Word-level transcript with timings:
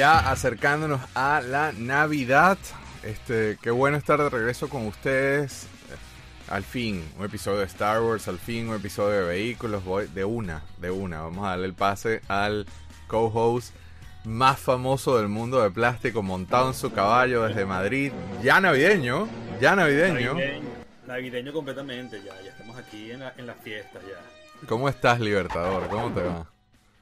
Ya 0.00 0.30
acercándonos 0.30 1.02
a 1.14 1.42
la 1.42 1.72
Navidad. 1.72 2.56
Este, 3.02 3.58
qué 3.60 3.70
bueno 3.70 3.98
estar 3.98 4.18
de 4.18 4.30
regreso 4.30 4.70
con 4.70 4.86
ustedes. 4.86 5.66
Al 6.48 6.64
fin, 6.64 7.04
un 7.18 7.26
episodio 7.26 7.58
de 7.58 7.66
Star 7.66 8.00
Wars, 8.00 8.26
al 8.26 8.38
fin 8.38 8.70
un 8.70 8.76
episodio 8.76 9.20
de 9.20 9.26
vehículos. 9.26 9.84
Voy 9.84 10.06
de 10.06 10.24
una, 10.24 10.62
de 10.78 10.90
una. 10.90 11.20
Vamos 11.20 11.44
a 11.44 11.50
darle 11.50 11.66
el 11.66 11.74
pase 11.74 12.22
al 12.28 12.64
co-host 13.08 13.74
más 14.24 14.58
famoso 14.58 15.18
del 15.18 15.28
mundo 15.28 15.60
de 15.60 15.70
plástico, 15.70 16.22
montado 16.22 16.68
en 16.68 16.74
su 16.74 16.90
caballo 16.94 17.42
desde 17.42 17.66
Madrid. 17.66 18.10
Ya 18.42 18.58
navideño, 18.58 19.28
ya 19.60 19.76
navideño. 19.76 20.34
Navideño, 21.06 21.52
completamente, 21.52 22.22
ya, 22.24 22.40
ya 22.42 22.52
estamos 22.52 22.78
aquí 22.78 23.10
en, 23.10 23.20
la, 23.20 23.34
en 23.36 23.46
las 23.46 23.58
fiestas 23.58 24.02
ya. 24.08 24.66
¿Cómo 24.66 24.88
estás, 24.88 25.20
Libertador? 25.20 25.88
¿Cómo 25.88 26.10
te 26.10 26.22
va? 26.22 26.46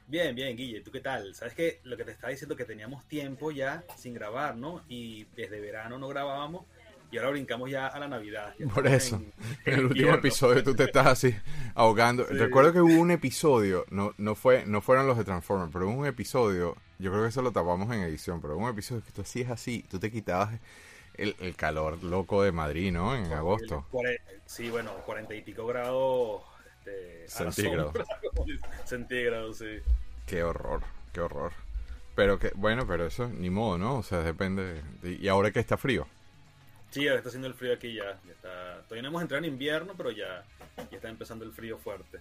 Bien, 0.09 0.33
bien, 0.33 0.57
Guille, 0.57 0.81
¿tú 0.81 0.89
qué 0.89 1.01
tal? 1.01 1.35
Sabes 1.35 1.53
que 1.53 1.81
lo 1.83 1.95
que 1.95 2.03
te 2.03 2.09
estaba 2.09 2.31
diciendo 2.31 2.55
que 2.55 2.65
teníamos 2.65 3.07
tiempo 3.07 3.51
ya 3.51 3.83
sin 3.95 4.15
grabar, 4.15 4.55
¿no? 4.55 4.81
Y 4.89 5.25
desde 5.35 5.61
verano 5.61 5.99
no 5.99 6.07
grabábamos 6.07 6.65
y 7.11 7.17
ahora 7.19 7.29
brincamos 7.29 7.69
ya 7.69 7.85
a 7.85 7.99
la 7.99 8.07
Navidad. 8.07 8.55
Por 8.73 8.87
eso, 8.87 9.21
en, 9.65 9.73
el 9.75 9.85
último 9.85 10.15
episodio 10.15 10.63
tú 10.63 10.73
te 10.73 10.85
estás 10.85 11.05
así 11.05 11.35
ahogando. 11.75 12.25
Recuerdo 12.25 12.73
que 12.73 12.81
hubo 12.81 12.99
un 12.99 13.11
episodio, 13.11 13.85
no, 13.91 14.15
no, 14.17 14.33
fue, 14.33 14.65
no 14.65 14.81
fueron 14.81 15.05
los 15.05 15.15
de 15.15 15.25
Transformers, 15.25 15.69
pero 15.71 15.87
hubo 15.87 15.99
un 15.99 16.07
episodio, 16.07 16.75
yo 16.97 17.11
creo 17.11 17.21
que 17.21 17.29
eso 17.29 17.43
lo 17.43 17.51
tapamos 17.51 17.95
en 17.95 18.01
edición, 18.01 18.41
pero 18.41 18.55
hubo 18.55 18.63
un 18.63 18.71
episodio 18.71 19.03
que 19.05 19.11
tú 19.11 19.21
hacías 19.21 19.51
así, 19.51 19.85
tú 19.91 19.99
te 19.99 20.09
quitabas 20.09 20.59
el, 21.17 21.35
el 21.39 21.55
calor 21.55 22.03
loco 22.03 22.41
de 22.41 22.51
Madrid, 22.51 22.91
¿no? 22.91 23.15
En 23.15 23.31
agosto. 23.31 23.85
Sí, 24.47 24.71
bueno, 24.71 24.91
cuarenta 25.05 25.35
y 25.35 25.43
pico 25.43 25.67
grados 25.67 26.48
este, 27.25 27.51
centígrados. 27.51 27.93
centígrados, 28.85 29.57
sí. 29.57 29.79
Qué 30.25 30.43
horror, 30.43 30.81
qué 31.13 31.21
horror. 31.21 31.51
Pero 32.15 32.39
que, 32.39 32.51
bueno, 32.55 32.85
pero 32.87 33.05
eso 33.05 33.27
ni 33.29 33.49
modo, 33.49 33.77
¿no? 33.77 33.97
O 33.97 34.03
sea, 34.03 34.19
depende. 34.19 34.81
y 35.03 35.27
ahora 35.27 35.51
que 35.51 35.59
está 35.59 35.77
frío. 35.77 36.07
Sí, 36.91 37.07
ahora 37.07 37.17
está 37.17 37.29
haciendo 37.29 37.47
el 37.47 37.53
frío 37.53 37.73
aquí 37.73 37.93
ya. 37.93 38.19
está, 38.29 38.81
todavía 38.83 39.03
no 39.03 39.09
hemos 39.09 39.21
entrado 39.21 39.43
en 39.43 39.51
invierno, 39.51 39.93
pero 39.95 40.11
ya, 40.11 40.43
ya 40.77 40.97
está 40.97 41.09
empezando 41.09 41.45
el 41.45 41.51
frío 41.51 41.77
fuerte. 41.77 42.19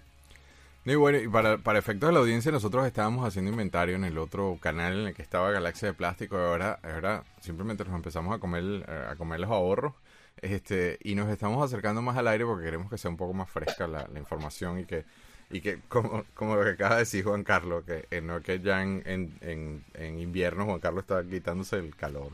Y 0.85 0.95
bueno, 0.95 1.19
y 1.19 1.29
para, 1.29 1.59
para 1.59 1.79
efectos 1.79 2.09
de 2.09 2.13
la 2.15 2.21
audiencia, 2.21 2.53
nosotros 2.53 2.87
estábamos 2.87 3.27
haciendo 3.27 3.51
inventario 3.51 3.97
en 3.97 4.05
el 4.05 4.17
otro 4.17 4.59
canal 4.61 5.01
en 5.01 5.07
el 5.09 5.15
que 5.15 5.23
estaba 5.23 5.51
Galaxia 5.51 5.89
de 5.89 5.95
Plástico. 5.95 6.37
Y 6.37 6.41
ahora, 6.41 6.79
ahora 6.83 7.25
simplemente 7.41 7.85
nos 7.85 7.95
empezamos 7.95 8.35
a 8.35 8.39
comer, 8.39 8.85
eh, 8.89 9.07
a 9.11 9.17
comer 9.17 9.41
los 9.41 9.51
ahorros. 9.51 9.95
Este, 10.43 10.99
y 11.03 11.15
nos 11.15 11.29
estamos 11.29 11.65
acercando 11.65 12.03
más 12.03 12.17
al 12.17 12.29
aire 12.29 12.45
porque 12.45 12.65
queremos 12.65 12.91
que 12.91 12.99
sea 12.99 13.11
un 13.11 13.17
poco 13.17 13.35
más 13.35 13.51
fresca 13.51 13.87
la, 13.87 14.09
información 14.17 14.79
y 14.79 14.85
que 14.85 15.05
y 15.51 15.63
que, 15.63 15.81
como, 15.89 16.25
como 16.35 16.57
lo 16.57 16.65
que 16.65 16.71
acaba 16.71 16.97
de 16.97 17.01
decir 17.01 17.25
Juan 17.25 17.43
Carlos, 17.43 17.85
que 17.85 18.07
eh, 18.11 18.21
no 18.21 18.43
que 18.43 18.61
ya 18.61 18.83
en, 18.83 19.03
en, 19.07 19.85
en, 19.95 20.21
invierno 20.21 20.67
Juan 20.67 20.79
Carlos 20.79 21.03
está 21.05 21.25
quitándose 21.25 21.77
el 21.77 21.97
calor. 21.97 22.33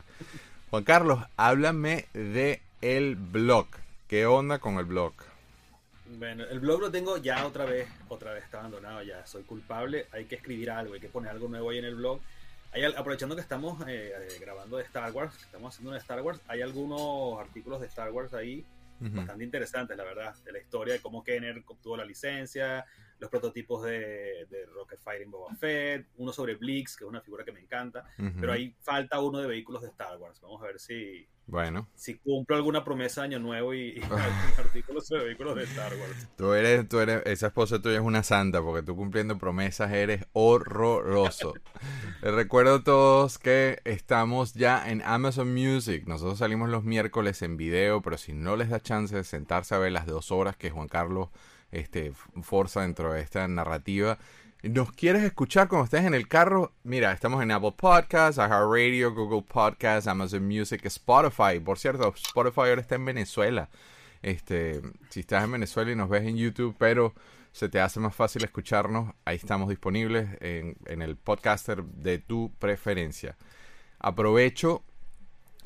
Juan 0.69 0.83
Carlos, 0.83 1.19
háblame 1.37 2.07
de 2.13 2.61
el 2.81 3.15
blog. 3.15 3.67
¿Qué 4.09 4.25
onda 4.25 4.59
con 4.59 4.77
el 4.77 4.85
blog? 4.85 5.13
Bueno, 6.17 6.43
el 6.43 6.59
blog 6.59 6.81
lo 6.81 6.91
tengo 6.91 7.17
ya 7.17 7.47
otra 7.47 7.65
vez, 7.65 7.87
otra 8.09 8.33
vez 8.33 8.43
está 8.43 8.59
abandonado 8.59 9.01
ya. 9.01 9.25
Soy 9.25 9.43
culpable, 9.43 10.07
hay 10.11 10.25
que 10.25 10.35
escribir 10.35 10.69
algo, 10.69 10.93
hay 10.93 10.99
que 10.99 11.09
poner 11.09 11.31
algo 11.31 11.47
nuevo 11.47 11.69
ahí 11.69 11.79
en 11.79 11.85
el 11.85 11.95
blog. 11.95 12.19
Hay, 12.75 12.83
aprovechando 12.83 13.35
que 13.35 13.41
estamos 13.41 13.79
eh, 13.87 14.11
eh, 14.13 14.37
grabando 14.37 14.75
de 14.75 14.83
Star 14.83 15.09
Wars, 15.13 15.33
estamos 15.41 15.73
haciendo 15.73 15.91
una 15.91 15.97
Star 15.97 16.21
Wars, 16.21 16.41
hay 16.45 16.61
algunos 16.61 17.39
artículos 17.39 17.79
de 17.79 17.87
Star 17.87 18.11
Wars 18.11 18.33
ahí 18.33 18.65
bastante 18.99 19.45
interesantes, 19.45 19.95
la 19.95 20.03
verdad, 20.03 20.35
de 20.43 20.51
la 20.51 20.59
historia 20.59 20.93
de 20.93 20.99
cómo 20.99 21.23
Kenner 21.23 21.63
obtuvo 21.67 21.95
la 21.95 22.03
licencia, 22.03 22.85
los 23.19 23.29
prototipos 23.29 23.83
de, 23.83 24.45
de, 24.49 24.65
Rocket 24.65 24.99
Fighting 24.99 25.31
Boba 25.31 25.55
Fett, 25.55 26.07
uno 26.17 26.33
sobre 26.33 26.55
Blix, 26.55 26.97
que 26.97 27.05
es 27.05 27.09
una 27.09 27.21
figura 27.21 27.45
que 27.45 27.53
me 27.53 27.61
encanta, 27.61 28.05
pero 28.39 28.51
ahí 28.51 28.75
falta 28.81 29.21
uno 29.21 29.39
de 29.39 29.47
vehículos 29.47 29.81
de 29.81 29.89
Star 29.89 30.17
Wars. 30.17 30.41
Vamos 30.41 30.61
a 30.61 30.65
ver 30.65 30.79
si, 30.79 31.27
bueno. 31.47 31.87
si 31.95 32.15
cumplo 32.15 32.55
alguna 32.55 32.83
promesa 32.83 33.21
de 33.21 33.27
Año 33.27 33.39
Nuevo 33.39 33.73
y, 33.73 33.97
y 33.97 34.01
artículos 34.57 35.07
sobre 35.07 35.25
vehículos 35.25 35.55
de 35.55 35.63
Star 35.63 35.93
Wars. 35.95 36.27
Tú 36.35 36.53
eres, 36.53 36.87
tú 36.89 36.99
eres, 36.99 37.21
esa 37.25 37.47
esposa 37.47 37.81
tuya 37.81 37.95
es 37.95 38.01
una 38.01 38.23
santa, 38.23 38.61
porque 38.61 38.83
tú 38.83 38.95
cumpliendo 38.95 39.37
promesas 39.37 39.91
eres 39.91 40.25
horroroso. 40.33 41.53
Les 42.21 42.33
recuerdo 42.33 42.75
a 42.75 42.83
todos 42.83 43.37
que 43.37 43.79
estamos 43.85 44.53
ya 44.53 44.89
en 44.89 45.01
Amazon 45.03 45.53
Music. 45.53 46.05
Nosotros 46.07 46.39
salimos 46.39 46.69
los 46.69 46.83
miércoles 46.83 47.41
en 47.41 47.57
video, 47.57 48.01
pero 48.01 48.17
si 48.17 48.33
no 48.33 48.55
les 48.55 48.69
da 48.69 48.79
chance 48.79 49.15
de 49.15 49.23
sentarse 49.23 49.75
a 49.75 49.77
ver 49.77 49.91
las 49.91 50.05
dos 50.05 50.31
horas 50.31 50.55
que 50.55 50.71
Juan 50.71 50.87
Carlos 50.87 51.29
este, 51.71 52.13
forza 52.41 52.81
dentro 52.81 53.13
de 53.13 53.21
esta 53.21 53.47
narrativa. 53.47 54.17
¿Nos 54.63 54.91
quieres 54.91 55.23
escuchar 55.23 55.67
cuando 55.67 55.85
estés 55.85 56.05
en 56.05 56.15
el 56.15 56.27
carro? 56.27 56.73
Mira, 56.83 57.11
estamos 57.11 57.43
en 57.43 57.51
Apple 57.51 57.73
Podcasts, 57.77 58.37
Radio, 58.37 59.13
Google 59.13 59.43
Podcasts, 59.43 60.07
Amazon 60.07 60.47
Music, 60.47 60.83
Spotify. 60.85 61.59
Por 61.59 61.77
cierto, 61.77 62.13
Spotify 62.15 62.61
ahora 62.61 62.81
está 62.81 62.95
en 62.95 63.05
Venezuela. 63.05 63.69
Este, 64.23 64.81
si 65.09 65.19
estás 65.19 65.43
en 65.43 65.51
Venezuela 65.51 65.91
y 65.91 65.95
nos 65.95 66.09
ves 66.09 66.23
en 66.23 66.35
YouTube, 66.35 66.75
pero 66.79 67.13
se 67.51 67.69
te 67.69 67.79
hace 67.79 67.99
más 67.99 68.15
fácil 68.15 68.43
escucharnos, 68.43 69.13
ahí 69.23 69.37
estamos 69.37 69.69
disponibles 69.69 70.29
en, 70.41 70.75
en 70.87 71.01
el 71.01 71.15
podcaster 71.15 71.83
de 71.83 72.17
tu 72.17 72.51
preferencia. 72.57 73.37
Aprovecho, 73.99 74.83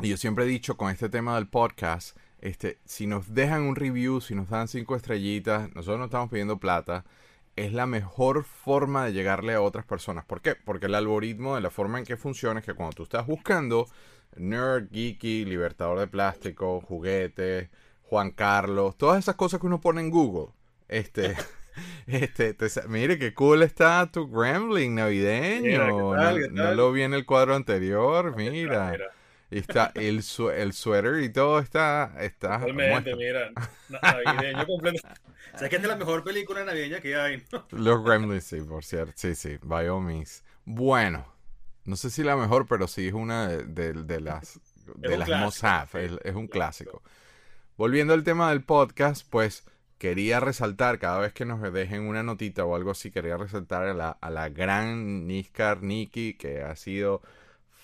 y 0.01 0.09
yo 0.09 0.17
siempre 0.17 0.43
he 0.43 0.47
dicho 0.47 0.77
con 0.77 0.91
este 0.91 1.09
tema 1.09 1.35
del 1.35 1.47
podcast, 1.47 2.15
este, 2.41 2.77
si 2.85 3.07
nos 3.07 3.33
dejan 3.33 3.63
un 3.63 3.75
review, 3.75 4.21
si 4.21 4.35
nos 4.35 4.49
dan 4.49 4.67
cinco 4.67 4.95
estrellitas, 4.95 5.73
nosotros 5.73 5.99
no 5.99 6.05
estamos 6.05 6.29
pidiendo 6.29 6.59
plata, 6.59 7.05
es 7.65 7.73
la 7.73 7.85
mejor 7.85 8.43
forma 8.43 9.05
de 9.05 9.13
llegarle 9.13 9.53
a 9.53 9.61
otras 9.61 9.85
personas. 9.85 10.25
¿Por 10.25 10.41
qué? 10.41 10.55
Porque 10.55 10.87
el 10.87 10.95
algoritmo 10.95 11.55
de 11.55 11.61
la 11.61 11.69
forma 11.69 11.99
en 11.99 12.05
que 12.05 12.17
funciona 12.17 12.59
es 12.59 12.65
que 12.65 12.73
cuando 12.73 12.95
tú 12.95 13.03
estás 13.03 13.25
buscando 13.25 13.87
nerd, 14.35 14.89
geeky, 14.91 15.45
libertador 15.45 15.99
de 15.99 16.07
plástico, 16.07 16.81
juguetes, 16.81 17.69
Juan 18.03 18.31
Carlos, 18.31 18.97
todas 18.97 19.19
esas 19.19 19.35
cosas 19.35 19.59
que 19.59 19.67
uno 19.67 19.81
pone 19.81 20.01
en 20.01 20.09
Google, 20.09 20.53
este, 20.87 21.35
este, 22.07 22.55
mire 22.87 23.17
qué 23.17 23.33
cool 23.33 23.63
está 23.63 24.09
tu 24.11 24.27
Grambling 24.29 24.95
navideño. 24.95 26.15
no, 26.51 26.73
lo 26.73 26.91
vi 26.91 27.03
en 27.03 27.13
el 27.13 27.25
cuadro 27.25 27.55
anterior, 27.55 28.35
mira. 28.35 28.97
Está 29.51 29.91
el, 29.95 30.23
el 30.55 30.73
suéter 30.73 31.23
y 31.23 31.29
todo 31.29 31.59
está. 31.59 32.13
está 32.19 32.59
Totalmente, 32.59 33.15
mira. 33.15 33.51
Navideño 33.89 34.65
completo. 34.65 35.07
O 35.53 35.57
sea, 35.57 35.69
que 35.69 35.77
es 35.77 35.83
la 35.83 35.95
mejor 35.95 36.23
película 36.23 36.63
navideña 36.63 37.01
que 37.01 37.15
hay. 37.15 37.43
Los 37.71 38.03
Gremlins, 38.03 38.43
sí, 38.43 38.61
por 38.61 38.83
cierto. 38.83 39.13
Sí, 39.15 39.35
sí, 39.35 39.57
by 39.63 39.89
all 39.89 40.23
Bueno, 40.65 41.25
no 41.85 41.95
sé 41.95 42.09
si 42.09 42.23
la 42.23 42.35
mejor, 42.35 42.67
pero 42.67 42.87
sí 42.87 43.07
es 43.07 43.13
una 43.13 43.47
de, 43.47 43.93
de, 43.93 44.21
las. 44.21 44.59
De 44.95 45.17
las 45.17 45.63
have. 45.63 45.89
Es, 46.23 46.35
un 46.35 46.47
clásico. 46.47 47.01
Volviendo 47.77 48.13
al 48.13 48.23
tema 48.23 48.49
del 48.49 48.63
podcast, 48.63 49.25
pues 49.29 49.63
quería 49.97 50.39
resaltar, 50.39 50.99
cada 50.99 51.19
vez 51.19 51.33
que 51.33 51.45
nos 51.45 51.61
dejen 51.73 52.03
una 52.03 52.23
notita 52.23 52.63
o 52.63 52.75
algo 52.75 52.91
así, 52.91 53.11
quería 53.11 53.37
resaltar 53.37 53.87
a 53.87 53.93
la, 53.93 54.11
a 54.11 54.29
la 54.29 54.49
gran 54.49 55.27
Niskar 55.27 55.81
Nikki, 55.81 56.35
que 56.35 56.61
ha 56.61 56.75
sido 56.75 57.21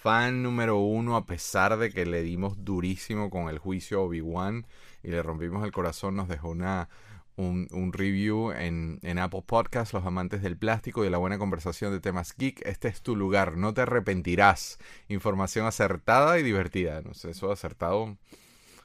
fan 0.06 0.44
número 0.44 0.78
uno 0.78 1.16
a 1.16 1.26
pesar 1.26 1.78
de 1.78 1.90
que 1.90 2.06
le 2.06 2.22
dimos 2.22 2.64
durísimo 2.64 3.32
con 3.32 3.50
el 3.50 3.58
juicio 3.58 4.04
Obi-Wan 4.04 4.68
y 5.02 5.08
le 5.08 5.24
rompimos 5.24 5.66
el 5.66 5.72
corazón, 5.72 6.16
nos 6.16 6.28
dejó 6.28 6.50
una, 6.50 6.90
un, 7.38 7.68
un 7.72 7.92
review 7.92 8.52
en, 8.52 9.00
en, 9.02 9.18
Apple 9.18 9.42
Podcast, 9.44 9.94
Los 9.94 10.06
Amantes 10.06 10.44
del 10.44 10.58
Plástico 10.58 11.02
y 11.02 11.06
de 11.06 11.10
la 11.10 11.18
buena 11.18 11.40
conversación 11.40 11.92
de 11.92 12.02
temas 12.02 12.36
geek. 12.38 12.62
Este 12.68 12.88
es 12.88 13.02
tu 13.02 13.16
lugar, 13.16 13.58
no 13.58 13.74
te 13.74 13.82
arrepentirás. 13.82 14.78
Información 15.08 15.66
acertada 15.66 16.38
y 16.38 16.44
divertida. 16.44 17.02
No 17.02 17.16
sé, 17.16 17.32
eso 17.32 17.52
acertado. 17.52 18.16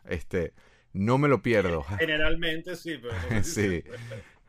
Este, 0.08 0.54
no 0.94 1.18
me 1.18 1.28
lo 1.28 1.42
pierdo. 1.42 1.82
Generalmente 1.98 2.76
sí, 2.76 2.98
pero... 2.98 3.44
sí. 3.44 3.84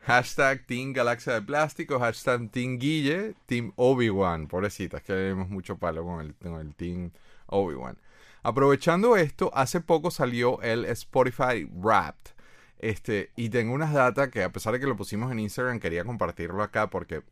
Hashtag 0.02 0.66
Team 0.66 0.92
Galaxia 0.92 1.34
de 1.34 1.42
Plástico, 1.42 2.00
hashtag 2.00 2.50
Team 2.50 2.78
Guille, 2.78 3.34
Team 3.46 3.72
Obi-Wan. 3.76 4.48
Pobrecita, 4.48 4.96
es 4.96 5.04
que 5.04 5.12
tenemos 5.12 5.48
mucho 5.48 5.78
palo 5.78 6.02
con 6.04 6.20
el, 6.20 6.34
con 6.34 6.60
el 6.60 6.74
Team 6.74 7.12
Obi-Wan. 7.46 7.96
Aprovechando 8.42 9.16
esto, 9.16 9.52
hace 9.54 9.80
poco 9.80 10.10
salió 10.10 10.60
el 10.62 10.86
Spotify 10.86 11.68
Wrapped. 11.70 12.32
Este, 12.80 13.30
y 13.36 13.48
tengo 13.50 13.72
unas 13.72 13.92
datas 13.92 14.28
que 14.30 14.42
a 14.42 14.50
pesar 14.50 14.72
de 14.72 14.80
que 14.80 14.86
lo 14.86 14.96
pusimos 14.96 15.30
en 15.30 15.38
Instagram, 15.38 15.78
quería 15.78 16.04
compartirlo 16.04 16.64
acá 16.64 16.90
porque 16.90 17.22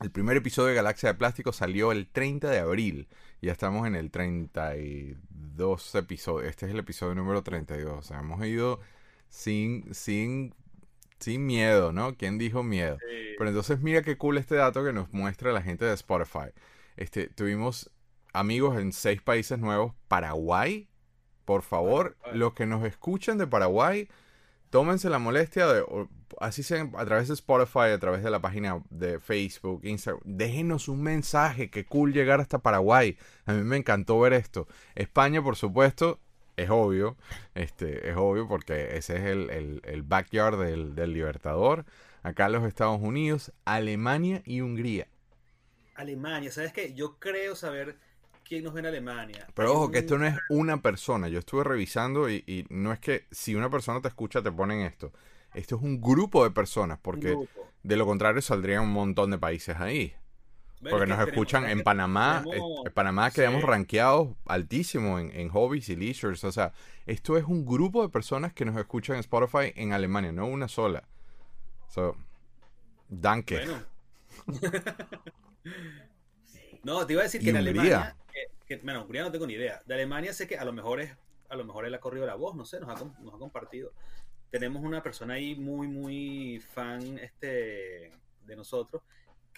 el 0.00 0.12
primer 0.12 0.36
episodio 0.36 0.68
de 0.68 0.74
Galaxia 0.76 1.08
de 1.08 1.18
Plástico 1.18 1.52
salió 1.52 1.90
el 1.90 2.06
30 2.06 2.48
de 2.48 2.60
abril. 2.60 3.08
Ya 3.42 3.50
estamos 3.50 3.88
en 3.88 3.96
el 3.96 4.12
32 4.12 5.94
episodio. 5.96 6.48
Este 6.48 6.66
es 6.66 6.72
el 6.72 6.78
episodio 6.78 7.16
número 7.16 7.42
32. 7.42 7.98
O 7.98 8.02
sea, 8.02 8.20
hemos 8.20 8.44
ido 8.46 8.78
sin, 9.28 9.92
sin 9.92 10.54
sin 11.18 11.46
miedo, 11.46 11.92
¿no? 11.92 12.16
¿Quién 12.16 12.38
dijo 12.38 12.62
miedo? 12.62 12.98
Pero 13.36 13.50
entonces 13.50 13.80
mira 13.80 14.02
qué 14.02 14.16
cool 14.16 14.38
este 14.38 14.56
dato 14.56 14.84
que 14.84 14.92
nos 14.92 15.12
muestra 15.12 15.52
la 15.52 15.62
gente 15.62 15.84
de 15.84 15.94
Spotify. 15.94 16.50
Este, 16.96 17.28
tuvimos 17.28 17.90
amigos 18.32 18.78
en 18.78 18.92
seis 18.92 19.22
países 19.22 19.58
nuevos. 19.58 19.94
Paraguay, 20.08 20.88
por 21.44 21.62
favor, 21.62 22.16
los 22.32 22.54
que 22.54 22.66
nos 22.66 22.84
escuchan 22.84 23.38
de 23.38 23.46
Paraguay, 23.46 24.08
tómense 24.70 25.08
la 25.08 25.18
molestia 25.18 25.66
de, 25.66 25.84
así 26.40 26.62
sea 26.62 26.90
a 26.96 27.04
través 27.04 27.28
de 27.28 27.34
Spotify, 27.34 27.90
a 27.94 27.98
través 27.98 28.22
de 28.22 28.30
la 28.30 28.40
página 28.40 28.82
de 28.90 29.18
Facebook, 29.18 29.80
Instagram, 29.84 30.20
déjenos 30.24 30.88
un 30.88 31.02
mensaje, 31.02 31.70
que 31.70 31.86
cool 31.86 32.12
llegar 32.12 32.40
hasta 32.40 32.58
Paraguay. 32.58 33.16
A 33.46 33.52
mí 33.52 33.62
me 33.62 33.76
encantó 33.76 34.20
ver 34.20 34.32
esto. 34.32 34.68
España, 34.94 35.42
por 35.42 35.56
supuesto, 35.56 36.20
es 36.62 36.70
obvio, 36.70 37.16
este, 37.54 38.10
es 38.10 38.16
obvio 38.16 38.48
porque 38.48 38.96
ese 38.96 39.16
es 39.16 39.24
el, 39.24 39.80
el, 39.84 40.02
backyard 40.02 40.58
del, 40.58 40.94
del 40.94 41.12
Libertador. 41.12 41.84
Acá 42.22 42.48
los 42.48 42.64
Estados 42.64 43.00
Unidos, 43.00 43.52
Alemania 43.64 44.42
y 44.44 44.60
Hungría. 44.60 45.08
Alemania, 45.94 46.50
¿sabes 46.50 46.72
qué? 46.72 46.94
Yo 46.94 47.18
creo 47.18 47.56
saber 47.56 47.96
quién 48.48 48.64
nos 48.64 48.72
ve 48.72 48.80
en 48.80 48.86
Alemania. 48.86 49.46
Pero 49.54 49.72
ojo, 49.72 49.90
que 49.90 49.98
esto 49.98 50.18
no 50.18 50.26
es 50.26 50.36
una 50.48 50.80
persona. 50.80 51.28
Yo 51.28 51.38
estuve 51.38 51.64
revisando 51.64 52.30
y, 52.30 52.66
no 52.70 52.92
es 52.92 52.98
que 52.98 53.26
si 53.30 53.54
una 53.54 53.70
persona 53.70 54.00
te 54.00 54.08
escucha 54.08 54.42
te 54.42 54.50
ponen 54.50 54.80
esto. 54.80 55.12
Esto 55.54 55.76
es 55.76 55.82
un 55.82 56.00
grupo 56.00 56.44
de 56.44 56.50
personas, 56.50 56.98
porque 57.00 57.36
de 57.82 57.96
lo 57.96 58.06
contrario 58.06 58.42
saldrían 58.42 58.82
un 58.82 58.92
montón 58.92 59.30
de 59.30 59.38
países 59.38 59.76
ahí. 59.76 60.14
Porque 60.82 61.06
nos 61.06 61.26
escuchan 61.26 61.68
en 61.68 61.82
Panamá. 61.82 62.44
En 62.84 62.92
Panamá 62.92 63.30
quedamos 63.30 63.62
rankeados 63.62 64.28
altísimo 64.46 65.18
en, 65.18 65.48
hobbies 65.48 65.88
y 65.88 65.96
leisures. 65.96 66.44
O 66.44 66.52
sea, 66.52 66.72
esto 67.06 67.36
es 67.36 67.44
un 67.44 67.64
grupo 67.64 68.02
de 68.02 68.08
personas 68.08 68.52
que 68.52 68.64
nos 68.64 68.76
escuchan 68.76 69.16
en 69.16 69.20
Spotify 69.20 69.72
en 69.74 69.92
Alemania, 69.92 70.32
no 70.32 70.46
una 70.46 70.68
sola. 70.68 71.04
So, 71.88 72.16
danke. 73.08 73.64
Bueno. 73.64 73.84
no, 76.84 77.06
te 77.06 77.14
iba 77.14 77.22
a 77.22 77.24
decir 77.24 77.40
que 77.40 77.50
en 77.50 77.56
Alemania 77.56 78.14
bueno, 78.82 79.02
Hungría 79.02 79.22
no 79.22 79.32
tengo 79.32 79.46
ni 79.46 79.54
idea. 79.54 79.80
De 79.86 79.94
Alemania 79.94 80.32
sé 80.32 80.46
que 80.46 80.58
a 80.58 80.64
lo 80.64 80.72
mejor 80.72 81.00
es, 81.00 81.16
a 81.48 81.56
lo 81.56 81.64
mejor 81.64 81.86
él 81.86 81.94
ha 81.94 82.00
corrido 82.00 82.26
la 82.26 82.34
voz, 82.34 82.54
no 82.54 82.64
sé, 82.64 82.80
nos 82.80 82.90
ha, 82.90 83.04
nos 83.20 83.34
ha 83.34 83.38
compartido. 83.38 83.92
Tenemos 84.50 84.82
una 84.82 85.02
persona 85.02 85.34
ahí 85.34 85.54
muy, 85.54 85.88
muy 85.88 86.60
fan 86.60 87.18
este, 87.18 88.12
de 88.44 88.56
nosotros, 88.56 89.02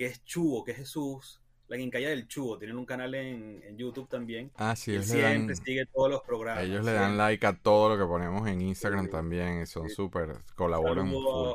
que 0.01 0.07
es 0.07 0.25
Chubo, 0.25 0.65
que 0.65 0.71
es 0.71 0.79
Jesús, 0.79 1.43
la 1.69 1.77
quincalla 1.77 2.09
del 2.09 2.27
Chubo. 2.27 2.57
Tienen 2.57 2.79
un 2.79 2.87
canal 2.87 3.15
en, 3.15 3.63
en 3.63 3.77
YouTube 3.77 4.09
también. 4.09 4.51
Ah, 4.57 4.75
sí, 4.75 4.93
ellos 4.93 5.09
siempre 5.09 5.55
sigue 5.57 5.85
todos 5.93 6.09
los 6.09 6.23
programas. 6.23 6.65
Ellos 6.65 6.87
le 6.87 6.95
dan 6.95 7.19
like 7.19 7.47
a 7.47 7.53
todo 7.53 7.91
lo 7.91 8.03
que 8.03 8.09
ponemos 8.09 8.49
en 8.49 8.63
Instagram 8.63 9.11
también. 9.11 9.61
Y 9.61 9.67
son 9.67 9.91
súper, 9.91 10.39
colaboran. 10.55 11.07
Un 11.07 11.55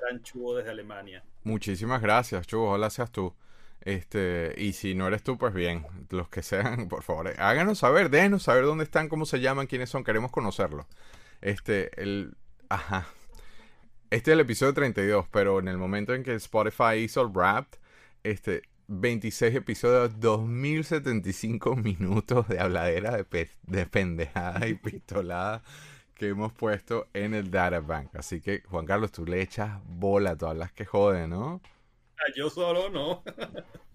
gran 0.00 0.22
Chubo 0.22 0.54
desde 0.54 0.70
Alemania. 0.70 1.24
Muchísimas 1.42 2.00
gracias, 2.00 2.46
Chubo. 2.46 2.70
Hola 2.70 2.90
seas 2.90 3.10
tú. 3.10 3.34
Este, 3.80 4.54
y 4.56 4.72
si 4.74 4.94
no 4.94 5.08
eres 5.08 5.24
tú, 5.24 5.36
pues 5.36 5.52
bien, 5.52 5.84
los 6.10 6.28
que 6.28 6.44
sean, 6.44 6.86
por 6.88 7.02
favor, 7.02 7.34
háganos 7.40 7.78
saber, 7.78 8.08
déjenos 8.10 8.44
saber 8.44 8.66
dónde 8.66 8.84
están, 8.84 9.08
cómo 9.08 9.26
se 9.26 9.40
llaman, 9.40 9.66
quiénes 9.66 9.90
son, 9.90 10.04
queremos 10.04 10.30
conocerlos. 10.30 10.86
Este, 11.40 11.90
el, 12.00 12.36
ajá. 12.68 13.08
Este 14.10 14.32
es 14.32 14.34
el 14.34 14.40
episodio 14.40 14.74
32, 14.74 15.26
pero 15.30 15.60
en 15.60 15.68
el 15.68 15.78
momento 15.78 16.14
en 16.14 16.24
que 16.24 16.34
Spotify 16.34 16.96
hizo 16.96 17.22
el 17.22 17.28
Wrapped, 17.28 17.78
este, 18.24 18.62
26 18.88 19.54
episodios, 19.54 20.18
2075 20.18 21.76
minutos 21.76 22.48
de 22.48 22.58
habladera 22.58 23.16
de, 23.16 23.50
de 23.62 23.86
pendejada 23.86 24.66
y 24.66 24.74
pistolada 24.74 25.62
que 26.14 26.26
hemos 26.26 26.52
puesto 26.52 27.06
en 27.14 27.34
el 27.34 27.52
Databank. 27.52 28.16
Así 28.16 28.40
que, 28.40 28.62
Juan 28.68 28.84
Carlos, 28.84 29.12
tú 29.12 29.24
le 29.24 29.42
echas 29.42 29.78
bola, 29.84 30.36
tú 30.36 30.46
hablas 30.46 30.72
que 30.72 30.84
jode, 30.84 31.28
¿no? 31.28 31.60
yo 32.34 32.50
solo 32.50 32.90
no. 32.90 33.22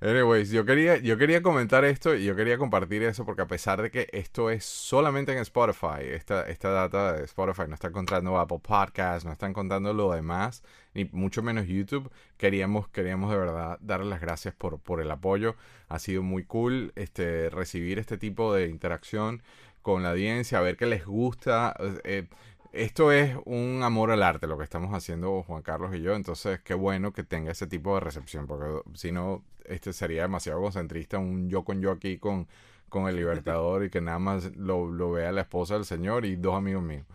Anyways, 0.00 0.50
yo 0.50 0.66
quería, 0.66 0.98
yo 0.98 1.16
quería 1.16 1.40
comentar 1.42 1.84
esto 1.84 2.14
y 2.14 2.24
yo 2.24 2.36
quería 2.36 2.58
compartir 2.58 3.02
eso 3.02 3.24
porque 3.24 3.40
a 3.40 3.46
pesar 3.46 3.80
de 3.80 3.90
que 3.90 4.08
esto 4.12 4.50
es 4.50 4.64
solamente 4.64 5.32
en 5.32 5.38
Spotify, 5.38 6.02
esta, 6.02 6.46
esta 6.46 6.68
data 6.68 7.14
de 7.14 7.24
Spotify 7.24 7.62
no 7.68 7.74
está 7.74 7.88
encontrando 7.88 8.38
Apple 8.38 8.60
Podcasts, 8.62 9.24
no 9.24 9.32
está 9.32 9.46
encontrando 9.46 9.94
lo 9.94 10.12
demás, 10.12 10.62
ni 10.92 11.06
mucho 11.06 11.42
menos 11.42 11.66
YouTube, 11.66 12.10
queríamos, 12.36 12.88
queríamos 12.88 13.30
de 13.30 13.38
verdad 13.38 13.78
darle 13.80 14.10
las 14.10 14.20
gracias 14.20 14.52
por, 14.54 14.78
por 14.78 15.00
el 15.00 15.10
apoyo. 15.10 15.56
Ha 15.88 15.98
sido 15.98 16.22
muy 16.22 16.44
cool 16.44 16.92
este, 16.96 17.48
recibir 17.48 17.98
este 17.98 18.18
tipo 18.18 18.52
de 18.52 18.68
interacción 18.68 19.42
con 19.80 20.02
la 20.02 20.10
audiencia, 20.10 20.60
ver 20.60 20.76
qué 20.76 20.86
les 20.86 21.06
gusta. 21.06 21.74
Eh, 22.04 22.26
esto 22.74 23.12
es 23.12 23.36
un 23.44 23.82
amor 23.82 24.10
al 24.10 24.22
arte 24.22 24.46
lo 24.46 24.58
que 24.58 24.64
estamos 24.64 24.92
haciendo 24.92 25.42
Juan 25.42 25.62
Carlos 25.62 25.94
y 25.94 26.02
yo, 26.02 26.14
entonces 26.14 26.60
qué 26.60 26.74
bueno 26.74 27.12
que 27.12 27.22
tenga 27.22 27.52
ese 27.52 27.66
tipo 27.66 27.94
de 27.94 28.00
recepción, 28.00 28.46
porque 28.46 28.82
si 28.94 29.12
no, 29.12 29.44
este 29.64 29.92
sería 29.92 30.22
demasiado 30.22 30.60
concentrista, 30.60 31.18
un 31.18 31.48
yo 31.48 31.64
con 31.64 31.80
yo 31.80 31.92
aquí 31.92 32.18
con, 32.18 32.48
con 32.88 33.08
el 33.08 33.16
Libertador 33.16 33.84
y 33.84 33.90
que 33.90 34.00
nada 34.00 34.18
más 34.18 34.56
lo, 34.56 34.90
lo 34.90 35.12
vea 35.12 35.32
la 35.32 35.42
esposa 35.42 35.74
del 35.74 35.84
señor 35.84 36.24
y 36.24 36.36
dos 36.36 36.54
amigos 36.56 36.82
míos. 36.82 37.06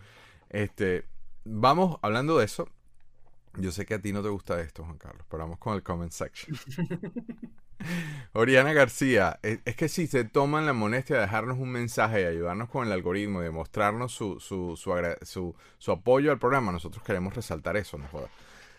Este, 0.48 1.04
vamos 1.44 1.98
hablando 2.02 2.38
de 2.38 2.46
eso. 2.46 2.68
Yo 3.56 3.72
sé 3.72 3.84
que 3.84 3.94
a 3.94 4.00
ti 4.00 4.12
no 4.12 4.22
te 4.22 4.28
gusta 4.28 4.60
esto, 4.60 4.84
Juan 4.84 4.98
Carlos, 4.98 5.26
pero 5.28 5.42
vamos 5.42 5.58
con 5.58 5.74
el 5.74 5.82
comment 5.82 6.12
section. 6.12 6.56
Oriana 8.32 8.72
García, 8.72 9.40
es, 9.42 9.58
que 9.76 9.88
si 9.88 10.06
se 10.06 10.24
toman 10.24 10.66
la 10.66 10.72
molestia 10.72 11.16
de 11.16 11.22
dejarnos 11.22 11.58
un 11.58 11.70
mensaje 11.70 12.22
y 12.22 12.24
ayudarnos 12.24 12.68
con 12.68 12.86
el 12.86 12.92
algoritmo, 12.92 13.40
de 13.40 13.50
mostrarnos 13.50 14.12
su, 14.12 14.38
su, 14.40 14.76
su, 14.76 15.54
su, 15.78 15.92
apoyo 15.92 16.30
al 16.30 16.38
programa, 16.38 16.72
nosotros 16.72 17.02
queremos 17.02 17.34
resaltar 17.34 17.76
eso, 17.76 17.98
no 17.98 18.06
joda. 18.08 18.28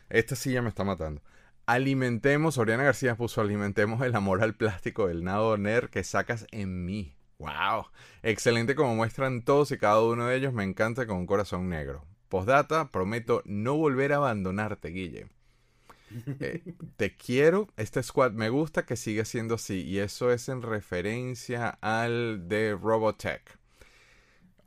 Esta 0.09 0.35
silla 0.35 0.61
me 0.61 0.69
está 0.69 0.83
matando. 0.83 1.21
Alimentemos, 1.65 2.57
Oriana 2.57 2.83
García 2.83 3.15
puso, 3.15 3.41
alimentemos 3.41 4.01
el 4.01 4.15
amor 4.15 4.41
al 4.41 4.55
plástico 4.55 5.07
del 5.07 5.23
nado 5.23 5.57
ner 5.57 5.89
que 5.89 6.03
sacas 6.03 6.47
en 6.51 6.85
mí. 6.85 7.15
¡Wow! 7.37 7.87
Excelente 8.23 8.75
como 8.75 8.95
muestran 8.95 9.41
todos 9.41 9.71
y 9.71 9.77
cada 9.77 10.01
uno 10.01 10.27
de 10.27 10.35
ellos, 10.35 10.53
me 10.53 10.63
encanta 10.63 11.07
con 11.07 11.17
un 11.17 11.25
corazón 11.25 11.69
negro. 11.69 12.05
Postdata, 12.29 12.91
prometo 12.91 13.41
no 13.45 13.75
volver 13.75 14.13
a 14.13 14.17
abandonarte, 14.17 14.89
Guille. 14.89 15.27
Eh, 16.39 16.75
te 16.97 17.15
quiero, 17.15 17.67
este 17.77 18.01
squad 18.01 18.31
me 18.31 18.49
gusta 18.49 18.85
que 18.85 18.95
siga 18.95 19.25
siendo 19.25 19.55
así 19.55 19.81
y 19.81 19.99
eso 19.99 20.31
es 20.31 20.49
en 20.49 20.61
referencia 20.61 21.77
al 21.81 22.47
de 22.47 22.75
Robotech. 22.75 23.59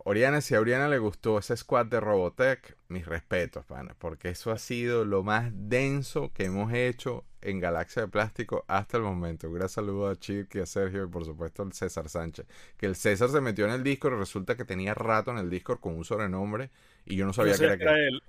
Oriana, 0.06 0.43
si 0.43 0.55
a 0.55 0.61
Oriana 0.61 0.88
le 0.88 0.99
gustó 0.99 1.38
ese 1.38 1.56
squad 1.56 1.87
de 1.87 1.99
Robotech, 1.99 2.76
mis 2.88 3.06
respetos, 3.06 3.64
pana, 3.64 3.96
porque 3.99 4.29
eso 4.29 4.52
ha 4.52 4.58
sido 4.58 5.06
lo 5.06 5.23
más 5.23 5.50
denso 5.55 6.31
que 6.35 6.44
hemos 6.44 6.73
hecho 6.75 7.25
en 7.41 7.58
Galaxia 7.58 8.02
de 8.02 8.08
Plástico 8.08 8.64
hasta 8.69 8.99
el 8.99 9.02
momento. 9.02 9.49
Un 9.49 9.55
gran 9.55 9.69
saludo 9.70 10.08
a 10.08 10.17
Chip 10.17 10.55
y 10.56 10.61
a 10.61 10.67
Sergio 10.67 11.05
y 11.05 11.08
por 11.08 11.25
supuesto 11.25 11.63
al 11.63 11.72
César 11.72 12.10
Sánchez. 12.10 12.46
Que 12.77 12.84
el 12.84 12.96
César 12.96 13.31
se 13.31 13.41
metió 13.41 13.65
en 13.65 13.72
el 13.72 13.82
Discord 13.82 14.15
y 14.15 14.19
resulta 14.19 14.56
que 14.56 14.67
tenía 14.67 14.93
rato 14.93 15.31
en 15.31 15.39
el 15.39 15.48
Discord 15.48 15.81
con 15.81 15.96
un 15.96 16.05
sobrenombre 16.05 16.70
y 17.05 17.17
yo 17.17 17.27
no 17.27 17.32
sabía 17.32 17.56
que 17.56 17.65
era, 17.65 17.99
él. 17.99 18.23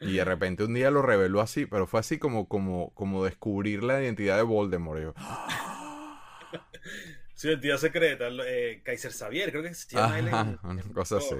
Y 0.00 0.14
de 0.14 0.24
repente 0.24 0.64
un 0.64 0.74
día 0.74 0.90
lo 0.90 1.02
reveló 1.02 1.40
así, 1.40 1.66
pero 1.66 1.86
fue 1.86 2.00
así 2.00 2.18
como, 2.18 2.48
como, 2.48 2.90
como 2.94 3.24
descubrir 3.24 3.82
la 3.82 4.02
identidad 4.02 4.36
de 4.36 4.42
Voldemort. 4.42 5.16
Su 7.34 7.48
identidad 7.48 7.76
secreta, 7.76 8.28
eh, 8.46 8.80
Kaiser 8.82 9.12
Xavier, 9.12 9.50
creo 9.50 9.62
que 9.62 9.74
se 9.74 9.94
llama 9.94 10.18
él 10.18 10.26
una 10.62 10.82
cosa 10.94 11.18
así. 11.18 11.34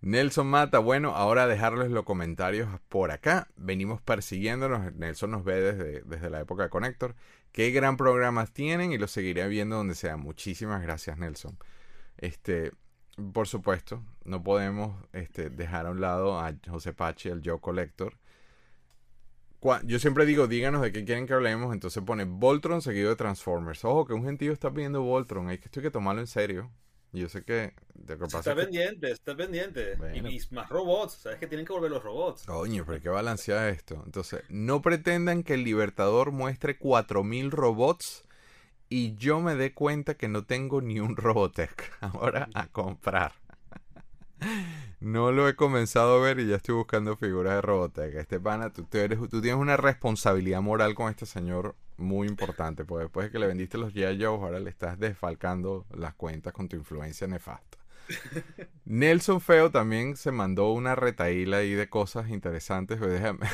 Nelson 0.00 0.46
Mata, 0.46 0.78
bueno, 0.78 1.16
ahora 1.16 1.48
dejarles 1.48 1.90
los 1.90 2.04
comentarios 2.04 2.68
por 2.88 3.10
acá. 3.10 3.48
Venimos 3.56 4.00
persiguiéndonos. 4.00 4.94
Nelson 4.94 5.32
nos 5.32 5.42
ve 5.42 5.60
desde, 5.60 6.02
desde 6.02 6.30
la 6.30 6.40
época 6.40 6.62
de 6.64 6.68
Connector. 6.68 7.16
Qué 7.50 7.72
gran 7.72 7.96
programas 7.96 8.52
tienen 8.52 8.92
y 8.92 8.98
los 8.98 9.10
seguiré 9.10 9.48
viendo 9.48 9.74
donde 9.76 9.96
sea. 9.96 10.16
Muchísimas 10.16 10.82
gracias, 10.82 11.18
Nelson. 11.18 11.58
Este, 12.18 12.70
por 13.32 13.46
supuesto, 13.46 14.02
no 14.24 14.42
podemos 14.42 14.96
este, 15.12 15.50
dejar 15.50 15.86
a 15.86 15.90
un 15.90 16.00
lado 16.00 16.38
a 16.38 16.54
José 16.68 16.92
Pachi, 16.92 17.28
el 17.28 17.42
Joe 17.44 17.60
Collector. 17.60 18.14
Yo 19.84 20.00
siempre 20.00 20.26
digo, 20.26 20.48
díganos 20.48 20.82
de 20.82 20.90
qué 20.90 21.04
quieren 21.04 21.26
que 21.26 21.34
hablemos. 21.34 21.72
Entonces 21.72 22.02
pone 22.02 22.24
Voltron 22.24 22.82
seguido 22.82 23.10
de 23.10 23.16
Transformers. 23.16 23.84
Ojo, 23.84 24.06
que 24.06 24.12
un 24.12 24.24
gentío 24.24 24.52
está 24.52 24.72
pidiendo 24.72 25.02
Voltron. 25.02 25.48
Hay 25.48 25.58
que, 25.58 25.66
esto 25.66 25.80
hay 25.80 25.84
que 25.84 25.90
tomarlo 25.90 26.20
en 26.20 26.26
serio. 26.26 26.70
Yo 27.12 27.28
sé 27.28 27.44
que. 27.44 27.74
está 28.08 28.54
pendiente, 28.56 29.10
está 29.10 29.36
pendiente. 29.36 29.98
Y, 30.14 30.54
más 30.54 30.68
robots. 30.68 31.12
Sabes 31.14 31.38
que 31.38 31.46
tienen 31.46 31.66
que 31.66 31.72
volver 31.72 31.90
los 31.90 32.02
robots. 32.02 32.44
Coño, 32.46 32.84
pero 32.84 32.96
hay 32.96 33.02
que 33.02 33.08
balancear 33.10 33.68
esto. 33.68 34.02
Entonces, 34.04 34.42
no 34.48 34.82
pretendan 34.82 35.42
que 35.42 35.54
el 35.54 35.62
Libertador 35.62 36.32
muestre 36.32 36.78
4000 36.78 37.50
robots 37.50 38.24
y 38.92 39.16
yo 39.16 39.40
me 39.40 39.54
dé 39.54 39.72
cuenta 39.72 40.18
que 40.18 40.28
no 40.28 40.44
tengo 40.44 40.82
ni 40.82 41.00
un 41.00 41.16
Robotech 41.16 41.90
ahora 42.00 42.48
a 42.54 42.66
comprar. 42.68 43.32
No 45.00 45.32
lo 45.32 45.48
he 45.48 45.56
comenzado 45.56 46.16
a 46.16 46.22
ver 46.22 46.38
y 46.38 46.46
ya 46.46 46.56
estoy 46.56 46.76
buscando 46.76 47.16
figuras 47.16 47.54
de 47.54 47.60
Robotech. 47.60 48.14
Este 48.14 48.38
pana, 48.38 48.72
tú, 48.72 48.86
eres, 48.92 49.18
tú 49.18 49.40
tienes 49.40 49.60
una 49.60 49.76
responsabilidad 49.76 50.62
moral 50.62 50.94
con 50.94 51.10
este 51.10 51.26
señor 51.26 51.74
muy 51.96 52.28
importante, 52.28 52.84
porque 52.84 53.04
después 53.04 53.26
de 53.26 53.32
que 53.32 53.40
le 53.40 53.48
vendiste 53.48 53.78
los 53.78 53.92
G.I. 53.92 54.22
ahora 54.22 54.60
le 54.60 54.70
estás 54.70 55.00
desfalcando 55.00 55.86
las 55.92 56.14
cuentas 56.14 56.52
con 56.52 56.68
tu 56.68 56.76
influencia 56.76 57.26
nefasta. 57.26 57.78
Nelson 58.84 59.40
Feo 59.40 59.72
también 59.72 60.16
se 60.16 60.30
mandó 60.30 60.72
una 60.72 60.94
retaíla 60.94 61.58
ahí 61.58 61.72
de 61.72 61.88
cosas 61.88 62.30
interesantes. 62.30 63.00
Déjame, 63.00 63.48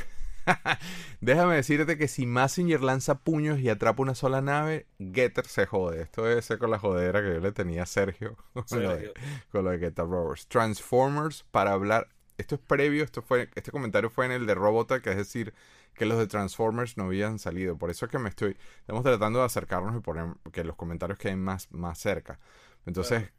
Déjame 1.20 1.56
decirte 1.56 1.98
que 1.98 2.08
si 2.08 2.26
Massinger 2.26 2.82
lanza 2.82 3.18
puños 3.18 3.58
y 3.60 3.68
atrapa 3.68 4.02
una 4.02 4.14
sola 4.14 4.40
nave, 4.40 4.86
Getter 4.98 5.46
se 5.46 5.66
jode. 5.66 6.02
Esto 6.02 6.24
debe 6.24 6.42
ser 6.42 6.58
con 6.58 6.70
la 6.70 6.78
jodera 6.78 7.22
que 7.22 7.34
yo 7.34 7.40
le 7.40 7.52
tenía 7.52 7.82
a 7.82 7.86
Sergio 7.86 8.36
con, 8.68 8.82
lo 8.82 8.96
de, 8.96 9.12
con 9.50 9.64
lo 9.64 9.70
de 9.70 9.78
Getter. 9.78 10.06
Transformers 10.48 11.44
para 11.50 11.72
hablar. 11.72 12.08
Esto 12.36 12.54
es 12.54 12.60
previo, 12.60 13.02
esto 13.02 13.20
fue, 13.20 13.50
este 13.56 13.72
comentario 13.72 14.10
fue 14.10 14.26
en 14.26 14.32
el 14.32 14.46
de 14.46 14.54
Robotech, 14.54 15.04
es 15.08 15.16
decir, 15.16 15.54
que 15.94 16.06
los 16.06 16.18
de 16.18 16.28
Transformers 16.28 16.96
no 16.96 17.04
habían 17.04 17.40
salido. 17.40 17.76
Por 17.76 17.90
eso 17.90 18.06
es 18.06 18.12
que 18.12 18.18
me 18.20 18.28
estoy, 18.28 18.56
estamos 18.78 19.02
tratando 19.02 19.40
de 19.40 19.46
acercarnos 19.46 19.96
y 19.96 20.00
poner 20.00 20.26
que 20.52 20.62
los 20.62 20.76
comentarios 20.76 21.18
queden 21.18 21.42
más, 21.42 21.70
más 21.72 21.98
cerca. 21.98 22.38
Entonces, 22.86 23.32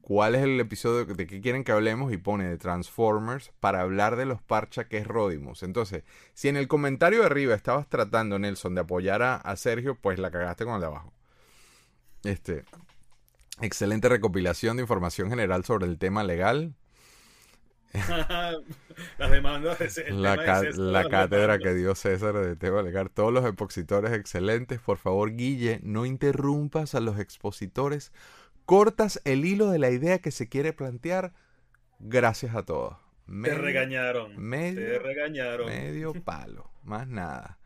¿cuál 0.00 0.34
es 0.34 0.42
el 0.42 0.58
episodio 0.60 1.04
de 1.04 1.26
qué 1.26 1.40
quieren 1.40 1.64
que 1.64 1.72
hablemos? 1.72 2.12
Y 2.12 2.16
pone 2.16 2.48
de 2.48 2.58
Transformers 2.58 3.52
para 3.60 3.80
hablar 3.80 4.16
de 4.16 4.26
los 4.26 4.42
parcha 4.42 4.88
que 4.88 4.98
es 4.98 5.06
Rodimus. 5.06 5.62
Entonces, 5.62 6.04
si 6.34 6.48
en 6.48 6.56
el 6.56 6.68
comentario 6.68 7.20
de 7.20 7.26
arriba 7.26 7.54
estabas 7.54 7.88
tratando, 7.88 8.38
Nelson, 8.38 8.74
de 8.74 8.82
apoyar 8.82 9.22
a, 9.22 9.36
a 9.36 9.56
Sergio, 9.56 9.96
pues 10.00 10.18
la 10.18 10.30
cagaste 10.30 10.64
con 10.64 10.74
el 10.74 10.80
de 10.80 10.86
abajo. 10.86 11.12
Este, 12.24 12.64
excelente 13.60 14.08
recopilación 14.08 14.76
de 14.76 14.82
información 14.82 15.30
general 15.30 15.64
sobre 15.64 15.86
el 15.86 15.98
tema 15.98 16.24
legal. 16.24 16.74
Las 19.18 19.30
demandas 19.30 19.78
la, 20.10 20.36
la 20.76 21.08
cátedra 21.08 21.58
que 21.58 21.72
dio 21.72 21.94
César 21.94 22.34
de 22.34 22.56
tema 22.56 22.82
legal. 22.82 23.10
Todos 23.10 23.32
los 23.32 23.46
expositores 23.46 24.12
excelentes. 24.12 24.80
Por 24.80 24.98
favor, 24.98 25.34
Guille, 25.34 25.80
no 25.82 26.04
interrumpas 26.04 26.94
a 26.94 27.00
los 27.00 27.18
expositores. 27.18 28.12
Cortas 28.68 29.22
el 29.24 29.46
hilo 29.46 29.70
de 29.70 29.78
la 29.78 29.88
idea 29.88 30.18
que 30.18 30.30
se 30.30 30.46
quiere 30.46 30.74
plantear. 30.74 31.32
Gracias 32.00 32.54
a 32.54 32.64
todos. 32.64 32.98
Medio, 33.24 33.56
te 33.56 33.62
regañaron. 33.62 34.36
Medio, 34.36 34.86
te 34.86 34.98
regañaron. 34.98 35.66
Medio 35.68 36.12
palo. 36.12 36.70
Más 36.82 37.08
nada. 37.08 37.58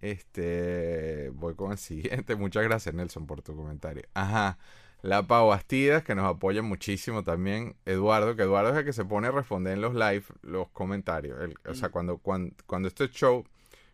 Este. 0.00 1.30
Voy 1.34 1.54
con 1.54 1.70
el 1.70 1.78
siguiente. 1.78 2.34
Muchas 2.34 2.64
gracias, 2.64 2.92
Nelson, 2.96 3.28
por 3.28 3.42
tu 3.42 3.54
comentario. 3.54 4.02
Ajá. 4.14 4.58
La 5.02 5.24
Pau 5.24 5.50
Bastidas, 5.50 6.02
que 6.02 6.16
nos 6.16 6.26
apoya 6.26 6.62
muchísimo 6.62 7.22
también. 7.22 7.76
Eduardo, 7.84 8.34
que 8.34 8.42
Eduardo 8.42 8.72
es 8.72 8.78
el 8.78 8.84
que 8.84 8.92
se 8.92 9.04
pone 9.04 9.28
a 9.28 9.30
responder 9.30 9.74
en 9.74 9.82
los 9.82 9.94
live 9.94 10.24
los 10.42 10.68
comentarios. 10.70 11.38
o 11.64 11.74
sea, 11.74 11.90
cuando, 11.90 12.18
cuando, 12.18 12.56
cuando 12.66 12.88
este 12.88 13.08
show, 13.08 13.44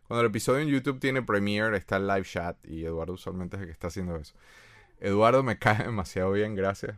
cuando 0.08 0.22
el 0.22 0.28
episodio 0.28 0.60
en 0.60 0.68
YouTube 0.68 1.00
tiene 1.00 1.20
premiere, 1.20 1.76
está 1.76 1.98
el 1.98 2.06
live 2.06 2.24
chat 2.24 2.56
y 2.64 2.86
Eduardo 2.86 3.12
usualmente 3.12 3.56
es 3.56 3.60
el 3.60 3.66
que 3.66 3.72
está 3.72 3.88
haciendo 3.88 4.16
eso. 4.16 4.34
Eduardo 5.00 5.42
me 5.42 5.58
cae 5.58 5.84
demasiado 5.84 6.32
bien, 6.32 6.54
gracias. 6.54 6.96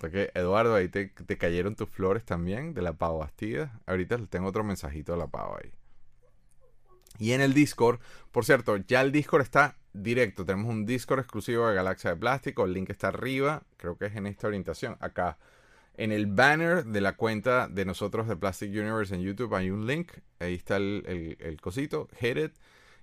Porque 0.00 0.30
Eduardo, 0.34 0.76
ahí 0.76 0.88
te, 0.88 1.12
cayeron 1.12 1.74
tus 1.74 1.88
flores 1.88 2.24
también 2.24 2.72
de 2.72 2.82
la 2.82 2.92
Pau 2.92 3.18
Bastidas. 3.18 3.70
Ahorita 3.86 4.16
tengo 4.28 4.48
otro 4.48 4.62
mensajito 4.62 5.12
de 5.12 5.18
la 5.18 5.26
Pau 5.26 5.56
ahí. 5.56 5.72
Y 7.18 7.32
en 7.32 7.40
el 7.40 7.52
Discord, 7.52 7.98
por 8.30 8.44
cierto, 8.44 8.76
ya 8.76 9.00
el 9.00 9.10
Discord 9.10 9.42
está 9.42 9.76
directo. 9.92 10.44
Tenemos 10.44 10.70
un 10.70 10.86
Discord 10.86 11.20
exclusivo 11.20 11.66
de 11.66 11.74
Galaxia 11.74 12.10
de 12.10 12.16
Plástico. 12.16 12.64
El 12.64 12.74
link 12.74 12.90
está 12.90 13.08
arriba. 13.08 13.64
Creo 13.76 13.98
que 13.98 14.06
es 14.06 14.14
en 14.14 14.26
esta 14.26 14.46
orientación. 14.46 14.96
Acá. 15.00 15.36
En 15.94 16.12
el 16.12 16.26
banner 16.26 16.84
de 16.84 17.00
la 17.00 17.16
cuenta 17.16 17.66
de 17.66 17.84
nosotros 17.84 18.28
de 18.28 18.36
Plastic 18.36 18.70
Universe 18.70 19.12
en 19.12 19.22
YouTube 19.22 19.52
hay 19.52 19.70
un 19.70 19.84
link. 19.88 20.12
Ahí 20.38 20.54
está 20.54 20.76
el, 20.76 21.36
el, 21.40 21.60
cosito. 21.60 22.06
Hit 22.20 22.36
it. 22.36 22.52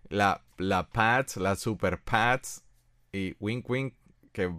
La, 0.07 0.45
la 0.57 0.87
Pads, 0.87 1.35
la 1.37 1.57
Super 1.57 2.01
Pads. 2.01 2.63
Y 3.11 3.35
Wink 3.41 3.69
Wink. 3.69 3.95
Que 4.35 4.53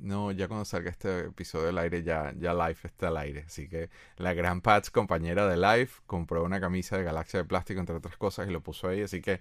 no, 0.00 0.30
ya 0.30 0.46
cuando 0.46 0.64
salga 0.64 0.90
este 0.90 1.26
episodio 1.26 1.66
del 1.66 1.78
aire, 1.78 2.02
ya, 2.02 2.32
ya 2.38 2.54
Life 2.54 2.86
está 2.86 3.08
al 3.08 3.16
aire. 3.16 3.44
Así 3.46 3.68
que 3.68 3.90
la 4.16 4.32
gran 4.32 4.60
Pads, 4.60 4.90
compañera 4.90 5.46
de 5.48 5.56
Life, 5.56 6.02
compró 6.06 6.44
una 6.44 6.60
camisa 6.60 6.96
de 6.96 7.04
Galaxia 7.04 7.40
de 7.40 7.44
Plástico, 7.44 7.80
entre 7.80 7.96
otras 7.96 8.16
cosas, 8.16 8.48
y 8.48 8.52
lo 8.52 8.60
puso 8.60 8.88
ahí. 8.88 9.02
Así 9.02 9.20
que 9.20 9.40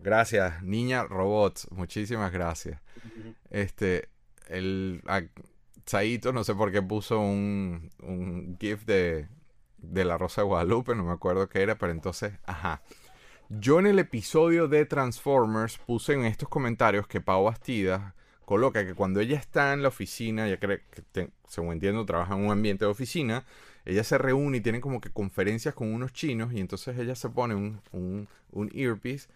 Gracias, 0.00 0.62
niña 0.62 1.04
robots. 1.04 1.68
Muchísimas 1.70 2.32
gracias. 2.32 2.80
Este, 3.50 4.08
el 4.48 5.02
Saito, 5.86 6.32
no 6.32 6.44
sé 6.44 6.54
por 6.54 6.70
qué 6.70 6.82
puso 6.82 7.18
un, 7.18 7.90
un 8.02 8.56
GIF 8.60 8.84
de, 8.84 9.28
de 9.78 10.04
la 10.04 10.16
Rosa 10.16 10.42
de 10.42 10.46
Guadalupe, 10.46 10.94
no 10.94 11.04
me 11.04 11.12
acuerdo 11.12 11.48
qué 11.48 11.62
era, 11.62 11.78
pero 11.78 11.92
entonces, 11.92 12.32
ajá. 12.44 12.82
Yo 13.48 13.80
en 13.80 13.86
el 13.86 13.98
episodio 13.98 14.68
de 14.68 14.84
Transformers 14.84 15.78
puse 15.78 16.12
en 16.12 16.26
estos 16.26 16.48
comentarios 16.48 17.06
que 17.06 17.20
Pau 17.20 17.44
Bastidas 17.44 18.14
coloca 18.48 18.86
que 18.86 18.94
cuando 18.94 19.20
ella 19.20 19.36
está 19.36 19.74
en 19.74 19.82
la 19.82 19.88
oficina, 19.88 20.48
ya 20.48 20.58
cree 20.58 20.80
que, 21.12 21.28
según 21.46 21.74
entiendo, 21.74 22.06
trabaja 22.06 22.32
en 22.34 22.46
un 22.46 22.50
ambiente 22.50 22.86
de 22.86 22.90
oficina, 22.90 23.44
ella 23.84 24.02
se 24.02 24.16
reúne 24.16 24.56
y 24.56 24.60
tiene 24.62 24.80
como 24.80 25.02
que 25.02 25.10
conferencias 25.10 25.74
con 25.74 25.92
unos 25.92 26.14
chinos 26.14 26.54
y 26.54 26.60
entonces 26.60 26.98
ella 26.98 27.14
se 27.14 27.28
pone 27.28 27.54
un, 27.54 27.82
un, 27.92 28.26
un 28.52 28.70
earpiece 28.74 29.28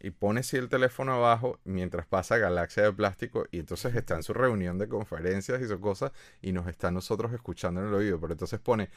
y 0.00 0.10
pone 0.10 0.40
así 0.40 0.58
el 0.58 0.68
teléfono 0.68 1.14
abajo 1.14 1.58
mientras 1.64 2.04
pasa 2.04 2.36
Galaxia 2.36 2.82
de 2.82 2.92
Plástico 2.92 3.46
y 3.50 3.60
entonces 3.60 3.94
está 3.94 4.16
en 4.16 4.22
su 4.22 4.34
reunión 4.34 4.76
de 4.76 4.86
conferencias 4.86 5.62
y 5.62 5.66
su 5.66 5.80
cosas 5.80 6.12
y 6.42 6.52
nos 6.52 6.66
está 6.66 6.90
nosotros 6.90 7.32
escuchando 7.32 7.80
en 7.80 7.86
el 7.86 7.94
oído. 7.94 8.20
Pero 8.20 8.34
entonces 8.34 8.60
pone, 8.60 8.90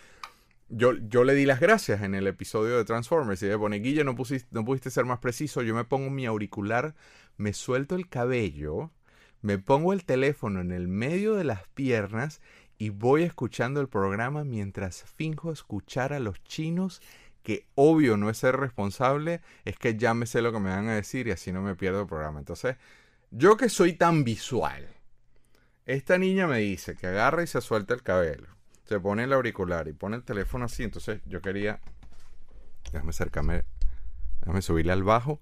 yo, 0.67 0.97
yo 1.07 1.23
le 1.23 1.33
di 1.33 1.45
las 1.45 1.61
gracias 1.61 2.01
en 2.01 2.13
el 2.13 2.27
episodio 2.27 2.75
de 2.75 2.83
Transformers 2.83 3.41
y 3.41 3.45
le 3.45 3.57
pone, 3.57 3.79
Guille, 3.79 4.03
no, 4.03 4.17
pusiste, 4.17 4.49
no 4.51 4.65
pudiste 4.65 4.89
ser 4.89 5.05
más 5.05 5.19
preciso, 5.19 5.61
yo 5.61 5.73
me 5.73 5.85
pongo 5.85 6.09
mi 6.09 6.25
auricular, 6.25 6.93
me 7.37 7.53
suelto 7.53 7.95
el 7.95 8.09
cabello, 8.09 8.91
me 9.41 9.57
pongo 9.57 9.93
el 9.93 10.05
teléfono 10.05 10.62
en 10.62 10.71
el 10.71 10.88
medio 10.88 11.36
de 11.36 11.43
las 11.43 11.67
piernas 11.69 12.41
y 12.77 12.89
voy 12.89 13.24
escuchando 13.24 13.81
el 13.81 13.89
programa 13.89 14.43
mientras 14.43 15.03
finjo 15.03 15.51
escuchar 15.51 16.13
a 16.13 16.19
los 16.19 16.43
chinos 16.43 17.01
que 17.43 17.67
obvio 17.75 18.17
no 18.17 18.29
es 18.29 18.38
ser 18.38 18.57
responsable, 18.57 19.41
es 19.65 19.77
que 19.77 19.98
ya 19.98 20.13
me 20.13 20.25
sé 20.25 20.41
lo 20.41 20.51
que 20.51 20.60
me 20.60 20.69
van 20.69 20.88
a 20.89 20.95
decir 20.95 21.27
y 21.27 21.31
así 21.31 21.51
no 21.51 21.62
me 21.62 21.75
pierdo 21.75 22.01
el 22.01 22.07
programa. 22.07 22.39
Entonces, 22.39 22.77
yo 23.31 23.57
que 23.57 23.69
soy 23.69 23.93
tan 23.93 24.24
visual, 24.24 24.88
esta 25.86 26.17
niña 26.17 26.48
me 26.48 26.60
dice 26.60 26.95
que 26.95 27.07
agarra 27.07 27.43
y 27.43 27.48
se 27.48 27.62
suelta 27.62 27.93
el 27.93 28.03
cabello, 28.03 28.48
se 28.83 29.00
pone 29.00 29.24
el 29.24 29.33
auricular 29.33 29.88
y 29.88 29.93
pone 29.93 30.17
el 30.17 30.24
teléfono 30.24 30.65
así, 30.65 30.83
entonces 30.83 31.21
yo 31.25 31.41
quería, 31.41 31.79
déjame 32.91 33.10
acercarme, 33.10 33.63
déjame 34.41 34.62
subirle 34.62 34.91
al 34.91 35.03
bajo, 35.03 35.39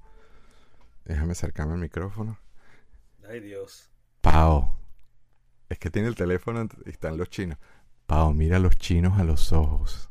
déjame 1.05 1.33
acercarme 1.33 1.73
al 1.73 1.79
micrófono. 1.79 2.39
Ay 3.27 3.41
Dios. 3.41 3.88
Pau, 4.21 4.75
es 5.69 5.79
que 5.79 5.89
tiene 5.89 6.07
el 6.07 6.15
teléfono 6.15 6.67
y 6.85 6.89
están 6.89 7.17
los 7.17 7.29
chinos. 7.29 7.57
Pau, 8.05 8.33
mira 8.33 8.57
a 8.57 8.59
los 8.59 8.75
chinos 8.75 9.19
a 9.19 9.23
los 9.23 9.53
ojos 9.53 10.09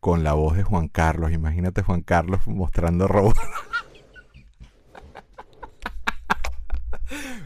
con 0.00 0.24
la 0.24 0.34
voz 0.34 0.56
de 0.56 0.62
Juan 0.62 0.88
Carlos. 0.88 1.32
Imagínate 1.32 1.82
Juan 1.82 2.02
Carlos 2.02 2.46
mostrando 2.46 3.08
robots. 3.08 3.40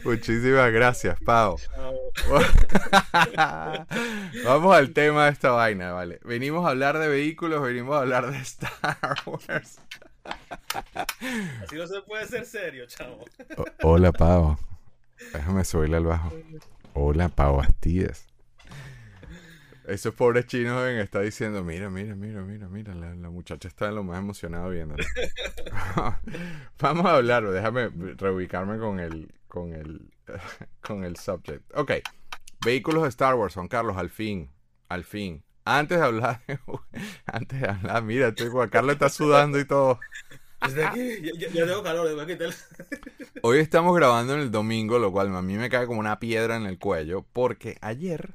Muchísimas 0.04 0.72
gracias, 0.72 1.18
Pau. 1.20 1.56
Vamos 4.44 4.76
al 4.76 4.92
tema 4.92 5.26
de 5.26 5.30
esta 5.30 5.52
vaina, 5.52 5.92
¿vale? 5.92 6.18
Venimos 6.24 6.66
a 6.66 6.70
hablar 6.70 6.98
de 6.98 7.06
vehículos, 7.08 7.62
venimos 7.62 7.96
a 7.96 8.00
hablar 8.00 8.30
de 8.30 8.38
Star 8.38 8.98
Wars. 9.26 9.78
Así 11.62 11.76
no 11.76 11.86
se 11.86 12.00
puede 12.02 12.26
ser 12.26 12.46
serio, 12.46 12.86
chavo. 12.86 13.24
hola, 13.82 14.12
Pau. 14.12 14.58
Déjame 15.32 15.64
subirle 15.64 15.96
al 15.96 16.04
bajo. 16.04 16.32
Hola, 16.94 17.28
Pau 17.28 17.56
Bastidas. 17.56 18.26
Esos 19.86 20.14
pobres 20.14 20.46
chinos 20.46 20.80
deben 20.82 21.00
estar 21.00 21.22
diciendo, 21.22 21.64
mira, 21.64 21.90
mira, 21.90 22.14
mira, 22.14 22.42
mira, 22.42 22.68
mira, 22.68 22.94
la, 22.94 23.30
muchacha 23.30 23.66
está 23.66 23.90
lo 23.90 24.04
más 24.04 24.18
emocionada 24.18 24.68
viendo. 24.68 24.94
Vamos 26.78 27.06
a 27.06 27.16
hablar, 27.16 27.48
déjame 27.50 27.88
reubicarme 28.16 28.78
con 28.78 29.00
el, 29.00 29.34
con 29.48 29.74
el, 29.74 30.08
con 30.80 31.02
el 31.02 31.16
subject. 31.16 31.64
Ok, 31.74 31.92
vehículos 32.64 33.02
de 33.02 33.08
Star 33.08 33.34
Wars, 33.34 33.54
Juan 33.54 33.66
Carlos, 33.66 33.96
al 33.96 34.10
fin, 34.10 34.50
al 34.88 35.04
fin. 35.04 35.42
Antes 35.64 35.98
de 35.98 36.04
hablar, 36.04 36.42
antes 37.26 37.60
de 37.60 37.68
hablar, 37.68 38.02
mira, 38.04 38.28
estoy, 38.28 38.48
Juan 38.48 38.68
Carlos 38.68 38.92
está 38.92 39.08
sudando 39.08 39.58
y 39.58 39.64
todo. 39.64 39.98
Desde 40.66 40.84
aquí, 40.84 41.32
ya, 41.38 41.66
tengo 41.66 41.82
calor, 41.82 42.08
Hoy 43.42 43.58
estamos 43.58 43.96
grabando 43.96 44.34
en 44.34 44.40
el 44.40 44.50
domingo, 44.50 44.98
lo 44.98 45.10
cual 45.10 45.34
a 45.34 45.42
mí 45.42 45.54
me 45.54 45.68
cae 45.68 45.86
como 45.86 46.00
una 46.00 46.18
piedra 46.18 46.56
en 46.56 46.66
el 46.66 46.78
cuello, 46.78 47.24
porque 47.32 47.76
ayer 47.80 48.34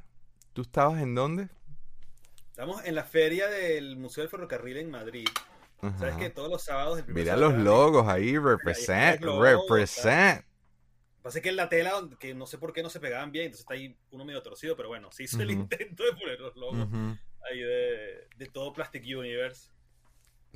¿Tú 0.58 0.64
estabas 0.64 1.04
en 1.04 1.14
dónde? 1.14 1.50
Estamos 2.50 2.84
en 2.84 2.96
la 2.96 3.04
feria 3.04 3.48
del 3.48 3.96
Museo 3.96 4.24
del 4.24 4.32
Ferrocarril 4.32 4.78
en 4.78 4.90
Madrid. 4.90 5.28
¿Sabes 6.00 6.16
que 6.16 6.32
todos 6.32 6.50
los 6.50 6.64
sábados... 6.64 7.04
Mira 7.06 7.38
los 7.38 7.54
logos 7.54 8.08
ahí, 8.08 8.40
represent, 8.40 9.22
represent. 9.22 10.44
Pasa 11.22 11.42
que 11.42 11.50
en 11.50 11.58
la 11.58 11.70
tela, 11.70 12.10
que 12.20 12.34
no 12.34 12.48
sé 12.48 12.58
por 12.58 12.74
qué 12.74 12.82
no 12.82 12.90
se 12.90 13.00
pegaban 13.00 13.32
bien, 13.32 13.46
entonces 13.46 13.66
está 13.66 13.76
ahí 13.76 13.96
uno 14.10 14.26
medio 14.26 14.42
torcido, 14.42 14.76
pero 14.76 14.90
bueno, 14.90 15.12
se 15.12 15.26
hizo 15.26 15.40
el 15.44 15.52
intento 15.52 16.04
de 16.04 16.14
poner 16.14 16.40
los 16.40 16.56
logos 16.56 16.88
ahí 17.52 17.60
de, 17.60 18.28
de, 18.36 18.46
todo 18.48 18.74
Plastic 18.74 19.04
Universe. 19.04 19.70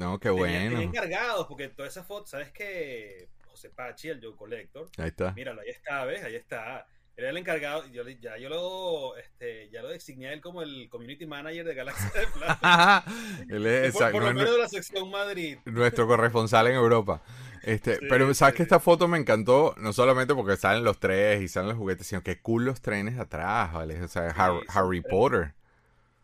No, 0.01 0.19
qué 0.19 0.31
bueno. 0.31 0.71
Tenía 0.71 0.85
encargados, 0.85 1.45
porque 1.47 1.67
toda 1.67 1.87
esa 1.87 2.03
foto, 2.03 2.25
¿sabes 2.25 2.51
que 2.51 3.29
José 3.51 3.69
Pachi, 3.69 4.09
el 4.09 4.19
Joe 4.19 4.35
Collector. 4.35 4.89
Ahí 4.97 5.09
está. 5.09 5.31
Míralo, 5.33 5.61
ahí 5.61 5.69
está, 5.69 6.03
¿ves? 6.05 6.23
Ahí 6.23 6.35
está 6.35 6.87
Él 7.15 7.25
era 7.25 7.29
el 7.29 7.37
encargado, 7.37 7.85
yo, 7.91 8.07
ya 8.07 8.37
yo 8.37 8.49
lo, 8.49 9.15
este, 9.17 9.69
ya 9.69 9.83
lo 9.83 9.89
designé 9.89 10.29
a 10.29 10.33
él 10.33 10.41
como 10.41 10.63
el 10.63 10.89
community 10.89 11.27
manager 11.27 11.65
de 11.65 11.75
Galaxia 11.75 12.21
de 12.21 12.27
Plata. 12.27 13.03
él 13.49 13.67
es, 13.67 13.93
por, 13.93 14.11
por 14.11 14.23
lo 14.23 14.33
menos 14.33 14.51
de 14.51 14.57
la 14.57 14.67
sección 14.67 15.11
Madrid. 15.11 15.59
Nuestro 15.65 16.07
corresponsal 16.07 16.67
en 16.67 16.75
Europa. 16.75 17.21
Este, 17.61 17.97
sí, 17.97 18.05
pero 18.09 18.33
sabes 18.33 18.53
sí. 18.53 18.57
que 18.57 18.63
esta 18.63 18.79
foto 18.79 19.07
me 19.07 19.19
encantó, 19.19 19.75
no 19.77 19.93
solamente 19.93 20.33
porque 20.33 20.57
salen 20.57 20.83
los 20.83 20.99
tres 20.99 21.43
y 21.43 21.47
salen 21.47 21.69
los 21.69 21.77
juguetes, 21.77 22.07
sino 22.07 22.23
que 22.23 22.41
cool 22.41 22.65
los 22.65 22.81
trenes 22.81 23.19
atrás, 23.19 23.73
¿vale? 23.73 24.01
O 24.01 24.07
sea, 24.07 24.33
Harry 24.69 25.01
Potter. 25.01 25.53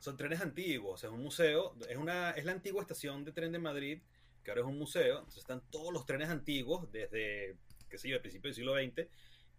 Son 0.07 0.15
trenes 0.15 0.39
antiguos, 0.39 1.03
es 1.03 1.09
un 1.09 1.21
museo, 1.21 1.75
es 1.89 1.97
una, 1.97 2.31
es 2.31 2.45
la 2.45 2.53
antigua 2.53 2.81
estación 2.81 3.25
de 3.25 3.33
tren 3.33 3.51
de 3.51 3.59
Madrid, 3.59 3.99
que 4.41 4.51
ahora 4.51 4.61
es 4.61 4.67
un 4.67 4.77
museo, 4.79 5.17
entonces 5.17 5.39
están 5.39 5.61
todos 5.69 5.91
los 5.91 6.05
trenes 6.05 6.29
antiguos 6.29 6.89
desde, 6.93 7.57
qué 7.89 7.97
sé 7.97 8.07
yo, 8.07 8.15
el 8.15 8.21
principio 8.21 8.47
del 8.47 8.55
siglo 8.55 8.75
XX, 8.75 9.05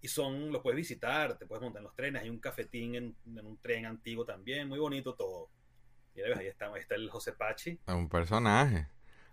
y 0.01 0.09
son, 0.09 0.51
los 0.51 0.63
puedes 0.63 0.79
visitar, 0.79 1.37
te 1.37 1.45
puedes 1.45 1.63
montar 1.63 1.81
en 1.81 1.85
los 1.85 1.95
trenes, 1.95 2.23
hay 2.23 2.31
un 2.31 2.39
cafetín 2.39 2.95
en, 2.95 3.15
en 3.27 3.45
un 3.45 3.59
tren 3.59 3.85
antiguo 3.85 4.25
también, 4.25 4.69
muy 4.69 4.79
bonito 4.79 5.13
todo. 5.15 5.51
Y 6.15 6.23
ahí 6.23 6.47
está, 6.47 6.73
ahí 6.73 6.81
está 6.81 6.95
el 6.95 7.11
José 7.11 7.35
Pachi. 7.35 7.79
Un 7.87 8.09
personaje. 8.09 8.89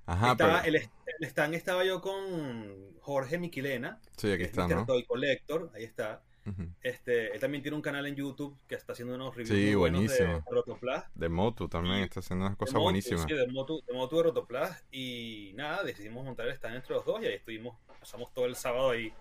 Ajá, 0.05 0.33
estaba, 0.33 0.63
pero... 0.63 0.75
el, 0.75 0.89
el, 1.21 1.27
stand 1.29 1.53
estaba 1.53 1.85
yo 1.85 2.01
con 2.01 2.99
Jorge 2.99 3.37
Miquilena. 3.37 4.01
Sí, 4.17 4.33
aquí 4.33 4.43
está, 4.43 4.67
¿no? 4.67 4.85
Collector, 5.07 5.71
ahí 5.73 5.85
está. 5.85 6.25
Uh 6.45 6.51
-huh. 6.51 6.69
este, 6.83 7.33
él 7.33 7.39
también 7.39 7.63
tiene 7.63 7.75
un 7.75 7.81
canal 7.81 8.05
en 8.05 8.15
YouTube 8.15 8.55
que 8.67 8.75
está 8.75 8.93
haciendo 8.93 9.15
unos 9.15 9.35
reviews 9.35 9.57
sí, 9.57 9.73
buenísimo. 9.73 10.33
de 10.33 10.43
Rotoplas. 10.51 11.05
De 11.15 11.27
Motu 11.27 11.67
también, 11.67 12.01
está 12.01 12.19
haciendo 12.19 12.45
unas 12.45 12.57
cosas 12.57 12.75
Motu, 12.75 12.83
buenísimas. 12.83 13.25
Sí, 13.27 13.33
de 13.33 13.47
Motu, 13.47 13.81
de 13.87 13.93
Motu 13.93 14.17
de 14.17 14.23
Rotoplas. 14.23 14.85
Y 14.91 15.53
nada, 15.55 15.83
decidimos 15.83 16.23
montar 16.23 16.47
el 16.47 16.53
stand 16.53 16.75
entre 16.75 16.93
los 16.93 17.05
dos 17.05 17.21
y 17.23 17.25
ahí 17.25 17.33
estuvimos, 17.33 17.75
pasamos 17.99 18.31
todo 18.33 18.45
el 18.45 18.55
sábado 18.55 18.91
ahí 18.91 19.11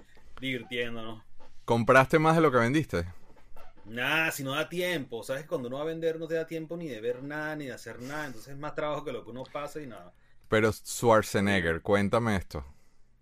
divirtiéndonos. 0.40 1.22
¿Compraste 1.64 2.18
más 2.18 2.36
de 2.36 2.42
lo 2.42 2.52
que 2.52 2.58
vendiste? 2.58 3.06
Nada, 3.86 4.30
si 4.30 4.42
no 4.42 4.54
da 4.54 4.68
tiempo, 4.68 5.22
¿sabes? 5.22 5.46
Cuando 5.46 5.68
uno 5.68 5.76
va 5.76 5.82
a 5.82 5.86
vender 5.86 6.18
no 6.18 6.26
te 6.26 6.34
da 6.34 6.46
tiempo 6.46 6.76
ni 6.76 6.88
de 6.88 7.00
ver 7.00 7.22
nada, 7.22 7.54
ni 7.56 7.66
de 7.66 7.72
hacer 7.72 8.00
nada, 8.00 8.26
entonces 8.26 8.52
es 8.52 8.58
más 8.58 8.74
trabajo 8.74 9.04
que 9.04 9.12
lo 9.12 9.24
que 9.24 9.30
uno 9.30 9.44
pasa 9.44 9.80
y 9.80 9.86
nada. 9.86 10.12
Pero 10.48 10.72
Schwarzenegger, 10.72 11.82
cuéntame 11.82 12.36
esto. 12.36 12.64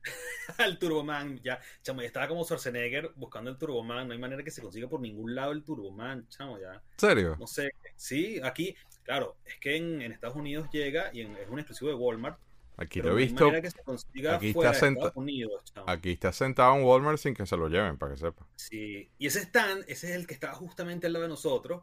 el 0.58 0.78
Turboman, 0.78 1.40
ya, 1.42 1.60
chamo, 1.82 2.00
ya 2.00 2.06
estaba 2.06 2.28
como 2.28 2.44
Schwarzenegger 2.44 3.12
buscando 3.16 3.50
el 3.50 3.58
Turboman, 3.58 4.06
no 4.06 4.12
hay 4.12 4.18
manera 4.18 4.42
que 4.42 4.50
se 4.50 4.62
consiga 4.62 4.88
por 4.88 5.00
ningún 5.00 5.34
lado 5.34 5.52
el 5.52 5.62
Turboman, 5.62 6.28
chamo, 6.28 6.58
ya. 6.58 6.82
¿Serio? 6.96 7.36
No 7.38 7.46
sé, 7.46 7.72
sí, 7.96 8.40
aquí, 8.42 8.74
claro, 9.02 9.36
es 9.44 9.56
que 9.58 9.76
en, 9.76 10.02
en 10.02 10.12
Estados 10.12 10.36
Unidos 10.36 10.68
llega 10.72 11.10
y 11.12 11.22
en, 11.22 11.36
es 11.36 11.48
un 11.48 11.58
exclusivo 11.58 11.90
de 11.90 11.96
Walmart. 11.96 12.38
Aquí 12.78 13.02
lo 13.02 13.12
he 13.12 13.26
visto. 13.26 13.48
aquí, 13.48 13.66
está 14.48 15.12
Unidos, 15.14 15.62
aquí 15.86 16.12
está 16.12 16.32
sentado 16.32 16.74
en 16.76 16.84
Walmart 16.84 17.18
sin 17.18 17.34
que 17.34 17.46
se 17.46 17.56
lo 17.56 17.68
lleven, 17.68 17.98
para 17.98 18.12
que 18.12 18.18
sepa. 18.18 18.46
Sí, 18.56 19.10
y 19.18 19.26
ese 19.26 19.40
stand, 19.40 19.84
ese 19.88 20.10
es 20.10 20.16
el 20.16 20.26
que 20.26 20.34
estaba 20.34 20.54
justamente 20.54 21.06
al 21.06 21.12
lado 21.12 21.24
de 21.24 21.28
nosotros, 21.28 21.82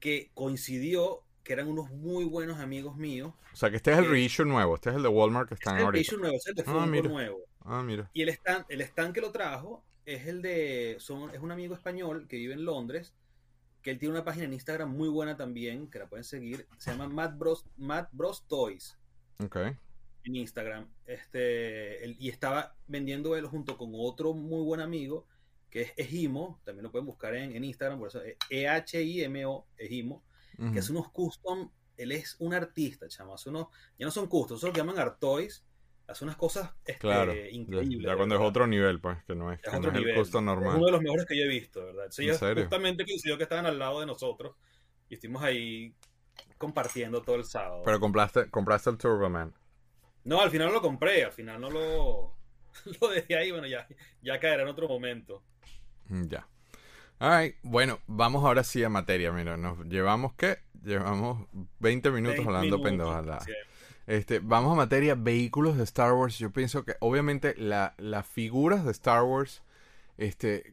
que 0.00 0.30
coincidió 0.34 1.22
que 1.42 1.52
eran 1.52 1.68
unos 1.68 1.90
muy 1.90 2.24
buenos 2.24 2.58
amigos 2.58 2.96
míos. 2.96 3.32
O 3.52 3.56
sea, 3.56 3.70
que 3.70 3.76
este 3.76 3.92
es 3.92 3.98
el 3.98 4.08
reissue 4.08 4.44
nuevo, 4.44 4.74
este 4.74 4.90
es 4.90 4.96
el 4.96 5.02
de 5.02 5.08
Walmart 5.08 5.48
que 5.48 5.54
están 5.54 5.74
este 5.74 5.84
ahorita. 5.84 6.00
Es 6.00 6.08
el 6.12 6.18
reissue 6.18 6.20
nuevo, 6.20 6.36
este 6.36 6.50
es 6.50 6.66
el 6.66 6.72
de 6.72 6.80
ah, 6.80 6.86
mira. 6.86 7.08
nuevo. 7.08 7.40
Ah, 7.64 7.82
mira. 7.82 8.10
Y 8.12 8.22
el 8.22 8.28
stand, 8.30 8.64
el 8.68 8.80
stand 8.82 9.14
que 9.14 9.20
lo 9.20 9.32
trajo 9.32 9.84
es 10.04 10.26
el 10.26 10.42
de, 10.42 10.96
son, 10.98 11.30
es 11.30 11.40
un 11.40 11.52
amigo 11.52 11.74
español 11.74 12.26
que 12.28 12.36
vive 12.36 12.54
en 12.54 12.64
Londres, 12.64 13.14
que 13.82 13.90
él 13.90 13.98
tiene 13.98 14.14
una 14.14 14.24
página 14.24 14.44
en 14.44 14.52
Instagram 14.52 14.90
muy 14.90 15.08
buena 15.08 15.36
también, 15.36 15.88
que 15.88 15.98
la 15.98 16.08
pueden 16.08 16.24
seguir, 16.24 16.66
se 16.78 16.90
llama 16.90 17.08
Matt 17.08 17.38
Bros, 17.38 17.64
Matt 17.76 18.08
Bros 18.12 18.46
Toys. 18.46 18.98
Ok. 19.42 19.56
En 20.24 20.36
Instagram. 20.36 20.86
Este, 21.06 22.04
él, 22.04 22.16
y 22.18 22.28
estaba 22.28 22.76
vendiendo 22.86 23.36
él 23.36 23.46
junto 23.46 23.78
con 23.78 23.92
otro 23.94 24.34
muy 24.34 24.62
buen 24.62 24.80
amigo, 24.80 25.26
que 25.70 25.82
es 25.82 25.92
Ejimo, 25.96 26.60
también 26.64 26.82
lo 26.82 26.90
pueden 26.90 27.06
buscar 27.06 27.34
en, 27.34 27.54
en 27.54 27.64
Instagram, 27.64 27.98
por 27.98 28.08
eso 28.08 28.20
E-H-I-M-O, 28.50 29.66
Ejimo, 29.78 30.22
uh 30.60 30.64
-huh. 30.64 30.72
que 30.72 30.78
hace 30.78 30.92
unos 30.92 31.10
custom 31.10 31.70
él 31.96 32.12
es 32.12 32.36
un 32.38 32.54
artista, 32.54 33.08
chamo. 33.08 33.34
Hace 33.34 33.50
unos, 33.50 33.66
ya 33.98 34.06
no 34.06 34.12
son 34.12 34.26
custos, 34.26 34.60
son 34.60 34.68
lo 34.68 34.72
que 34.72 34.80
llaman 34.80 34.98
Artois. 34.98 35.64
Hace 36.06 36.24
unas 36.24 36.36
cosas 36.36 36.70
este, 36.84 36.98
claro, 36.98 37.32
increíbles. 37.32 38.00
Ya, 38.02 38.08
ya 38.12 38.16
cuando 38.16 38.34
es 38.34 38.40
otro 38.40 38.66
nivel, 38.66 39.00
pues, 39.00 39.22
que 39.24 39.34
no 39.36 39.52
es, 39.52 39.60
es, 39.62 39.70
que 39.70 39.78
no 39.78 39.88
es 39.88 39.94
nivel. 39.94 40.08
el 40.10 40.16
custom 40.16 40.44
normal. 40.44 40.70
Es 40.70 40.76
uno 40.76 40.86
de 40.86 40.92
los 40.92 41.02
mejores 41.02 41.26
que 41.26 41.36
yo 41.36 41.44
he 41.44 41.48
visto, 41.48 41.84
¿verdad? 41.84 42.06
Sí, 42.10 42.28
¿En 42.28 42.34
serio? 42.36 42.64
justamente 42.64 43.04
coincidió 43.04 43.36
que 43.36 43.44
estaban 43.44 43.66
al 43.66 43.78
lado 43.78 44.00
de 44.00 44.06
nosotros 44.06 44.56
y 45.08 45.14
estuvimos 45.14 45.42
ahí 45.42 45.94
compartiendo 46.58 47.22
todo 47.22 47.36
el 47.36 47.44
sábado. 47.44 47.82
Pero 47.84 48.00
compraste, 48.00 48.50
compraste 48.50 48.90
el 48.90 48.98
Turboman. 48.98 49.54
No, 50.24 50.40
al 50.40 50.50
final 50.50 50.68
no 50.68 50.74
lo 50.74 50.82
compré, 50.82 51.24
al 51.24 51.32
final 51.32 51.60
no 51.60 51.70
lo, 51.70 52.34
lo 53.00 53.08
dejé 53.08 53.36
ahí, 53.36 53.50
bueno, 53.52 53.66
ya, 53.68 53.86
ya 54.20 54.40
caerá 54.40 54.62
en 54.62 54.68
otro 54.68 54.88
momento. 54.88 55.44
Mm, 56.08 56.26
Ya. 56.28 56.48
Alright, 57.20 57.54
bueno, 57.62 58.00
vamos 58.06 58.42
ahora 58.44 58.64
sí 58.64 58.82
a 58.82 58.88
materia. 58.88 59.30
Mira, 59.30 59.58
nos 59.58 59.84
llevamos 59.84 60.32
qué? 60.38 60.56
Llevamos 60.82 61.46
20 61.80 62.10
minutos 62.12 62.38
20 62.38 62.48
hablando 62.48 62.82
pendejada. 62.82 63.40
Este, 64.06 64.38
vamos 64.38 64.72
a 64.72 64.76
materia 64.76 65.14
vehículos 65.14 65.76
de 65.76 65.84
Star 65.84 66.14
Wars. 66.14 66.38
Yo 66.38 66.50
pienso 66.50 66.82
que 66.86 66.96
obviamente 67.00 67.54
la, 67.58 67.92
las 67.98 68.26
figuras 68.26 68.86
de 68.86 68.92
Star 68.92 69.22
Wars 69.22 69.62
este, 70.16 70.72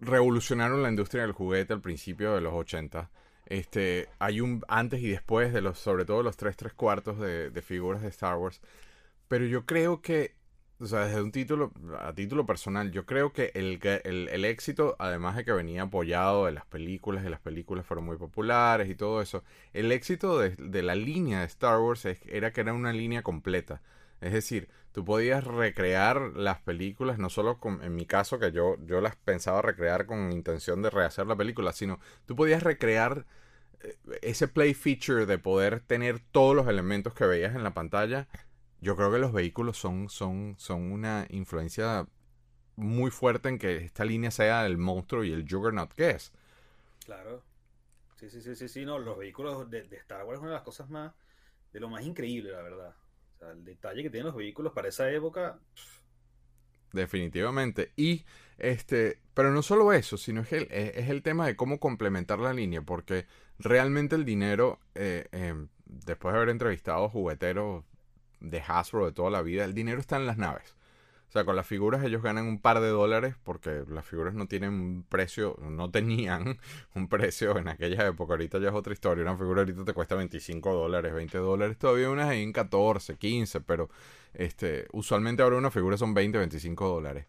revolucionaron 0.00 0.82
la 0.82 0.88
industria 0.88 1.24
del 1.24 1.32
juguete 1.32 1.74
al 1.74 1.82
principio 1.82 2.34
de 2.34 2.40
los 2.40 2.54
80. 2.54 3.10
Este, 3.44 4.08
hay 4.18 4.40
un 4.40 4.62
antes 4.68 5.02
y 5.02 5.10
después 5.10 5.52
de 5.52 5.60
los, 5.60 5.78
sobre 5.78 6.06
todo 6.06 6.22
los 6.22 6.38
3 6.38 6.56
3 6.56 6.72
cuartos 6.72 7.20
de, 7.20 7.50
de 7.50 7.60
figuras 7.60 8.00
de 8.00 8.08
Star 8.08 8.38
Wars. 8.38 8.62
Pero 9.28 9.44
yo 9.44 9.66
creo 9.66 10.00
que 10.00 10.34
o 10.80 10.86
sea, 10.86 11.06
desde 11.06 11.22
un 11.22 11.32
título, 11.32 11.72
a 12.00 12.12
título 12.14 12.46
personal, 12.46 12.90
yo 12.90 13.06
creo 13.06 13.32
que 13.32 13.52
el, 13.54 13.78
el, 14.04 14.28
el, 14.28 14.44
éxito, 14.44 14.96
además 14.98 15.36
de 15.36 15.44
que 15.44 15.52
venía 15.52 15.82
apoyado 15.82 16.46
de 16.46 16.52
las 16.52 16.66
películas, 16.66 17.24
y 17.24 17.28
las 17.28 17.40
películas 17.40 17.86
fueron 17.86 18.04
muy 18.04 18.16
populares 18.16 18.88
y 18.88 18.94
todo 18.94 19.22
eso, 19.22 19.44
el 19.72 19.92
éxito 19.92 20.38
de, 20.38 20.50
de 20.50 20.82
la 20.82 20.94
línea 20.94 21.40
de 21.40 21.46
Star 21.46 21.78
Wars 21.80 22.04
era 22.04 22.52
que 22.52 22.60
era 22.60 22.72
una 22.72 22.92
línea 22.92 23.22
completa. 23.22 23.82
Es 24.20 24.32
decir, 24.32 24.68
tú 24.92 25.04
podías 25.04 25.44
recrear 25.44 26.32
las 26.34 26.60
películas, 26.60 27.18
no 27.18 27.28
solo 27.28 27.58
con, 27.58 27.82
en 27.82 27.94
mi 27.94 28.06
caso, 28.06 28.38
que 28.38 28.52
yo, 28.52 28.76
yo 28.86 29.00
las 29.00 29.16
pensaba 29.16 29.60
recrear 29.62 30.06
con 30.06 30.32
intención 30.32 30.82
de 30.82 30.90
rehacer 30.90 31.26
la 31.26 31.36
película, 31.36 31.72
sino 31.72 32.00
tú 32.26 32.34
podías 32.36 32.62
recrear 32.62 33.26
eh, 33.82 33.96
ese 34.22 34.48
play 34.48 34.74
feature 34.74 35.26
de 35.26 35.38
poder 35.38 35.80
tener 35.80 36.20
todos 36.20 36.56
los 36.56 36.68
elementos 36.68 37.14
que 37.14 37.26
veías 37.26 37.54
en 37.54 37.64
la 37.64 37.74
pantalla 37.74 38.28
yo 38.84 38.96
creo 38.96 39.10
que 39.10 39.18
los 39.18 39.32
vehículos 39.32 39.78
son, 39.78 40.10
son, 40.10 40.54
son 40.58 40.92
una 40.92 41.26
influencia 41.30 42.06
muy 42.76 43.10
fuerte 43.10 43.48
en 43.48 43.58
que 43.58 43.78
esta 43.78 44.04
línea 44.04 44.30
sea 44.30 44.66
el 44.66 44.76
monstruo 44.76 45.24
y 45.24 45.32
el 45.32 45.46
juggernaut 45.48 45.90
que 45.94 46.10
es. 46.10 46.32
Claro. 47.06 47.42
Sí, 48.16 48.28
sí, 48.28 48.42
sí, 48.42 48.54
sí, 48.54 48.68
sí, 48.68 48.84
no, 48.84 48.98
los 48.98 49.16
vehículos 49.16 49.70
de, 49.70 49.84
de, 49.84 49.96
Star 49.96 50.24
Wars 50.24 50.36
es 50.36 50.42
una 50.42 50.50
de 50.50 50.56
las 50.56 50.64
cosas 50.64 50.90
más, 50.90 51.14
de 51.72 51.80
lo 51.80 51.88
más 51.88 52.04
increíble, 52.04 52.52
la 52.52 52.60
verdad. 52.60 52.94
O 53.34 53.38
sea, 53.38 53.50
el 53.52 53.64
detalle 53.64 54.02
que 54.02 54.10
tienen 54.10 54.26
los 54.26 54.36
vehículos 54.36 54.74
para 54.74 54.88
esa 54.88 55.10
época. 55.10 55.58
Pff. 55.74 56.00
Definitivamente. 56.92 57.92
Y, 57.96 58.24
este, 58.58 59.18
pero 59.32 59.50
no 59.50 59.62
solo 59.62 59.94
eso, 59.94 60.18
sino 60.18 60.42
es 60.42 60.52
el, 60.52 60.68
es 60.70 61.08
el 61.08 61.22
tema 61.22 61.46
de 61.46 61.56
cómo 61.56 61.80
complementar 61.80 62.38
la 62.38 62.52
línea, 62.52 62.82
porque 62.82 63.26
realmente 63.58 64.14
el 64.14 64.26
dinero, 64.26 64.78
eh, 64.94 65.26
eh, 65.32 65.54
después 65.86 66.32
de 66.32 66.36
haber 66.36 66.50
entrevistado 66.50 67.08
jugueteros 67.08 67.84
de 68.50 68.62
Hasbro 68.66 69.06
de 69.06 69.12
toda 69.12 69.30
la 69.30 69.42
vida, 69.42 69.64
el 69.64 69.74
dinero 69.74 70.00
está 70.00 70.16
en 70.16 70.26
las 70.26 70.38
naves. 70.38 70.74
O 71.28 71.32
sea, 71.32 71.44
con 71.44 71.56
las 71.56 71.66
figuras 71.66 72.04
ellos 72.04 72.22
ganan 72.22 72.46
un 72.46 72.60
par 72.60 72.80
de 72.80 72.88
dólares 72.88 73.34
porque 73.42 73.82
las 73.88 74.06
figuras 74.06 74.34
no 74.34 74.46
tienen 74.46 74.70
un 74.70 75.02
precio, 75.08 75.58
no 75.60 75.90
tenían 75.90 76.58
un 76.94 77.08
precio 77.08 77.58
en 77.58 77.66
aquella 77.68 78.06
época. 78.06 78.34
Ahorita 78.34 78.58
ya 78.60 78.68
es 78.68 78.74
otra 78.74 78.92
historia. 78.92 79.24
Una 79.24 79.36
figura 79.36 79.62
ahorita 79.62 79.84
te 79.84 79.92
cuesta 79.94 80.14
25 80.14 80.72
dólares, 80.72 81.12
20 81.12 81.38
dólares. 81.38 81.76
Todavía 81.76 82.10
unas 82.10 82.32
en 82.34 82.52
14, 82.52 83.16
15, 83.16 83.60
pero 83.62 83.90
este, 84.32 84.86
usualmente 84.92 85.42
ahora 85.42 85.56
una 85.56 85.72
figura 85.72 85.96
son 85.96 86.14
20, 86.14 86.38
25 86.38 86.88
dólares. 86.88 87.26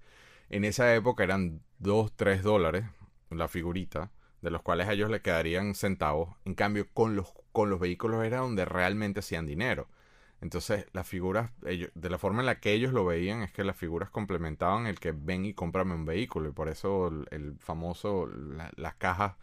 En 0.49 0.65
esa 0.65 0.93
época 0.93 1.23
eran 1.23 1.61
2, 1.79 2.13
3 2.15 2.43
dólares 2.43 2.85
la 3.31 3.47
figurita, 3.47 4.11
de 4.41 4.51
los 4.51 4.61
cuales 4.61 4.87
a 4.87 4.93
ellos 4.93 5.09
le 5.09 5.21
quedarían 5.21 5.75
centavos. 5.75 6.35
En 6.45 6.53
cambio, 6.53 6.87
con 6.93 7.15
los, 7.15 7.33
con 7.51 7.69
los 7.69 7.79
vehículos 7.79 8.23
era 8.23 8.37
donde 8.37 8.65
realmente 8.65 9.21
hacían 9.21 9.45
dinero. 9.45 9.87
Entonces, 10.41 10.85
las 10.93 11.07
figuras, 11.07 11.51
ellos, 11.65 11.89
de 11.95 12.09
la 12.09 12.17
forma 12.17 12.41
en 12.41 12.45
la 12.45 12.59
que 12.59 12.73
ellos 12.73 12.93
lo 12.93 13.05
veían, 13.05 13.41
es 13.41 13.51
que 13.51 13.63
las 13.63 13.77
figuras 13.77 14.09
complementaban 14.09 14.85
el 14.87 14.99
que 14.99 15.11
ven 15.11 15.45
y 15.45 15.53
cómprame 15.53 15.95
un 15.95 16.05
vehículo. 16.05 16.49
Y 16.49 16.51
por 16.51 16.69
eso 16.69 17.07
el, 17.31 17.57
famoso, 17.59 18.27
la, 18.27 18.71
las 18.75 18.95
cajas, 18.95 19.35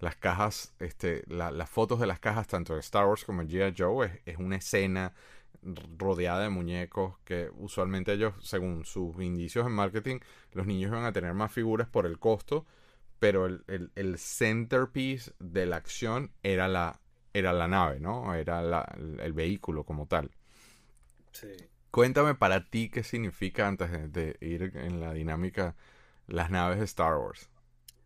las 0.00 0.16
cajas, 0.16 0.74
este, 0.80 1.24
la, 1.28 1.50
las 1.50 1.70
fotos 1.70 2.00
de 2.00 2.06
las 2.06 2.20
cajas, 2.20 2.46
tanto 2.48 2.74
de 2.74 2.80
Star 2.80 3.06
Wars 3.06 3.24
como 3.24 3.44
de 3.44 3.48
G.I. 3.48 3.74
Joe, 3.76 4.06
es, 4.06 4.20
es, 4.26 4.38
una 4.38 4.56
escena 4.56 5.12
rodeada 5.98 6.40
de 6.40 6.48
muñecos 6.48 7.18
que 7.24 7.50
usualmente 7.58 8.12
ellos, 8.12 8.34
según 8.40 8.84
sus 8.84 9.20
indicios 9.20 9.66
en 9.66 9.72
marketing, 9.72 10.18
los 10.52 10.66
niños 10.66 10.90
van 10.90 11.04
a 11.04 11.12
tener 11.12 11.34
más 11.34 11.52
figuras 11.52 11.88
por 11.88 12.06
el 12.06 12.18
costo, 12.18 12.66
pero 13.18 13.46
el, 13.46 13.62
el, 13.68 13.92
el 13.94 14.18
centerpiece 14.18 15.32
de 15.38 15.66
la 15.66 15.76
acción 15.76 16.32
era 16.42 16.66
la, 16.66 16.98
era 17.32 17.52
la 17.52 17.68
nave, 17.68 18.00
¿no? 18.00 18.34
Era 18.34 18.62
la, 18.62 18.82
el 19.20 19.32
vehículo 19.32 19.84
como 19.84 20.06
tal. 20.06 20.30
Sí. 21.32 21.48
Cuéntame 21.90 22.34
para 22.34 22.68
ti 22.68 22.88
qué 22.88 23.02
significa 23.02 23.66
antes 23.66 23.90
de, 23.90 24.08
de, 24.08 24.36
ir 24.40 24.72
en 24.76 25.00
la 25.00 25.12
dinámica 25.12 25.74
las 26.26 26.50
naves 26.50 26.78
de 26.78 26.84
Star 26.84 27.16
Wars. 27.16 27.48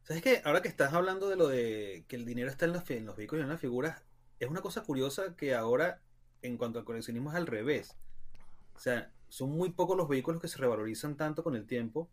¿Sabes 0.03 0.23
qué? 0.23 0.43
Ahora 0.45 0.63
que 0.63 0.69
estás 0.69 0.93
hablando 0.93 1.29
de 1.29 1.37
lo 1.37 1.49
de 1.49 2.05
que 2.09 2.17
el 2.17 2.25
dinero 2.25 2.51
está 2.51 2.67
en 2.67 2.73
los, 2.73 2.89
en 2.91 3.07
los 3.07 3.17
vehículos 3.17 3.43
y 3.43 3.45
en 3.45 3.51
las 3.51 3.61
figuras, 3.61 4.03
es 4.39 4.49
una 4.49 4.61
cosa 4.61 4.83
curiosa 4.83 5.35
que 5.37 5.55
ahora, 5.55 6.01
en 6.43 6.57
cuanto 6.57 6.79
al 6.79 6.85
coleccionismo, 6.85 7.31
es 7.31 7.37
al 7.37 7.47
revés. 7.47 7.97
O 8.75 8.79
sea, 8.79 9.11
son 9.29 9.51
muy 9.51 9.71
pocos 9.71 9.97
los 9.97 10.09
vehículos 10.09 10.41
que 10.41 10.49
se 10.49 10.59
revalorizan 10.59 11.17
tanto 11.17 11.43
con 11.43 11.57
el 11.57 11.67
tiempo 11.67 12.11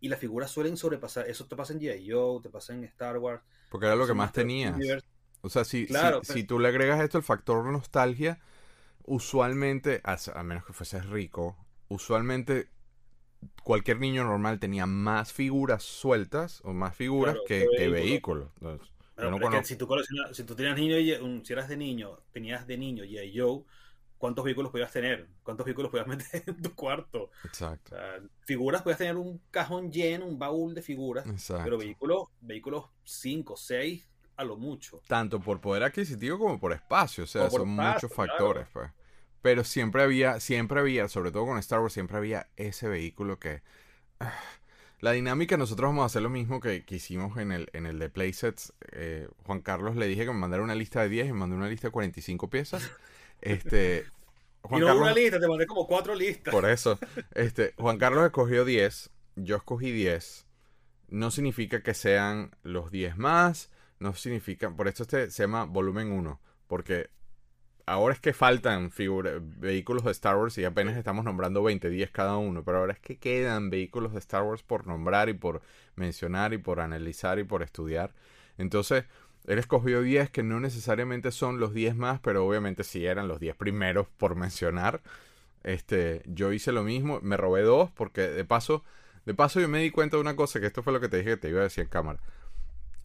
y 0.00 0.08
las 0.08 0.18
figuras 0.18 0.50
suelen 0.50 0.76
sobrepasar. 0.76 1.28
Eso 1.28 1.46
te 1.46 1.56
pasa 1.56 1.72
en 1.72 1.80
G.I. 1.80 2.10
Joe, 2.10 2.42
te 2.42 2.50
pasa 2.50 2.74
en 2.74 2.84
Star 2.84 3.18
Wars. 3.18 3.42
Porque 3.70 3.86
era 3.86 3.96
lo 3.96 4.06
que 4.06 4.14
más 4.14 4.32
tenías. 4.32 4.74
Universe. 4.74 5.06
O 5.42 5.48
sea, 5.50 5.64
si, 5.64 5.86
Claro, 5.86 6.20
si, 6.20 6.20
pero- 6.26 6.40
si 6.40 6.44
tú 6.44 6.58
le 6.58 6.68
agregas 6.68 7.00
esto 7.00 7.18
el 7.18 7.24
factor 7.24 7.64
nostalgia, 7.66 8.40
usualmente, 9.04 10.00
a, 10.04 10.18
a 10.34 10.42
menos 10.44 10.64
que 10.66 10.72
fueses 10.74 11.06
rico, 11.06 11.56
usualmente 11.88 12.70
cualquier 13.64 14.00
niño 14.00 14.24
normal 14.24 14.60
tenía 14.60 14.86
más 14.86 15.32
figuras 15.32 15.82
sueltas 15.84 16.60
o 16.64 16.72
más 16.74 16.96
figuras 16.96 17.40
Claro, 17.40 17.42
que, 17.42 17.70
vehículos. 17.88 18.50
Entonces, 18.56 18.88
yo 19.18 19.30
no 19.30 19.38
pero 19.38 19.44
es 19.44 19.50
que 19.50 19.64
si 19.64 19.76
tú 19.76 19.86
si 20.32 20.44
tú 20.44 20.54
tenías 20.54 20.76
niño, 20.76 20.98
y- 20.98 21.44
si 21.44 21.52
eras 21.52 21.68
de 21.68 21.76
niño, 21.76 22.18
tenías 22.32 22.66
de 22.66 22.76
niño 22.78 23.04
G.I. 23.04 23.38
Joe, 23.38 23.64
¿cuántos 24.16 24.44
vehículos 24.44 24.70
podías 24.70 24.92
tener? 24.92 25.28
¿Cuántos 25.42 25.64
vehículos 25.66 25.90
podías 25.90 26.06
meter 26.08 26.44
en 26.46 26.62
tu 26.62 26.74
cuarto? 26.74 27.24
O 27.24 27.30
Exacto, 27.42 27.90
sea, 27.90 28.20
figuras 28.46 28.82
podías 28.82 28.98
tener 28.98 29.16
un 29.16 29.38
cajón 29.50 29.90
lleno, 29.92 30.26
un 30.26 30.38
baúl 30.38 30.74
de 30.74 30.82
figuras, 30.82 31.28
exacto. 31.28 31.62
pero 31.62 31.78
vehículos, 31.78 32.28
vehículos 32.40 32.86
5, 33.04 33.56
6 33.56 34.08
a 34.38 34.44
lo 34.44 34.56
mucho. 34.56 35.02
Tanto 35.06 35.40
por 35.40 35.60
poder 35.60 35.82
adquisitivo 35.82 36.38
como 36.38 36.58
por 36.58 36.72
espacio, 36.72 37.24
o 37.24 37.26
sea, 37.26 37.44
O 37.44 37.50
son 37.50 37.70
espacio, 37.70 37.92
muchos 37.92 38.12
claro. 38.12 38.30
factores, 38.30 38.68
pues. 38.72 38.90
Pero 39.42 39.64
siempre 39.64 40.02
había, 40.02 40.40
siempre 40.40 40.80
había, 40.80 41.08
sobre 41.08 41.30
todo 41.30 41.46
con 41.46 41.58
Star 41.58 41.80
Wars, 41.80 41.92
siempre 41.92 42.16
había 42.16 42.48
ese 42.56 42.88
vehículo 42.88 43.38
que... 43.38 43.62
La 45.00 45.12
dinámica, 45.12 45.56
nosotros 45.56 45.90
vamos 45.90 46.02
a 46.02 46.06
hacer 46.06 46.22
lo 46.22 46.28
mismo 46.28 46.58
que, 46.58 46.84
que 46.84 46.96
hicimos 46.96 47.36
en 47.38 47.52
el, 47.52 47.68
en 47.72 47.86
el 47.86 48.00
de 48.00 48.10
Playsets. 48.10 48.72
Eh, 48.90 49.28
Juan 49.46 49.60
Carlos 49.60 49.94
le 49.94 50.08
dije 50.08 50.24
que 50.24 50.32
me 50.32 50.40
mandara 50.40 50.60
una 50.60 50.74
lista 50.74 51.02
de 51.02 51.08
10 51.08 51.28
y 51.28 51.32
me 51.32 51.38
mandó 51.38 51.54
una 51.54 51.68
lista 51.68 51.86
de 51.86 51.92
45 51.92 52.48
piezas. 52.50 52.90
Este, 53.40 54.04
y 54.64 54.80
no 54.80 54.86
Carlos, 54.86 55.02
una 55.02 55.14
lista, 55.14 55.38
te 55.38 55.46
mandé 55.46 55.64
como 55.64 55.86
cuatro 55.86 56.12
listas. 56.12 56.52
por 56.52 56.68
eso, 56.68 56.98
este, 57.36 57.72
Juan 57.78 57.96
Carlos 57.96 58.24
escogió 58.24 58.64
10, 58.64 59.10
yo 59.36 59.54
escogí 59.54 59.92
10. 59.92 60.44
No 61.10 61.30
significa 61.30 61.80
que 61.80 61.94
sean 61.94 62.50
los 62.64 62.90
10 62.90 63.16
más, 63.16 63.70
no 64.00 64.14
significa, 64.14 64.70
por 64.70 64.88
esto 64.88 65.02
este 65.02 65.30
se 65.30 65.42
llama 65.42 65.64
volumen 65.64 66.12
1, 66.12 66.40
porque 66.66 67.10
ahora 67.88 68.14
es 68.14 68.20
que 68.20 68.32
faltan 68.32 68.90
vehículos 69.58 70.04
de 70.04 70.10
Star 70.10 70.36
Wars 70.36 70.58
y 70.58 70.64
apenas 70.64 70.96
estamos 70.96 71.24
nombrando 71.24 71.62
20, 71.62 71.88
10 71.88 72.10
cada 72.10 72.36
uno, 72.36 72.62
pero 72.64 72.78
ahora 72.78 72.92
es 72.92 73.00
que 73.00 73.18
quedan 73.18 73.70
vehículos 73.70 74.12
de 74.12 74.18
Star 74.18 74.42
Wars 74.42 74.62
por 74.62 74.86
nombrar 74.86 75.28
y 75.28 75.34
por 75.34 75.62
mencionar 75.96 76.52
y 76.52 76.58
por 76.58 76.80
analizar 76.80 77.38
y 77.38 77.44
por 77.44 77.62
estudiar. 77.62 78.14
Entonces, 78.58 79.04
él 79.46 79.58
escogió 79.58 80.02
10 80.02 80.30
que 80.30 80.42
no 80.42 80.60
necesariamente 80.60 81.30
son 81.32 81.58
los 81.58 81.72
10 81.72 81.96
más, 81.96 82.20
pero 82.20 82.46
obviamente 82.46 82.84
sí 82.84 83.06
eran 83.06 83.28
los 83.28 83.40
10 83.40 83.56
primeros 83.56 84.06
por 84.18 84.36
mencionar. 84.36 85.00
Este, 85.64 86.22
yo 86.26 86.52
hice 86.52 86.72
lo 86.72 86.84
mismo, 86.84 87.20
me 87.22 87.36
robé 87.36 87.62
dos 87.62 87.90
porque 87.92 88.22
de 88.22 88.44
paso, 88.44 88.84
de 89.24 89.34
paso 89.34 89.60
yo 89.60 89.68
me 89.68 89.80
di 89.80 89.90
cuenta 89.90 90.16
de 90.16 90.20
una 90.20 90.36
cosa, 90.36 90.60
que 90.60 90.66
esto 90.66 90.82
fue 90.82 90.92
lo 90.92 91.00
que 91.00 91.08
te 91.08 91.18
dije 91.18 91.30
que 91.30 91.36
te 91.38 91.48
iba 91.48 91.60
a 91.60 91.64
decir 91.64 91.84
en 91.84 91.90
cámara. 91.90 92.20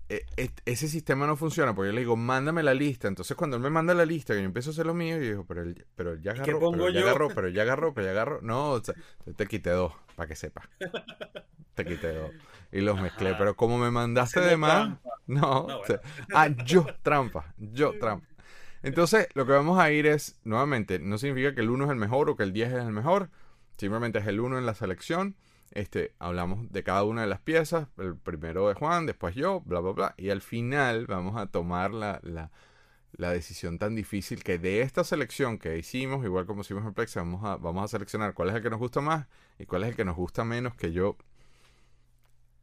E- 0.10 0.26
e- 0.38 0.52
ese 0.66 0.88
sistema 0.88 1.26
no 1.26 1.36
funciona 1.38 1.74
porque 1.74 1.90
yo 1.90 1.94
le 1.94 2.02
digo, 2.02 2.16
mándame 2.16 2.62
la 2.64 2.74
lista. 2.74 3.08
Entonces 3.08 3.36
cuando 3.38 3.58
él 3.58 3.64
me 3.64 3.70
manda 3.70 3.94
la 3.94 4.06
lista, 4.06 4.34
que 4.34 4.40
yo 4.42 4.46
empiezo 4.46 4.70
a 4.70 4.74
hacer 4.74 4.86
lo 4.86 4.94
mío, 4.94 5.16
yo 5.18 5.22
digo, 5.24 5.46
pero 5.46 5.64
él, 5.64 5.86
pero 5.96 6.14
él 6.14 6.22
ya 6.22 6.32
agarró, 6.32 6.60
pero 6.72 6.88
él 6.88 6.94
ya 6.94 7.02
agarró, 7.02 7.30
pero 7.30 7.48
él 7.48 7.54
ya 7.54 7.62
agarró, 7.64 7.94
pero 7.94 8.06
ya 8.06 8.12
agarró. 8.12 8.42
No, 8.42 8.72
o 8.72 8.84
sea, 8.84 8.96
te 9.36 9.48
quité 9.48 9.70
dos, 9.72 9.94
para 10.16 10.28
que 10.28 10.36
sepas. 10.36 10.68
Te 11.74 11.86
quité 11.86 12.14
dos. 12.14 12.30
Y 12.72 12.82
los 12.82 13.02
mezclé, 13.02 13.34
pero 13.36 13.56
como 13.56 13.80
me 13.80 13.90
mandaste 13.90 14.42
de 14.42 14.58
más, 14.58 14.90
no. 15.26 15.68
No, 15.68 15.80
o 15.80 15.86
sea, 15.86 16.02
ah, 16.36 16.48
yo 16.50 16.86
trampa, 17.02 17.54
yo 17.58 17.98
trampa. 18.00 18.28
Entonces, 18.84 19.28
lo 19.34 19.46
que 19.46 19.54
vamos 19.54 19.80
a 19.80 19.90
ir 19.92 20.06
es, 20.06 20.40
nuevamente, 20.44 21.00
no 21.00 21.18
significa 21.18 21.56
que 21.56 21.62
el 21.62 21.70
1 21.72 21.86
es 21.86 21.90
el 21.92 21.96
mejor 21.96 22.30
o 22.30 22.36
que 22.36 22.44
el 22.44 22.54
10 22.54 22.74
es 22.74 22.84
el 22.84 22.92
mejor, 22.92 23.30
simplemente 23.78 24.20
es 24.20 24.28
el 24.28 24.40
1 24.40 24.60
en 24.60 24.66
la 24.66 24.76
selección. 24.76 25.36
Este, 25.74 26.14
hablamos 26.20 26.72
de 26.72 26.84
cada 26.84 27.04
una 27.04 27.22
de 27.24 27.28
las 27.28 27.42
piezas, 27.42 27.88
el 27.98 28.16
primero 28.18 28.70
de 28.70 28.76
Juan, 28.76 29.06
después 29.08 29.36
yo, 29.36 29.62
bla, 29.66 29.80
bla, 29.82 29.92
bla. 29.94 30.16
Y 30.18 30.30
al 30.30 30.42
final 30.42 31.08
vamos 31.08 31.36
a 31.38 31.48
tomar 31.48 31.92
la, 31.94 32.20
la, 32.24 32.52
la 33.14 33.32
decisión 33.32 33.80
tan 33.80 33.96
difícil 33.96 34.44
que 34.44 34.60
de 34.60 34.82
esta 34.82 35.04
selección 35.04 35.60
que 35.60 35.78
hicimos, 35.78 36.26
igual 36.26 36.46
como 36.48 36.62
hicimos 36.62 36.86
en 36.86 36.94
Plex, 36.94 37.16
vamos 37.16 37.44
a, 37.46 37.58
vamos 37.58 37.86
a 37.86 37.90
seleccionar 37.90 38.34
cuál 38.36 38.50
es 38.50 38.56
el 38.56 38.64
que 38.64 38.70
nos 38.72 38.80
gusta 38.80 39.02
más 39.02 39.28
y 39.60 39.66
cuál 39.66 39.84
es 39.84 39.90
el 39.92 39.96
que 39.96 40.06
nos 40.06 40.16
gusta 40.18 40.44
menos, 40.46 40.76
que 40.76 40.92
yo 40.94 41.18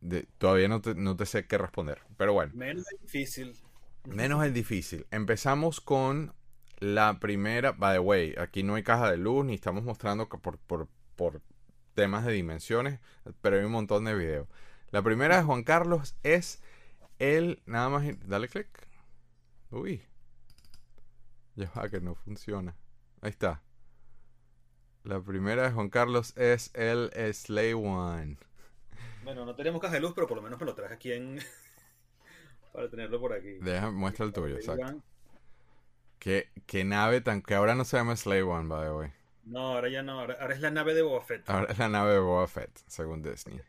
de- 0.00 0.26
todavía 0.38 0.68
no 0.68 0.80
te, 0.80 0.94
no 0.94 1.16
te 1.16 1.26
sé 1.26 1.46
qué 1.46 1.58
responder. 1.58 2.00
Pero 2.16 2.32
bueno. 2.32 2.52
Menos 2.54 2.84
difícil. 3.02 3.54
Menos 4.06 4.44
el 4.44 4.54
difícil. 4.54 5.06
Empezamos 5.10 5.80
con 5.80 6.32
la 6.78 7.18
primera. 7.20 7.72
By 7.72 7.94
the 7.96 8.00
way, 8.00 8.34
aquí 8.38 8.62
no 8.62 8.74
hay 8.74 8.82
caja 8.82 9.10
de 9.10 9.16
luz 9.18 9.44
ni 9.44 9.54
estamos 9.54 9.84
mostrando 9.84 10.28
por, 10.28 10.58
por, 10.58 10.88
por 11.16 11.42
temas 11.94 12.24
de 12.24 12.32
dimensiones, 12.32 13.00
pero 13.40 13.56
hay 13.56 13.64
un 13.64 13.72
montón 13.72 14.04
de 14.04 14.14
videos. 14.14 14.48
La 14.90 15.02
primera 15.02 15.36
de 15.36 15.42
Juan 15.44 15.62
Carlos 15.62 16.16
es 16.22 16.60
el. 17.18 17.62
Nada 17.66 17.88
más. 17.88 18.04
Dale 18.26 18.48
clic. 18.48 18.68
Uy. 19.70 20.02
Ya 21.54 21.70
va, 21.76 21.88
que 21.88 22.00
no 22.00 22.14
funciona. 22.14 22.74
Ahí 23.20 23.30
está. 23.30 23.62
La 25.04 25.20
primera 25.20 25.62
de 25.62 25.70
Juan 25.70 25.90
Carlos 25.90 26.36
es 26.36 26.70
el 26.74 27.10
Slay 27.32 27.72
One. 27.72 28.36
Bueno, 29.22 29.44
no 29.44 29.54
tenemos 29.54 29.80
caja 29.80 29.94
de 29.94 30.00
luz, 30.00 30.12
pero 30.14 30.26
por 30.26 30.36
lo 30.36 30.42
menos 30.42 30.58
me 30.58 30.66
lo 30.66 30.74
traje 30.74 30.94
aquí 30.94 31.12
en. 31.12 31.38
para 32.72 32.88
tenerlo 32.90 33.20
por 33.20 33.32
aquí. 33.32 33.52
Deja, 33.60 33.90
muestra 33.90 34.26
el 34.26 34.32
tuyo, 34.32 34.56
exacto. 34.56 35.02
¿Qué, 36.18 36.50
qué 36.66 36.84
nave 36.84 37.20
tan. 37.20 37.42
que 37.42 37.54
ahora 37.54 37.74
no 37.74 37.84
se 37.84 37.96
llama 37.96 38.16
Slay 38.16 38.42
One, 38.42 38.68
by 38.68 38.86
the 38.86 38.92
way. 38.92 39.12
No, 39.50 39.74
ahora 39.74 39.88
ya 39.88 40.02
no. 40.02 40.20
Ahora, 40.20 40.36
ahora 40.40 40.54
es 40.54 40.60
la 40.60 40.70
nave 40.70 40.94
de 40.94 41.02
Boba 41.02 41.22
Fett. 41.22 41.48
Ahora 41.48 41.66
es 41.70 41.78
la 41.78 41.88
nave 41.88 42.12
de 42.12 42.18
Boba 42.20 42.46
Fett, 42.46 42.70
según 42.86 43.22
Disney. 43.22 43.60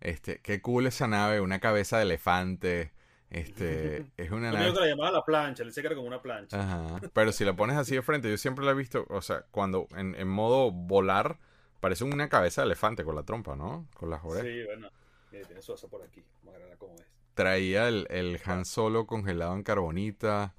Este, 0.00 0.40
qué 0.40 0.60
cool 0.62 0.86
esa 0.86 1.06
nave, 1.08 1.40
una 1.40 1.60
cabeza 1.60 1.96
de 1.98 2.04
elefante. 2.04 2.92
Este, 3.30 4.06
es 4.16 4.30
una 4.30 4.50
Yo 4.50 4.58
nave. 4.58 4.72
que 4.72 4.80
la 4.80 4.86
llamaba 4.86 5.10
la 5.12 5.24
plancha, 5.24 5.62
le 5.62 5.68
decía 5.68 5.82
que 5.82 5.88
era 5.88 5.96
como 5.96 6.08
una 6.08 6.20
plancha. 6.22 6.60
Ajá. 6.60 7.00
Pero 7.12 7.32
si 7.32 7.44
la 7.44 7.54
pones 7.54 7.76
así 7.76 7.94
de 7.94 8.02
frente, 8.02 8.28
yo 8.30 8.36
siempre 8.36 8.64
la 8.64 8.72
he 8.72 8.74
visto, 8.74 9.06
o 9.08 9.22
sea, 9.22 9.44
cuando 9.50 9.86
en, 9.96 10.14
en 10.14 10.28
modo 10.28 10.70
volar, 10.70 11.38
parece 11.80 12.04
una 12.04 12.28
cabeza 12.28 12.62
de 12.62 12.66
elefante 12.66 13.04
con 13.04 13.14
la 13.14 13.22
trompa, 13.22 13.56
¿no? 13.56 13.86
Con 13.94 14.10
las 14.10 14.24
orejas. 14.24 14.46
Sí, 14.46 14.64
bueno. 14.64 14.90
Mire, 15.32 15.44
tiene 15.44 15.62
su 15.62 15.88
por 15.88 16.02
aquí. 16.02 16.24
Vamos 16.42 16.60
a 16.72 16.76
cómo 16.76 16.94
es. 16.96 17.06
Traía 17.34 17.88
el, 17.88 18.06
el 18.10 18.40
Han 18.44 18.64
Solo 18.64 19.06
congelado 19.06 19.54
en 19.54 19.62
carbonita. 19.62 20.54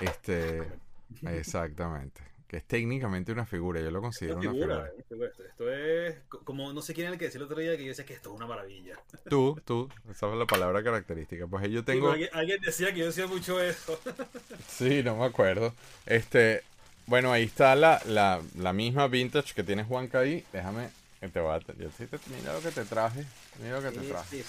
Este, 0.00 0.62
exactamente. 1.26 2.22
Que 2.54 2.58
es 2.58 2.64
técnicamente 2.68 3.32
una 3.32 3.44
figura, 3.44 3.80
yo 3.80 3.90
lo 3.90 4.00
considero 4.00 4.38
Una 4.38 4.52
figura, 4.52 4.76
una 4.94 5.02
figura. 5.08 5.28
Esto, 5.48 5.72
es 5.72 6.20
co- 6.28 6.38
como 6.44 6.72
no 6.72 6.82
sé 6.82 6.94
quién 6.94 7.06
era 7.06 7.14
el 7.14 7.18
que 7.18 7.24
decía 7.24 7.38
el 7.38 7.46
otro 7.46 7.58
día 7.58 7.76
que 7.76 7.82
yo 7.82 7.88
decía 7.88 8.04
que 8.06 8.14
esto 8.14 8.30
es 8.30 8.36
una 8.36 8.46
maravilla. 8.46 8.96
Tú, 9.28 9.60
tú, 9.64 9.90
esa 10.08 10.30
es 10.30 10.38
la 10.38 10.46
palabra 10.46 10.80
característica. 10.84 11.48
Pues 11.48 11.68
yo 11.68 11.80
Sí, 11.80 11.84
tengo. 11.86 12.12
alguien, 12.12 12.30
alguien 12.32 12.60
decía 12.60 12.92
que 12.94 13.00
yo 13.00 13.06
decía 13.06 13.26
mucho 13.26 13.60
eso. 13.60 13.98
Sí, 14.68 15.02
no 15.02 15.16
me 15.16 15.24
acuerdo. 15.24 15.74
Este, 16.06 16.62
bueno, 17.06 17.32
ahí 17.32 17.42
está 17.42 17.74
la, 17.74 18.00
la, 18.06 18.40
la 18.56 18.72
misma 18.72 19.08
vintage 19.08 19.52
que 19.52 19.64
tiene 19.64 19.82
Juanca 19.82 20.20
ahí. 20.20 20.44
Déjame 20.52 20.90
que 21.18 21.28
te 21.30 21.40
voy 21.40 21.56
a... 21.56 21.58
Yo 21.58 21.90
sí 21.98 22.06
te- 22.06 22.20
mira 22.38 22.52
lo 22.52 22.60
que 22.60 22.70
te 22.70 22.84
traje. 22.84 23.24
Mira 23.60 23.80
lo 23.80 23.82
que 23.90 23.98
te 23.98 24.00
¿Qué 24.00 24.08
traje. 24.12 24.38
es? 24.38 24.46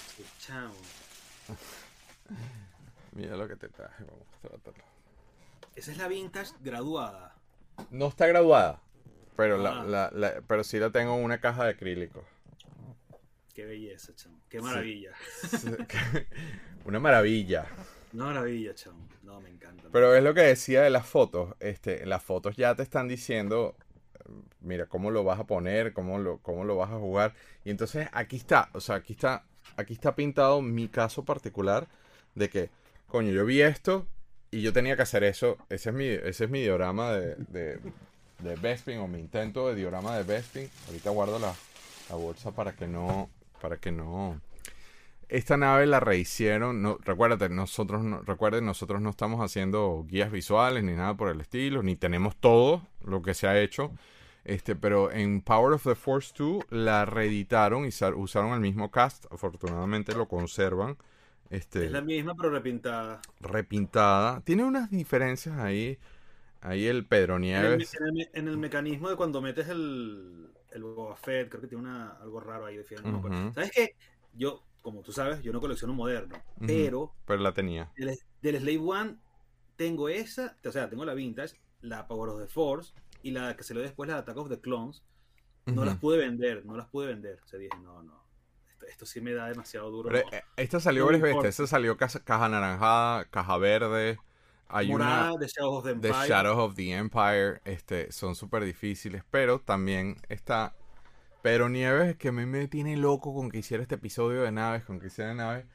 Mira 3.16 3.36
lo 3.36 3.48
que 3.48 3.56
te 3.56 3.68
traje. 3.68 4.04
Vamos 4.04 4.26
a 4.44 4.46
tratarlo. 4.48 4.84
Esa 5.74 5.90
es 5.90 5.98
la 5.98 6.06
vintage 6.06 6.52
graduada. 6.60 7.34
No 7.90 8.08
está 8.08 8.26
graduada, 8.26 8.80
pero, 9.36 9.58
la, 9.58 9.80
Ah. 9.80 9.84
la- 9.84 10.10
la- 10.12 10.40
pero 10.46 10.64
sí 10.64 10.78
la 10.78 10.90
tengo 10.90 11.16
en 11.16 11.24
una 11.24 11.40
caja 11.40 11.64
de 11.64 11.70
acrílico. 11.70 12.24
Qué 13.54 13.64
belleza, 13.64 14.14
chamo. 14.14 14.38
Qué 14.48 14.60
maravilla. 14.60 15.12
una 16.84 17.00
maravilla. 17.00 17.66
Una 18.12 18.26
maravilla, 18.26 18.74
chamo. 18.74 19.08
No, 19.22 19.40
me 19.40 19.50
encanta. 19.50 19.88
Pero 19.92 20.14
es 20.14 20.22
lo 20.22 20.34
que 20.34 20.42
decía 20.42 20.82
de 20.82 20.90
las 20.90 21.06
fotos. 21.06 21.54
Este, 21.60 22.04
las 22.06 22.22
fotos 22.22 22.56
ya 22.56 22.74
te 22.74 22.82
están 22.82 23.08
diciendo, 23.08 23.74
eh, 24.14 24.32
mira, 24.60 24.86
cómo 24.86 25.10
lo 25.10 25.24
vas 25.24 25.40
a 25.40 25.44
poner, 25.44 25.92
cómo 25.92 26.18
lo, 26.18 26.38
cómo 26.38 26.64
lo 26.64 26.76
vas 26.76 26.90
a 26.90 26.98
jugar. 26.98 27.34
Y 27.64 27.70
entonces 27.70 28.08
aquí 28.12 28.36
está, 28.36 28.68
o 28.72 28.80
sea, 28.80 28.96
aquí 28.96 29.14
está, 29.14 29.44
aquí 29.76 29.94
está 29.94 30.14
pintado 30.14 30.60
mi 30.62 30.88
caso 30.88 31.24
particular 31.24 31.88
de 32.34 32.48
que, 32.50 32.70
coño, 33.08 33.32
yo 33.32 33.44
vi 33.44 33.62
esto 33.62 34.06
y 34.50 34.62
yo 34.62 34.72
tenía 34.72 34.96
que 34.96 35.02
hacer 35.02 35.24
eso. 35.24 35.56
Ese 35.68 35.90
es 35.90 35.94
mi, 35.94 36.06
ese 36.06 36.44
es 36.44 36.50
mi 36.50 36.60
diorama 36.62 37.12
de, 37.12 37.34
de, 37.48 37.78
de 38.40 38.56
Bespin 38.56 38.98
o 38.98 39.08
mi 39.08 39.18
intento 39.18 39.68
de 39.68 39.74
diorama 39.74 40.16
de 40.16 40.22
Bespin. 40.22 40.68
Ahorita 40.86 41.10
guardo 41.10 41.38
la, 41.38 41.54
la 42.08 42.14
bolsa 42.16 42.52
para 42.52 42.72
que 42.72 42.86
no, 42.86 43.28
para 43.60 43.76
que 43.78 43.90
no. 43.92 44.40
Esta 45.28 45.56
nave 45.56 45.86
la 45.86 45.98
rehicieron, 45.98 46.82
no, 46.82 46.98
recuérdate, 47.04 47.48
nosotros 47.48 48.04
no, 48.04 48.22
recuerden, 48.22 48.64
nosotros 48.64 49.00
no 49.02 49.10
estamos 49.10 49.40
haciendo 49.40 50.04
guías 50.08 50.30
visuales 50.30 50.84
ni 50.84 50.92
nada 50.92 51.14
por 51.14 51.30
el 51.30 51.40
estilo, 51.40 51.82
ni 51.82 51.96
tenemos 51.96 52.36
todo 52.36 52.86
lo 53.04 53.22
que 53.22 53.34
se 53.34 53.48
ha 53.48 53.60
hecho. 53.60 53.90
Este, 54.44 54.76
pero 54.76 55.10
en 55.10 55.40
Power 55.40 55.72
of 55.72 55.82
the 55.82 55.96
Force 55.96 56.32
2 56.38 56.66
la 56.70 57.04
reeditaron 57.06 57.84
y 57.86 57.90
sa- 57.90 58.14
usaron 58.14 58.52
el 58.52 58.60
mismo 58.60 58.92
cast, 58.92 59.24
afortunadamente 59.32 60.14
lo 60.14 60.28
conservan. 60.28 60.96
Este, 61.50 61.86
Es 61.86 61.92
la 61.92 62.00
misma, 62.00 62.34
pero 62.34 62.50
repintada. 62.50 63.20
repintada. 63.40 64.40
Tiene 64.42 64.64
unas 64.64 64.90
diferencias 64.90 65.58
ahí. 65.58 65.98
Ahí 66.60 66.86
el 66.86 67.06
Pedro 67.06 67.36
En 67.36 67.44
el, 67.44 67.50
Nieves. 67.78 67.94
en 67.94 68.06
el 68.18 68.28
en 68.32 68.48
el 68.48 68.56
mecanismo 68.58 69.08
de 69.08 69.16
cuando 69.16 69.40
metes 69.40 69.68
el, 69.68 70.48
el 70.72 70.82
Boba 70.82 71.14
Fett, 71.16 71.48
creo 71.48 71.60
que 71.60 71.68
tiene 71.68 71.84
una, 71.84 72.12
algo 72.12 72.40
raro 72.40 72.66
ahí 72.66 72.76
de 72.76 72.84
fiel, 72.84 73.02
no. 73.04 73.22
¿Sabes 73.54 73.70
qué? 73.72 73.94
Yo, 74.34 74.62
como 74.82 75.02
tú 75.02 75.12
sabes, 75.12 75.42
yo 75.42 75.52
no 75.52 75.60
colecciono 75.60 75.94
moderno, 75.94 76.36
pero 76.66 77.12
Pero 77.26 77.40
la 77.42 77.52
tenía. 77.52 77.92
del, 77.96 78.16
del 78.42 78.58
Slave 78.58 78.78
One 78.78 79.16
tengo 79.76 80.08
esa, 80.08 80.56
o 80.64 80.72
sea, 80.72 80.88
tengo 80.90 81.04
la 81.04 81.14
Vintage, 81.14 81.54
la 81.82 82.08
Power 82.08 82.30
of 82.30 82.40
the 82.40 82.48
Force 82.48 82.92
y 83.22 83.30
la 83.30 83.56
que 83.56 83.62
se 83.62 83.74
le 83.74 83.82
después 83.82 84.08
la 84.08 84.18
Attack 84.18 84.36
of 84.36 84.48
the 84.48 84.60
Clones. 84.60 85.02
No 85.66 85.84
las 85.84 85.96
pude 85.98 86.18
vender, 86.18 86.64
no 86.64 86.76
las 86.76 86.86
pude 86.88 87.08
vender. 87.08 87.40
O 87.44 87.48
sea, 87.48 87.58
dije, 87.58 87.76
no, 87.82 88.02
no. 88.02 88.22
Esto, 88.88 89.06
sí 89.06 89.20
me 89.20 89.32
da 89.32 89.48
demasiado 89.48 89.90
duro. 89.90 90.10
Pero, 90.10 90.24
no. 90.24 90.32
eh, 90.32 90.44
esta 90.56 90.80
salió 90.80 91.02
No 91.02 91.06
varias 91.06 91.22
veces. 91.22 91.44
Esta 91.44 91.66
salió 91.66 91.96
caja, 91.96 92.20
caja 92.20 92.46
anaranjada, 92.46 93.24
caja 93.26 93.56
verde. 93.58 94.18
Hay 94.68 94.88
Morada 94.88 95.32
una 95.32 95.40
de 95.40 95.46
Shadow 95.48 95.74
of 95.76 95.84
the 95.84 95.94
The 95.94 96.08
Empire. 96.08 96.28
Shadows 96.28 96.58
of 96.58 96.74
the 96.74 96.92
Empire. 96.92 97.60
Este, 97.64 98.12
son 98.12 98.34
súper 98.34 98.64
difíciles. 98.64 99.22
Pero 99.30 99.60
también 99.60 100.16
está 100.28 100.74
Pedro 101.42 101.68
Nieves, 101.68 102.16
que 102.16 102.28
a 102.28 102.32
mí 102.32 102.46
me 102.46 102.66
tiene 102.68 102.96
loco 102.96 103.32
con 103.34 103.50
que 103.50 103.58
hiciera 103.58 103.82
este 103.82 103.94
episodio 103.96 104.42
de 104.42 104.52
naves, 104.52 104.84
con 104.84 104.98
que 105.00 105.06
hiciera 105.08 105.34
naves. 105.34 105.66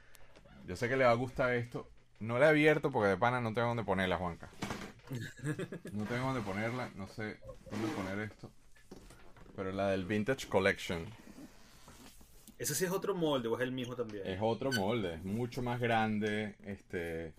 Yo 0.66 0.76
sé 0.76 0.88
que 0.88 0.96
le 0.96 1.04
va 1.04 1.10
a 1.10 1.14
gustar 1.14 1.54
esto. 1.54 1.88
No 2.20 2.38
la 2.38 2.46
he 2.46 2.48
abierto 2.50 2.90
porque 2.90 3.08
de 3.08 3.16
pana 3.16 3.40
no 3.40 3.52
tengo 3.54 3.68
dónde 3.68 3.84
ponerla, 3.84 4.16
Juanca. 4.18 4.50
No 5.92 6.04
tengo 6.04 6.26
dónde 6.26 6.40
ponerla. 6.40 6.90
No 6.94 7.06
sé 7.08 7.38
dónde 7.70 7.88
poner 7.88 8.18
esto. 8.20 8.50
Pero 9.56 9.72
la 9.72 9.88
del 9.88 10.04
Vintage 10.04 10.48
Collection. 10.48 11.04
Ese 12.62 12.76
sí 12.76 12.84
es 12.84 12.92
otro 12.92 13.16
molde, 13.16 13.48
o 13.48 13.56
es 13.56 13.62
el 13.62 13.72
mismo 13.72 13.96
también. 13.96 14.24
Es 14.24 14.38
otro 14.40 14.70
molde, 14.70 15.14
es 15.14 15.24
mucho 15.24 15.62
más 15.62 15.80
grande, 15.80 16.54
este, 16.64 17.32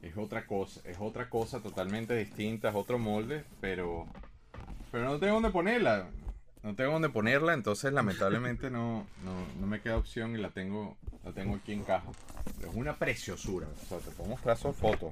es 0.00 0.16
otra 0.16 0.46
cosa, 0.46 0.80
es 0.88 0.96
otra 0.98 1.28
cosa 1.28 1.60
totalmente 1.60 2.16
distinta, 2.16 2.70
es 2.70 2.74
otro 2.74 2.98
molde, 2.98 3.44
pero, 3.60 4.06
pero 4.90 5.04
no 5.04 5.18
tengo 5.18 5.34
dónde 5.34 5.50
ponerla, 5.50 6.08
no 6.62 6.74
tengo 6.74 6.92
dónde 6.92 7.10
ponerla, 7.10 7.52
entonces 7.52 7.92
lamentablemente 7.92 8.70
no, 8.70 9.06
no, 9.22 9.34
no 9.60 9.66
me 9.66 9.82
queda 9.82 9.98
opción 9.98 10.34
y 10.34 10.38
la 10.40 10.48
tengo, 10.48 10.96
la 11.26 11.32
tengo 11.32 11.56
aquí 11.56 11.72
en 11.74 11.84
caja. 11.84 12.08
Pero 12.56 12.70
es 12.70 12.74
una 12.74 12.96
preciosura, 12.96 13.66
o 13.66 13.86
sea, 13.86 13.98
te 13.98 14.10
puedo 14.12 14.30
mostrar 14.30 14.56
sus 14.56 14.74
fotos. 14.74 15.10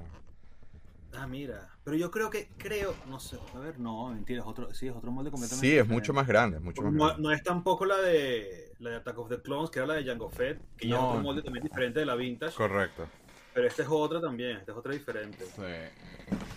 Ah, 1.13 1.27
mira. 1.27 1.69
Pero 1.83 1.95
yo 1.95 2.09
creo 2.09 2.31
que, 2.31 2.47
creo, 2.57 2.95
no 3.07 3.19
sé, 3.19 3.37
a 3.55 3.59
ver, 3.59 3.79
no, 3.79 4.07
mentira, 4.09 4.41
es 4.41 4.47
otro, 4.47 4.73
sí, 4.73 4.87
es 4.87 4.95
otro 4.95 5.11
molde 5.11 5.29
completamente 5.29 5.61
Sí, 5.67 5.73
es 5.73 5.83
diferente. 5.83 5.93
mucho 5.93 6.13
más 6.13 6.27
grande, 6.27 6.57
es 6.57 6.63
mucho 6.63 6.81
más 6.81 6.91
No, 6.93 7.05
grande. 7.05 7.21
no 7.21 7.31
es 7.31 7.43
tampoco 7.43 7.85
la 7.85 7.97
de 7.97 8.68
la 8.79 8.91
de 8.91 8.95
Attack 8.97 9.17
of 9.17 9.29
the 9.29 9.41
Clones, 9.41 9.69
que 9.69 9.79
era 9.79 9.87
la 9.87 9.93
de 9.95 10.05
Jango 10.05 10.29
Fett, 10.29 10.59
que 10.77 10.87
ya 10.87 10.95
No. 10.95 11.09
otro 11.09 11.21
molde 11.21 11.41
también 11.41 11.63
diferente 11.63 11.99
de 11.99 12.05
la 12.05 12.15
Vintage. 12.15 12.55
Correcto. 12.55 13.07
Pero 13.53 13.67
esta 13.67 13.81
es 13.83 13.89
otra 13.91 14.21
también, 14.21 14.57
esta 14.57 14.71
es 14.71 14.77
otra 14.77 14.93
diferente. 14.93 15.45
Sí. 15.45 15.61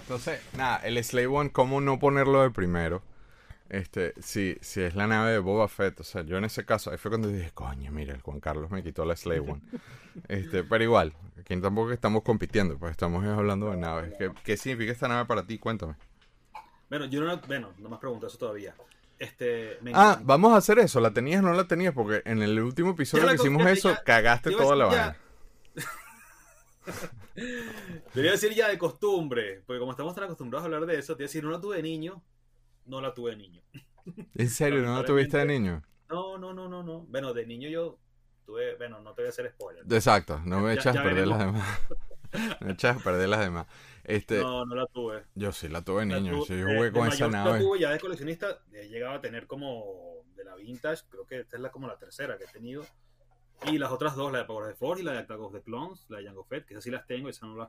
Entonces, 0.02 0.40
nada, 0.56 0.76
el 0.78 1.02
Slave 1.02 1.26
One, 1.26 1.50
¿cómo 1.50 1.80
no 1.80 1.98
ponerlo 1.98 2.42
de 2.42 2.50
primero? 2.50 3.02
Este, 3.70 4.12
sí, 4.20 4.58
sí, 4.61 4.82
es 4.82 4.94
la 4.94 5.06
nave 5.06 5.32
de 5.32 5.38
Boba 5.38 5.66
Fett. 5.66 5.98
O 6.00 6.04
sea, 6.04 6.22
yo 6.22 6.37
en 6.37 6.44
ese 6.44 6.66
caso, 6.66 6.90
ahí 6.90 6.98
fue 6.98 7.11
cuando 7.11 7.28
dije, 7.28 7.50
coño, 7.54 7.90
mira, 7.90 8.14
el 8.14 8.20
Juan 8.20 8.38
Carlos 8.38 8.70
me 8.70 8.82
quitó 8.82 9.04
la 9.04 9.16
Slave 9.16 9.40
One. 9.40 9.62
Este, 10.28 10.62
pero 10.62 10.85
igual, 10.85 11.14
aquí 11.40 11.58
tampoco 11.58 11.90
estamos 11.90 12.22
compitiendo, 12.22 12.76
pues 12.78 12.90
estamos 12.90 13.24
hablando 13.24 13.70
de 13.70 13.78
naves. 13.78 14.12
¿Qué, 14.18 14.30
qué 14.44 14.58
significa 14.58 14.92
esta 14.92 15.08
nave 15.08 15.24
para 15.24 15.42
ti? 15.46 15.58
Cuéntame. 15.58 15.94
Bueno, 16.90 17.06
yo 17.06 17.22
no, 17.22 17.38
bueno, 17.48 17.72
no 17.78 17.88
me 17.88 17.94
has 17.94 18.00
preguntado 18.00 18.26
eso 18.28 18.37
todavía. 18.37 18.74
Este, 19.22 19.78
me 19.82 19.90
Ah, 19.94 20.14
encanta. 20.14 20.20
vamos 20.24 20.52
a 20.52 20.56
hacer 20.56 20.80
eso. 20.80 20.98
¿La 20.98 21.12
tenías 21.12 21.40
o 21.44 21.46
no 21.46 21.52
la 21.52 21.68
tenías? 21.68 21.94
Porque 21.94 22.22
en 22.24 22.42
el 22.42 22.58
último 22.61 22.90
episodio 22.90 23.28
que 23.28 23.35
hicimos 23.37 23.64
eso, 23.68 23.90
ya- 23.90 24.02
cagaste 24.02 24.50
toda 24.50 24.74
la 24.74 24.87
vaina. 24.87 25.16
Debería 28.14 28.32
decir 28.32 28.52
ya 28.54 28.68
de 28.68 28.78
costumbre, 28.78 29.62
porque 29.66 29.78
como 29.78 29.92
estamos 29.92 30.14
tan 30.14 30.24
acostumbrados 30.24 30.64
a 30.64 30.66
hablar 30.66 30.87
de 30.87 30.98
eso, 30.98 31.16
te 31.16 31.22
iba 31.22 31.26
a 31.26 31.28
decir, 31.28 31.44
no 31.44 31.50
la 31.50 31.61
tuve 31.61 31.76
de 31.76 31.82
niño, 31.82 32.22
no 32.87 33.00
la 33.00 33.14
tuve 33.14 33.30
de 33.30 33.37
niño. 33.37 33.62
¿En 34.35 34.50
serio? 34.50 34.82
¿No 34.82 34.98
la 35.00 35.04
tuviste 35.04 35.38
de 35.38 35.46
niño? 35.46 35.82
No, 36.11 36.37
no, 36.38 36.52
no, 36.52 36.68
no, 36.68 36.82
no. 36.82 37.02
Bueno, 37.08 37.32
de 37.32 37.46
niño 37.46 37.68
yo 37.68 37.98
tuve, 38.44 38.76
bueno, 38.76 39.00
no 39.00 39.14
te 39.14 39.22
voy 39.22 39.26
a 39.28 39.30
hacer 39.30 39.48
spoiler. 39.50 39.85
Exacto, 39.90 40.40
no 40.44 40.61
me 40.61 40.74
Ya- 40.74 40.80
echas 40.80 40.96
a 40.96 41.02
perder 41.02 41.28
las 41.28 41.38
demás. 41.38 41.80
me 42.61 42.72
echas 42.72 42.96
a 42.96 43.00
perder 43.04 43.28
las 43.28 43.40
demás. 43.40 43.66
Este, 44.04 44.40
No, 44.40 44.64
no 44.64 44.74
la 44.74 44.86
tuve. 44.86 45.24
yo 45.34 45.52
sí 45.52 45.68
la 45.68 45.82
tuve 45.82 46.00
de 46.04 46.06
La 46.12 46.20
niño. 46.20 46.38
tu- 46.40 46.46
sí, 46.46 46.58
yo 46.58 46.66
de- 46.66 46.74
jugué 46.76 46.90
de 46.90 46.92
con 46.92 47.08
esa 47.08 47.28
mayor 47.28 47.30
La 47.32 47.44
nave. 47.44 47.60
tuve 47.60 47.78
ya 47.78 47.90
de 47.90 48.00
coleccionista, 48.00 48.58
he 48.72 48.88
llegado 48.88 49.14
a 49.14 49.20
tener 49.20 49.46
como 49.46 50.24
de 50.34 50.44
la 50.44 50.56
vintage, 50.56 51.02
creo 51.08 51.26
que 51.26 51.40
esta 51.40 51.56
es 51.56 51.62
la, 51.62 51.70
como 51.70 51.86
la 51.86 51.98
tercera 51.98 52.36
que 52.38 52.44
he 52.44 52.48
tenido. 52.48 52.84
Y 53.66 53.78
las 53.78 53.92
otras 53.92 54.16
dos, 54.16 54.32
la 54.32 54.38
de 54.38 54.44
Power 54.44 54.64
of 54.64 54.70
the 54.70 54.76
Force 54.76 55.02
y 55.02 55.04
la 55.06 55.12
de 55.12 55.18
Attack 55.18 55.38
of 55.40 55.52
the 55.52 55.62
Clones, 55.62 56.04
la 56.08 56.18
de 56.18 56.24
Jango 56.24 56.42
Fett, 56.44 56.66
que 56.66 56.74
esas 56.74 56.82
sí 56.82 56.90
las 56.90 57.06
tengo, 57.06 57.28
esa 57.28 57.46
no 57.46 57.54
las... 57.56 57.68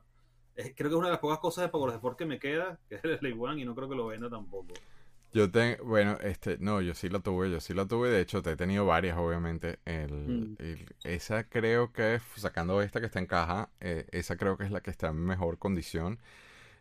creo 0.55 0.73
que 0.75 0.87
es 0.87 0.93
una 0.93 1.07
de 1.07 1.11
las 1.13 1.19
pocas 1.19 1.37
cosas 1.37 1.65
de 1.65 1.69
Power 1.69 1.89
of 1.89 1.95
the 1.95 2.01
Force 2.01 2.17
que 2.17 2.25
me 2.25 2.39
queda, 2.39 2.79
que 2.89 2.95
es 2.95 3.03
el 3.03 3.17
Slave 3.19 3.35
One, 3.39 3.61
y 3.61 3.65
no 3.65 3.75
creo 3.75 3.87
que 3.89 3.95
lo 3.95 4.07
venda 4.07 4.27
tampoco. 4.29 4.73
Yo 5.33 5.49
tengo, 5.51 5.83
bueno, 5.83 6.17
este, 6.21 6.57
no, 6.59 6.79
yo 6.81 6.93
sí 6.93 7.09
la 7.09 7.19
tuve, 7.19 7.49
yo 7.49 7.59
sí 7.59 7.73
la 7.73 7.87
tuve, 7.87 8.09
de 8.11 8.21
hecho, 8.21 8.43
te 8.43 8.51
he 8.51 8.55
tenido 8.55 8.85
varias, 8.85 9.17
obviamente. 9.17 9.79
El, 9.85 10.11
Mm. 10.11 10.55
el- 10.59 10.95
esa 11.03 11.43
creo 11.49 11.91
que, 11.91 12.19
sacando 12.35 12.81
esta 12.83 12.99
que 12.99 13.07
está 13.07 13.19
en 13.19 13.25
caja, 13.25 13.69
eh, 13.79 14.05
esa 14.11 14.37
creo 14.37 14.57
que 14.57 14.63
es 14.65 14.71
la 14.71 14.81
que 14.81 14.91
está 14.91 15.07
en 15.09 15.17
mejor 15.17 15.57
condición. 15.57 16.19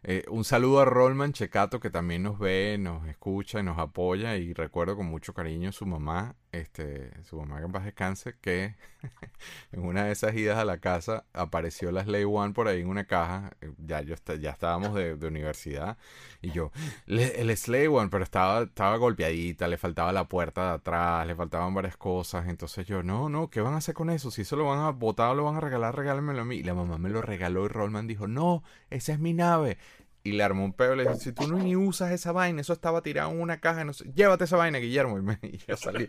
Eh, 0.04 0.24
un 0.30 0.44
saludo 0.44 0.80
a 0.80 0.84
Rollman 0.86 1.32
Checato, 1.32 1.80
que 1.80 1.90
también 1.90 2.22
nos 2.24 2.38
ve, 2.38 2.76
nos 2.80 3.06
escucha 3.08 3.60
y 3.60 3.62
nos 3.64 3.78
apoya, 3.78 4.36
y 4.36 4.52
recuerdo 4.54 4.96
con 4.96 5.06
mucho 5.06 5.34
cariño 5.34 5.72
su 5.72 5.86
mamá, 5.86 6.36
este, 6.52 7.10
su 7.24 7.36
mamá 7.38 7.58
que 7.58 7.64
en 7.66 7.72
paz 7.72 7.84
descanse, 7.84 8.34
que 8.40 8.74
en 9.72 9.84
una 9.84 10.04
de 10.04 10.12
esas 10.12 10.34
idas 10.36 10.58
a 10.58 10.64
la 10.64 10.78
casa 10.78 11.24
apareció 11.32 11.90
la 11.92 12.04
Slay 12.04 12.24
One 12.24 12.52
por 12.54 12.68
ahí 12.68 12.80
en 12.82 12.88
una 12.88 13.04
caja, 13.06 13.52
eh, 13.60 13.72
ya, 13.78 14.00
yo 14.02 14.14
está- 14.14 14.36
ya 14.36 14.50
estábamos 14.50 14.94
de, 14.94 15.16
de 15.16 15.26
universidad, 15.26 15.96
y 16.40 16.50
yo, 16.50 16.72
el 17.06 17.56
Slay 17.56 17.86
One, 17.86 18.08
pero 18.10 18.24
estaba, 18.24 18.62
estaba 18.62 18.96
golpeadita, 18.96 19.68
le 19.68 19.78
faltaba 19.78 20.12
la 20.12 20.28
puerta 20.28 20.68
de 20.68 20.74
atrás, 20.74 21.26
le 21.26 21.34
faltaban 21.34 21.74
varias 21.74 21.96
cosas. 21.96 22.46
Entonces 22.48 22.86
yo, 22.86 23.02
no, 23.02 23.28
no, 23.28 23.48
¿qué 23.50 23.60
van 23.60 23.74
a 23.74 23.78
hacer 23.78 23.94
con 23.94 24.10
eso? 24.10 24.30
Si 24.30 24.42
eso 24.42 24.56
lo 24.56 24.66
van 24.66 24.80
a 24.80 24.90
botar 24.90 25.30
o 25.30 25.34
lo 25.34 25.44
van 25.44 25.56
a 25.56 25.60
regalar, 25.60 25.94
regálenmelo 25.96 26.42
a 26.42 26.44
mí. 26.44 26.56
Y 26.56 26.62
la 26.64 26.74
mamá 26.74 26.98
me 26.98 27.10
lo 27.10 27.22
regaló 27.22 27.64
y 27.64 27.68
Rollman 27.68 28.06
dijo, 28.06 28.26
no, 28.28 28.62
esa 28.90 29.12
es 29.12 29.18
mi 29.18 29.32
nave. 29.34 29.78
Y 30.24 30.32
le 30.32 30.44
armó 30.44 30.64
un 30.64 30.72
peo 30.72 30.94
le 30.94 31.02
dijo, 31.04 31.16
si 31.16 31.32
tú 31.32 31.48
no 31.48 31.58
ni 31.58 31.74
usas 31.76 32.12
esa 32.12 32.30
vaina, 32.32 32.60
eso 32.60 32.72
estaba 32.72 33.02
tirado 33.02 33.32
en 33.32 33.40
una 33.40 33.60
caja, 33.60 33.84
no 33.84 33.92
sé, 33.92 34.04
llévate 34.14 34.44
esa 34.44 34.56
vaina, 34.56 34.78
Guillermo. 34.78 35.18
Y, 35.18 35.22
me- 35.22 35.38
yo 35.68 35.76
salí, 35.76 36.06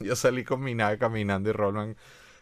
yo 0.00 0.16
salí 0.16 0.44
con 0.44 0.60
mi 0.62 0.74
nave 0.74 0.98
caminando 0.98 1.48
y 1.48 1.52
Rollman, 1.52 1.96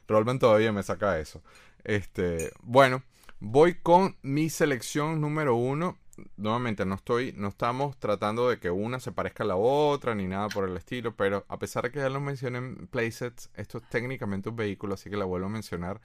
Rollman 0.08 0.38
todavía 0.38 0.72
me 0.72 0.82
saca 0.82 1.18
eso. 1.18 1.42
Este, 1.85 2.50
bueno, 2.62 3.02
voy 3.40 3.74
con 3.74 4.16
mi 4.22 4.50
selección 4.50 5.20
número 5.20 5.54
uno 5.54 5.98
nuevamente 6.37 6.85
no 6.85 6.94
estoy, 6.96 7.32
no 7.37 7.48
estamos 7.48 7.96
tratando 7.98 8.48
de 8.50 8.58
que 8.58 8.70
una 8.70 9.00
se 9.00 9.12
parezca 9.12 9.44
a 9.44 9.46
la 9.46 9.56
otra 9.56 10.14
ni 10.14 10.26
nada 10.26 10.48
por 10.48 10.68
el 10.68 10.76
estilo, 10.76 11.16
pero 11.16 11.44
a 11.48 11.58
pesar 11.58 11.85
de 11.85 11.90
que 11.90 12.00
ya 12.00 12.11
lo 12.11 12.20
mencioné 12.20 12.58
en 12.58 12.87
playsets, 12.88 13.50
esto 13.56 13.78
es 13.78 13.85
técnicamente 13.88 14.50
un 14.50 14.56
vehículo, 14.56 14.94
así 14.94 15.08
que 15.11 15.16
la 15.16 15.24
vuelvo 15.24 15.46
a 15.46 15.50
mencionar. 15.50 16.00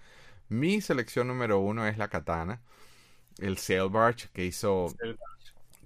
Mi 0.50 0.80
selección 0.82 1.28
número 1.28 1.60
uno 1.60 1.86
es 1.88 1.98
la 1.98 2.08
katana, 2.10 2.62
el 3.40 3.58
Sail 3.58 3.90
Barge 3.90 4.30
que 4.34 4.46
hizo. 4.46 4.88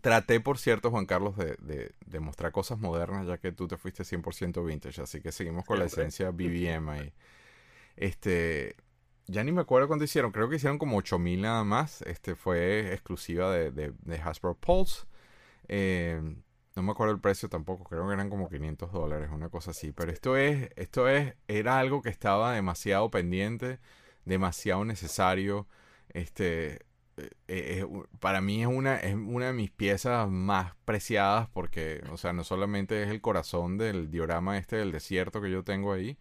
Traté, 0.02 0.40
por 0.40 0.58
cierto, 0.58 0.90
Juan 0.90 1.06
Carlos, 1.06 1.38
de, 1.38 1.56
de, 1.62 1.92
de 2.06 2.20
mostrar 2.20 2.52
cosas 2.52 2.80
modernas, 2.80 3.28
ya 3.28 3.38
que 3.38 3.52
tú 3.52 3.68
te 3.68 3.78
fuiste 3.78 4.04
100% 4.04 4.66
vintage, 4.66 5.00
así 5.02 5.22
que 5.22 5.32
seguimos 5.32 5.64
con 5.64 5.78
la 5.78 5.86
esencia 5.86 6.32
BBM 6.32 6.90
ahí. 6.90 7.14
Este, 7.96 8.76
ya 9.28 9.44
ni 9.44 9.52
me 9.52 9.62
acuerdo 9.62 9.88
cuánto 9.88 10.06
hicieron, 10.06 10.32
creo 10.32 10.50
que 10.50 10.56
hicieron 10.56 10.80
como 10.80 10.98
8000 10.98 11.42
nada 11.42 11.64
más. 11.64 12.02
Este 12.04 12.36
fue 12.36 12.94
exclusiva 12.94 13.52
de, 13.52 13.72
de, 13.72 13.94
de 14.02 14.18
Hasbro 14.18 14.56
Pulse. 14.56 15.06
Eh, 15.68 16.20
no 16.76 16.84
me 16.84 16.92
acuerdo 16.92 17.14
el 17.14 17.20
precio 17.22 17.50
tampoco, 17.50 17.84
creo 17.84 18.08
que 18.08 18.14
eran 18.14 18.30
como 18.30 18.50
500 18.50 18.92
dólares, 18.92 19.30
una 19.32 19.50
cosa 19.50 19.72
así. 19.72 19.92
Pero 19.92 20.12
esto 20.12 20.38
es, 20.38 20.70
esto 20.76 21.08
es, 21.08 21.36
era 21.48 21.80
algo 21.80 22.02
que 22.02 22.10
estaba 22.10 22.54
demasiado 22.54 23.12
pendiente, 23.12 23.80
demasiado 24.26 24.86
necesario. 24.86 25.68
Este, 26.10 26.80
eh, 27.17 27.30
eh, 27.47 27.86
para 28.19 28.41
mí 28.41 28.62
es 28.62 28.67
una, 28.67 28.97
es 28.97 29.15
una 29.15 29.47
de 29.47 29.54
mis 29.54 29.71
piezas 29.71 30.30
más 30.30 30.74
preciadas 30.86 31.47
porque, 31.54 32.04
o 32.12 32.17
sea, 32.17 32.34
no 32.34 32.43
solamente 32.43 33.04
es 33.04 33.10
el 33.10 33.21
corazón 33.21 33.78
del 33.78 34.12
diorama 34.12 34.58
este 34.58 34.78
del 34.78 34.91
desierto 34.91 35.41
que 35.41 35.52
yo 35.52 35.63
tengo 35.63 35.93
ahí, 35.93 36.17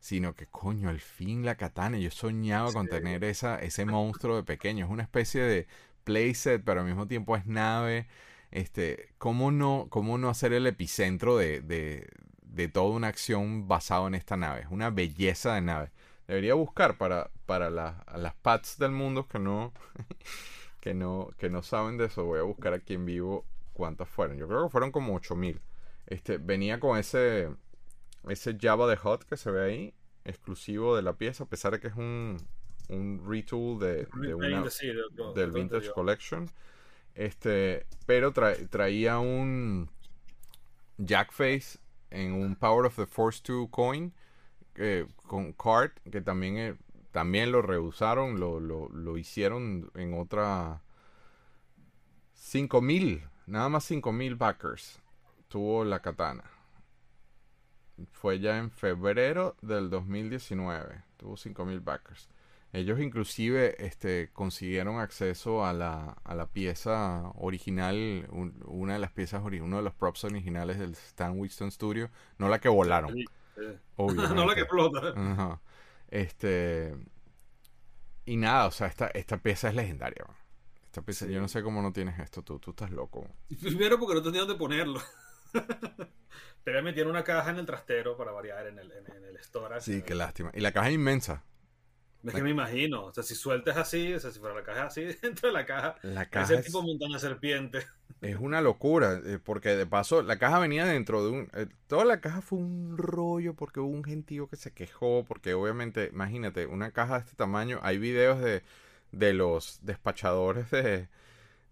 sino 0.00 0.34
que 0.34 0.46
coño, 0.46 0.88
al 0.88 1.00
fin 1.00 1.44
la 1.44 1.56
katana, 1.56 1.98
yo 1.98 2.10
soñaba 2.10 2.72
con 2.72 2.88
tener 2.88 3.24
esa, 3.24 3.58
ese 3.60 3.84
monstruo 3.84 4.36
de 4.36 4.44
pequeño, 4.44 4.84
es 4.86 4.90
una 4.90 5.02
especie 5.02 5.42
de 5.42 5.66
playset, 6.04 6.62
pero 6.64 6.80
al 6.80 6.86
mismo 6.86 7.08
tiempo 7.08 7.36
es 7.36 7.46
nave, 7.46 8.06
este, 8.50 9.10
¿cómo 9.18 9.50
no, 9.50 9.86
cómo 9.90 10.18
no 10.18 10.30
hacer 10.30 10.52
el 10.52 10.66
epicentro 10.66 11.36
de, 11.36 11.60
de, 11.60 12.08
de 12.42 12.68
toda 12.68 12.94
una 12.96 13.08
acción 13.08 13.68
basada 13.68 14.06
en 14.08 14.14
esta 14.14 14.36
nave? 14.36 14.62
Es 14.62 14.68
una 14.70 14.90
belleza 14.90 15.54
de 15.54 15.60
nave. 15.62 15.90
Debería 16.28 16.54
buscar 16.54 16.96
para, 16.98 17.30
para 17.46 17.70
la- 17.70 18.04
a 18.06 18.18
las 18.18 18.34
pads 18.34 18.78
del 18.78 18.92
mundo 18.92 19.26
que 19.26 19.38
no, 19.40 19.72
que 20.80 20.94
no, 20.94 21.30
que 21.38 21.50
no 21.50 21.62
saben 21.62 21.96
de 21.96 22.04
eso. 22.04 22.24
Voy 22.24 22.38
a 22.38 22.42
buscar 22.42 22.74
aquí 22.74 22.94
en 22.94 23.06
vivo 23.06 23.44
cuántas 23.72 24.08
fueron. 24.08 24.36
Yo 24.36 24.46
creo 24.46 24.64
que 24.64 24.70
fueron 24.70 24.92
como 24.92 25.14
8000. 25.16 25.60
Este, 26.06 26.38
venía 26.38 26.78
con 26.80 26.98
ese, 26.98 27.48
ese 28.28 28.56
Java 28.60 28.86
de 28.88 28.96
Hot 28.96 29.24
que 29.24 29.36
se 29.36 29.50
ve 29.50 29.64
ahí, 29.64 29.94
exclusivo 30.24 30.94
de 30.96 31.02
la 31.02 31.14
pieza, 31.14 31.44
a 31.44 31.48
pesar 31.48 31.72
de 31.72 31.80
que 31.80 31.88
es 31.88 31.94
un, 31.96 32.36
un 32.88 33.22
retool 33.26 33.78
de, 33.78 34.06
de 34.20 34.34
una, 34.34 34.46
Repaint, 34.48 34.68
sí, 34.68 34.86
de 34.86 35.02
otro- 35.02 35.32
del 35.32 35.50
Vintage. 35.50 35.90
Collection. 35.92 36.50
Este, 37.14 37.86
pero 38.06 38.32
tra- 38.32 38.68
traía 38.68 39.18
un 39.18 39.90
Jackface 40.98 41.78
en 42.10 42.32
un 42.32 42.54
Power 42.56 42.86
of 42.86 42.96
the 42.96 43.06
Force 43.06 43.40
2 43.44 43.68
coin 43.70 44.12
eh, 44.78 45.06
con 45.26 45.52
card 45.52 45.92
que 46.10 46.20
también 46.22 46.56
eh, 46.58 46.76
también 47.12 47.52
lo 47.52 47.62
reusaron, 47.62 48.40
lo, 48.40 48.60
lo, 48.60 48.88
hicieron 49.18 49.90
en 49.94 50.14
otra 50.18 50.82
5000, 52.34 53.22
nada 53.46 53.68
más 53.68 53.84
5000 53.84 54.34
backers 54.36 55.00
tuvo 55.48 55.84
la 55.84 56.00
katana. 56.00 56.44
Fue 58.12 58.38
ya 58.38 58.58
en 58.58 58.70
febrero 58.70 59.56
del 59.60 59.90
2019, 59.90 61.02
tuvo 61.16 61.36
5000 61.36 61.80
backers. 61.80 62.28
Ellos 62.72 63.00
inclusive 63.00 63.84
este, 63.84 64.30
consiguieron 64.32 65.00
acceso 65.00 65.64
a 65.64 65.72
la, 65.72 66.12
a 66.22 66.34
la 66.34 66.46
pieza 66.46 67.32
original, 67.36 68.26
un- 68.30 68.62
una 68.66 68.92
de 68.94 68.98
las 69.00 69.10
piezas, 69.12 69.42
uno 69.44 69.76
de 69.78 69.82
los 69.82 69.94
props 69.94 70.24
originales 70.24 70.78
del 70.78 70.92
Stan 70.92 71.36
Winston 71.38 71.70
Studio, 71.72 72.10
no 72.38 72.48
la 72.48 72.60
que 72.60 72.68
volaron. 72.68 73.18
Obviamente. 73.96 74.34
no 74.34 74.46
la 74.46 74.54
que 74.54 74.60
explota. 74.62 75.60
Este. 76.08 76.94
Y 78.24 78.36
nada, 78.36 78.66
o 78.66 78.70
sea, 78.70 78.86
esta, 78.88 79.06
esta 79.08 79.38
pieza 79.38 79.68
es 79.68 79.74
legendaria. 79.74 80.24
man. 80.26 80.36
Esta 80.84 81.02
pieza, 81.02 81.26
Sí. 81.26 81.32
yo 81.32 81.40
no 81.40 81.48
sé 81.48 81.62
cómo 81.62 81.80
no 81.82 81.92
tienes 81.92 82.18
esto 82.18 82.42
tú, 82.42 82.58
tú 82.58 82.70
estás 82.70 82.90
loco. 82.90 83.26
Primero 83.60 83.98
porque 83.98 84.14
no 84.14 84.22
tenía 84.22 84.40
dónde 84.40 84.54
ponerlo. 84.56 85.00
Te 86.64 86.82
metido 86.82 87.04
en 87.04 87.10
una 87.10 87.24
caja 87.24 87.50
en 87.50 87.56
el 87.56 87.66
trastero 87.66 88.16
para 88.16 88.32
variar 88.32 88.66
en 88.66 88.78
el, 88.78 88.92
en, 88.92 89.10
en 89.10 89.24
el 89.24 89.38
storage. 89.42 89.80
Sí, 89.80 90.02
qué 90.02 90.14
lástima. 90.14 90.50
Y 90.54 90.60
la 90.60 90.72
caja 90.72 90.88
es 90.88 90.94
inmensa. 90.94 91.44
Es 92.26 92.34
que 92.34 92.42
me 92.42 92.50
imagino. 92.50 93.06
O 93.06 93.12
sea, 93.12 93.22
si 93.22 93.34
sueltas 93.34 93.76
así, 93.76 94.12
o 94.14 94.20
sea, 94.20 94.30
si 94.30 94.38
fuera 94.40 94.54
la 94.54 94.62
caja 94.64 94.86
así, 94.86 95.02
dentro 95.22 95.48
de 95.48 95.52
la 95.54 95.66
caja, 95.66 95.96
La 96.02 96.28
ese 96.34 96.56
caja 96.56 96.60
es, 96.60 96.64
tipo 96.64 96.82
montaña 96.82 97.18
serpiente. 97.18 97.86
es 98.20 98.36
una 98.38 98.60
locura, 98.60 99.20
eh, 99.24 99.38
porque 99.42 99.70
de 99.76 99.86
paso 99.86 100.22
la 100.22 100.38
caja 100.38 100.58
venía 100.58 100.84
dentro 100.86 101.24
de 101.24 101.30
un... 101.30 101.50
eh, 101.54 101.66
toda 101.86 102.04
la 102.04 102.20
caja 102.20 102.40
fue 102.42 102.58
un 102.58 102.98
rollo 102.98 103.54
porque 103.54 103.80
hubo 103.80 103.90
un 103.90 104.04
gentío 104.04 104.48
que 104.48 104.56
se 104.56 104.72
quejó, 104.72 105.24
porque 105.26 105.54
obviamente, 105.54 106.10
imagínate, 106.12 106.66
una 106.66 106.90
caja 106.92 107.14
de 107.14 107.20
este 107.20 107.36
tamaño, 107.36 107.78
hay 107.82 107.98
videos 107.98 108.40
de, 108.40 108.62
de 109.12 109.34
los 109.34 109.78
despachadores 109.82 110.70
de, 110.70 111.08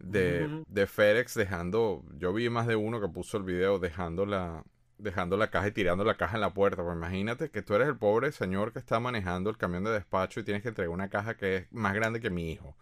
de, 0.00 0.50
de 0.68 0.86
FedEx 0.86 1.34
dejando, 1.34 2.04
yo 2.18 2.32
vi 2.34 2.50
más 2.50 2.66
de 2.66 2.76
uno 2.76 3.00
que 3.00 3.08
puso 3.08 3.38
el 3.38 3.44
video 3.44 3.78
dejando 3.78 4.26
la, 4.26 4.64
dejando 4.98 5.36
la 5.36 5.50
caja 5.50 5.68
y 5.68 5.72
tirando 5.72 6.04
la 6.04 6.16
caja 6.16 6.36
en 6.36 6.40
la 6.40 6.54
puerta. 6.54 6.82
Pues 6.82 6.96
imagínate 6.96 7.50
que 7.50 7.62
tú 7.62 7.74
eres 7.74 7.88
el 7.88 7.96
pobre 7.96 8.32
señor 8.32 8.72
que 8.72 8.78
está 8.78 9.00
manejando 9.00 9.50
el 9.50 9.56
camión 9.58 9.84
de 9.84 9.90
despacho 9.90 10.40
y 10.40 10.44
tienes 10.44 10.62
que 10.62 10.68
entregar 10.70 10.90
una 10.90 11.08
caja 11.08 11.36
que 11.36 11.56
es 11.56 11.72
más 11.72 11.94
grande 11.94 12.20
que 12.20 12.30
mi 12.30 12.50
hijo. 12.52 12.76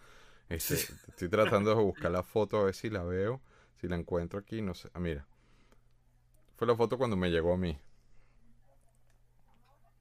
Este, 0.49 0.77
Sí. 0.77 0.95
Estoy 1.09 1.29
tratando 1.29 1.75
de 1.75 1.83
buscar 1.83 2.11
la 2.11 2.23
foto 2.23 2.61
a 2.61 2.65
ver 2.65 2.75
si 2.75 2.91
la 2.91 3.03
veo, 3.03 3.41
si 3.81 3.89
la 3.89 3.97
encuentro 3.97 4.39
aquí, 4.39 4.63
no 4.63 4.75
sé. 4.75 4.91
Ah, 4.95 5.01
mira. 5.01 5.27
Fue 6.57 6.67
la 6.67 6.77
foto 6.77 6.99
cuando 6.99 7.17
me 7.17 7.31
llegó 7.31 7.53
a 7.55 7.57
mí. 7.57 7.79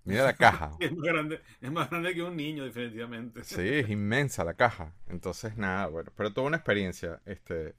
Mira 0.06 0.24
la 0.26 0.34
caja. 0.34 0.72
Es 0.80 0.92
más 0.92 1.02
grande, 1.02 1.42
es 1.62 1.72
más 1.72 1.90
grande 1.90 2.14
que 2.14 2.22
un 2.24 2.36
niño, 2.36 2.66
definitivamente. 2.66 3.44
Sí, 3.44 3.62
es 3.62 3.90
inmensa 3.90 4.44
la 4.44 4.54
caja. 4.54 4.94
Entonces, 5.08 5.56
nada, 5.58 5.88
bueno, 5.88 6.12
pero 6.16 6.34
toda 6.34 6.48
una 6.48 6.58
experiencia, 6.58 7.22
este, 7.26 7.74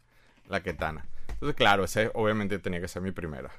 la 0.48 0.62
Ketana. 0.62 1.06
Entonces, 1.28 1.54
claro, 1.54 1.84
ese 1.84 2.10
obviamente 2.14 2.58
tenía 2.58 2.80
que 2.80 2.88
ser 2.88 3.02
mi 3.02 3.12
primera. 3.12 3.50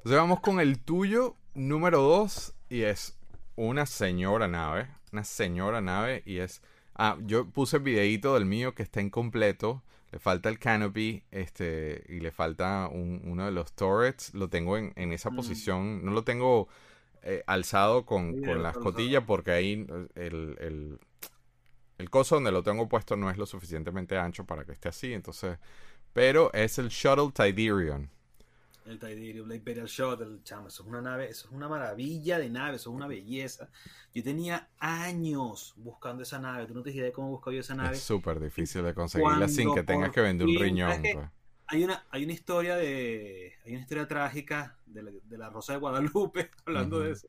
Entonces 0.00 0.18
vamos 0.18 0.40
con 0.40 0.60
el 0.60 0.80
tuyo, 0.80 1.36
número 1.54 2.00
dos, 2.00 2.54
y 2.68 2.82
es 2.82 3.18
una 3.56 3.84
señora 3.86 4.48
nave, 4.48 4.88
una 5.12 5.24
señora 5.24 5.80
nave, 5.80 6.22
y 6.24 6.38
es... 6.38 6.62
Ah, 6.94 7.16
yo 7.22 7.46
puse 7.48 7.76
el 7.78 7.82
videíto 7.82 8.34
del 8.34 8.44
mío 8.46 8.74
que 8.74 8.82
está 8.82 9.00
incompleto, 9.00 9.82
le 10.12 10.18
falta 10.18 10.48
el 10.48 10.58
canopy, 10.58 11.22
este, 11.30 12.04
y 12.08 12.20
le 12.20 12.30
falta 12.32 12.88
un- 12.90 13.20
uno 13.24 13.44
de 13.46 13.52
los 13.52 13.72
turrets, 13.72 14.34
lo 14.34 14.48
tengo 14.48 14.76
en, 14.76 14.92
en 14.96 15.12
esa 15.12 15.30
Mm. 15.30 15.36
posición, 15.36 16.04
no 16.04 16.12
lo 16.12 16.24
tengo 16.24 16.68
eh, 17.22 17.44
alzado 17.46 18.06
con, 18.06 18.34
Sí, 18.36 18.42
con 18.42 18.62
las 18.62 18.76
cotillas 18.78 19.24
porque 19.26 19.50
ahí 19.52 19.86
eh, 19.88 20.08
el, 20.14 20.56
el, 20.60 20.98
el 21.98 22.10
coso 22.10 22.36
donde 22.36 22.52
lo 22.52 22.62
tengo 22.62 22.88
puesto 22.88 23.16
no 23.16 23.30
es 23.30 23.36
lo 23.36 23.46
suficientemente 23.46 24.16
ancho 24.18 24.44
para 24.46 24.64
que 24.64 24.72
esté 24.72 24.88
así, 24.88 25.12
entonces... 25.12 25.58
Pero 26.12 26.52
es 26.54 26.78
el 26.78 26.88
Shuttle 26.88 27.30
Tiderion. 27.32 28.10
El 28.90 28.98
Tidirium, 28.98 29.48
la 29.48 29.54
Imperial 29.54 29.86
Shuttle, 29.86 30.40
chama, 30.42 30.68
eso 30.68 30.82
es 30.82 30.88
una 30.88 31.00
nave, 31.00 31.28
eso 31.28 31.46
es 31.48 31.52
una 31.52 31.68
maravilla 31.68 32.38
de 32.38 32.50
nave, 32.50 32.76
eso 32.76 32.90
es 32.90 32.96
una 32.96 33.06
belleza. 33.06 33.68
Yo 34.14 34.22
tenía 34.22 34.68
años 34.78 35.74
buscando 35.76 36.22
esa 36.22 36.38
nave, 36.38 36.66
tú 36.66 36.74
no 36.74 36.82
te 36.82 36.90
imaginas 36.90 37.12
cómo 37.12 37.28
buscaba 37.30 37.54
yo 37.54 37.60
esa 37.60 37.74
nave. 37.74 37.96
Es 37.96 38.02
súper 38.02 38.40
difícil 38.40 38.82
de 38.82 38.94
conseguirla 38.94 39.46
sin 39.48 39.72
que 39.74 39.82
tengas 39.82 40.10
que 40.10 40.20
vender 40.20 40.46
un 40.46 40.54
riñón. 40.58 41.02
pues. 41.14 41.28
Hay 41.68 41.84
una, 41.84 42.04
hay 42.10 42.24
una 42.24 42.32
historia 42.32 42.74
de. 42.74 43.52
Hay 43.64 43.72
una 43.72 43.80
historia 43.82 44.08
trágica 44.08 44.76
de 44.86 45.02
la, 45.04 45.10
de 45.22 45.38
la 45.38 45.50
Rosa 45.50 45.72
de 45.74 45.78
Guadalupe, 45.78 46.50
hablando 46.66 46.98
de 46.98 47.12
eso. 47.12 47.28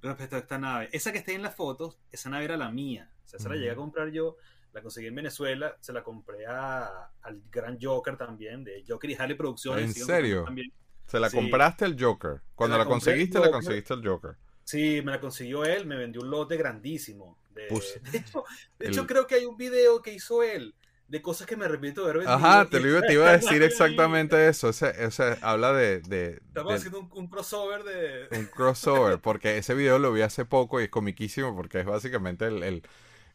Respecto 0.00 0.36
a 0.36 0.38
esta 0.38 0.58
nave. 0.58 0.88
Esa 0.92 1.12
que 1.12 1.18
está 1.18 1.30
ahí 1.30 1.36
en 1.36 1.42
las 1.42 1.54
fotos, 1.54 1.98
esa 2.10 2.30
nave 2.30 2.44
era 2.46 2.56
la 2.56 2.70
mía. 2.70 3.10
O 3.24 3.28
sea, 3.28 3.38
esa 3.38 3.48
la 3.50 3.56
llegué 3.56 3.70
a 3.72 3.76
comprar 3.76 4.08
yo, 4.10 4.36
la 4.72 4.80
conseguí 4.80 5.08
en 5.08 5.14
Venezuela, 5.14 5.76
se 5.80 5.92
la 5.92 6.02
compré 6.02 6.46
a- 6.46 7.10
al 7.22 7.42
gran 7.50 7.76
Joker 7.80 8.16
también, 8.16 8.64
de 8.64 8.82
Joker 8.88 9.10
y 9.10 9.14
Harley 9.14 9.36
Producciones. 9.36 9.84
¿En 9.96 10.06
serio? 10.06 10.44
También. 10.44 10.72
Se 11.06 11.20
la 11.20 11.30
Sí. 11.30 11.36
compraste 11.36 11.84
el 11.84 11.96
Joker. 12.02 12.42
Cuando 12.54 12.78
la 12.78 12.84
conseguiste, 12.84 13.38
la 13.38 13.50
conseguiste 13.50 13.94
el 13.94 14.06
Joker. 14.06 14.36
Sí, 14.64 15.00
me 15.04 15.12
la 15.12 15.20
consiguió 15.20 15.64
él, 15.64 15.86
me 15.86 15.96
vendió 15.96 16.22
un 16.22 16.30
lote 16.30 16.56
grandísimo. 16.56 17.38
De, 17.54 17.62
de 18.10 18.18
hecho, 18.18 18.44
de 18.78 18.86
el- 18.86 18.92
hecho, 18.92 19.06
creo 19.06 19.26
que 19.26 19.36
hay 19.36 19.44
un 19.46 19.56
video 19.56 20.02
que 20.02 20.12
hizo 20.12 20.42
él 20.42 20.74
de 21.08 21.22
cosas 21.22 21.46
que 21.46 21.56
me 21.56 21.64
arrepiento 21.66 22.00
de 22.02 22.10
haber 22.10 22.16
vendido. 22.26 22.34
Ajá, 22.36 22.68
te, 22.68 22.80
lo 22.80 22.88
iba, 22.88 22.96
está 22.98 23.06
te 23.06 23.12
iba 23.14 23.28
a 23.30 23.32
decir 23.38 23.62
exactamente 23.62 24.48
eso. 24.48 24.68
Ese, 24.68 24.92
ese 25.04 25.38
habla 25.40 25.72
de, 25.72 26.00
de- 26.00 26.40
Estamos 26.48 26.72
de 26.72 26.76
haciendo 26.78 26.98
un, 27.00 27.10
un 27.14 27.26
crossover 27.28 27.84
de. 27.84 28.26
un 28.36 28.46
crossover, 28.46 29.20
porque 29.20 29.56
ese 29.58 29.74
video 29.74 29.98
lo 30.00 30.12
vi 30.12 30.22
hace 30.22 30.44
poco 30.44 30.80
y 30.80 30.84
es 30.84 30.90
comiquísimo 30.90 31.54
porque 31.54 31.78
es 31.80 31.86
básicamente 31.86 32.46
el, 32.46 32.62
el, 32.64 32.82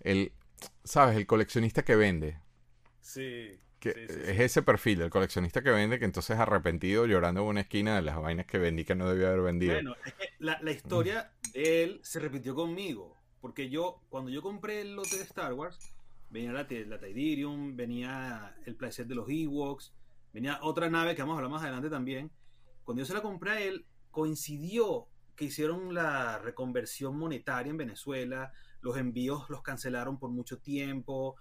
el, 0.01 0.33
¿sabes? 0.83 1.15
El 1.15 1.25
coleccionista 1.25 1.83
que 1.83 1.95
vende. 1.95 2.37
Sí. 2.99 3.57
Que 3.81 3.93
sí, 3.93 3.99
sí, 4.07 4.13
sí. 4.13 4.31
es 4.31 4.39
ese 4.39 4.61
perfil, 4.61 5.01
el 5.01 5.09
coleccionista 5.09 5.61
que 5.61 5.71
vende, 5.71 5.99
que 5.99 6.05
entonces 6.05 6.39
arrepentido 6.39 7.05
llorando 7.05 7.41
en 7.41 7.47
una 7.47 7.61
esquina 7.61 7.97
de 7.97 8.03
las 8.03 8.21
vainas 8.21 8.45
que 8.45 8.59
vendí 8.59 8.85
que 8.85 8.95
no 8.95 9.09
debía 9.09 9.27
haber 9.27 9.41
vendido. 9.41 9.73
Bueno, 9.73 9.95
es 10.05 10.13
que 10.13 10.29
la, 10.39 10.57
la 10.61 10.71
historia 10.71 11.31
de 11.53 11.83
él 11.83 11.99
se 12.03 12.19
repitió 12.19 12.55
conmigo. 12.55 13.17
Porque 13.41 13.69
yo, 13.69 13.99
cuando 14.09 14.29
yo 14.29 14.41
compré 14.41 14.81
el 14.81 14.95
lote 14.95 15.17
de 15.17 15.23
Star 15.23 15.53
Wars, 15.53 15.79
venía 16.29 16.51
la, 16.53 16.67
la 16.69 16.99
Tidirium, 16.99 17.75
venía 17.75 18.55
el 18.65 18.75
playset 18.75 19.07
de 19.07 19.15
los 19.15 19.27
Ewoks, 19.27 19.93
venía 20.31 20.59
otra 20.61 20.89
nave 20.89 21.15
que 21.15 21.23
vamos 21.23 21.33
a 21.33 21.37
hablar 21.37 21.51
más 21.51 21.63
adelante 21.63 21.89
también. 21.89 22.31
Cuando 22.83 23.01
yo 23.01 23.05
se 23.05 23.15
la 23.15 23.21
compré 23.21 23.51
a 23.51 23.61
él, 23.61 23.85
coincidió 24.11 25.07
que 25.35 25.45
hicieron 25.45 25.93
la 25.93 26.37
reconversión 26.37 27.17
monetaria 27.17 27.71
en 27.71 27.77
Venezuela, 27.77 28.53
los 28.81 28.95
envíos 28.97 29.49
los 29.49 29.63
cancelaron 29.63 30.19
por 30.19 30.29
mucho 30.29 30.59
tiempo, 30.59 31.35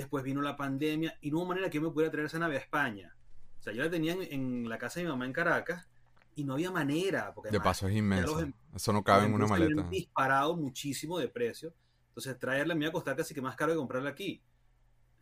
después 0.00 0.24
vino 0.24 0.40
la 0.42 0.56
pandemia 0.56 1.16
y 1.20 1.30
no 1.30 1.38
hubo 1.38 1.46
manera 1.46 1.70
que 1.70 1.76
yo 1.78 1.82
me 1.82 1.90
pudiera 1.90 2.10
traer 2.10 2.26
esa 2.26 2.38
nave 2.38 2.56
a 2.56 2.60
España. 2.60 3.14
O 3.58 3.62
sea, 3.62 3.72
yo 3.72 3.82
la 3.82 3.90
tenía 3.90 4.12
en, 4.14 4.22
en 4.22 4.68
la 4.68 4.78
casa 4.78 5.00
de 5.00 5.04
mi 5.06 5.10
mamá 5.12 5.26
en 5.26 5.32
Caracas 5.32 5.88
y 6.34 6.44
no 6.44 6.54
había 6.54 6.70
manera. 6.70 7.32
Porque 7.34 7.50
De 7.50 7.60
paso 7.60 7.86
es 7.88 7.96
inmenso. 7.96 8.40
em- 8.40 8.52
Eso 8.74 8.92
no 8.92 9.02
cabe 9.04 9.26
en 9.26 9.34
una 9.34 9.44
habían 9.44 9.74
maleta. 9.74 9.88
disparado 9.90 10.56
muchísimo 10.56 11.18
de 11.18 11.28
precio. 11.28 11.74
Entonces 12.08 12.38
traerla 12.38 12.74
me 12.74 12.80
iba 12.84 12.88
a 12.90 12.92
costar 12.92 13.16
casi 13.16 13.34
que 13.34 13.40
más 13.42 13.56
caro 13.56 13.72
que 13.72 13.78
comprarla 13.78 14.10
aquí. 14.10 14.42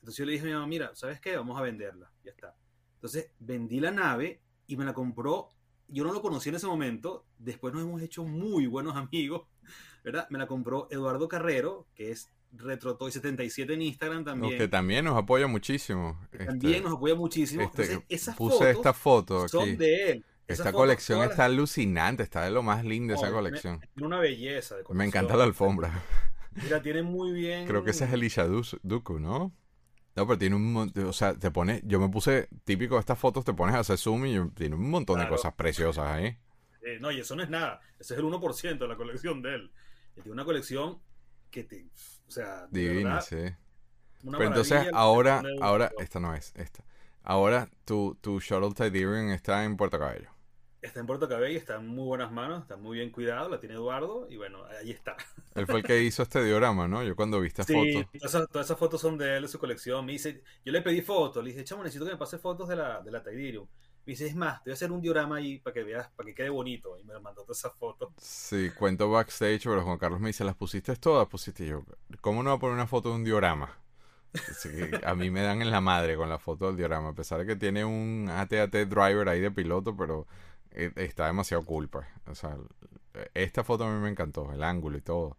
Entonces 0.00 0.16
yo 0.18 0.24
le 0.24 0.32
dije 0.32 0.44
a 0.44 0.46
mi 0.46 0.52
mamá, 0.54 0.66
mira, 0.66 0.90
¿sabes 0.94 1.20
qué? 1.20 1.36
Vamos 1.36 1.58
a 1.58 1.62
venderla. 1.62 2.10
Ya 2.24 2.30
está. 2.30 2.54
Entonces 2.94 3.30
vendí 3.40 3.80
la 3.80 3.90
nave 3.90 4.40
y 4.66 4.76
me 4.76 4.84
la 4.84 4.94
compró. 4.94 5.48
Yo 5.88 6.04
no 6.04 6.12
lo 6.12 6.22
conocí 6.22 6.48
en 6.50 6.54
ese 6.54 6.66
momento. 6.66 7.26
Después 7.38 7.74
nos 7.74 7.82
hemos 7.82 8.00
hecho 8.02 8.24
muy 8.24 8.66
buenos 8.66 8.94
amigos. 8.96 9.46
¿Verdad? 10.04 10.28
Me 10.30 10.38
la 10.38 10.46
compró 10.46 10.86
Eduardo 10.90 11.28
Carrero, 11.28 11.86
que 11.94 12.12
es 12.12 12.30
RetroToy77 12.56 13.72
en 13.74 13.82
Instagram 13.82 14.24
también. 14.24 14.58
que 14.58 14.68
también 14.68 15.04
nos 15.04 15.16
apoya 15.16 15.46
muchísimo. 15.46 16.18
Este, 16.32 16.46
también 16.46 16.82
nos 16.82 16.94
apoya 16.94 17.14
muchísimo. 17.14 17.62
este, 17.62 17.82
Entonces, 17.82 18.04
esas 18.08 18.36
puse 18.36 18.56
fotos 18.56 18.70
esta 18.76 18.92
foto 18.92 19.48
son 19.48 19.76
de 19.76 20.10
él. 20.12 20.24
Esta 20.46 20.72
colección 20.72 21.22
está 21.22 21.44
alucinante, 21.44 22.22
está 22.22 22.42
de 22.44 22.50
lo 22.50 22.62
más 22.62 22.84
lindo 22.84 23.12
esa 23.14 23.30
colección. 23.30 23.80
Tiene 23.94 24.06
una 24.06 24.18
belleza. 24.18 24.76
de 24.76 24.84
Me 24.90 25.04
encanta 25.04 25.36
la 25.36 25.44
alfombra. 25.44 26.02
Mira, 26.52 26.80
tiene 26.82 27.02
muy 27.02 27.32
bien. 27.32 27.66
Creo 27.66 27.84
que 27.84 27.90
ese 27.90 28.06
es 28.06 28.12
Elisha 28.12 28.46
Duku, 28.82 29.18
¿no? 29.20 29.52
No, 30.16 30.26
pero 30.26 30.38
tiene 30.38 30.56
un 30.56 30.72
montón, 30.72 31.04
o 31.06 31.12
sea, 31.12 31.34
te 31.34 31.50
pone, 31.52 31.80
yo 31.84 32.00
me 32.00 32.08
puse, 32.08 32.48
típico 32.64 32.94
de 32.96 33.00
estas 33.00 33.18
fotos, 33.18 33.44
te 33.44 33.54
pones 33.54 33.76
a 33.76 33.80
hacer 33.80 33.98
zoom 33.98 34.26
y 34.26 34.34
yo- 34.34 34.50
tiene 34.52 34.74
un 34.74 34.90
montón 34.90 35.20
de 35.20 35.28
cosas 35.28 35.54
preciosas 35.54 36.06
ahí. 36.06 36.36
Eh, 36.82 36.98
no, 37.00 37.12
y 37.12 37.20
eso 37.20 37.36
no 37.36 37.42
es 37.44 37.50
nada. 37.50 37.80
Ese 38.00 38.14
es 38.14 38.18
el 38.18 38.24
1% 38.24 38.78
de 38.78 38.88
la 38.88 38.96
colección 38.96 39.42
de 39.42 39.54
él. 39.54 39.70
Él 40.16 40.22
tiene 40.22 40.32
una 40.32 40.44
colección 40.44 40.98
que 41.50 41.62
te. 41.62 41.86
O 42.28 42.30
sea, 42.30 42.66
Divina, 42.70 43.20
sí. 43.20 43.36
Pero 44.22 44.44
entonces, 44.44 44.86
ahora, 44.92 45.42
ahora, 45.60 45.90
esta 45.98 46.20
no 46.20 46.34
es, 46.34 46.52
esta. 46.56 46.84
Ahora, 47.22 47.68
tu, 47.84 48.16
tu 48.20 48.40
Shuttle 48.40 48.72
Tiderium 48.74 49.30
está 49.30 49.64
en 49.64 49.76
Puerto 49.76 49.98
Cabello. 49.98 50.30
Está 50.80 51.00
en 51.00 51.06
Puerto 51.06 51.28
Cabello, 51.28 51.58
está 51.58 51.76
en 51.76 51.88
muy 51.88 52.04
buenas 52.06 52.30
manos, 52.30 52.62
está 52.62 52.76
muy 52.76 52.98
bien 52.98 53.10
cuidado, 53.10 53.48
la 53.48 53.58
tiene 53.58 53.74
Eduardo 53.74 54.26
y 54.30 54.36
bueno, 54.36 54.64
ahí 54.80 54.92
está. 54.92 55.16
Él 55.54 55.66
fue 55.66 55.80
el 55.80 55.82
que 55.84 56.02
hizo 56.02 56.22
este 56.22 56.42
diorama, 56.44 56.86
¿no? 56.86 57.02
Yo 57.02 57.16
cuando 57.16 57.40
vi 57.40 57.48
esta 57.48 57.64
Sí, 57.64 57.72
foto. 57.74 58.08
todas 58.18 58.34
esas, 58.34 58.48
todas 58.48 58.66
esas 58.66 58.78
fotos 58.78 59.00
son 59.00 59.18
de 59.18 59.36
él, 59.36 59.42
de 59.42 59.48
su 59.48 59.58
colección. 59.58 60.06
Me 60.06 60.12
dice, 60.12 60.42
yo 60.64 60.72
le 60.72 60.80
pedí 60.80 61.02
fotos, 61.02 61.42
le 61.42 61.50
dije, 61.50 61.64
chamo, 61.64 61.82
necesito 61.82 62.04
que 62.04 62.12
me 62.12 62.16
pase 62.18 62.38
fotos 62.38 62.68
de 62.68 62.76
la, 62.76 63.00
de 63.02 63.10
la 63.10 63.22
Tidirium. 63.22 63.66
Me 64.08 64.12
dice, 64.12 64.26
es 64.26 64.34
más, 64.34 64.64
te 64.64 64.70
voy 64.70 64.72
a 64.72 64.74
hacer 64.74 64.90
un 64.90 65.02
diorama 65.02 65.36
ahí 65.36 65.58
para 65.58 65.74
que 65.74 65.84
veas, 65.84 66.08
para 66.16 66.26
que 66.26 66.34
quede 66.34 66.48
bonito. 66.48 66.98
Y 66.98 67.04
me 67.04 67.20
mandó 67.20 67.42
todas 67.42 67.58
esas 67.58 67.74
fotos. 67.74 68.08
Sí, 68.16 68.70
cuento 68.70 69.10
backstage, 69.10 69.64
pero 69.64 69.84
Juan 69.84 69.98
Carlos 69.98 70.18
me 70.18 70.28
dice, 70.28 70.44
¿las 70.44 70.54
pusiste 70.54 70.96
todas? 70.96 71.28
Pusiste 71.28 71.66
yo. 71.66 71.84
¿Cómo 72.22 72.42
no 72.42 72.48
va 72.48 72.56
a 72.56 72.58
poner 72.58 72.72
una 72.72 72.86
foto 72.86 73.10
de 73.10 73.16
un 73.16 73.24
diorama? 73.24 73.76
Así 74.50 74.70
que 74.70 74.98
a 75.04 75.14
mí 75.14 75.28
me 75.30 75.42
dan 75.42 75.60
en 75.60 75.70
la 75.70 75.82
madre 75.82 76.16
con 76.16 76.30
la 76.30 76.38
foto 76.38 76.68
del 76.68 76.78
diorama, 76.78 77.10
a 77.10 77.12
pesar 77.12 77.40
de 77.40 77.44
que 77.44 77.56
tiene 77.56 77.84
un 77.84 78.30
AT-AT 78.30 78.72
driver 78.88 79.28
ahí 79.28 79.40
de 79.40 79.50
piloto, 79.50 79.94
pero 79.94 80.26
eh, 80.70 80.90
está 80.96 81.26
demasiado 81.26 81.66
cool, 81.66 81.90
pues. 81.90 82.06
O 82.28 82.34
sea, 82.34 82.56
esta 83.34 83.62
foto 83.62 83.84
a 83.84 83.92
mí 83.92 84.00
me 84.00 84.08
encantó, 84.08 84.50
el 84.54 84.62
ángulo 84.62 84.96
y 84.96 85.02
todo. 85.02 85.36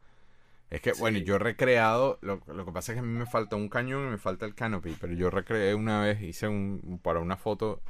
Es 0.69 0.81
que, 0.81 0.93
bueno, 0.93 1.17
yo 1.17 1.37
he 1.37 1.39
recreado, 1.39 2.19
lo, 2.21 2.39
lo 2.45 2.65
que 2.65 2.71
pasa 2.71 2.91
es 2.91 2.97
que 2.97 2.99
a 2.99 3.03
mí 3.03 3.17
me 3.17 3.25
falta 3.25 3.55
un 3.55 3.67
cañón 3.67 4.09
y 4.09 4.11
me 4.11 4.19
falta 4.19 4.45
el 4.45 4.53
canopy, 4.53 4.95
pero 5.01 5.13
yo 5.13 5.31
recreé 5.31 5.73
una 5.73 6.01
vez, 6.03 6.21
hice 6.21 6.47
un, 6.47 6.99
para 7.01 7.19
una 7.19 7.35
foto, 7.35 7.81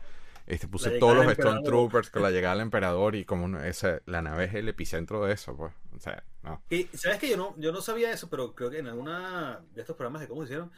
este, 0.49 0.67
puse 0.67 0.89
llegada 0.89 0.99
todos 1.13 1.25
los. 1.25 1.33
Stormtroopers 1.35 2.09
con 2.09 2.21
la 2.23 2.31
llegada 2.31 2.55
del 2.55 2.63
emperador 2.63 3.15
y 3.15 3.23
como 3.25 3.57
esa, 3.59 4.01
la 4.05 4.21
nave 4.21 4.45
es 4.45 4.53
el 4.55 4.67
epicentro 4.67 5.23
de 5.25 5.33
eso, 5.33 5.55
pues. 5.55 5.73
O 5.95 5.99
sea, 5.99 6.23
no. 6.43 6.61
Y 6.69 6.83
sabes 6.93 7.19
que 7.19 7.29
yo 7.29 7.37
no, 7.37 7.55
yo 7.57 7.71
no 7.71 7.81
sabía 7.81 8.11
eso, 8.11 8.29
pero 8.29 8.53
creo 8.55 8.69
que 8.69 8.79
en 8.79 8.87
alguna 8.87 9.61
de 9.73 9.81
estos 9.81 9.95
programas 9.95 10.21
de 10.21 10.27
cómo 10.27 10.43
hicieron, 10.43 10.71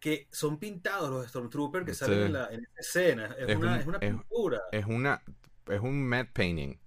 que 0.00 0.28
son 0.30 0.58
pintados 0.58 1.10
los 1.10 1.26
Stormtroopers 1.28 1.86
que 1.86 1.92
Sí. 1.94 2.00
salen 2.00 2.18
en, 2.24 2.32
la, 2.34 2.48
en 2.48 2.68
escena. 2.76 3.34
Es, 3.38 3.48
Es 3.48 3.56
una, 3.56 3.72
un- 3.74 3.78
es 3.80 3.86
una 3.86 3.98
pintura. 4.00 4.60
Es 4.72 4.84
una, 4.86 5.22
es 5.68 5.80
un 5.80 6.06
matte 6.06 6.30
painting. 6.32 6.78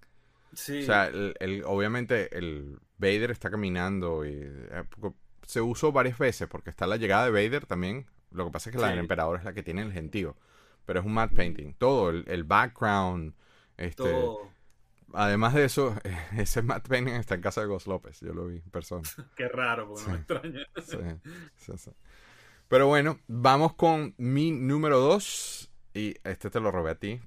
sí. 0.53 0.83
O 0.83 0.85
sea, 0.85 1.07
el, 1.07 1.33
el- 1.39 1.63
obviamente 1.65 2.35
el 2.37 2.77
Vader 2.97 3.31
está 3.31 3.49
caminando 3.49 4.25
y 4.25 4.31
eh, 4.41 4.83
se 5.45 5.61
usó 5.61 5.91
varias 5.91 6.17
veces 6.17 6.47
porque 6.47 6.69
está 6.69 6.87
la 6.87 6.97
llegada 6.97 7.25
de 7.25 7.31
Vader 7.31 7.65
también. 7.65 8.05
Lo 8.31 8.45
que 8.45 8.51
pasa 8.51 8.69
es 8.69 8.75
que 8.75 8.81
la 8.81 8.89
del 8.89 8.99
emperador 8.99 9.37
es 9.39 9.45
la 9.45 9.53
que 9.53 9.63
tiene 9.63 9.81
el 9.81 9.93
gentío. 9.93 10.35
Pero 10.87 11.01
es 11.01 11.05
un 11.05 11.13
matte 11.13 11.35
painting. 11.35 11.73
Todo, 11.77 12.09
el, 12.09 12.23
el 12.27 12.43
background. 12.45 13.35
Este, 13.77 14.03
todo. 14.03 14.49
Además 15.13 15.53
de 15.53 15.65
eso, 15.65 15.95
ese 16.35 16.61
matte 16.63 16.87
painting 16.89 17.13
está 17.13 17.35
en 17.35 17.41
casa 17.41 17.61
de 17.61 17.67
Ghost 17.67 17.85
López. 17.87 18.19
Yo 18.21 18.33
lo 18.33 18.47
vi 18.47 18.55
en 18.55 18.71
persona. 18.71 19.03
Qué 19.35 19.47
raro, 19.49 19.89
porque 19.89 20.03
no 20.05 20.11
me 20.13 20.17
Sí. 20.17 20.21
extraña. 20.21 20.65
Sí, 20.83 20.97
sí, 21.57 21.71
sí. 21.77 21.91
Pero 22.69 22.87
bueno, 22.87 23.19
vamos 23.27 23.75
con 23.75 24.15
mi 24.17 24.51
número 24.51 24.99
2. 24.99 25.69
Y 25.93 26.15
este 26.23 26.49
te 26.49 26.59
lo 26.59 26.71
robé 26.71 26.91
a 26.91 26.95
ti. 26.95 27.19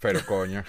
Pero 0.00 0.24
coño. 0.26 0.62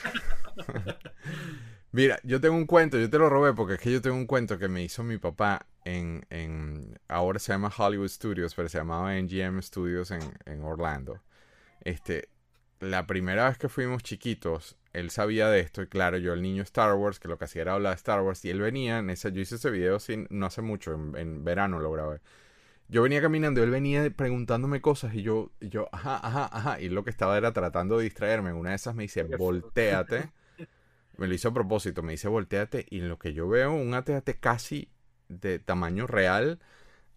Mira, 1.92 2.20
yo 2.24 2.40
tengo 2.40 2.56
un 2.56 2.66
cuento, 2.66 2.98
yo 3.00 3.10
te 3.10 3.18
lo 3.18 3.30
robé 3.30 3.54
porque 3.54 3.74
es 3.76 3.80
que 3.80 3.92
yo 3.92 4.02
tengo 4.02 4.16
un 4.16 4.26
cuento 4.28 4.58
que 4.60 4.68
me 4.68 4.84
hizo 4.84 5.04
mi 5.04 5.18
papá 5.18 5.66
en, 5.98 6.26
en 6.30 7.00
ahora 7.08 7.40
se 7.40 7.52
llama 7.52 7.72
Hollywood 7.76 8.10
Studios, 8.10 8.54
pero 8.56 8.70
se 8.70 8.78
llamaba 8.78 9.20
NGM 9.20 9.62
Studios 9.62 10.12
en, 10.12 10.22
en 10.46 10.64
Orlando. 10.64 11.22
Este, 11.82 12.30
la 12.80 13.08
primera 13.08 13.48
vez 13.48 13.58
que 13.58 13.70
fuimos 13.70 14.04
chiquitos, 14.04 14.78
él 14.94 15.10
sabía 15.10 15.50
de 15.50 15.60
esto, 15.60 15.82
y 15.82 15.88
claro, 15.88 16.18
yo 16.18 16.34
el 16.34 16.42
niño 16.42 16.64
Star 16.64 16.94
Wars, 16.96 17.20
que 17.20 17.28
lo 17.28 17.38
que 17.38 17.46
hacía 17.46 17.64
era 17.64 17.74
hablar 17.74 17.94
de 17.94 17.98
Star 17.98 18.22
Wars, 18.22 18.44
y 18.46 18.50
él 18.50 18.62
venía, 18.62 19.00
en 19.00 19.10
ese, 19.10 19.32
yo 19.32 19.42
hice 19.42 19.56
ese 19.56 19.70
video 19.72 20.00
sin, 20.00 20.28
no 20.30 20.46
hace 20.46 20.62
mucho, 20.62 20.94
en, 20.94 21.16
en 21.18 21.44
verano 21.44 21.80
lo 21.80 21.92
grabé. 21.92 22.22
Yo 22.88 23.04
venía 23.04 23.22
caminando, 23.22 23.62
él 23.64 23.70
venía 23.70 24.10
preguntándome 24.10 24.82
cosas 24.82 25.14
y 25.14 25.22
yo, 25.22 25.52
y 25.60 25.70
yo, 25.70 25.90
ajá, 25.92 26.20
ajá, 26.26 26.50
ajá, 26.52 26.82
y 26.82 26.90
lo 26.90 27.04
que 27.04 27.12
estaba 27.12 27.38
era 27.38 27.54
tratando 27.54 27.98
de 27.98 28.06
distraerme. 28.06 28.52
Una 28.52 28.72
de 28.72 28.78
esas 28.78 28.96
me 28.96 29.04
dice, 29.04 29.24
volteate. 29.24 30.32
Me 31.18 31.28
lo 31.28 31.34
hizo 31.34 31.50
a 31.50 31.54
propósito, 31.54 32.02
me 32.02 32.14
dice, 32.14 32.28
volteate, 32.30 32.86
y 32.90 33.00
en 33.00 33.10
lo 33.10 33.20
que 33.20 33.34
yo 33.34 33.48
veo 33.48 33.74
un 33.74 33.94
AT-AT 33.94 34.30
casi 34.40 34.90
de 35.30 35.60
tamaño 35.60 36.08
real, 36.08 36.60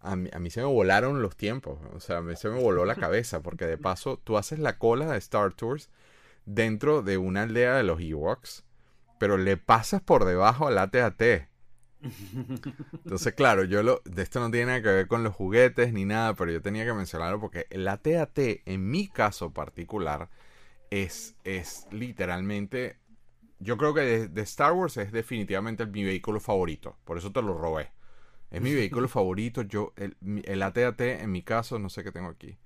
a 0.01 0.17
mí, 0.17 0.31
a 0.33 0.39
mí 0.39 0.51
se 0.51 0.61
me 0.61 0.67
volaron 0.67 1.23
los 1.23 1.37
tiempos, 1.37 1.79
o 1.95 2.01
sea, 2.01 2.19
a 2.19 2.23
mí 2.23 2.37
se 2.37 2.49
me 2.49 2.61
voló 2.61 2.85
la 2.85 2.97
cabeza, 2.97 3.41
porque 3.43 3.67
de 3.67 3.79
paso 3.79 4.19
tú 4.23 4.37
haces 4.37 4.59
la 4.59 4.79
cola 4.79 5.07
de 5.13 5.19
Star 5.19 5.53
Tours 5.55 5.91
dentro 6.45 7.03
de 7.03 7.19
una 7.19 7.43
aldea 7.43 7.75
de 7.77 7.85
los 7.85 8.01
Ewoks, 8.01 8.65
pero 9.19 9.39
le 9.39 9.57
pasas 9.57 10.03
por 10.03 10.25
debajo 10.25 10.67
al 10.67 10.79
AT-AT. 10.79 11.49
Entonces, 13.05 13.35
claro, 13.35 13.65
yo 13.65 13.83
lo, 13.83 14.03
de 14.05 14.23
esto 14.23 14.41
no 14.41 14.51
tiene 14.51 14.67
nada 14.67 14.83
que 14.83 14.89
ver 14.89 15.07
con 15.07 15.23
los 15.23 15.35
juguetes 15.35 15.93
ni 15.93 16.05
nada, 16.05 16.35
pero 16.35 16.51
yo 16.51 16.61
tenía 16.61 16.85
que 16.85 16.93
mencionarlo 16.93 17.41
porque 17.41 17.67
el 17.71 17.87
AT-AT, 17.87 18.39
en 18.67 18.91
mi 18.91 19.09
caso 19.09 19.53
particular, 19.53 20.29
es, 20.91 21.37
es 21.45 21.87
literalmente, 21.93 22.99
yo 23.61 23.77
creo 23.77 23.95
que 23.95 24.01
de, 24.01 24.29
de 24.29 24.43
Star 24.43 24.73
Wars 24.73 24.97
es 24.97 25.13
definitivamente 25.13 25.87
mi 25.87 26.05
vehículo 26.05 26.41
favorito, 26.41 26.97
por 27.05 27.19
eso 27.19 27.33
te 27.33 27.43
lo 27.43 27.57
robé. 27.57 27.93
Es 28.53 28.61
mi 28.61 28.75
vehículo 28.75 29.09
favorito, 29.09 29.63
yo, 29.63 29.95
el, 29.97 30.15
el 30.45 30.63
AT-AT 30.63 31.01
en 31.01 31.33
mi 31.33 31.43
caso, 31.43 31.79
no 31.79 31.89
sé 31.89 32.05
qué 32.05 32.13
tengo 32.13 32.29
aquí. 32.29 32.59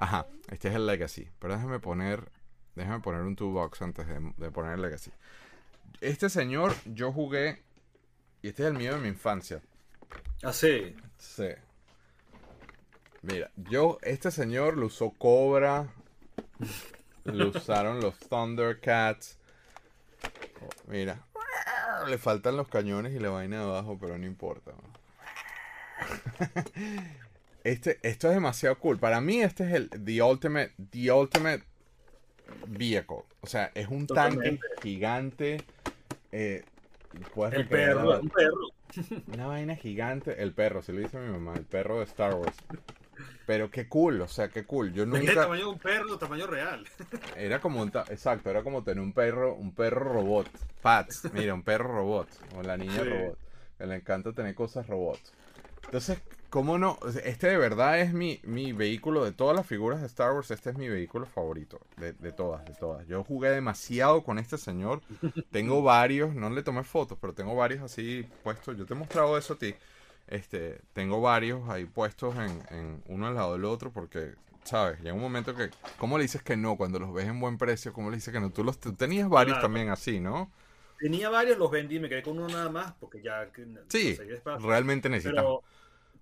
Ajá, 0.00 0.26
este 0.50 0.68
es 0.68 0.74
el 0.74 0.84
Legacy, 0.84 1.28
pero 1.38 1.54
déjame 1.54 1.78
poner, 1.78 2.32
déjame 2.74 3.00
poner 3.00 3.22
un 3.22 3.36
toolbox 3.36 3.82
antes 3.82 4.08
de, 4.08 4.32
de 4.36 4.50
poner 4.50 4.72
el 4.72 4.82
Legacy. 4.82 5.12
Este 6.00 6.28
señor, 6.28 6.74
yo 6.86 7.12
jugué, 7.12 7.62
y 8.42 8.48
este 8.48 8.64
es 8.64 8.68
el 8.70 8.74
mío 8.74 8.94
de 8.94 9.00
mi 9.00 9.08
infancia. 9.08 9.62
Ah, 10.42 10.52
sí. 10.52 10.96
Sí. 11.18 11.48
Mira, 13.22 13.52
yo, 13.54 13.98
este 14.02 14.32
señor 14.32 14.76
lo 14.76 14.86
usó 14.86 15.10
Cobra, 15.10 15.86
lo 17.24 17.48
usaron 17.50 18.00
los 18.00 18.18
Thundercats. 18.18 19.38
Oh, 20.60 20.90
mira, 20.90 21.24
le 22.08 22.18
faltan 22.18 22.56
los 22.56 22.66
cañones 22.66 23.14
y 23.14 23.20
la 23.20 23.30
vaina 23.30 23.58
de 23.58 23.62
abajo, 23.62 23.96
pero 24.00 24.18
no 24.18 24.26
importa. 24.26 24.72
Este, 27.64 28.00
esto 28.02 28.26
es 28.28 28.34
demasiado 28.34 28.76
cool. 28.80 28.98
Para 28.98 29.20
mí 29.20 29.40
este 29.40 29.64
es 29.64 29.72
el 29.74 29.88
The 29.88 30.20
Ultimate, 30.20 30.72
The 30.90 31.12
Ultimate 31.12 31.62
Vehicle. 32.66 33.22
O 33.40 33.46
sea, 33.46 33.70
es 33.74 33.86
un 33.86 34.06
tanque 34.08 34.58
gigante. 34.82 35.62
eh, 36.32 36.64
El 37.52 37.68
perro, 37.68 38.20
un 38.20 38.28
perro. 38.30 38.68
una 39.32 39.46
vaina 39.46 39.76
gigante. 39.76 40.42
El 40.42 40.52
perro, 40.54 40.82
se 40.82 40.92
lo 40.92 41.00
dice 41.00 41.18
mi 41.20 41.30
mamá, 41.30 41.54
el 41.54 41.64
perro 41.64 41.98
de 41.98 42.04
Star 42.04 42.34
Wars. 42.34 42.56
Pero 43.46 43.70
qué 43.70 43.88
cool, 43.88 44.20
o 44.22 44.28
sea, 44.28 44.48
qué 44.48 44.64
cool. 44.64 44.92
Yo 44.92 45.06
nunca. 45.06 45.32
tamaño 45.32 45.60
de 45.66 45.70
un 45.70 45.78
perro, 45.78 46.18
tamaño 46.18 46.48
real. 46.48 46.84
Era 47.36 47.60
como 47.60 47.80
un. 47.80 47.92
ta- 47.92 48.06
Exacto, 48.08 48.50
era 48.50 48.64
como 48.64 48.82
tener 48.82 49.02
un 49.02 49.12
perro, 49.12 49.54
un 49.54 49.72
perro 49.72 50.12
robot. 50.12 50.48
Pats, 50.80 51.28
mira, 51.32 51.54
un 51.54 51.62
perro 51.62 51.92
robot. 51.94 52.28
O 52.56 52.62
la 52.62 52.76
niña 52.76 53.02
Sí. 53.04 53.08
robot. 53.08 53.38
Que 53.78 53.86
le 53.86 53.94
encanta 53.96 54.32
tener 54.32 54.54
cosas 54.56 54.86
robots. 54.88 55.32
Entonces, 55.84 56.18
¿cómo 56.48 56.78
no? 56.78 56.98
Este 57.24 57.48
de 57.48 57.58
verdad 57.58 58.00
es 58.00 58.12
mi, 58.14 58.40
mi 58.44 58.72
vehículo 58.72 59.24
de 59.24 59.32
todas 59.32 59.54
las 59.56 59.66
figuras 59.66 60.00
de 60.00 60.06
Star 60.06 60.32
Wars. 60.32 60.50
Este 60.50 60.70
es 60.70 60.76
mi 60.76 60.88
vehículo 60.88 61.26
favorito. 61.26 61.80
De, 61.96 62.12
de 62.14 62.32
todas, 62.32 62.64
de 62.64 62.74
todas. 62.74 63.06
Yo 63.06 63.24
jugué 63.24 63.50
demasiado 63.50 64.22
con 64.24 64.38
este 64.38 64.58
señor. 64.58 65.02
Tengo 65.50 65.82
varios, 65.82 66.34
no 66.34 66.50
le 66.50 66.62
tomé 66.62 66.82
fotos, 66.84 67.18
pero 67.20 67.34
tengo 67.34 67.54
varios 67.54 67.82
así 67.82 68.26
puestos. 68.42 68.76
Yo 68.76 68.86
te 68.86 68.94
he 68.94 68.96
mostrado 68.96 69.36
eso 69.36 69.54
a 69.54 69.58
ti. 69.58 69.74
Este, 70.28 70.80
tengo 70.94 71.20
varios 71.20 71.68
ahí 71.68 71.84
puestos 71.84 72.34
en, 72.36 72.62
en 72.70 73.02
uno 73.08 73.26
al 73.26 73.34
lado 73.34 73.52
del 73.54 73.64
otro 73.66 73.92
porque, 73.92 74.34
¿sabes? 74.64 74.98
Llega 75.00 75.14
un 75.14 75.20
momento 75.20 75.54
que, 75.54 75.70
¿cómo 75.98 76.16
le 76.16 76.22
dices 76.24 76.42
que 76.42 76.56
no? 76.56 76.76
Cuando 76.76 76.98
los 76.98 77.12
ves 77.12 77.26
en 77.26 77.38
buen 77.40 77.58
precio, 77.58 77.92
¿cómo 77.92 78.08
le 78.10 78.16
dices 78.16 78.32
que 78.32 78.40
no? 78.40 78.50
Tú 78.50 78.64
los 78.64 78.78
tú 78.80 78.94
tenías 78.94 79.28
varios 79.28 79.58
Claro. 79.58 79.60
también 79.60 79.90
así, 79.90 80.20
¿no? 80.20 80.50
Tenía 81.02 81.30
varios, 81.30 81.58
los 81.58 81.68
vendí, 81.68 81.98
me 81.98 82.08
quedé 82.08 82.22
con 82.22 82.38
uno 82.38 82.46
nada 82.46 82.68
más, 82.68 82.92
porque 82.94 83.20
ya 83.20 83.50
Sí, 83.88 84.16
realmente 84.60 85.08
necesitas. 85.08 85.42
Pero, 85.42 85.62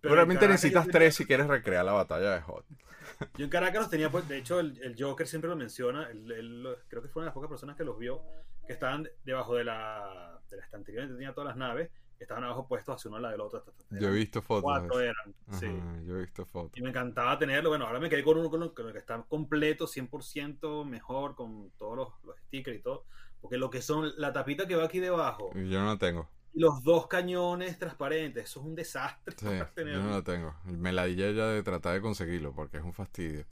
pero 0.01 0.13
en 0.15 0.17
realmente 0.17 0.49
necesitas 0.49 0.87
yo- 0.87 0.91
tres 0.91 1.15
si 1.17 1.27
quieres 1.27 1.49
recrear 1.49 1.85
la 1.85 1.93
batalla 1.93 2.31
de 2.31 2.41
Hot. 2.41 2.65
Yo 3.37 3.45
en 3.45 3.51
Caracas 3.51 3.83
los 3.83 3.91
tenía, 3.91 4.11
pues, 4.11 4.27
de 4.27 4.39
hecho, 4.39 4.59
el, 4.59 4.81
el 4.83 4.97
Joker 4.99 5.27
siempre 5.27 5.51
lo 5.51 5.57
menciona. 5.57 6.09
él 6.11 6.63
lo- 6.63 6.77
creo 6.89 7.03
que 7.03 7.09
fue 7.09 7.21
una 7.21 7.25
de 7.25 7.29
las 7.29 7.35
pocas 7.35 7.51
personas 7.51 7.77
que 7.77 7.85
los 7.85 7.99
vio, 7.99 8.23
que 8.67 8.73
estaban 8.73 9.07
debajo 9.23 9.55
de 9.55 9.65
la, 9.65 10.41
de 10.51 10.57
la 10.57 10.65
estantería 10.65 11.03
donde 11.03 11.17
tenía 11.17 11.35
todas 11.35 11.49
las 11.49 11.57
naves, 11.59 11.91
estaban 12.19 12.45
abajo 12.45 12.67
puestos 12.67 12.95
hacia 12.97 13.11
una 13.11 13.19
a 13.19 13.21
la 13.23 13.31
de 13.33 13.37
la 13.39 13.45
otra. 13.45 13.63
Yo 13.91 14.09
he 14.09 14.13
visto 14.13 14.41
fotos. 14.41 14.63
Cuatro 14.63 15.01
eran, 15.01 15.35
sí. 15.53 15.67
Ajá, 15.67 16.01
Yo 16.07 16.17
he 16.17 16.21
visto 16.23 16.47
fotos. 16.47 16.79
Y 16.79 16.83
me 16.83 16.89
encantaba 16.89 17.39
tenerlo. 17.39 17.69
Bueno, 17.69 17.87
ahora 17.87 18.01
me 18.01 18.09
quedé 18.09 18.23
con 18.25 18.39
uno 18.39 18.49
con 18.49 18.61
lo, 18.61 18.75
con 18.75 18.87
lo 18.87 18.93
que 18.93 18.99
está 18.99 19.23
completo, 19.29 19.87
100% 19.87 20.87
mejor, 20.87 21.35
con 21.35 21.71
todos 21.79 21.97
los, 21.97 22.09
los 22.25 22.39
stickers 22.47 22.79
y 22.79 22.81
todo. 22.83 23.05
Porque 23.41 23.57
lo 23.59 23.71
que 23.71 23.83
son 23.83 24.13
la 24.19 24.33
tapita 24.33 24.67
que 24.67 24.77
va 24.77 24.85
aquí 24.85 24.99
debajo 25.01 25.51
Yo 25.55 25.83
no 25.83 25.99
tengo. 25.99 26.29
y 26.53 26.61
los 26.61 26.83
dos 26.83 27.07
cañones 27.07 27.79
transparentes, 27.79 28.45
eso 28.45 28.61
es 28.61 28.67
un 28.67 28.75
desastre. 28.75 29.37
Sí, 29.39 29.65
yo 29.77 30.03
no 30.03 30.11
lo 30.11 30.23
tengo. 30.25 30.55
Me 30.65 30.93
la 30.93 31.09
ya 31.09 31.27
de 31.33 31.63
tratar 31.63 31.95
de 31.95 32.01
conseguirlo 32.01 32.53
porque 32.55 32.79
es 32.79 32.83
un 32.85 32.93
fastidio. 32.93 33.47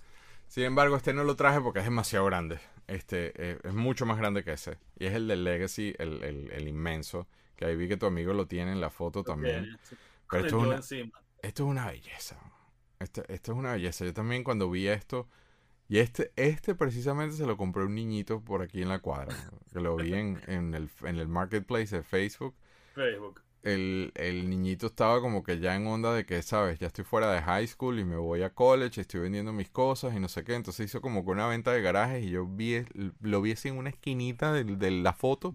Sin 0.48 0.64
embargo, 0.64 0.96
este 0.96 1.12
no 1.14 1.24
lo 1.24 1.36
traje 1.36 1.60
porque 1.60 1.80
es 1.80 1.84
demasiado 1.86 2.26
grande. 2.26 2.60
Este 2.86 3.32
eh, 3.36 3.58
es 3.64 3.74
mucho 3.74 4.06
más 4.06 4.18
grande 4.18 4.44
que 4.44 4.52
ese. 4.52 4.78
Y 4.98 5.06
es 5.06 5.14
el 5.14 5.28
del 5.28 5.44
Legacy, 5.44 5.94
el, 5.98 6.22
el, 6.24 6.50
el 6.52 6.68
inmenso. 6.68 7.28
Que 7.56 7.66
ahí 7.66 7.76
vi 7.76 7.88
que 7.88 7.96
tu 7.96 8.06
amigo 8.06 8.32
lo 8.34 8.46
tiene 8.48 8.72
en 8.72 8.80
la 8.80 8.90
foto 8.90 9.24
también. 9.24 9.70
Sí. 9.82 9.96
Pero 10.30 10.42
esto 10.42 10.56
es, 10.58 10.62
una, 10.62 10.76
encima. 10.76 11.22
esto 11.42 11.64
es 11.64 11.68
una 11.70 11.86
belleza. 11.88 12.38
Esto, 12.98 13.22
esto 13.28 13.52
es 13.52 13.58
una 13.58 13.72
belleza. 13.72 14.04
Yo 14.04 14.14
también 14.14 14.44
cuando 14.44 14.70
vi 14.70 14.88
esto, 14.88 15.28
Y 15.88 15.98
este, 15.98 16.32
este 16.36 16.74
precisamente 16.74 17.34
se 17.36 17.46
lo 17.46 17.56
compré 17.56 17.84
un 17.84 17.94
niñito 17.94 18.40
por 18.40 18.62
aquí 18.62 18.82
en 18.82 18.90
la 18.90 18.98
cuadra, 18.98 19.34
que 19.72 19.80
lo 19.80 19.96
vi 19.96 20.12
en, 20.14 20.40
en, 20.46 20.74
el, 20.74 20.90
en 21.02 21.16
el 21.16 21.28
marketplace 21.28 21.96
de 21.96 22.02
Facebook. 22.02 22.54
Facebook 22.94 23.40
el, 23.74 24.12
el, 24.14 24.48
niñito 24.48 24.86
estaba 24.86 25.20
como 25.20 25.42
que 25.42 25.58
ya 25.58 25.76
en 25.76 25.86
onda 25.86 26.14
de 26.14 26.24
que, 26.24 26.42
sabes, 26.42 26.78
ya 26.78 26.86
estoy 26.86 27.04
fuera 27.04 27.32
de 27.32 27.42
high 27.42 27.66
school 27.66 27.98
y 27.98 28.04
me 28.04 28.16
voy 28.16 28.42
a 28.42 28.50
college, 28.50 29.00
estoy 29.00 29.20
vendiendo 29.20 29.52
mis 29.52 29.68
cosas 29.68 30.14
y 30.14 30.20
no 30.20 30.28
sé 30.28 30.44
qué. 30.44 30.54
Entonces 30.54 30.86
hizo 30.86 31.00
como 31.00 31.24
que 31.24 31.30
una 31.30 31.46
venta 31.46 31.72
de 31.72 31.82
garajes 31.82 32.24
y 32.24 32.30
yo 32.30 32.46
vi, 32.46 32.84
lo 33.20 33.42
vi 33.42 33.52
así 33.52 33.68
en 33.68 33.78
una 33.78 33.90
esquinita 33.90 34.52
de, 34.52 34.64
de 34.64 34.90
la 34.90 35.12
foto 35.12 35.54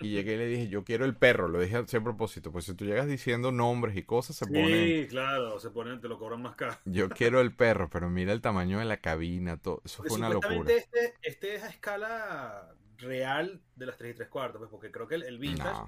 y 0.00 0.10
llegué 0.10 0.34
y 0.34 0.38
le 0.38 0.46
dije, 0.46 0.68
yo 0.68 0.84
quiero 0.84 1.04
el 1.04 1.16
perro. 1.16 1.48
Lo 1.48 1.60
dije 1.60 1.76
a 1.76 1.84
propósito, 2.00 2.50
pues 2.50 2.64
si 2.64 2.74
tú 2.74 2.84
llegas 2.84 3.06
diciendo 3.06 3.52
nombres 3.52 3.96
y 3.96 4.02
cosas, 4.02 4.36
se 4.36 4.46
pone... 4.46 4.66
Sí, 4.66 5.06
claro, 5.08 5.58
se 5.60 5.70
ponen, 5.70 6.00
te 6.00 6.08
lo 6.08 6.18
cobran 6.18 6.42
más 6.42 6.56
caro. 6.56 6.76
Yo 6.84 7.08
quiero 7.08 7.40
el 7.40 7.54
perro, 7.54 7.88
pero 7.90 8.10
mira 8.10 8.32
el 8.32 8.40
tamaño 8.40 8.78
de 8.78 8.84
la 8.84 8.98
cabina, 8.98 9.56
todo. 9.56 9.80
Eso 9.84 10.02
fue 10.02 10.16
una 10.16 10.28
locura. 10.28 10.72
Este, 10.72 11.14
este 11.22 11.54
es 11.54 11.62
a 11.62 11.68
escala 11.68 12.74
real 12.98 13.60
de 13.76 13.86
las 13.86 13.96
3 13.96 14.12
y 14.12 14.16
3 14.16 14.28
cuartos, 14.28 14.58
pues 14.58 14.70
porque 14.70 14.90
creo 14.90 15.06
que 15.06 15.16
el, 15.16 15.24
el 15.24 15.38
vintage 15.38 15.86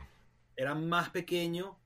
era 0.56 0.74
más 0.74 1.10
pequeño. 1.10 1.78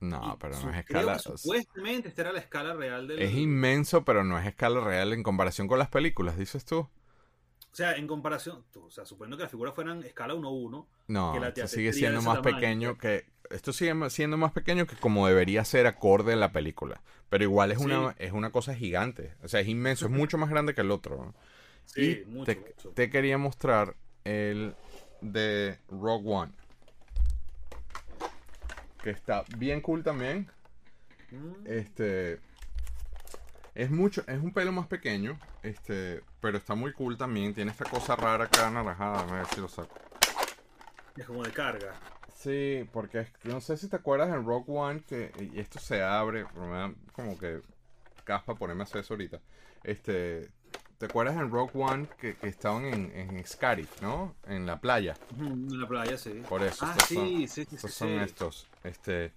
No, 0.00 0.38
pero 0.40 0.58
no 0.58 0.70
es 0.70 0.78
escala. 0.78 1.18
supuestamente 1.18 2.08
esta 2.08 2.22
era 2.22 2.32
la 2.32 2.40
escala 2.40 2.74
real 2.74 3.06
del. 3.06 3.20
Es 3.20 3.34
inmenso, 3.34 4.04
pero 4.04 4.24
no 4.24 4.38
es 4.38 4.46
escala 4.46 4.80
real 4.80 5.12
en 5.12 5.22
comparación 5.22 5.68
con 5.68 5.78
las 5.78 5.88
películas, 5.88 6.38
dices 6.38 6.64
tú. 6.64 6.78
O 6.78 7.76
sea, 7.76 7.94
en 7.96 8.06
comparación, 8.06 8.64
o 8.74 8.90
sea, 8.90 9.04
suponiendo 9.04 9.36
que 9.36 9.44
las 9.44 9.50
figuras 9.50 9.74
fueran 9.74 10.02
escala 10.02 10.34
1-1. 10.34 10.86
No, 11.08 11.44
esto 11.46 11.68
sigue 11.68 11.92
siendo 11.92 12.22
más 12.22 12.40
pequeño 12.40 12.96
que. 12.98 13.26
Esto 13.50 13.72
sigue 13.72 13.92
siendo 14.10 14.36
más 14.36 14.52
pequeño 14.52 14.86
que 14.86 14.94
como 14.96 15.26
debería 15.26 15.64
ser 15.64 15.86
acorde 15.86 16.32
en 16.32 16.40
la 16.40 16.52
película. 16.52 17.02
Pero 17.28 17.44
igual 17.44 17.72
es, 17.72 17.78
una, 17.78 18.14
es 18.18 18.32
una 18.32 18.50
cosa 18.50 18.74
gigante. 18.74 19.34
O 19.42 19.48
sea, 19.48 19.60
es 19.60 19.68
inmenso, 19.68 20.06
es 20.06 20.12
mucho 20.12 20.38
más 20.38 20.50
grande 20.50 20.72
que 20.72 20.80
el 20.82 20.90
otro. 20.92 21.34
Sí, 21.84 22.22
mucho, 22.26 22.44
te, 22.44 22.56
mucho. 22.56 22.90
te 22.90 23.10
quería 23.10 23.38
mostrar 23.38 23.96
el 24.24 24.74
de 25.20 25.78
Rogue 25.88 26.32
One 26.32 26.52
que 29.02 29.10
está 29.10 29.44
bien 29.56 29.80
cool 29.80 30.02
también. 30.02 30.48
Mm. 31.30 31.66
Este 31.66 32.40
es 33.74 33.90
mucho, 33.90 34.24
es 34.26 34.40
un 34.40 34.52
pelo 34.52 34.72
más 34.72 34.86
pequeño, 34.88 35.38
este, 35.62 36.22
pero 36.40 36.58
está 36.58 36.74
muy 36.74 36.92
cool 36.92 37.16
también. 37.16 37.54
Tiene 37.54 37.70
esta 37.70 37.84
cosa 37.84 38.16
rara 38.16 38.44
acá 38.44 38.68
anaranjada, 38.68 39.20
a 39.20 39.32
ver 39.32 39.46
si 39.46 39.60
lo 39.60 39.68
saco. 39.68 39.94
Es 41.16 41.26
como 41.26 41.42
de 41.42 41.50
carga. 41.50 41.94
Sí, 42.34 42.88
porque 42.92 43.26
no 43.44 43.60
sé 43.60 43.76
si 43.76 43.88
te 43.88 43.96
acuerdas 43.96 44.30
en 44.30 44.44
Rock 44.46 44.68
One 44.68 45.02
que 45.06 45.30
y 45.38 45.60
esto 45.60 45.78
se 45.78 46.02
abre, 46.02 46.46
pero 46.52 46.66
me 46.66 46.76
da 46.76 46.94
como 47.12 47.38
que 47.38 47.60
caspa 48.24 48.54
ponerme 48.54 48.82
a 48.82 48.84
hacer 48.84 49.02
eso 49.02 49.14
ahorita. 49.14 49.40
Este, 49.82 50.48
¿Te 51.00 51.06
acuerdas 51.06 51.34
en 51.36 51.50
Rock 51.50 51.74
One 51.76 52.08
que, 52.20 52.36
estaban 52.42 52.84
en, 52.84 53.10
en 53.14 53.46
Scarif, 53.46 54.02
¿no? 54.02 54.34
En 54.46 54.66
la 54.66 54.82
playa. 54.82 55.16
En 55.38 55.80
la 55.80 55.88
playa, 55.88 56.18
sí. 56.18 56.42
Por 56.46 56.62
eso. 56.62 56.84
Ah, 56.84 56.94
sí, 57.08 57.14
son, 57.14 57.26
sí, 57.26 57.48
sí, 57.48 57.60
estos 57.62 57.94
son 57.94 58.10
estos. 58.20 58.68
Este, 58.84 59.32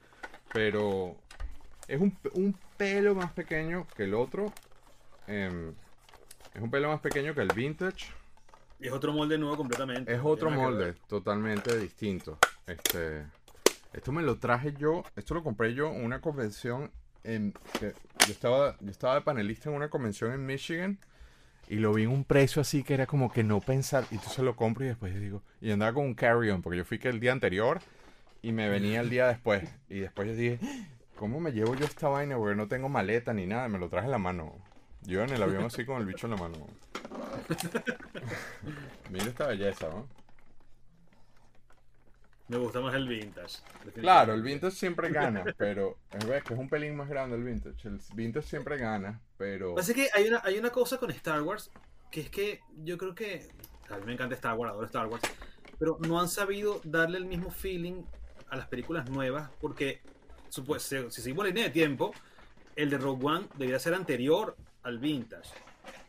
pero 0.51 1.16
es 1.88 2.01
un, 2.01 2.18
un, 2.34 2.53
pelo 2.76 3.16
más 3.16 3.32
pequeño 3.32 3.88
que 3.95 4.03
el 4.03 4.14
otro. 4.14 4.51
Em, 5.26 5.74
es 6.53 6.61
un 6.61 6.70
pelo 6.70 6.89
más 6.89 6.99
pequeño 6.99 7.34
que 7.34 7.39
el 7.39 7.53
vintage. 7.55 8.11
Y 8.82 8.88
es 8.88 8.91
otro 8.91 9.14
molde 9.14 9.38
nuevo 9.38 9.55
completamente. 9.55 10.14
Es 10.14 10.20
otro 10.22 10.51
molde, 10.51 10.95
totalmente 11.07 11.78
distinto. 11.78 12.39
Este, 12.68 13.26
esto 13.93 14.11
me 14.11 14.22
lo 14.22 14.38
traje 14.38 14.74
yo, 14.74 15.05
esto 15.16 15.34
lo 15.34 15.43
compré 15.43 15.74
yo 15.74 15.93
en 15.93 16.03
una 16.03 16.20
convención 16.20 16.91
en, 17.24 17.53
yo 17.80 17.88
estaba, 18.28 18.76
yo 18.82 18.91
estaba 18.91 19.16
de 19.16 19.22
panelista 19.22 19.70
en 19.70 19.78
una 19.78 19.89
convención 19.89 20.34
en 20.34 20.45
Michigan 20.45 20.99
y 21.68 21.76
lo 21.76 21.93
vi 21.93 22.03
en 22.03 22.09
un 22.09 22.24
precio 22.24 22.61
así 22.61 22.84
que 22.84 22.93
era 22.93 23.07
como 23.07 23.32
que 23.32 23.43
no 23.43 23.61
pensar. 23.61 24.05
Y 24.11 24.16
entonces 24.16 24.39
lo 24.39 24.55
compro 24.55 24.86
y 24.86 24.89
después 24.89 25.20
digo. 25.20 25.41
Y 25.61 25.72
andaba 25.72 25.93
con 25.93 26.05
un 26.05 26.14
carry-on, 26.14 26.61
porque 26.61 26.78
yo 26.78 26.86
fui 26.86 26.99
que 26.99 27.09
el 27.09 27.20
día 27.20 27.32
anterior 27.32 27.80
y 28.41 28.51
me 28.51 28.70
venía 28.70 29.01
el 29.01 29.09
día 29.09 29.28
después. 29.28 29.64
Y 29.89 29.99
después 29.99 30.28
yo 30.28 30.36
dije, 30.36 30.59
¿cómo 31.16 31.39
me 31.39 31.51
llevo 31.51 31.76
yo 31.76 31.86
esta 31.86 32.09
vaina? 32.09 32.38
Porque 32.38 32.55
no 32.55 32.68
tengo 32.68 32.89
maleta 32.89 33.34
ni 33.34 33.45
nada. 33.45 33.68
Me 33.70 33.80
lo 33.80 33.89
traje 33.89 34.05
en 34.05 34.11
la 34.11 34.18
mano. 34.18 34.53
Yo 35.03 35.24
en 35.24 35.32
el 35.32 35.43
avión 35.43 35.66
así 35.66 35.86
con 35.86 35.99
el 35.99 36.05
bicho 36.05 36.28
en 36.28 36.32
la 36.32 36.38
mano. 36.38 36.55
Mira 39.09 39.26
esta 39.26 39.47
belleza, 39.47 39.89
¿no? 39.89 40.22
Me 42.54 42.60
gusta 42.60 42.82
más 42.82 42.93
el 42.93 43.08
vintage. 43.08 43.58
Claro, 43.95 44.34
el 44.36 44.43
vintage 44.43 44.76
siempre 44.76 45.10
gana, 45.10 45.43
pero 45.58 45.97
es 46.12 46.43
que 46.43 46.54
es 46.54 46.60
un 46.60 46.70
pelín 46.70 46.95
más 46.95 47.10
grande 47.10 47.36
el 47.36 47.43
vintage. 47.43 47.88
El 47.88 47.99
vintage 48.14 48.47
siempre 48.47 48.78
gana, 48.78 49.20
pero. 49.38 49.74
Pasa 49.74 49.93
que 49.93 50.08
hay 50.14 50.28
una, 50.28 50.39
hay 50.43 50.60
una 50.60 50.70
cosa 50.70 50.97
con 50.97 51.10
Star 51.10 51.41
Wars 51.41 51.72
que 52.12 52.22
es 52.22 52.30
que 52.30 52.60
yo 52.84 52.97
creo 52.97 53.16
que. 53.16 53.49
A 53.89 53.97
mí 53.97 54.06
me 54.06 54.14
encanta 54.14 54.36
Star 54.36 54.56
Wars, 54.56 54.72
adoro 54.72 54.86
Star 54.86 55.08
Wars. 55.08 55.24
Pero 55.80 55.97
no 56.08 56.20
han 56.20 56.30
sabido 56.30 56.80
darle 56.84 57.18
el 57.18 57.26
mismo 57.26 57.49
feeling 57.49 58.04
a 58.49 58.56
las 58.56 58.68
películas 58.68 59.10
nuevas 59.10 59.49
porque, 59.60 60.01
si 60.49 60.62
seguimos 61.10 61.45
la 61.45 61.49
línea 61.49 61.64
de 61.64 61.72
tiempo, 61.72 62.14
el 62.76 62.91
de 62.91 62.99
Rogue 62.99 63.26
One 63.26 63.47
debería 63.56 63.80
ser 63.80 63.95
anterior 63.95 64.56
al 64.84 64.99
vintage. 64.99 65.49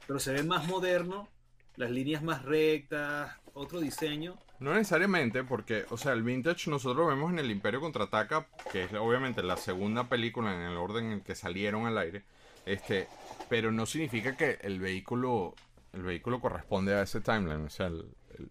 Pero 0.07 0.18
se 0.18 0.34
ve 0.34 0.42
más 0.42 0.68
moderno, 0.68 1.28
las 1.76 1.90
líneas 1.90 2.22
más 2.22 2.42
rectas, 2.42 3.34
otro 3.55 3.80
diseño. 3.80 4.36
No 4.64 4.72
necesariamente, 4.72 5.44
porque, 5.44 5.84
o 5.90 5.98
sea, 5.98 6.14
el 6.14 6.22
vintage 6.22 6.70
nosotros 6.70 7.06
vemos 7.06 7.30
en 7.30 7.38
el 7.38 7.50
Imperio 7.50 7.82
Contraataca, 7.82 8.46
que 8.72 8.84
es 8.84 8.94
obviamente 8.94 9.42
la 9.42 9.58
segunda 9.58 10.08
película 10.08 10.54
en 10.54 10.62
el 10.62 10.78
orden 10.78 11.12
en 11.12 11.20
que 11.20 11.34
salieron 11.34 11.84
al 11.84 11.98
aire, 11.98 12.24
este, 12.64 13.06
pero 13.50 13.70
no 13.70 13.84
significa 13.84 14.38
que 14.38 14.56
el 14.62 14.80
vehículo, 14.80 15.54
el 15.92 16.02
vehículo 16.02 16.40
corresponde 16.40 16.94
a 16.94 17.02
ese 17.02 17.20
timeline. 17.20 17.66
O 17.66 17.68
sea, 17.68 17.90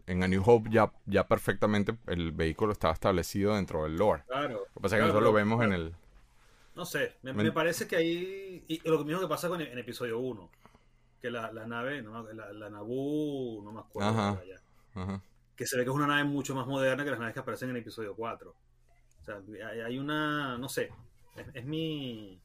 en 0.06 0.24
A 0.24 0.28
New 0.28 0.44
Hope 0.46 0.70
ya, 0.70 0.94
ya 1.08 1.28
perfectamente 1.28 1.98
el 2.06 2.32
vehículo 2.32 2.74
estaba 2.74 2.94
establecido 2.94 3.56
dentro 3.56 3.82
del 3.82 3.96
lore. 3.96 4.22
Claro. 4.28 4.54
Lo 4.54 4.74
que 4.76 4.80
pasa 4.82 4.98
es 4.98 5.00
que 5.00 5.08
nosotros 5.08 5.24
lo 5.24 5.34
vemos 5.34 5.64
en 5.64 5.74
el... 5.74 5.96
No 6.76 6.86
sé, 6.86 7.16
me, 7.24 7.52
parece 7.52 7.88
que 7.88 7.96
ahí... 7.96 8.64
Y 8.68 8.88
lo 8.88 9.04
mismo 9.04 9.20
que 9.20 9.28
pasa 9.28 9.50
con 9.50 9.62
en 9.62 9.80
episodio 9.80 10.20
1, 10.20 10.48
que 11.20 11.32
la, 11.32 11.52
la 11.52 11.66
nave, 11.66 12.04
no, 12.04 12.22
la, 12.32 12.54
la 12.54 12.70
Naboo, 12.70 13.64
no 13.64 13.72
me 13.72 13.80
acuerdo. 13.80 14.10
Ajá. 14.12 14.42
Ajá 14.94 15.24
que 15.64 15.68
se 15.68 15.78
ve 15.78 15.86
que 15.86 15.90
es 15.90 15.96
una 15.96 16.08
nave 16.08 16.26
mucho 16.26 16.54
más 16.54 16.68
moderna 16.68 17.06
que 17.06 17.12
las 17.12 17.20
naves 17.20 17.34
que 17.34 17.40
aparecen 17.40 17.70
en 17.70 17.78
el 17.78 17.82
episodio 17.82 18.16
4. 18.18 18.52
O 18.52 19.24
sea, 19.24 19.38
hay 19.86 19.98
una, 19.98 20.58
no 20.58 20.68
sé, 20.68 20.92
es, 21.54 21.64
mi... 21.64 22.42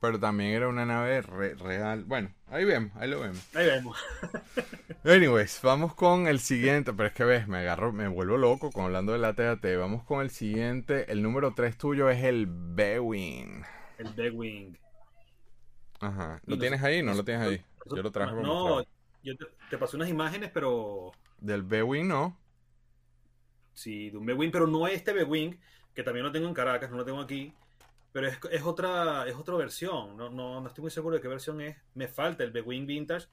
Pero 0.00 0.18
también 0.18 0.54
era 0.54 0.68
una 0.68 0.86
nave 0.86 1.20
real. 1.20 2.04
Bueno, 2.04 2.34
ahí 2.46 2.64
vemos, 2.64 2.90
ahí 2.96 3.10
lo 3.10 3.20
vemos. 3.20 3.54
Ahí 3.54 3.66
vemos. 3.66 3.98
Anyways, 5.04 5.60
vamos 5.62 5.94
con 5.94 6.26
el 6.26 6.40
siguiente. 6.40 6.94
Pero 6.94 7.06
es 7.06 7.14
que 7.14 7.24
ves, 7.24 7.48
me 7.48 7.58
agarro, 7.58 7.92
me 7.92 8.08
vuelvo 8.08 8.38
loco 8.38 8.70
con 8.70 8.86
hablando 8.86 9.12
de 9.12 9.18
la 9.18 9.34
TAT. 9.34 9.64
Vamos 9.78 10.04
con 10.04 10.22
el 10.22 10.30
siguiente. 10.30 11.10
El 11.12 11.22
número 11.22 11.52
3 11.54 11.76
tuyo 11.76 12.08
es 12.08 12.24
el 12.24 12.46
B-Wing. 12.48 13.62
El 13.98 14.12
B-Wing. 14.14 14.76
Ajá. 16.00 16.40
¿Lo 16.46 16.58
tienes 16.58 16.82
ahí? 16.82 17.02
No 17.02 17.12
lo 17.12 17.24
tienes 17.24 17.46
ahí. 17.46 17.64
Yo 17.94 18.02
lo 18.02 18.10
traje 18.10 18.34
No, 18.34 18.82
yo 19.22 19.36
te, 19.36 19.46
te 19.70 19.78
pasé 19.78 19.96
unas 19.96 20.08
imágenes, 20.08 20.50
pero. 20.52 21.12
Del 21.40 21.62
B-Wing 21.62 22.08
no. 22.08 22.43
Sí, 23.74 24.10
de 24.10 24.16
un 24.16 24.26
B-Wing, 24.26 24.50
pero 24.50 24.66
no 24.66 24.86
este 24.86 25.12
B-Wing, 25.12 25.56
que 25.94 26.02
también 26.02 26.24
lo 26.24 26.32
tengo 26.32 26.48
en 26.48 26.54
Caracas, 26.54 26.90
no 26.90 26.96
lo 26.96 27.04
tengo 27.04 27.20
aquí. 27.20 27.52
Pero 28.12 28.28
es, 28.28 28.38
es 28.52 28.62
otra 28.62 29.26
es 29.26 29.34
otra 29.34 29.56
versión. 29.56 30.16
No, 30.16 30.30
no, 30.30 30.60
no, 30.60 30.68
estoy 30.68 30.82
muy 30.82 30.90
seguro 30.90 31.16
de 31.16 31.20
qué 31.20 31.28
versión 31.28 31.60
es. 31.60 31.76
Me 31.94 32.06
falta 32.06 32.44
el 32.44 32.52
B-Wing 32.52 32.86
Vintage. 32.86 33.26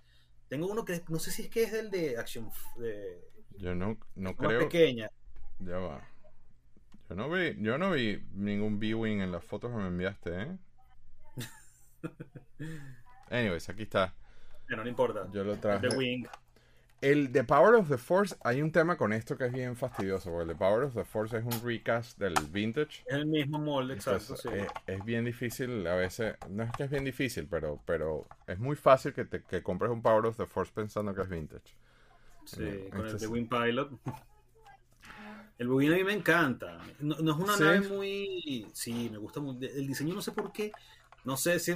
Tengo 0.49 0.67
uno 0.67 0.83
que 0.83 1.01
no 1.07 1.19
sé 1.19 1.31
si 1.31 1.43
es 1.43 1.49
que 1.49 1.63
es 1.63 1.71
del 1.71 1.91
de 1.91 2.17
Action. 2.17 2.49
De, 2.77 3.21
yo 3.57 3.75
no, 3.75 3.97
no 4.15 4.33
más 4.33 4.47
creo. 4.47 4.59
pequeña. 4.61 5.09
Ya 5.59 5.77
va. 5.77 6.07
Yo 7.09 7.15
no 7.15 7.29
vi, 7.29 7.55
yo 7.61 7.77
no 7.77 7.91
vi 7.91 8.23
ningún 8.33 8.79
B-Wing 8.79 9.21
en 9.21 9.31
las 9.31 9.43
fotos 9.43 9.69
que 9.69 9.77
me 9.77 9.87
enviaste, 9.87 10.41
¿eh? 10.41 10.57
Anyways, 13.29 13.69
aquí 13.69 13.83
está. 13.83 14.15
Pero 14.65 14.83
no 14.83 14.89
importa. 14.89 15.27
Yo 15.31 15.43
lo 15.43 15.57
traje. 15.57 15.89
The 15.89 15.95
Wing. 15.95 16.25
El 17.01 17.31
The 17.31 17.43
Power 17.43 17.73
of 17.73 17.89
the 17.89 17.97
Force, 17.97 18.35
hay 18.43 18.61
un 18.61 18.71
tema 18.71 18.95
con 18.95 19.11
esto 19.11 19.35
que 19.35 19.45
es 19.45 19.51
bien 19.51 19.75
fastidioso, 19.75 20.29
porque 20.29 20.43
el 20.43 20.49
The 20.49 20.63
Power 20.63 20.83
of 20.83 20.93
the 20.93 21.03
Force 21.03 21.35
es 21.35 21.43
un 21.43 21.65
recast 21.65 22.19
del 22.19 22.35
vintage. 22.51 23.03
Es 23.07 23.15
el 23.15 23.25
mismo 23.25 23.57
molde, 23.57 23.95
exacto. 23.95 24.37
sí. 24.37 24.49
es, 24.53 24.67
es, 24.85 25.03
bien 25.03 25.25
difícil 25.25 25.87
a 25.87 25.95
veces, 25.95 26.35
no 26.47 26.61
es 26.61 26.71
que 26.73 26.83
es 26.83 26.91
bien 26.91 27.03
difícil, 27.03 27.47
pero, 27.49 27.81
pero 27.87 28.27
es 28.45 28.59
muy 28.59 28.75
fácil 28.75 29.13
que, 29.13 29.25
te, 29.25 29.41
que 29.41 29.63
compres 29.63 29.91
un 29.91 30.03
Power 30.03 30.27
of 30.27 30.37
the 30.37 30.45
Force 30.45 30.71
pensando 30.73 31.15
que 31.15 31.23
es 31.23 31.29
vintage. 31.29 31.75
Sí, 32.45 32.63
eh, 32.63 32.89
con 32.91 33.07
el 33.07 33.17
The 33.17 33.27
Wing 33.27 33.49
Pilot. 33.49 33.91
El 35.57 35.67
Bugin 35.67 35.93
a 35.93 35.95
mí 35.95 36.03
me 36.03 36.13
encanta. 36.13 36.79
No, 36.99 37.17
no 37.17 37.33
es 37.33 37.37
una 37.37 37.55
¿Sí? 37.55 37.63
nave 37.63 37.81
muy... 37.81 38.67
Sí, 38.73 39.09
me 39.11 39.17
gusta 39.17 39.39
mucho. 39.39 39.67
El 39.67 39.85
diseño 39.87 40.15
no 40.15 40.21
sé 40.21 40.31
por 40.31 40.51
qué 40.51 40.71
no 41.23 41.37
sé 41.37 41.59
si 41.59 41.75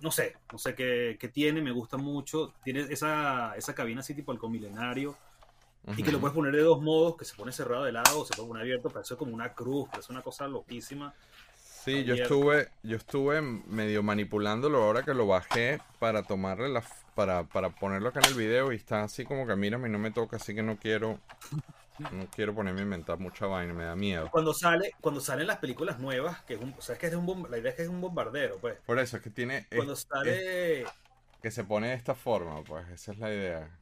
no 0.00 0.10
sé, 0.10 0.36
no 0.52 0.58
sé 0.58 0.74
qué, 0.74 1.16
qué, 1.18 1.28
tiene, 1.28 1.62
me 1.62 1.70
gusta 1.70 1.96
mucho. 1.96 2.52
Tiene 2.62 2.80
esa, 2.90 3.56
esa 3.56 3.74
cabina 3.74 4.00
así 4.00 4.14
tipo 4.14 4.32
el 4.32 4.38
milenario. 4.50 5.16
Uh 5.84 5.92
-huh. 5.92 5.98
Y 5.98 6.02
que 6.02 6.12
lo 6.12 6.20
puedes 6.20 6.34
poner 6.34 6.54
de 6.54 6.62
dos 6.62 6.82
modos, 6.82 7.16
que 7.16 7.24
se 7.24 7.34
pone 7.34 7.52
cerrado 7.52 7.84
de 7.84 7.92
lado 7.92 8.20
o 8.20 8.24
se 8.24 8.36
poner 8.36 8.62
abierto, 8.62 8.90
parece 8.90 9.16
como 9.16 9.34
una 9.34 9.54
cruz, 9.54 9.88
parece 9.88 10.12
una 10.12 10.22
cosa 10.22 10.48
loquísima. 10.48 11.14
Sí, 11.86 12.02
yo 12.02 12.14
estuve, 12.14 12.68
yo 12.82 12.96
estuve 12.96 13.40
medio 13.40 14.02
manipulándolo 14.02 14.82
ahora 14.82 15.04
que 15.04 15.14
lo 15.14 15.28
bajé 15.28 15.80
para 16.00 16.24
tomarle 16.24 16.68
la, 16.68 16.82
para, 17.14 17.44
para 17.44 17.70
ponerlo 17.70 18.08
acá 18.08 18.18
en 18.24 18.26
el 18.26 18.34
video 18.34 18.72
y 18.72 18.76
está 18.76 19.04
así 19.04 19.24
como 19.24 19.46
que 19.46 19.54
mírame 19.54 19.88
y 19.88 19.92
no 19.92 20.00
me 20.00 20.10
toca, 20.10 20.36
así 20.36 20.52
que 20.52 20.64
no 20.64 20.78
quiero, 20.78 21.20
no 21.98 22.26
quiero 22.30 22.54
ponerme 22.54 22.80
a 22.80 22.84
inventar 22.84 23.18
mucha 23.18 23.46
vaina, 23.46 23.72
me 23.72 23.84
da 23.84 23.96
miedo. 23.96 24.28
Cuando 24.30 24.52
sale, 24.52 24.92
cuando 25.00 25.20
salen 25.20 25.46
las 25.46 25.58
películas 25.58 25.98
nuevas, 25.98 26.42
que 26.42 26.54
es 26.54 26.60
un, 26.60 26.74
o 26.76 26.80
sea, 26.80 26.94
es 26.94 26.98
que 27.00 27.06
es 27.06 27.14
un 27.14 27.46
la 27.50 27.58
idea 27.58 27.70
es 27.70 27.76
que 27.76 27.82
es 27.82 27.88
un 27.88 28.00
bombardero, 28.00 28.58
pues. 28.58 28.78
Por 28.86 28.98
eso 28.98 29.16
es 29.16 29.22
que 29.22 29.30
tiene. 29.30 29.66
Cuando 29.74 29.96
sale. 29.96 30.84
que 31.42 31.50
se 31.50 31.64
pone 31.64 31.88
de 31.88 31.94
esta 31.94 32.14
forma, 32.14 32.62
pues, 32.64 32.88
esa 32.88 33.12
es 33.12 33.18
la 33.18 33.32
idea. 33.32 33.78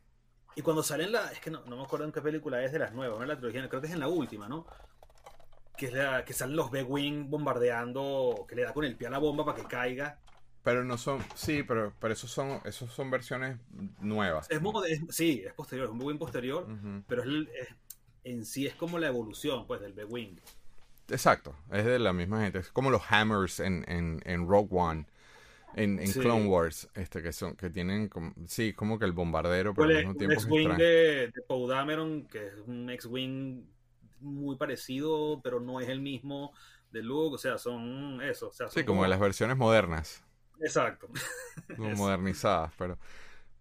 Y 0.57 0.63
cuando 0.63 0.83
salen 0.83 1.13
la, 1.13 1.33
es 1.33 1.41
que 1.41 1.51
no, 1.51 1.65
no 1.65 1.77
me 1.77 1.83
acuerdo 1.83 2.05
en 2.05 2.13
qué 2.13 2.21
película 2.21 2.63
es 2.63 2.73
de 2.73 2.79
las 2.79 2.93
nuevas, 2.93 3.19
no 3.19 3.25
es 3.25 3.29
la 3.29 3.37
trilogía, 3.37 3.69
creo 3.69 3.81
que 3.81 3.89
es 3.89 3.93
en 3.93 4.01
la 4.01 4.09
última, 4.09 4.49
¿no? 4.49 4.67
que, 5.77 5.87
es 5.87 5.93
la, 5.93 6.25
que 6.25 6.33
salen 6.33 6.57
los 6.57 6.71
B-Wing 6.71 7.31
bombardeando, 7.31 8.47
que 8.49 8.57
le 8.57 8.63
da 8.63 8.73
con 8.73 8.85
el 8.85 8.97
pie 8.97 9.09
a 9.09 9.11
la 9.11 9.19
bomba 9.19 9.45
para 9.45 9.57
que 9.57 9.65
caiga. 9.65 10.19
Pero 10.63 10.83
no 10.83 10.97
son, 10.97 11.23
sí, 11.35 11.63
pero, 11.63 11.93
pero 12.01 12.15
esos 12.15 12.31
son, 12.31 12.61
esos 12.65 12.91
son 12.91 13.11
versiones 13.11 13.59
nuevas. 14.01 14.49
Es, 14.51 14.61
sí, 15.11 15.43
es 15.45 15.53
posterior, 15.53 15.87
es 15.87 15.93
un 15.93 15.99
B-Wing 15.99 16.19
posterior, 16.19 16.67
pero 17.07 17.23
es, 17.23 17.69
en 18.25 18.45
sí 18.45 18.67
es 18.67 18.75
como 18.75 18.99
la 18.99 19.09
evolución, 19.09 19.67
pues, 19.67 19.81
del 19.81 19.93
B-Wing. 19.93 20.37
Exacto, 21.09 21.55
es 21.71 21.85
de 21.85 21.99
la 21.99 22.13
misma 22.13 22.41
gente, 22.43 22.59
es 22.59 22.71
como 22.71 22.91
los 22.91 23.03
Hammers 23.11 23.61
en, 23.61 23.85
en, 23.89 24.23
en 24.25 24.49
Rogue 24.49 24.69
One. 24.71 25.07
En, 25.77 25.99
en 25.99 26.13
Clone 26.13 26.47
Wars, 26.47 26.89
este, 26.95 27.21
que 27.21 27.33
son, 27.33 27.57
que 27.57 27.69
tienen 27.69 28.09
como, 28.09 28.33
sí, 28.47 28.73
como 28.73 28.97
que 28.97 29.07
el 29.07 29.13
bombardero, 29.13 29.75
pero 29.75 29.89
al 29.89 29.97
mismo 29.97 30.15
tiempo. 30.15 30.35
X-Wing 30.35 30.77
de, 30.77 31.33
de 31.35 31.43
Poe 31.49 31.69
Dameron, 31.69 32.29
que 32.29 32.47
es 32.47 32.55
un 32.65 32.89
X-Wing 32.91 33.65
muy 34.21 34.55
parecido, 34.55 35.41
pero 35.43 35.59
no 35.59 35.81
es 35.81 35.89
el 35.89 36.01
mismo 36.01 36.53
de 36.93 37.03
Luke, 37.03 37.35
o 37.35 37.39
sea, 37.39 37.59
son 37.59 38.23
eso. 38.23 38.49
O 38.49 38.53
sea, 38.53 38.69
sí, 38.69 38.85
como, 38.85 39.05
las 39.07 39.19
versiones 39.19 39.57
modernas. 39.57 40.23
Exacto. 40.61 41.09
modernizadas, 41.77 42.73
pero... 42.79 42.99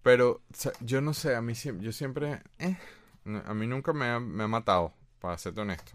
Pero 0.03 0.41
yo 0.82 0.99
no 0.99 1.14
sé, 1.14 1.34
a 1.34 1.41
mí 1.41 1.53
yo 1.53 1.91
siempre... 1.93 2.41
Eh, 2.59 2.78
a 3.26 3.53
mí 3.53 3.67
nunca 3.67 3.93
me 3.93 4.05
ha, 4.05 4.19
me 4.19 4.43
ha 4.43 4.47
matado, 4.47 4.93
para 5.19 5.38
serte 5.38 5.61
honesto. 5.61 5.93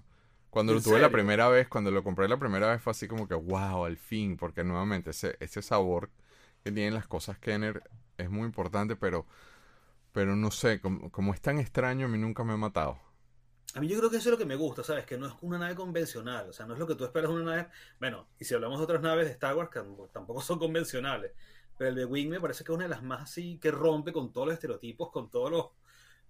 Cuando 0.50 0.72
lo 0.72 0.80
tuve 0.80 0.98
la 0.98 1.10
primera 1.10 1.48
vez, 1.48 1.68
cuando 1.68 1.90
lo 1.90 2.02
compré 2.02 2.26
la 2.26 2.38
primera 2.38 2.70
vez 2.70 2.80
fue 2.80 2.90
así 2.92 3.06
como 3.06 3.28
que, 3.28 3.34
wow, 3.34 3.84
al 3.84 3.98
fin, 3.98 4.36
porque 4.36 4.64
nuevamente 4.64 5.10
ese, 5.10 5.36
ese 5.40 5.60
sabor 5.60 6.10
que 6.64 6.72
tienen 6.72 6.94
las 6.94 7.06
cosas 7.06 7.38
Kenner 7.38 7.82
es 8.16 8.30
muy 8.30 8.46
importante, 8.46 8.96
pero, 8.96 9.26
pero 10.12 10.34
no 10.36 10.50
sé, 10.50 10.80
como, 10.80 11.10
como 11.10 11.34
es 11.34 11.40
tan 11.40 11.58
extraño, 11.58 12.06
a 12.06 12.08
mí 12.08 12.18
nunca 12.18 12.44
me 12.44 12.54
ha 12.54 12.56
matado. 12.56 12.98
A 13.74 13.80
mí 13.80 13.88
yo 13.88 13.98
creo 13.98 14.10
que 14.10 14.16
eso 14.16 14.30
es 14.30 14.32
lo 14.32 14.38
que 14.38 14.46
me 14.46 14.56
gusta, 14.56 14.82
¿sabes? 14.82 15.04
Que 15.04 15.18
no 15.18 15.26
es 15.26 15.34
una 15.42 15.58
nave 15.58 15.74
convencional, 15.74 16.48
o 16.48 16.52
sea, 16.52 16.66
no 16.66 16.72
es 16.72 16.80
lo 16.80 16.86
que 16.86 16.94
tú 16.94 17.04
esperas 17.04 17.30
de 17.30 17.36
una 17.36 17.56
nave. 17.56 17.68
Bueno, 18.00 18.26
y 18.38 18.44
si 18.44 18.54
hablamos 18.54 18.78
de 18.78 18.84
otras 18.84 19.02
naves 19.02 19.26
de 19.26 19.32
Star 19.32 19.54
Wars, 19.54 19.70
que 19.70 19.82
tampoco 20.12 20.40
son 20.40 20.58
convencionales, 20.58 21.32
pero 21.76 21.90
el 21.90 21.96
de 21.96 22.06
Wing 22.06 22.30
me 22.30 22.40
parece 22.40 22.64
que 22.64 22.72
es 22.72 22.74
una 22.74 22.84
de 22.84 22.90
las 22.90 23.02
más 23.02 23.22
así 23.22 23.58
que 23.58 23.70
rompe 23.70 24.12
con 24.12 24.32
todos 24.32 24.48
los 24.48 24.54
estereotipos, 24.54 25.10
con 25.10 25.30
todos 25.30 25.50
los, 25.50 25.66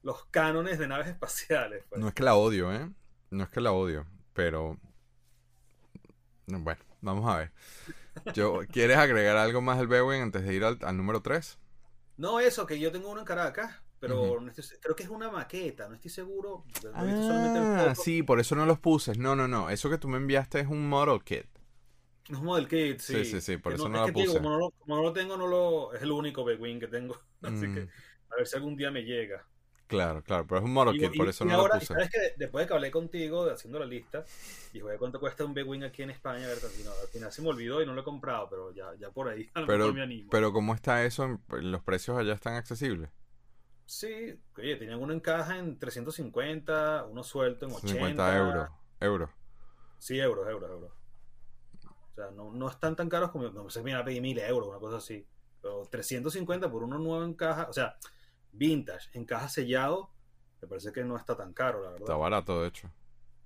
los 0.02 0.24
cánones 0.26 0.78
de 0.78 0.88
naves 0.88 1.08
espaciales. 1.08 1.84
Pues. 1.88 2.00
No 2.00 2.08
es 2.08 2.14
que 2.14 2.22
la 2.22 2.36
odio, 2.36 2.72
¿eh? 2.72 2.90
No 3.30 3.44
es 3.44 3.50
que 3.50 3.60
la 3.60 3.72
odio, 3.72 4.06
pero. 4.32 4.78
Bueno, 6.46 6.80
vamos 7.00 7.30
a 7.30 7.38
ver. 7.38 7.52
Yo, 8.34 8.60
¿Quieres 8.72 8.96
agregar 8.96 9.36
algo 9.36 9.60
más 9.60 9.78
del 9.78 9.86
B-Wing 9.86 10.22
antes 10.22 10.44
de 10.44 10.54
ir 10.54 10.64
al, 10.64 10.78
al 10.82 10.96
número 10.96 11.20
3? 11.20 11.58
No, 12.16 12.40
eso, 12.40 12.66
que 12.66 12.80
yo 12.80 12.90
tengo 12.90 13.10
uno 13.10 13.20
en 13.20 13.26
Caracas 13.26 13.82
pero 14.00 14.38
creo 14.80 14.94
que 14.94 15.02
es 15.02 15.08
una 15.08 15.30
maqueta, 15.30 15.88
no 15.88 15.96
estoy 15.96 16.10
seguro. 16.10 16.64
Ah, 16.94 17.94
sí, 17.96 18.22
por 18.22 18.38
eso 18.38 18.54
no 18.54 18.64
los 18.64 18.78
puse. 18.78 19.16
No, 19.16 19.34
no, 19.34 19.48
no. 19.48 19.70
Eso 19.70 19.90
que 19.90 19.98
tú 19.98 20.08
me 20.08 20.18
enviaste 20.18 20.60
es 20.60 20.68
un 20.68 20.88
model 20.88 21.22
kit. 21.24 21.46
Es 22.30 22.36
un 22.36 22.44
model 22.44 22.68
kit, 22.68 23.00
sí. 23.00 23.24
Sí, 23.24 23.24
sí, 23.24 23.40
sí, 23.40 23.56
por 23.56 23.72
eso 23.72 23.88
no, 23.88 24.06
lo 24.06 24.12
puse. 24.12 24.26
como, 24.34 24.50
no 24.50 24.58
lo, 24.58 24.70
como, 24.70 24.96
no 24.96 25.02
lo, 25.02 25.12
tengo, 25.12 25.36
no 25.36 25.46
lo, 25.46 25.94
es 25.94 26.02
el 26.02 26.12
único 26.12 26.44
B-Wing 26.44 26.78
que 26.78 26.86
tengo. 26.86 27.20
Así 27.42 27.62
que 27.62 27.80
mm. 27.80 27.88
a 28.30 28.36
ver 28.36 28.46
si 28.46 28.56
algún 28.56 28.76
día 28.76 28.90
me 28.90 29.02
llega. 29.02 29.44
Claro, 29.88 30.22
claro, 30.22 30.46
pero 30.46 30.58
es 30.58 30.64
un 30.66 30.72
model 30.74 31.00
kit, 31.00 31.16
por 31.16 31.28
eso 31.28 31.46
no 31.46 31.66
lo 31.66 31.68
puse. 31.70 31.86
sabes 31.86 32.10
que 32.10 32.34
después 32.36 32.62
de 32.62 32.68
que 32.68 32.74
hablé 32.74 32.90
contigo, 32.90 33.50
haciendo 33.50 33.78
la 33.78 33.86
lista, 33.86 34.22
dije, 34.70 34.84
¿cuánto 34.98 35.18
cuesta 35.18 35.46
un 35.46 35.54
B-Wing 35.54 35.82
aquí 35.82 36.02
en 36.02 36.10
España? 36.10 36.44
A 36.44 36.48
ver, 36.48 36.58
al 36.62 37.08
final 37.08 37.32
se 37.32 37.40
me 37.40 37.48
olvidó 37.48 37.80
y 37.80 37.86
no 37.86 37.94
lo 37.94 38.02
he 38.02 38.04
comprado, 38.04 38.50
pero 38.50 38.70
ya, 38.74 38.94
ya 39.00 39.10
por 39.10 39.28
ahí 39.28 39.48
a 39.54 39.62
lo 39.62 39.66
pero, 39.66 39.92
me 39.94 40.02
animo. 40.02 40.28
Pero 40.30 40.52
¿cómo 40.52 40.74
está 40.74 41.06
eso? 41.06 41.40
¿Los 41.48 41.82
precios 41.82 42.18
allá 42.18 42.34
están 42.34 42.54
accesibles? 42.54 43.08
Sí, 43.86 44.38
oye, 44.58 44.76
tenían 44.76 45.00
uno 45.00 45.14
en 45.14 45.20
caja 45.20 45.58
en 45.58 45.78
350, 45.78 47.06
uno 47.10 47.22
suelto 47.22 47.64
en 47.64 47.72
80. 47.72 47.94
50 47.94 48.36
euros. 48.36 48.68
Euros. 49.00 49.30
Sí, 49.96 50.20
euros, 50.20 50.46
euros, 50.46 50.70
euros. 50.70 50.92
O 52.12 52.14
sea, 52.14 52.30
no, 52.32 52.52
no 52.52 52.68
están 52.68 52.94
tan 52.94 53.08
caros 53.08 53.30
como, 53.30 53.48
no 53.48 53.70
sé, 53.70 53.82
mira, 53.82 54.04
pedí 54.04 54.20
mil 54.20 54.38
euros, 54.38 54.68
una 54.68 54.78
cosa 54.78 54.98
así. 54.98 55.26
Pero 55.62 55.88
350 55.90 56.70
por 56.70 56.82
uno 56.82 56.98
nuevo 56.98 57.24
en 57.24 57.32
caja, 57.32 57.66
o 57.70 57.72
sea, 57.72 57.96
vintage, 58.52 59.08
en 59.12 59.24
caja 59.24 59.48
sellado, 59.48 60.10
me 60.60 60.68
parece 60.68 60.92
que 60.92 61.04
no 61.04 61.16
está 61.16 61.36
tan 61.36 61.52
caro, 61.52 61.82
la 61.82 61.90
verdad. 61.90 62.02
Está 62.02 62.16
barato, 62.16 62.62
de 62.62 62.68
hecho. 62.68 62.90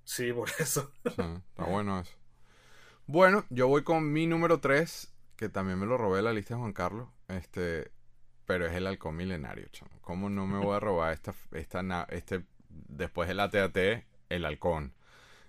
Sí, 0.04 0.32
por 0.32 0.50
eso. 0.58 0.92
está 1.04 1.64
bueno 1.66 2.00
eso. 2.00 2.12
Bueno, 3.06 3.44
yo 3.50 3.68
voy 3.68 3.82
con 3.82 4.12
mi 4.12 4.26
número 4.26 4.60
3, 4.60 5.12
que 5.36 5.48
también 5.48 5.78
me 5.78 5.86
lo 5.86 5.98
robé 5.98 6.18
de 6.18 6.22
la 6.22 6.32
lista 6.32 6.54
de 6.54 6.60
Juan 6.60 6.72
Carlos. 6.72 7.08
Este, 7.28 7.90
pero 8.46 8.66
es 8.66 8.74
el 8.74 8.86
halcón 8.86 9.16
milenario, 9.16 9.66
chamo. 9.70 9.90
¿Cómo 10.00 10.30
no 10.30 10.46
me 10.46 10.58
voy 10.58 10.76
a 10.76 10.80
robar 10.80 11.12
esta, 11.12 11.34
esta 11.52 12.06
este, 12.10 12.44
después 12.68 13.28
del 13.28 13.40
ATAT, 13.40 13.76
el 14.28 14.44
halcón? 14.44 14.94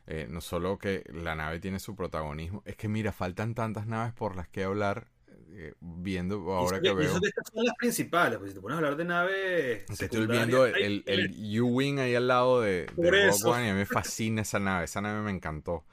Eh, 0.06 0.28
no 0.30 0.42
solo 0.42 0.78
que 0.78 1.04
la 1.14 1.36
nave 1.36 1.60
tiene 1.60 1.80
su 1.80 1.96
protagonismo, 1.96 2.62
es 2.66 2.76
que 2.76 2.90
mira, 2.90 3.14
faltan 3.14 3.56
tantas 3.56 3.88
naves 3.88 4.14
por 4.14 4.36
las 4.36 4.50
que 4.50 4.66
hablar, 4.66 5.08
eh, 5.56 5.74
viendo 5.80 6.36
ahora 6.54 6.82
que 6.82 6.94
veo. 6.94 7.20
Y 7.22 7.26
estas 7.28 7.52
son 7.54 7.66
las 7.66 7.76
principales, 7.76 8.40
pues 8.40 8.52
si 8.52 8.56
te 8.56 8.62
pones 8.62 8.76
a 8.76 8.78
hablar 8.78 8.96
de 8.96 9.06
naves. 9.06 9.86
Estoy 9.90 10.28
viendo 10.28 10.66
el, 10.66 11.04
el, 11.06 11.62
U-Wing 11.62 12.00
ahí 12.00 12.16
al 12.16 12.28
lado 12.28 12.62
de, 12.62 12.88
de 12.96 13.12
Rogue 13.12 13.44
One 13.46 13.66
y 13.68 13.70
a 13.70 13.74
mí 13.74 13.80
me 13.80 13.86
fascina 13.86 14.42
esa 14.42 14.60
nave, 14.60 14.86
esa 14.86 15.02
nave 15.02 15.22
me 15.22 15.32
encantó. 15.32 15.84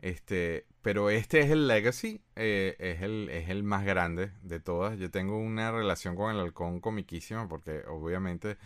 Este, 0.00 0.66
pero 0.82 1.10
este 1.10 1.40
es 1.40 1.50
el 1.50 1.66
Legacy, 1.66 2.20
eh, 2.36 2.76
es, 2.78 3.02
el, 3.02 3.28
es 3.30 3.48
el 3.48 3.64
más 3.64 3.84
grande 3.84 4.30
de 4.42 4.60
todas. 4.60 4.98
Yo 4.98 5.10
tengo 5.10 5.38
una 5.38 5.72
relación 5.72 6.14
con 6.14 6.34
el 6.34 6.40
halcón 6.40 6.80
comiquísima 6.80 7.48
porque 7.48 7.82
obviamente 7.86 8.56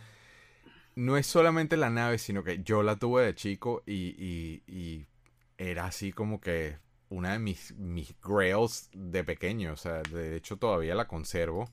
no 0.94 1.16
es 1.16 1.26
solamente 1.26 1.76
la 1.76 1.90
nave, 1.90 2.18
sino 2.18 2.44
que 2.44 2.62
yo 2.62 2.82
la 2.82 2.96
tuve 2.96 3.24
de 3.24 3.34
chico 3.34 3.82
y, 3.86 5.06
era 5.58 5.86
así 5.86 6.12
como 6.12 6.40
que 6.40 6.76
una 7.12 7.32
de 7.32 7.38
mis, 7.38 7.74
mis 7.76 8.14
grails 8.20 8.88
de 8.92 9.22
pequeño. 9.22 9.72
O 9.72 9.76
sea, 9.76 10.02
de 10.02 10.36
hecho 10.36 10.56
todavía 10.56 10.94
la 10.94 11.06
conservo. 11.06 11.70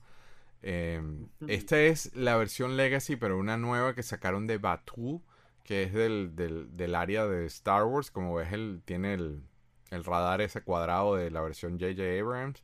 Em, 0.62 1.28
esta 1.48 1.80
es 1.80 2.14
la 2.14 2.36
versión 2.36 2.76
Legacy, 2.76 3.16
pero 3.16 3.38
una 3.38 3.56
nueva 3.56 3.94
que 3.94 4.02
sacaron 4.02 4.46
de 4.46 4.58
Batu, 4.58 5.22
que 5.64 5.84
es 5.84 5.92
del, 5.94 6.36
del, 6.36 6.76
del 6.76 6.94
área 6.94 7.26
de 7.26 7.46
Star 7.46 7.84
Wars. 7.84 8.10
Como 8.10 8.34
ves, 8.34 8.52
el, 8.52 8.82
tiene 8.84 9.14
el, 9.14 9.42
el 9.90 10.04
radar 10.04 10.42
ese 10.42 10.62
cuadrado 10.62 11.16
de 11.16 11.30
la 11.30 11.40
versión 11.40 11.78
J.J. 11.80 12.02
Abrams. 12.20 12.62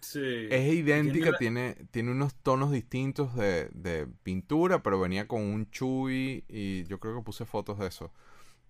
Sí. 0.00 0.46
Es 0.50 0.72
idéntica, 0.72 1.36
tiene, 1.36 1.74
tiene, 1.90 2.12
unos 2.12 2.34
tonos 2.34 2.70
distintos 2.70 3.34
de, 3.34 4.08
pintura, 4.22 4.82
pero 4.82 5.00
venía 5.00 5.26
con 5.26 5.42
un 5.42 5.68
Chewy 5.70 6.44
y 6.48 6.84
yo 6.84 7.00
creo 7.00 7.16
que 7.16 7.22
puse 7.22 7.44
fotos 7.44 7.78
de 7.78 7.88
eso. 7.88 8.12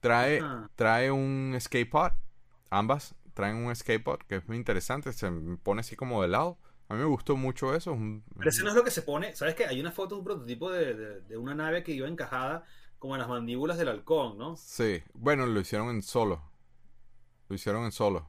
Trae, 0.01 0.41
trae 0.77 1.11
un 1.11 1.59
pod, 1.91 2.13
ambas 2.71 3.15
traen 3.37 3.57
un 3.57 3.73
pod 4.03 4.21
que 4.27 4.37
es 4.37 4.49
muy 4.49 4.57
interesante, 4.57 5.13
se 5.13 5.31
pone 5.63 5.81
así 5.81 5.95
como 5.95 6.23
de 6.23 6.29
lado. 6.29 6.59
A 6.89 6.95
mí 6.95 7.01
me 7.01 7.07
gustó 7.07 7.37
mucho 7.37 7.75
eso. 7.75 7.99
Pero 8.39 8.49
ese 8.49 8.63
no 8.63 8.71
es 8.71 8.75
lo 8.75 8.83
que 8.83 8.91
se 8.91 9.03
pone, 9.03 9.37
¿sabes 9.37 9.55
qué? 9.55 9.67
Hay 9.67 9.79
una 9.79 9.93
foto 9.93 10.15
de 10.15 10.21
un 10.21 10.25
prototipo 10.25 10.71
de, 10.71 11.21
de 11.21 11.37
una 11.37 11.55
nave 11.55 11.83
que 11.83 11.93
iba 11.93 12.09
encajada 12.09 12.65
como 12.99 13.15
en 13.15 13.21
las 13.21 13.29
mandíbulas 13.29 13.77
del 13.77 13.89
halcón, 13.89 14.39
¿no? 14.39 14.57
Sí, 14.57 15.03
bueno, 15.13 15.47
lo 15.47 15.61
hicieron 15.61 15.91
en 15.91 16.03
solo. 16.03 16.43
Lo 17.49 17.55
hicieron 17.55 17.85
en 17.85 17.93
solo. 17.93 18.27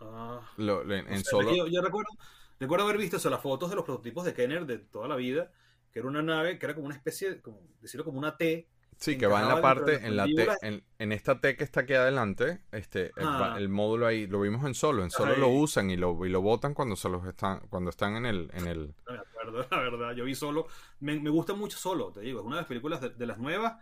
Ah, 0.00 0.40
en, 0.58 1.24
solo. 1.24 1.66
Yo, 1.68 1.80
recuerdo, 1.80 2.10
recuerdo 2.58 2.84
haber 2.84 2.98
visto 2.98 3.18
eso, 3.18 3.30
las 3.30 3.40
fotos 3.40 3.70
de 3.70 3.76
los 3.76 3.84
prototipos 3.84 4.24
de 4.24 4.34
Kenner 4.34 4.66
de 4.66 4.78
toda 4.78 5.06
la 5.06 5.16
vida, 5.16 5.52
que 5.92 6.00
era 6.00 6.08
una 6.08 6.22
nave 6.22 6.58
que 6.58 6.66
era 6.66 6.74
como 6.74 6.86
una 6.86 6.96
especie, 6.96 7.40
como 7.40 7.60
decirlo 7.80 8.04
como 8.04 8.18
una 8.18 8.36
T. 8.36 8.68
Sí, 8.98 9.16
que 9.16 9.26
va 9.28 9.40
en 9.42 9.48
la 9.48 9.62
parte, 9.62 10.06
en 10.06 10.16
la 10.16 10.26
T, 10.26 10.82
en, 10.98 11.12
esta 11.12 11.40
T 11.40 11.56
que 11.56 11.62
está 11.62 11.80
aquí 11.80 11.94
adelante, 11.94 12.60
este, 12.72 13.12
ah. 13.16 13.54
el, 13.56 13.68
módulo 13.68 14.06
ahí, 14.06 14.26
lo 14.26 14.40
vimos 14.40 14.66
en 14.66 14.74
solo, 14.74 15.04
en 15.04 15.10
solo 15.10 15.36
lo 15.36 15.48
usan 15.48 15.90
y 15.90 15.96
lo, 15.96 16.26
y 16.26 16.28
lo 16.28 16.42
botan 16.42 16.74
cuando 16.74 16.96
se 16.96 17.08
los 17.08 17.24
están, 17.24 17.60
cuando 17.70 17.90
están 17.90 18.16
en 18.16 18.26
el, 18.26 18.50
en 18.54 18.66
el. 18.66 18.94
No 19.06 19.12
me 19.12 19.18
acuerdo, 19.18 19.66
la 19.70 19.78
verdad, 19.78 20.14
yo 20.16 20.24
vi 20.24 20.34
solo, 20.34 20.66
me, 20.98 21.16
gusta 21.30 21.54
mucho 21.54 21.78
solo, 21.78 22.10
te 22.10 22.20
digo, 22.20 22.40
es 22.40 22.46
una 22.46 22.56
de 22.56 22.62
las 22.62 22.68
películas 22.68 23.00
de 23.16 23.26
las 23.26 23.38
nuevas 23.38 23.76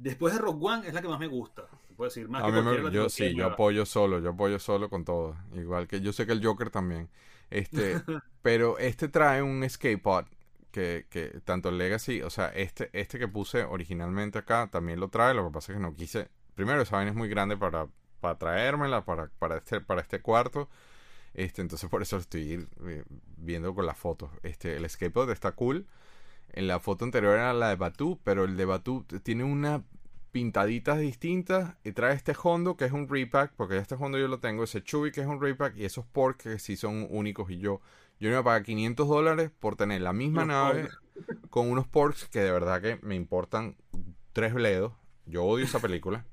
Después 0.00 0.32
de 0.32 0.40
Rock 0.40 0.62
One 0.62 0.88
es 0.88 0.94
la 0.94 1.02
que 1.02 1.08
más 1.08 1.20
me 1.20 1.26
gusta. 1.26 1.66
Puedo 1.94 2.08
decir, 2.08 2.26
más 2.26 2.42
que 2.42 2.90
yo 2.90 3.10
sí, 3.10 3.34
yo 3.34 3.44
apoyo 3.44 3.84
solo, 3.84 4.18
yo 4.18 4.30
apoyo 4.30 4.58
solo 4.58 4.88
con 4.88 5.04
todo. 5.04 5.36
Igual 5.54 5.86
que 5.88 6.00
yo 6.00 6.14
sé 6.14 6.24
que 6.24 6.32
el 6.32 6.42
Joker 6.42 6.70
también. 6.70 7.10
Este, 7.50 8.00
pero 8.42 8.78
este 8.78 9.08
trae 9.08 9.42
un 9.42 9.62
escape 9.62 9.98
pod 9.98 10.24
que, 10.70 11.40
tanto 11.44 11.68
el 11.68 11.78
Legacy, 11.78 12.22
o 12.22 12.30
sea, 12.30 12.48
este, 12.48 12.90
este 12.92 13.18
que 13.18 13.28
puse 13.28 13.64
originalmente 13.64 14.38
acá 14.38 14.68
también 14.70 15.00
lo 15.00 15.08
trae. 15.08 15.34
Lo 15.34 15.46
que 15.46 15.52
pasa 15.52 15.72
es 15.72 15.78
que 15.78 15.82
no 15.82 15.94
quise. 15.94 16.28
Primero, 16.54 16.82
esa 16.82 16.96
vaina 16.96 17.10
es 17.10 17.16
muy 17.16 17.28
grande 17.28 17.56
para, 17.56 17.88
para 18.20 18.38
traérmela, 18.38 19.04
para, 19.04 19.28
para, 19.38 19.58
este, 19.58 19.80
para 19.80 20.00
este 20.00 20.20
cuarto. 20.20 20.68
Este, 21.34 21.62
entonces 21.62 21.88
por 21.88 22.02
eso 22.02 22.16
estoy 22.16 22.66
eh, 22.86 23.04
viendo 23.36 23.74
con 23.74 23.86
las 23.86 23.96
fotos. 23.96 24.30
Este, 24.42 24.76
el 24.76 24.88
skateboard 24.88 25.30
está 25.30 25.52
cool. 25.52 25.86
En 26.52 26.66
la 26.66 26.80
foto 26.80 27.04
anterior 27.04 27.34
era 27.34 27.52
la 27.52 27.68
de 27.68 27.76
Batu, 27.76 28.18
pero 28.24 28.44
el 28.44 28.56
de 28.56 28.64
Batu 28.64 29.04
tiene 29.22 29.44
una 29.44 29.84
pintaditas 30.32 30.98
distintas 30.98 31.74
y 31.84 31.92
trae 31.92 32.14
este 32.14 32.34
Hondo 32.40 32.76
que 32.76 32.84
es 32.84 32.92
un 32.92 33.08
repack, 33.08 33.52
porque 33.56 33.78
este 33.78 33.96
Hondo 33.96 34.18
yo 34.18 34.28
lo 34.28 34.38
tengo, 34.40 34.64
ese 34.64 34.82
Chubby 34.82 35.10
que 35.10 35.20
es 35.20 35.26
un 35.26 35.40
repack 35.40 35.76
y 35.76 35.84
esos 35.84 36.06
Pork 36.06 36.42
que 36.42 36.58
sí 36.58 36.76
son 36.76 37.06
únicos 37.10 37.50
y 37.50 37.58
yo 37.58 37.80
yo 38.20 38.28
me 38.28 38.36
voy 38.36 38.40
a 38.40 38.44
pagar 38.44 38.62
500 38.62 39.08
dólares 39.08 39.50
por 39.58 39.76
tener 39.76 40.02
la 40.02 40.12
misma 40.12 40.44
nave 40.44 40.88
con 41.48 41.70
unos 41.70 41.88
Porks 41.88 42.28
que 42.28 42.40
de 42.40 42.52
verdad 42.52 42.80
que 42.80 42.98
me 43.02 43.14
importan 43.14 43.76
tres 44.32 44.52
bledos. 44.52 44.92
Yo 45.26 45.44
odio 45.44 45.64
esa 45.64 45.80
película. 45.80 46.26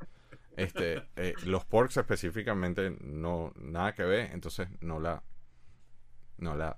Este, 0.57 1.03
eh, 1.15 1.33
los 1.45 1.65
Porks 1.65 1.97
específicamente 1.97 2.97
no 2.99 3.53
nada 3.55 3.93
que 3.93 4.03
ver, 4.03 4.31
entonces 4.33 4.67
no 4.81 4.99
la 4.99 5.23
no 6.38 6.55
la 6.55 6.77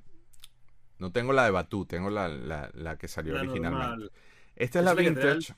no 1.00 1.12
tengo 1.12 1.32
la 1.32 1.46
de 1.46 1.52
Batu, 1.52 1.86
tengo 1.86 2.10
la, 2.10 2.28
la, 2.28 2.98
que 2.98 3.08
salió 3.08 3.36
originalmente. 3.36 4.14
Esta 4.56 4.80
es 4.80 4.86
la 4.86 4.94
vintage. 4.94 5.56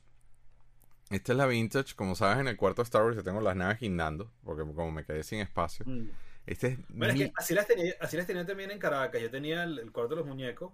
Esta 1.10 1.32
es 1.34 1.38
la 1.38 1.48
vintage, 1.48 1.96
como 1.96 2.16
sabes, 2.16 2.38
en 2.38 2.48
el 2.48 2.56
cuarto 2.56 2.84
Star 2.84 3.04
Wars 3.04 3.18
yo 3.18 3.24
tengo 3.24 3.42
las 3.42 3.56
naves 3.56 3.80
guindando, 3.80 4.32
porque 4.44 4.62
como 4.62 4.92
me 4.92 5.04
quedé 5.04 5.24
sin 5.24 5.40
espacio. 5.40 5.84
Mm. 5.88 6.10
Este 6.46 6.68
es 6.68 6.78
bueno, 6.90 7.14
es 7.14 7.20
que 7.20 7.32
así 7.36 7.54
las, 7.54 7.68
tenía, 7.68 7.94
así 8.00 8.18
las 8.18 8.28
tenía 8.28 8.46
también 8.46 8.72
en 8.72 8.80
Caracas. 8.80 9.22
Yo 9.22 9.30
tenía 9.30 9.64
el, 9.64 9.92
cuarto 9.92 10.16
de 10.16 10.22
los 10.22 10.28
muñecos. 10.28 10.74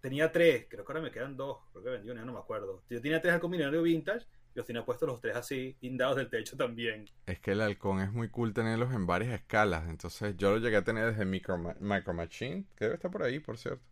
Tenía 0.00 0.30
tres, 0.32 0.66
creo 0.68 0.84
que 0.84 0.92
ahora 0.92 1.02
me 1.02 1.10
quedan 1.10 1.36
dos. 1.36 1.58
Creo 1.72 1.84
que 1.84 1.90
vendí 1.90 2.10
una, 2.10 2.24
no 2.24 2.32
me 2.32 2.38
acuerdo. 2.38 2.82
Yo 2.90 3.00
tenía 3.00 3.20
tres 3.20 3.34
al 3.34 3.40
combinario 3.40 3.82
vintage. 3.82 4.26
Y 4.54 4.58
los 4.58 4.66
tenía 4.66 4.84
puestos 4.84 5.08
los 5.08 5.20
tres 5.20 5.34
así, 5.34 5.76
guindados 5.80 6.16
del 6.16 6.30
techo 6.30 6.56
también. 6.56 7.10
Es 7.26 7.40
que 7.40 7.52
el 7.52 7.60
halcón 7.60 8.00
es 8.00 8.12
muy 8.12 8.28
cool 8.28 8.54
tenerlos 8.54 8.92
en 8.94 9.06
varias 9.06 9.32
escalas. 9.34 9.88
Entonces 9.88 10.36
yo 10.36 10.52
lo 10.52 10.58
llegué 10.58 10.76
a 10.76 10.84
tener 10.84 11.10
desde 11.10 11.24
Micro, 11.24 11.58
Micro 11.80 12.14
Machine, 12.14 12.64
que 12.76 12.84
debe 12.84 12.94
estar 12.94 13.10
por 13.10 13.24
ahí, 13.24 13.40
por 13.40 13.58
cierto 13.58 13.82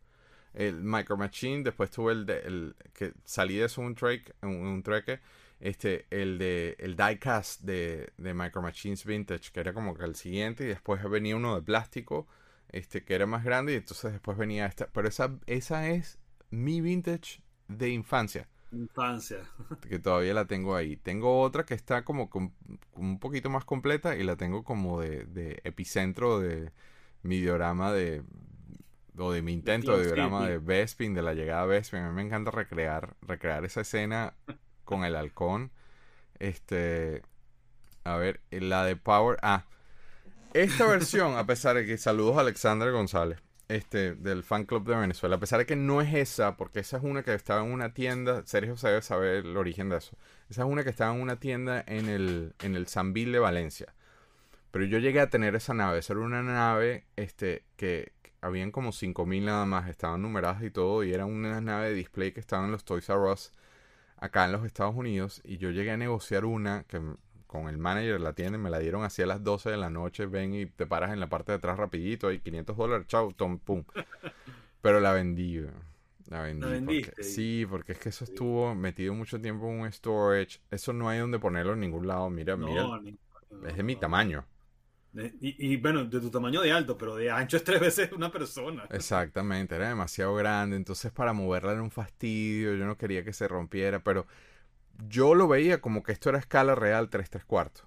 el 0.55 0.83
Micro 0.83 1.17
Machine, 1.17 1.63
después 1.63 1.91
tuve 1.91 2.13
el 2.13 2.27
de 2.27 2.39
el 2.41 2.75
que 2.93 3.13
salí 3.25 3.57
de 3.57 3.67
eso 3.67 3.81
un 3.81 3.95
trek, 3.95 4.35
un, 4.43 4.51
un 4.51 4.83
treque, 4.83 5.21
este, 5.63 6.07
el 6.11 6.39
de 6.39 6.75
el 6.81 6.97
diecast 6.97 7.63
de, 7.63 8.13
de 8.19 8.35
Micro 8.35 8.63
Machines 8.63 9.05
Vintage, 9.05 9.53
que 9.53 9.61
era 9.61 9.73
como 9.73 9.95
que 9.95 10.05
el 10.05 10.17
siguiente, 10.17 10.65
y 10.65 10.67
después 10.67 11.09
venía 11.09 11.37
uno 11.37 11.55
de 11.55 11.63
plástico, 11.63 12.27
este, 12.69 13.05
que 13.05 13.15
era 13.15 13.27
más 13.27 13.45
grande, 13.45 13.75
y 13.75 13.77
entonces 13.77 14.11
después 14.11 14.37
venía 14.37 14.67
esta, 14.67 14.89
pero 14.89 15.07
esa, 15.07 15.39
esa 15.47 15.89
es 15.89 16.19
mi 16.51 16.81
vintage 16.81 17.43
de 17.69 17.91
infancia. 17.91 18.49
Infancia. 18.73 19.39
Que 19.89 20.01
todavía 20.01 20.35
la 20.35 20.47
tengo 20.47 20.75
ahí. 20.75 20.97
Tengo 20.97 21.41
otra 21.41 21.65
que 21.65 21.75
está 21.75 22.05
como 22.05 22.29
un 22.95 23.21
poquito 23.21 23.49
más 23.49 23.65
completa 23.65 24.17
y 24.17 24.25
la 24.25 24.37
tengo 24.37 24.65
como 24.65 25.01
de, 25.01 25.27
de 25.27 25.61
epicentro 25.63 26.41
de 26.41 26.73
mi 27.23 27.41
diorama 27.41 27.93
de, 27.93 28.25
o 29.17 29.31
de 29.31 29.43
mi 29.43 29.53
intento 29.53 29.97
de 29.97 30.07
diorama 30.07 30.49
de 30.49 30.59
Bespin, 30.59 31.15
de 31.15 31.23
la 31.23 31.35
llegada 31.35 31.63
de 31.63 31.69
Bespin. 31.69 32.01
A 32.01 32.09
mí 32.09 32.15
me 32.15 32.23
encanta 32.23 32.51
recrear, 32.51 33.15
recrear 33.23 33.65
esa 33.65 33.83
escena 33.83 34.35
con 34.93 35.05
el 35.05 35.17
halcón. 35.17 35.71
Este, 36.39 37.23
a 38.05 38.17
ver, 38.17 38.41
la 38.51 38.85
de 38.85 38.97
Power. 38.97 39.39
Ah, 39.43 39.65
esta 40.53 40.87
versión, 40.87 41.37
a 41.37 41.47
pesar 41.47 41.77
de 41.77 41.87
que 41.87 41.97
saludos 41.97 42.37
a 42.37 42.41
Alexander 42.41 42.91
González, 42.93 43.39
este, 43.69 44.15
del 44.15 44.43
fan 44.43 44.65
club 44.65 44.87
de 44.87 44.97
Venezuela, 44.97 45.37
a 45.37 45.41
pesar 45.41 45.61
de 45.61 45.67
que 45.67 45.77
no 45.77 46.03
es 46.03 46.13
esa, 46.15 46.57
porque 46.57 46.81
esa 46.81 46.99
es 46.99 47.03
una 47.03 47.23
que 47.23 47.33
estaba 47.33 47.65
en 47.65 47.73
una 47.73 47.95
tienda, 47.95 48.43
Sergio 48.45 48.77
se 48.77 48.89
debe 48.89 49.03
saber 49.03 49.47
el 49.47 49.57
origen 49.57 49.89
de 49.89 49.97
eso. 49.97 50.17
Esa 50.51 50.63
es 50.63 50.69
una 50.69 50.85
que 50.85 50.91
estaba 50.91 51.15
en 51.15 51.23
una 51.23 51.37
tienda 51.37 51.83
en 51.87 52.09
el, 52.09 52.55
en 52.63 52.77
el 52.77 52.87
de 52.87 53.39
Valencia. 53.39 53.95
Pero 54.71 54.85
yo 54.85 54.99
llegué 54.99 55.21
a 55.21 55.31
tener 55.31 55.55
esa 55.55 55.75
nave. 55.75 55.99
Esa 55.99 56.15
era 56.15 56.23
una 56.23 56.43
nave 56.43 57.05
este, 57.17 57.65
que, 57.77 58.13
habían 58.43 58.73
como 58.73 58.91
5.000 58.91 59.45
nada 59.45 59.65
más, 59.65 59.89
estaban 59.89 60.21
numeradas 60.21 60.63
y 60.63 60.71
todo, 60.71 61.05
y 61.05 61.15
era 61.15 61.25
una 61.25 61.61
nave 61.61 61.91
de 61.91 61.95
display 61.95 62.33
que 62.33 62.41
estaban 62.41 62.67
en 62.67 62.73
los 62.73 62.85
Toys 62.85 63.09
R 63.09 63.31
Us 63.31 63.53
acá 64.23 64.45
en 64.45 64.53
los 64.53 64.65
Estados 64.65 64.95
Unidos, 64.95 65.43
y 65.45 65.59
yo 65.59 65.71
llegué 65.71 65.91
a 65.91 65.97
negociar 65.97 66.45
una 66.45 66.85
que 66.85 67.01
con 67.49 67.69
el 67.69 67.77
manager 67.77 68.15
de 68.15 68.19
la 68.21 68.35
tienda 68.35 68.57
me 68.57 68.71
la 68.71 68.79
dieron 68.79 69.03
así 69.03 69.21
a 69.21 69.27
las 69.27 69.43
12 69.43 69.69
de 69.71 69.77
la 69.77 69.91
noche, 69.91 70.27
ven 70.27 70.55
y 70.55 70.67
te 70.67 70.87
paras 70.87 71.13
en 71.13 71.19
la 71.19 71.29
parte 71.29 71.51
de 71.51 71.59
atrás 71.59 71.77
rapidito, 71.77 72.29
hay 72.29 72.39
500 72.39 72.77
dólares, 72.77 73.07
chau, 73.09 73.33
tom, 73.33 73.59
pum. 73.59 73.83
Pero 74.81 75.01
la 75.01 75.13
vendí, 75.13 75.61
la 76.29 76.43
vendí. 76.43 77.05
sí, 77.21 77.67
porque 77.69 77.93
es 77.93 77.99
que 77.99 78.11
eso 78.11 78.25
estuvo 78.25 78.75
metido 78.77 79.13
mucho 79.13 79.41
tiempo 79.41 79.69
en 79.69 79.81
un 79.81 79.93
storage, 79.93 80.61
eso 80.71 80.93
no 80.93 81.09
hay 81.09 81.19
donde 81.19 81.41
ponerlo 81.41 81.73
en 81.73 81.81
ningún 81.81 82.07
lado, 82.07 82.31
mira, 82.31 82.57
mira, 82.57 82.87
es 83.67 83.77
de 83.77 83.83
mi 83.83 83.97
tamaño. 83.97 84.47
Y, 85.15 85.77
bueno, 85.77 86.05
de 86.07 86.21
tu 86.21 86.31
tamaño 86.31 86.63
de 86.63 86.73
alto, 86.73 86.97
pero 86.97 87.17
de 87.17 87.31
ancho 87.31 87.59
es 87.59 87.65
tres 87.65 87.81
veces 87.81 88.13
una 88.13 88.33
persona. 88.33 88.87
Exactamente, 88.91 89.75
era 89.77 89.89
demasiado 89.89 90.35
grande, 90.35 90.77
entonces 90.77 91.13
para 91.13 91.35
moverla 91.35 91.73
era 91.73 91.83
un 91.83 91.91
fastidio, 91.91 92.75
yo 92.75 92.87
no 92.87 92.97
quería 92.97 93.23
que 93.23 93.35
se 93.35 93.47
rompiera, 93.47 94.03
pero 94.03 94.27
yo 95.09 95.35
lo 95.35 95.49
veía 95.49 95.83
como 95.83 96.03
que 96.03 96.13
esto 96.13 96.31
era 96.31 96.39
escala 96.39 96.75
real 96.75 97.11
3 97.11 97.29
3 97.29 97.45
cuartos. 97.45 97.87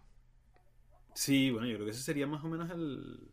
Sí, 1.15 1.49
bueno, 1.49 1.67
yo 1.67 1.75
creo 1.75 1.85
que 1.85 1.91
ese 1.91 2.03
sería 2.03 2.27
más 2.27 2.43
o 2.43 2.47
menos 2.47 2.69
el... 2.69 3.31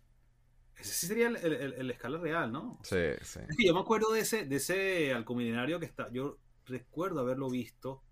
Ese 0.76 0.95
sí 0.95 1.07
sería 1.07 1.28
el, 1.28 1.90
escala 1.90 2.18
real, 2.18 2.51
¿no? 2.51 2.78
Sí, 2.82 2.97
sí. 3.20 3.40
yo 3.59 3.74
me 3.74 3.80
acuerdo 3.80 4.12
de 4.12 4.20
ese, 4.20 4.47
de 4.47 4.57
ese 4.57 5.12
alcomilenario 5.12 5.78
que 5.78 5.86
está, 5.86 6.11
yo 6.11 6.38
recuerdo 6.64 7.20
haberlo 7.20 7.51
visto 7.51 8.03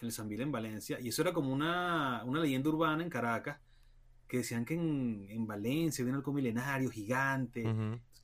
en 0.00 0.06
el 0.06 0.12
Sanville 0.12 0.44
en 0.44 0.52
Valencia, 0.52 0.98
y 1.00 1.08
eso 1.08 1.22
era 1.22 1.32
como 1.32 1.52
una, 1.52 2.22
una 2.24 2.40
leyenda 2.40 2.68
urbana 2.68 3.02
en 3.02 3.10
Caracas, 3.10 3.58
que 4.28 4.38
decían 4.38 4.64
que 4.64 4.74
en, 4.74 5.26
en 5.28 5.46
Valencia 5.46 6.02
había 6.02 6.12
un 6.12 6.18
halcón 6.18 6.34
milenario 6.34 6.90
gigante. 6.90 7.64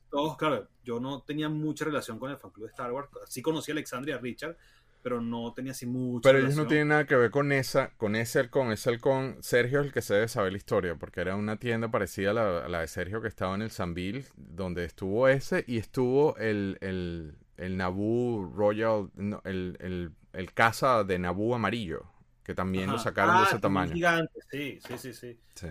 Todos, 0.09 0.37
claro, 0.37 0.67
yo 0.83 0.99
no 0.99 1.21
tenía 1.21 1.49
mucha 1.49 1.85
relación 1.85 2.19
con 2.19 2.29
el 2.29 2.37
fan 2.37 2.51
club 2.51 2.67
de 2.67 2.71
Star 2.71 2.91
Wars. 2.91 3.09
Sí 3.27 3.41
conocí 3.41 3.71
a 3.71 3.73
Alexandria 3.73 4.17
Richard, 4.19 4.55
pero 5.01 5.21
no 5.21 5.53
tenía 5.53 5.71
así 5.73 5.85
mucha 5.85 6.29
Pero 6.29 6.39
ellos 6.39 6.55
no 6.55 6.67
tienen 6.67 6.89
nada 6.89 7.05
que 7.05 7.15
ver 7.15 7.31
con 7.31 7.51
esa, 7.51 7.89
con 7.97 8.15
ese 8.15 8.39
halcón. 8.39 8.71
Ese 8.71 8.89
halcón, 8.89 9.37
Sergio 9.41 9.81
es 9.81 9.87
el 9.87 9.91
que 9.91 10.01
se 10.01 10.13
debe 10.13 10.27
saber 10.27 10.51
la 10.51 10.57
historia, 10.57 10.95
porque 10.95 11.21
era 11.21 11.35
una 11.35 11.57
tienda 11.57 11.89
parecida 11.89 12.31
a 12.31 12.69
la, 12.69 12.79
de 12.79 12.87
Sergio 12.87 13.21
que 13.21 13.27
estaba 13.27 13.55
en 13.55 13.63
el 13.63 13.71
Sanville, 13.71 14.25
donde 14.35 14.85
estuvo 14.85 15.27
ese 15.27 15.65
y 15.67 15.77
estuvo 15.77 16.37
el, 16.37 16.77
el, 16.81 17.35
el 17.57 17.77
Naboo 17.77 18.51
Royal, 18.55 19.09
el, 19.43 19.77
el, 19.79 20.11
el 20.31 20.53
casa 20.53 21.03
de 21.03 21.19
Naboo 21.19 21.55
amarillo, 21.55 22.05
que 22.43 22.55
también 22.55 22.89
lo 22.89 22.97
sacaron 22.97 23.35
de 23.37 23.41
ah, 23.41 23.47
ese 23.47 23.59
tamaño. 23.59 23.93
Gigante, 23.93 24.39
sí, 24.49 24.79
sí, 24.87 24.97
sí, 24.97 25.13
sí. 25.13 25.39
Sí. 25.55 25.67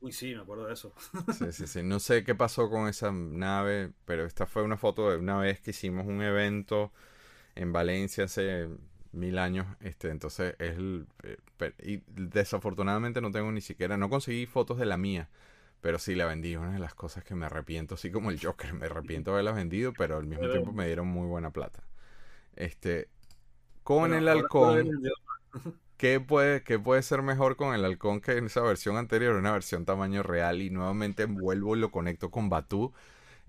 Uy, 0.00 0.12
sí, 0.12 0.34
me 0.34 0.42
acuerdo 0.42 0.66
de 0.66 0.72
eso. 0.72 0.92
sí, 1.38 1.44
sí, 1.52 1.66
sí. 1.66 1.82
No 1.82 2.00
sé 2.00 2.24
qué 2.24 2.34
pasó 2.34 2.70
con 2.70 2.88
esa 2.88 3.12
nave, 3.12 3.92
pero 4.06 4.24
esta 4.24 4.46
fue 4.46 4.62
una 4.62 4.76
foto 4.76 5.10
de 5.10 5.18
una 5.18 5.36
vez 5.38 5.60
que 5.60 5.70
hicimos 5.70 6.06
un 6.06 6.22
evento 6.22 6.92
en 7.54 7.72
Valencia 7.72 8.24
hace 8.24 8.68
mil 9.12 9.38
años. 9.38 9.66
Este, 9.80 10.10
entonces 10.10 10.54
es 10.58 10.76
el, 10.76 11.06
eh, 11.22 11.38
y 11.82 12.02
desafortunadamente 12.08 13.20
no 13.20 13.30
tengo 13.30 13.52
ni 13.52 13.60
siquiera, 13.60 13.96
no 13.96 14.08
conseguí 14.08 14.46
fotos 14.46 14.78
de 14.78 14.86
la 14.86 14.96
mía, 14.96 15.28
pero 15.80 15.98
sí 15.98 16.14
la 16.14 16.26
vendí. 16.26 16.56
Una 16.56 16.72
de 16.72 16.78
las 16.78 16.94
cosas 16.94 17.24
que 17.24 17.34
me 17.34 17.46
arrepiento, 17.46 17.96
así 17.96 18.10
como 18.10 18.30
el 18.30 18.40
Joker, 18.42 18.72
me 18.74 18.86
arrepiento 18.86 19.30
de 19.30 19.36
haberla 19.36 19.52
vendido, 19.52 19.92
pero 19.92 20.16
al 20.16 20.26
mismo 20.26 20.48
tiempo 20.50 20.72
me 20.72 20.86
dieron 20.86 21.08
muy 21.08 21.26
buena 21.26 21.50
plata. 21.50 21.82
Este, 22.56 23.08
con 23.82 24.14
el 24.14 24.28
halcón. 24.28 24.88
¿Qué 26.00 26.18
puede, 26.18 26.62
¿Qué 26.62 26.78
puede 26.78 27.02
ser 27.02 27.20
mejor 27.20 27.56
con 27.56 27.74
el 27.74 27.84
halcón 27.84 28.22
que 28.22 28.32
en 28.32 28.46
esa 28.46 28.62
versión 28.62 28.96
anterior? 28.96 29.36
Una 29.36 29.52
versión 29.52 29.84
tamaño 29.84 30.22
real 30.22 30.62
y 30.62 30.70
nuevamente 30.70 31.26
vuelvo 31.26 31.76
y 31.76 31.78
lo 31.78 31.90
conecto 31.90 32.30
con 32.30 32.48
Batu. 32.48 32.94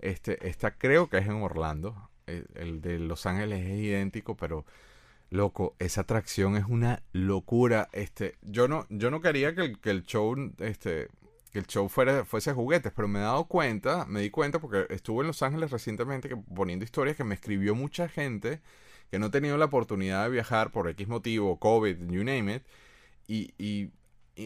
Este, 0.00 0.46
esta 0.46 0.76
creo 0.76 1.08
que 1.08 1.16
es 1.16 1.24
en 1.26 1.40
Orlando. 1.40 2.10
El, 2.26 2.82
de 2.82 2.98
Los 2.98 3.24
Ángeles 3.24 3.64
es 3.64 3.80
idéntico, 3.80 4.36
pero 4.36 4.66
loco, 5.30 5.74
esa 5.78 6.02
atracción 6.02 6.58
es 6.58 6.66
una 6.68 7.02
locura. 7.14 7.88
Este, 7.92 8.36
yo 8.42 8.68
no, 8.68 8.86
yo 8.90 9.10
no 9.10 9.22
quería 9.22 9.54
que 9.54 9.62
el, 9.62 9.80
que 9.80 9.88
el 9.88 10.02
show, 10.02 10.36
este, 10.58 11.08
que 11.52 11.58
el 11.58 11.66
show 11.66 11.88
fuera, 11.88 12.26
fuese 12.26 12.52
juguetes, 12.52 12.92
pero 12.94 13.08
me 13.08 13.20
he 13.20 13.22
dado 13.22 13.46
cuenta, 13.46 14.04
me 14.04 14.20
di 14.20 14.28
cuenta 14.28 14.58
porque 14.58 14.84
estuve 14.90 15.22
en 15.22 15.28
Los 15.28 15.42
Ángeles 15.42 15.70
recientemente 15.70 16.28
que, 16.28 16.36
poniendo 16.36 16.84
historias 16.84 17.16
que 17.16 17.24
me 17.24 17.34
escribió 17.34 17.74
mucha 17.74 18.10
gente 18.10 18.60
que 19.12 19.18
no 19.18 19.26
he 19.26 19.30
tenido 19.30 19.58
la 19.58 19.66
oportunidad 19.66 20.24
de 20.24 20.30
viajar 20.30 20.72
por 20.72 20.88
X 20.88 21.06
motivo, 21.06 21.58
COVID, 21.58 22.10
you 22.10 22.24
name 22.24 22.54
it, 22.54 22.62
y, 23.28 23.52
y, 23.58 23.90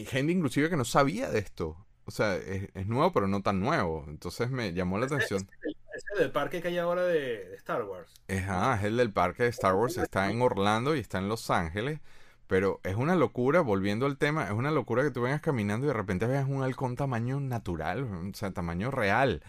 gente 0.07 0.33
inclusive 0.33 0.69
que 0.69 0.75
no 0.75 0.83
sabía 0.83 1.29
de 1.29 1.39
esto. 1.39 1.77
O 2.03 2.11
sea, 2.11 2.35
es, 2.35 2.85
nuevo, 2.85 3.13
pero 3.13 3.29
no 3.29 3.41
tan 3.41 3.61
nuevo. 3.61 4.03
Entonces 4.09 4.49
me 4.49 4.73
llamó 4.73 4.97
la 4.97 5.05
atención. 5.05 5.49
Es 5.95 6.03
el 6.13 6.19
del 6.19 6.31
parque 6.33 6.61
que 6.61 6.67
hay 6.67 6.77
ahora 6.79 7.03
de, 7.03 7.55
Star 7.55 7.83
Wars. 7.83 8.13
Ajá, 8.27 8.75
es 8.75 8.83
el 8.83 8.97
del 8.97 9.13
parque 9.13 9.43
de 9.43 9.49
Star 9.49 9.73
Wars. 9.73 9.95
Está 9.95 10.29
en 10.29 10.41
Orlando 10.41 10.97
y 10.97 10.99
está 10.99 11.19
en 11.19 11.29
Los 11.29 11.49
Ángeles. 11.49 12.01
Pero 12.47 12.81
es 12.83 12.95
una 12.95 13.15
locura, 13.15 13.61
volviendo 13.61 14.05
al 14.05 14.17
tema, 14.17 14.47
es 14.47 14.51
una 14.51 14.71
locura 14.71 15.01
que 15.01 15.11
tú 15.11 15.21
vengas 15.21 15.39
caminando 15.39 15.85
y 15.85 15.87
de 15.87 15.93
repente 15.93 16.27
veas 16.27 16.45
un 16.45 16.61
halcón 16.61 16.97
tamaño 16.97 17.39
natural, 17.39 18.03
o 18.03 18.33
sea, 18.33 18.51
tamaño 18.51 18.91
real. 18.91 19.43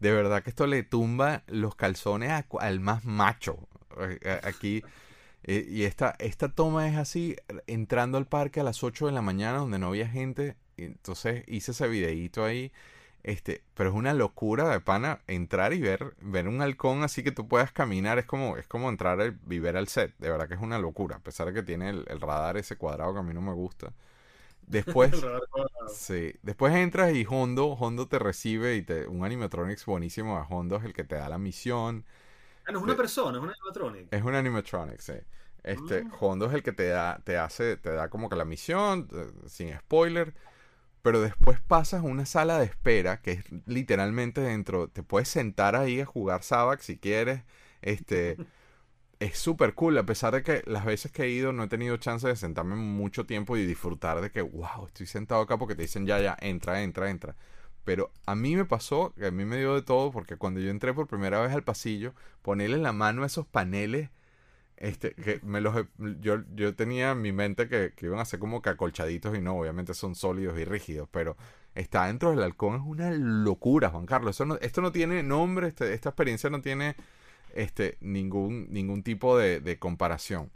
De 0.00 0.12
verdad 0.12 0.42
que 0.42 0.50
esto 0.50 0.66
le 0.66 0.82
tumba 0.82 1.42
los 1.46 1.74
calzones 1.74 2.32
al 2.58 2.80
más 2.80 3.04
macho. 3.04 3.68
Aquí. 4.42 4.82
Eh, 5.44 5.66
y 5.68 5.84
esta, 5.84 6.14
esta 6.18 6.48
toma 6.48 6.88
es 6.88 6.96
así, 6.96 7.36
entrando 7.66 8.18
al 8.18 8.26
parque 8.26 8.60
a 8.60 8.64
las 8.64 8.84
8 8.84 9.06
de 9.06 9.12
la 9.12 9.22
mañana 9.22 9.58
donde 9.58 9.78
no 9.78 9.88
había 9.88 10.08
gente. 10.08 10.56
Entonces 10.76 11.44
hice 11.46 11.72
ese 11.72 11.88
videíto 11.88 12.44
ahí. 12.44 12.72
Este, 13.24 13.62
pero 13.74 13.90
es 13.90 13.94
una 13.94 14.14
locura 14.14 14.68
de 14.70 14.80
pana 14.80 15.20
entrar 15.28 15.72
y 15.72 15.80
ver, 15.80 16.16
ver 16.20 16.48
un 16.48 16.60
halcón 16.60 17.04
así 17.04 17.22
que 17.22 17.30
tú 17.32 17.46
puedas 17.48 17.72
caminar. 17.72 18.18
Es 18.18 18.26
como, 18.26 18.56
es 18.56 18.66
como 18.66 18.88
entrar 18.88 19.34
y 19.48 19.58
ver 19.58 19.76
al 19.76 19.88
set. 19.88 20.14
De 20.18 20.30
verdad 20.30 20.48
que 20.48 20.54
es 20.54 20.60
una 20.60 20.78
locura. 20.78 21.16
A 21.16 21.20
pesar 21.20 21.46
de 21.48 21.54
que 21.54 21.62
tiene 21.62 21.90
el, 21.90 22.20
radar 22.20 22.56
ese 22.56 22.76
cuadrado 22.76 23.12
que 23.14 23.20
a 23.20 23.22
mí 23.22 23.34
no 23.34 23.40
me 23.42 23.52
gusta. 23.52 23.92
Después, 24.66 25.12
sí, 25.94 26.34
después 26.42 26.74
entras 26.74 27.14
y 27.14 27.26
Hondo, 27.28 27.72
Hondo 27.72 28.08
te 28.08 28.18
recibe 28.18 28.76
y 28.76 28.82
te, 28.82 29.06
un 29.06 29.24
animatronics 29.24 29.84
buenísimo 29.86 30.36
a 30.36 30.46
Hondo 30.48 30.76
es 30.76 30.84
el 30.84 30.94
que 30.94 31.04
te 31.04 31.16
da 31.16 31.28
la 31.28 31.38
misión. 31.38 32.04
Ah, 32.66 32.72
no 32.72 32.78
es 32.78 32.84
una 32.84 32.96
persona, 32.96 33.38
es 33.38 33.42
un 33.42 33.50
animatronic. 33.50 34.12
Es 34.12 34.22
un 34.22 34.34
animatronic, 34.34 35.00
sí. 35.00 35.14
Este, 35.62 36.04
ah. 36.06 36.16
Hondo 36.20 36.46
es 36.46 36.54
el 36.54 36.62
que 36.62 36.72
te 36.72 36.88
da, 36.88 37.20
te 37.24 37.36
hace, 37.38 37.76
te 37.76 37.90
da 37.90 38.08
como 38.08 38.28
que 38.28 38.36
la 38.36 38.44
misión, 38.44 39.08
eh, 39.12 39.30
sin 39.46 39.76
spoiler 39.78 40.34
pero 41.02 41.20
después 41.20 41.60
pasas 41.60 42.00
a 42.00 42.04
una 42.04 42.26
sala 42.26 42.58
de 42.58 42.66
espera 42.66 43.20
que 43.20 43.32
es 43.32 43.44
literalmente 43.66 44.40
dentro, 44.40 44.88
te 44.88 45.02
puedes 45.02 45.28
sentar 45.28 45.76
ahí 45.76 46.00
a 46.00 46.06
jugar 46.06 46.42
Sabac 46.44 46.80
si 46.80 46.96
quieres, 46.96 47.42
este, 47.82 48.36
es 49.20 49.38
súper 49.38 49.74
cool, 49.74 49.98
a 49.98 50.06
pesar 50.06 50.34
de 50.34 50.42
que 50.42 50.62
las 50.66 50.84
veces 50.84 51.10
que 51.12 51.24
he 51.24 51.30
ido 51.30 51.52
no 51.52 51.64
he 51.64 51.68
tenido 51.68 51.96
chance 51.96 52.26
de 52.26 52.36
sentarme 52.36 52.76
mucho 52.76 53.26
tiempo 53.26 53.56
y 53.56 53.66
disfrutar 53.66 54.20
de 54.20 54.30
que, 54.30 54.42
wow, 54.42 54.86
estoy 54.86 55.06
sentado 55.06 55.42
acá 55.42 55.58
porque 55.58 55.74
te 55.74 55.82
dicen 55.82 56.06
ya, 56.06 56.20
ya, 56.20 56.36
entra, 56.40 56.82
entra, 56.82 57.10
entra. 57.10 57.36
Pero 57.84 58.12
a 58.26 58.34
mí 58.34 58.56
me 58.56 58.64
pasó, 58.64 59.12
que 59.14 59.26
a 59.26 59.30
mí 59.30 59.44
me 59.44 59.58
dio 59.58 59.74
de 59.74 59.82
todo, 59.82 60.12
porque 60.12 60.36
cuando 60.36 60.60
yo 60.60 60.70
entré 60.70 60.94
por 60.94 61.08
primera 61.08 61.40
vez 61.40 61.52
al 61.52 61.64
pasillo, 61.64 62.14
ponerle 62.42 62.78
la 62.78 62.92
mano 62.92 63.24
a 63.24 63.26
esos 63.26 63.46
paneles 63.46 64.10
este, 64.82 65.14
que 65.14 65.38
me 65.44 65.60
los, 65.60 65.86
yo, 66.20 66.42
yo 66.56 66.74
tenía 66.74 67.12
en 67.12 67.22
mi 67.22 67.30
mente 67.30 67.68
que, 67.68 67.92
iban 68.00 68.18
a 68.18 68.24
ser 68.24 68.40
como 68.40 68.60
que 68.62 68.70
acolchaditos 68.70 69.38
y 69.38 69.40
no, 69.40 69.56
obviamente 69.56 69.94
son 69.94 70.16
sólidos 70.16 70.58
y 70.58 70.64
rígidos, 70.64 71.08
pero 71.12 71.36
está 71.76 72.06
dentro 72.08 72.30
del 72.30 72.42
halcón 72.42 72.74
es 72.74 72.82
una 72.82 73.12
locura, 73.12 73.90
Juan 73.90 74.06
Carlos. 74.06 74.34
Eso 74.34 74.58
esto 74.60 74.82
no 74.82 74.90
tiene 74.90 75.22
nombre, 75.22 75.68
este, 75.68 75.94
esta 75.94 76.08
experiencia 76.08 76.50
no 76.50 76.60
tiene 76.62 76.96
este, 77.54 77.96
ningún, 78.00 78.66
ningún 78.70 79.04
tipo 79.04 79.38
de, 79.38 79.78
comparación. 79.78 80.50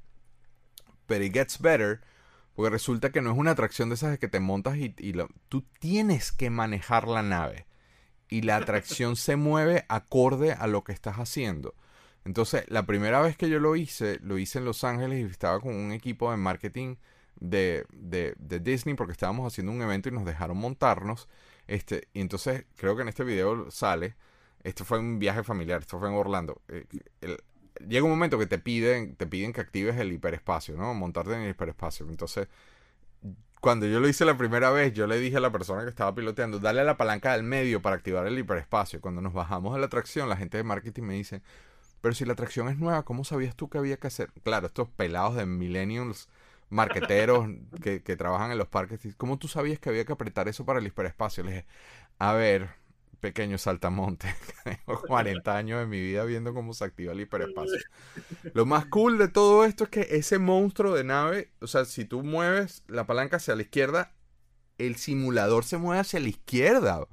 Pero 1.07 1.25
it 1.25 1.33
gets 1.33 1.61
better, 1.61 2.01
porque 2.57 2.71
resulta 2.71 3.13
que 3.13 3.21
no 3.21 3.31
es 3.31 3.37
una 3.37 3.51
atracción 3.53 3.91
de 3.91 3.97
esas 3.97 4.11
de 4.11 4.19
que 4.19 4.29
te 4.29 4.41
montas 4.41 4.77
y, 4.79 4.95
y 4.99 5.13
tú 5.49 5.63
tienes 5.79 6.33
que 6.33 6.49
manejar 6.49 7.07
la 7.07 7.23
nave. 7.23 7.67
Y 8.29 8.43
la 8.43 8.57
atracción 8.57 9.15
se 9.15 9.37
mueve 9.37 9.85
acorde 9.89 10.53
a 10.53 10.67
lo 10.67 10.83
que 10.83 10.93
estás 10.93 11.17
haciendo. 11.17 11.75
Entonces, 12.25 12.65
la 12.69 12.87
primera 12.87 13.21
vez 13.21 13.37
que 13.37 13.49
yo 13.51 13.61
lo 13.61 13.77
hice, 13.77 14.19
lo 14.23 14.39
hice 14.39 14.59
en 14.59 14.65
Los 14.65 14.83
Ángeles 14.83 15.21
y 15.21 15.31
estaba 15.31 15.61
con 15.61 15.75
un 15.75 15.93
equipo 15.93 16.31
de 16.31 16.39
marketing 16.39 16.97
de, 17.39 17.85
de, 17.93 18.35
de 18.39 18.59
Disney 18.59 18.97
porque 18.97 19.13
estábamos 19.13 19.47
haciendo 19.47 19.71
un 19.71 19.83
evento 19.83 20.09
y 20.09 20.13
nos 20.13 20.25
dejaron 20.25 20.57
montarnos. 20.57 21.29
Este, 21.69 22.09
y 22.15 22.21
entonces, 22.21 22.65
creo 22.77 22.97
que 22.97 23.03
en 23.03 23.09
este 23.09 23.23
video 23.23 23.71
sale, 23.71 24.17
esto 24.65 24.85
fue 24.85 24.99
un 24.99 25.19
viaje 25.19 25.45
familiar, 25.45 25.83
esto 25.83 25.99
fue 25.99 26.09
en 26.09 26.15
Orlando. 26.15 26.63
Eh, 26.69 26.87
llega 27.87 28.05
un 28.05 28.11
momento 28.11 28.39
que 28.39 28.47
te 28.47 28.59
piden, 28.59 29.17
te 29.17 29.27
piden 29.27 29.53
que 29.53 29.61
actives 29.61 29.97
el 29.97 30.13
hiperespacio, 30.13 30.77
¿no? 30.77 30.95
Montarte 30.95 31.35
en 31.35 31.41
el 31.41 31.51
hiperespacio. 31.51 32.07
Entonces, 32.09 32.49
cuando 33.61 33.87
yo 33.87 34.01
lo 34.01 34.09
hice 34.09 34.25
la 34.25 34.37
primera 34.37 34.71
vez, 34.71 34.93
yo 34.93 35.07
le 35.07 35.19
dije 35.19 35.39
a 35.39 35.41
la 35.41 35.51
persona 35.51 35.83
que 35.83 35.89
estaba 35.89 36.15
piloteando, 36.15 36.59
dale 36.59 36.83
a 36.83 36.85
la 36.85 36.97
palanca 36.97 37.33
del 37.33 37.43
medio 37.43 37.83
para 37.83 37.97
activar 37.97 38.27
el 38.27 38.39
hiperespacio. 38.39 39.01
Cuando 39.01 39.21
nos 39.21 39.33
bajamos 39.33 39.75
de 39.75 39.81
la 39.81 39.87
atracción, 39.87 40.29
la 40.29 40.37
gente 40.37 40.57
de 40.57 40.63
marketing 40.63 41.03
me 41.03 41.15
dice, 41.15 41.43
pero 42.01 42.15
si 42.15 42.25
la 42.25 42.35
atracción 42.35 42.69
es 42.69 42.79
nueva, 42.79 43.05
¿cómo 43.05 43.25
sabías 43.25 43.57
tú 43.57 43.69
que 43.69 43.79
había 43.79 43.97
que 43.97 44.07
hacer? 44.07 44.31
Claro, 44.45 44.67
estos 44.69 44.89
pelados 44.91 45.35
de 45.35 45.47
millennials, 45.47 46.29
marqueteros 46.69 47.49
que, 47.83 48.01
trabajan 48.17 48.53
en 48.53 48.59
los 48.59 48.69
parques, 48.69 49.01
¿cómo 49.17 49.39
tú 49.39 49.49
sabías 49.49 49.79
que 49.79 49.89
había 49.89 50.05
que 50.05 50.13
apretar 50.13 50.49
eso 50.49 50.65
para 50.65 50.79
el 50.79 50.87
hiperespacio? 50.87 51.43
Le 51.45 51.51
dije, 51.51 51.67
a 52.19 52.33
ver, 52.35 52.71
pequeño 53.21 53.59
saltamonte, 53.59 54.35
tengo 54.65 55.01
40 55.07 55.57
años 55.57 55.81
de 55.81 55.87
mi 55.87 56.01
vida 56.01 56.25
viendo 56.25 56.55
cómo 56.55 56.75
se 56.75 56.85
activa 56.85 57.13
el 57.13 57.21
hiperespacio. 57.21 57.79
Lo 58.55 58.67
más 58.67 58.87
cool 58.87 59.19
de 59.19 59.29
todo 59.29 59.65
esto 59.65 59.85
es 59.85 59.91
que 59.91 60.07
ese 60.11 60.39
monstruo 60.39 60.95
de 60.95 61.05
nave, 61.05 61.51
o 61.61 61.67
sea, 61.67 61.85
si 61.85 62.05
tú 62.05 62.23
mueves 62.23 62.83
la 62.89 63.07
palanca 63.07 63.37
hacia 63.37 63.57
la 63.57 63.63
izquierda, 63.63 64.13
el 64.79 64.97
simulador 64.97 65.65
se 65.65 65.79
mueve 65.79 66.01
hacia 66.01 66.21
la 66.21 66.29
izquierda. 66.29 67.07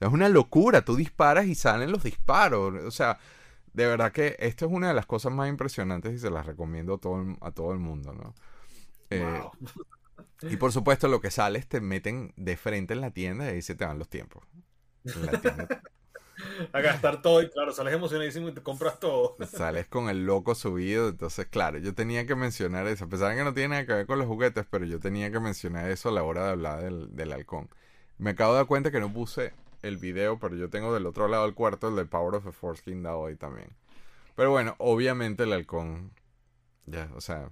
es 0.00 0.08
una 0.08 0.28
locura, 0.28 0.84
tú 0.84 0.96
disparas 0.96 1.46
y 1.46 1.54
salen 1.54 1.92
los 1.92 2.02
disparos. 2.02 2.74
O 2.84 2.90
sea, 2.90 3.18
de 3.72 3.86
verdad 3.86 4.12
que 4.12 4.36
esto 4.40 4.66
es 4.66 4.72
una 4.72 4.88
de 4.88 4.94
las 4.94 5.06
cosas 5.06 5.32
más 5.32 5.48
impresionantes 5.48 6.12
y 6.12 6.18
se 6.18 6.30
las 6.30 6.46
recomiendo 6.46 6.94
a 6.94 6.98
todo, 6.98 7.36
a 7.40 7.52
todo 7.52 7.72
el 7.72 7.78
mundo, 7.78 8.12
¿no? 8.12 8.34
Eh, 9.10 9.42
y 10.42 10.56
por 10.56 10.72
supuesto, 10.72 11.08
lo 11.08 11.20
que 11.20 11.30
sales 11.30 11.68
te 11.68 11.80
meten 11.80 12.32
de 12.36 12.56
frente 12.56 12.94
en 12.94 13.00
la 13.00 13.10
tienda 13.10 13.46
y 13.46 13.54
ahí 13.54 13.62
se 13.62 13.74
te 13.74 13.84
van 13.84 13.98
los 13.98 14.08
tiempos. 14.08 14.44
a 16.72 16.80
gastar 16.80 17.22
todo 17.22 17.42
y 17.42 17.50
claro, 17.50 17.72
sales 17.72 17.94
emocionadísimo 17.94 18.48
y 18.48 18.52
te 18.52 18.62
compras 18.62 18.98
todo. 19.00 19.36
Sales 19.46 19.86
con 19.88 20.08
el 20.08 20.26
loco 20.26 20.54
subido, 20.54 21.08
entonces 21.08 21.46
claro, 21.46 21.78
yo 21.78 21.94
tenía 21.94 22.26
que 22.26 22.34
mencionar 22.34 22.86
eso, 22.86 23.04
a 23.04 23.08
pesar 23.08 23.30
de 23.30 23.36
que 23.36 23.44
no 23.44 23.54
tiene 23.54 23.68
nada 23.68 23.86
que 23.86 23.92
ver 23.94 24.06
con 24.06 24.18
los 24.18 24.26
juguetes, 24.26 24.66
pero 24.68 24.84
yo 24.84 25.00
tenía 25.00 25.30
que 25.30 25.40
mencionar 25.40 25.90
eso 25.90 26.08
a 26.08 26.12
la 26.12 26.22
hora 26.22 26.44
de 26.44 26.50
hablar 26.50 26.82
del, 26.82 27.14
del 27.16 27.32
halcón. 27.32 27.68
Me 28.18 28.30
acabo 28.30 28.52
de 28.52 28.58
dar 28.58 28.66
cuenta 28.66 28.90
que 28.90 29.00
no 29.00 29.12
puse 29.12 29.52
el 29.82 29.96
video, 29.96 30.38
pero 30.38 30.56
yo 30.56 30.70
tengo 30.70 30.92
del 30.92 31.06
otro 31.06 31.28
lado 31.28 31.44
del 31.44 31.54
cuarto 31.54 31.88
el 31.88 31.96
de 31.96 32.04
Power 32.04 32.34
of 32.34 32.44
the 32.44 32.52
Force 32.52 32.82
King 32.82 33.02
dado 33.02 33.26
ahí 33.26 33.36
también. 33.36 33.68
Pero 34.36 34.50
bueno, 34.52 34.76
obviamente 34.78 35.44
el 35.44 35.52
halcón, 35.52 36.12
ya, 36.86 37.10
o 37.16 37.20
sea, 37.20 37.50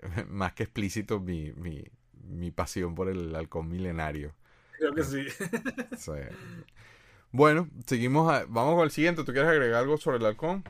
más 0.28 0.54
que 0.54 0.64
explícito 0.64 1.20
mi, 1.20 1.52
mi, 1.54 1.84
mi 2.24 2.50
pasión 2.50 2.94
por 2.94 3.08
el 3.08 3.34
halcón 3.34 3.68
milenario. 3.68 4.34
Creo 4.80 4.94
que 4.94 5.04
sí. 5.04 5.26
Bueno, 7.32 7.68
seguimos, 7.86 8.26
vamos 8.48 8.74
con 8.74 8.84
el 8.84 8.90
siguiente. 8.90 9.24
¿Tú 9.24 9.32
quieres 9.32 9.50
agregar 9.50 9.80
algo 9.80 9.98
sobre 9.98 10.16
el 10.16 10.24
halcón? 10.24 10.64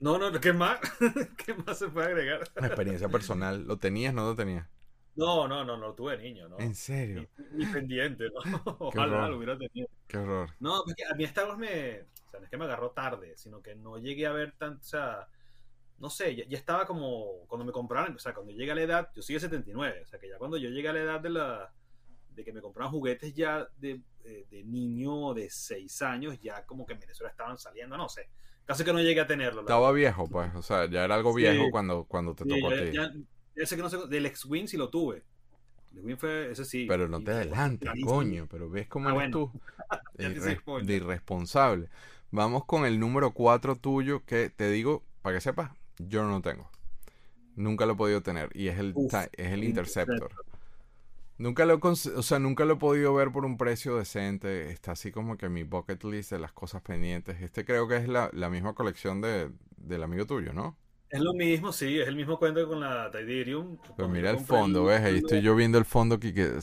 No, 0.00 0.18
no, 0.18 0.30
¿qué 0.38 0.52
más? 0.52 0.78
¿Qué 1.44 1.54
más 1.54 1.78
se 1.78 1.88
puede 1.88 2.08
agregar? 2.08 2.48
Una 2.56 2.66
experiencia 2.66 3.08
personal. 3.08 3.66
¿Lo 3.66 3.78
tenías 3.78 4.12
no 4.12 4.26
lo 4.26 4.36
tenías? 4.36 4.66
No, 5.16 5.48
no, 5.48 5.64
no, 5.64 5.76
no 5.78 5.94
tuve 5.94 6.18
niño, 6.18 6.48
¿no? 6.48 6.58
¿En 6.60 6.74
serio? 6.74 7.26
Ni, 7.52 7.66
pendiente, 7.66 8.28
¿no? 8.30 8.62
Ojalá 8.78 9.28
lo 9.28 9.38
hubiera 9.38 9.58
tenido. 9.58 9.88
Qué 10.06 10.18
horror. 10.18 10.50
No, 10.60 10.82
porque 10.84 11.04
a 11.10 11.14
mí 11.14 11.24
Star 11.24 11.46
Wars 11.46 11.58
me. 11.58 12.02
O 12.02 12.30
sea, 12.30 12.38
no 12.38 12.44
es 12.44 12.50
que 12.50 12.56
me 12.58 12.66
agarró 12.66 12.90
tarde, 12.90 13.32
sino 13.36 13.62
que 13.62 13.74
no 13.74 13.98
llegué 13.98 14.26
a 14.26 14.32
ver 14.32 14.52
tanto. 14.52 14.80
O 14.80 14.88
sea, 14.88 15.26
no 15.98 16.10
sé, 16.10 16.36
ya, 16.36 16.44
estaba 16.50 16.86
como. 16.86 17.46
Cuando 17.48 17.64
me 17.64 17.72
compraron, 17.72 18.14
o 18.14 18.18
sea, 18.18 18.34
cuando 18.34 18.52
llegué 18.52 18.70
a 18.70 18.74
la 18.74 18.82
edad. 18.82 19.10
Yo 19.16 19.22
soy 19.22 19.34
de 19.34 19.40
79, 19.40 20.02
o 20.02 20.06
sea, 20.06 20.20
que 20.20 20.28
ya 20.28 20.36
cuando 20.36 20.58
yo 20.58 20.68
llegué 20.68 20.90
a 20.90 20.92
la 20.92 21.00
edad 21.00 21.20
de 21.20 21.30
la. 21.30 21.72
De 22.38 22.44
que 22.44 22.52
me 22.52 22.60
compraban 22.60 22.92
juguetes 22.92 23.34
ya 23.34 23.66
de, 23.78 24.00
eh, 24.22 24.46
de 24.48 24.62
niño 24.62 25.34
de 25.34 25.50
6 25.50 26.02
años, 26.02 26.38
ya 26.40 26.64
como 26.66 26.86
que 26.86 26.92
en 26.92 27.00
Venezuela 27.00 27.32
estaban 27.32 27.58
saliendo, 27.58 27.96
no 27.96 28.08
sé. 28.08 28.28
Casi 28.64 28.84
que 28.84 28.92
no 28.92 29.00
llegué 29.00 29.20
a 29.20 29.26
tenerlo. 29.26 29.62
Estaba 29.62 29.90
viejo, 29.90 30.28
pues. 30.28 30.54
O 30.54 30.62
sea, 30.62 30.88
ya 30.88 31.04
era 31.04 31.16
algo 31.16 31.34
viejo 31.34 31.64
cuando, 31.72 32.04
cuando 32.04 32.36
te 32.36 32.44
tocó 32.44 32.68
a 32.68 32.76
ti. 32.76 32.92
Ya, 32.92 33.12
ese 33.56 33.74
que 33.74 33.82
no 33.82 33.90
sé, 33.90 33.96
del 34.06 34.26
X-Wing 34.26 34.68
sí 34.68 34.76
lo 34.76 34.88
tuve. 34.88 35.24
El 35.90 35.98
X-Wing 35.98 36.16
fue, 36.16 36.52
ese 36.52 36.64
sí. 36.64 36.86
Pero 36.86 37.08
no 37.08 37.20
te 37.20 37.32
adelantes, 37.32 37.90
coño. 38.04 38.46
Pero 38.48 38.70
ves 38.70 38.86
cómo 38.86 39.08
ah, 39.08 39.16
eres 39.16 39.32
tú. 39.32 39.50
de, 40.84 40.94
irresponsable. 40.94 41.88
Vamos 42.30 42.66
con 42.66 42.86
el 42.86 43.00
número 43.00 43.32
4 43.32 43.74
tuyo, 43.76 44.24
que 44.24 44.48
te 44.48 44.70
digo, 44.70 45.02
para 45.22 45.36
que 45.36 45.40
sepas, 45.40 45.72
yo 45.96 46.22
no 46.22 46.40
tengo. 46.40 46.70
Nunca 47.56 47.84
lo 47.84 47.94
he 47.94 47.96
podido 47.96 48.22
tener. 48.22 48.50
Y 48.54 48.68
es 48.68 48.78
el, 48.78 48.94
es 49.32 49.52
el 49.52 49.64
Interceptor. 49.64 50.30
Nunca 51.38 51.64
lo, 51.64 51.78
o 51.80 52.22
sea, 52.22 52.38
nunca 52.40 52.64
lo 52.64 52.74
he 52.74 52.76
podido 52.76 53.14
ver 53.14 53.30
por 53.30 53.44
un 53.44 53.56
precio 53.56 53.96
decente. 53.96 54.70
Está 54.70 54.92
así 54.92 55.12
como 55.12 55.36
que 55.36 55.48
mi 55.48 55.62
bucket 55.62 56.02
list 56.04 56.32
de 56.32 56.38
las 56.40 56.52
cosas 56.52 56.82
pendientes. 56.82 57.40
Este 57.40 57.64
creo 57.64 57.86
que 57.88 57.96
es 57.96 58.08
la, 58.08 58.30
la 58.32 58.50
misma 58.50 58.74
colección 58.74 59.20
de, 59.20 59.50
del 59.76 60.02
amigo 60.02 60.26
tuyo, 60.26 60.52
¿no? 60.52 60.76
Es 61.10 61.20
lo 61.20 61.32
mismo, 61.32 61.72
sí, 61.72 61.98
es 61.98 62.08
el 62.08 62.16
mismo 62.16 62.38
cuento 62.38 62.68
con 62.68 62.80
la 62.80 63.10
Tidirium. 63.10 63.78
Pero 63.96 64.08
mira 64.08 64.30
el 64.30 64.38
fondo, 64.38 64.84
¿ves? 64.84 65.00
Ahí 65.00 65.18
estoy 65.18 65.40
yo 65.40 65.56
viendo 65.56 65.78
el 65.78 65.86
fondo 65.86 66.16
aquí 66.16 66.34
que 66.34 66.58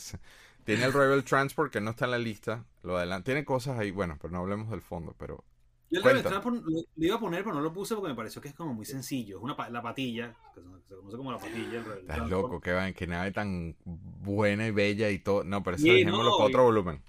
tiene 0.63 0.85
el 0.85 0.93
Rebel 0.93 1.23
Transport 1.23 1.71
que 1.71 1.81
no 1.81 1.91
está 1.91 2.05
en 2.05 2.11
la 2.11 2.19
lista. 2.19 2.63
Lo 2.83 2.97
adelante. 2.97 3.25
Tiene 3.31 3.43
cosas 3.43 3.79
ahí, 3.79 3.89
bueno, 3.91 4.17
pero 4.21 4.31
no 4.33 4.39
hablemos 4.39 4.69
del 4.69 4.81
fondo, 4.81 5.15
pero. 5.17 5.43
Yo 5.89 6.01
el 6.09 6.23
Transport 6.23 6.63
lo, 6.63 6.81
iba 6.97 7.15
a 7.15 7.19
poner, 7.19 7.43
pero 7.43 7.55
no 7.55 7.61
lo 7.61 7.71
puse 7.71 7.95
porque 7.95 8.09
me 8.09 8.15
pareció 8.15 8.41
que 8.41 8.49
es 8.49 8.55
como 8.55 8.73
muy 8.73 8.85
sencillo. 8.85 9.37
Es 9.37 9.43
una 9.43 9.69
la 9.69 9.81
patilla, 9.81 10.35
que 10.53 10.61
se 10.61 10.95
conoce 10.95 11.17
como 11.17 11.31
la 11.31 11.37
patilla. 11.37 11.79
El 11.79 11.99
Estás 11.99 12.29
loco, 12.29 12.59
que, 12.59 12.73
va, 12.73 12.91
que 12.91 13.07
nave 13.07 13.31
tan 13.31 13.75
buena 13.85 14.67
y 14.67 14.71
bella 14.71 15.09
y 15.09 15.19
todo. 15.19 15.43
No, 15.43 15.63
pero 15.63 15.77
ese 15.77 15.83
sí, 15.83 16.05
no, 16.05 16.17
para 16.17 16.45
otro 16.45 16.63
volumen. 16.63 17.01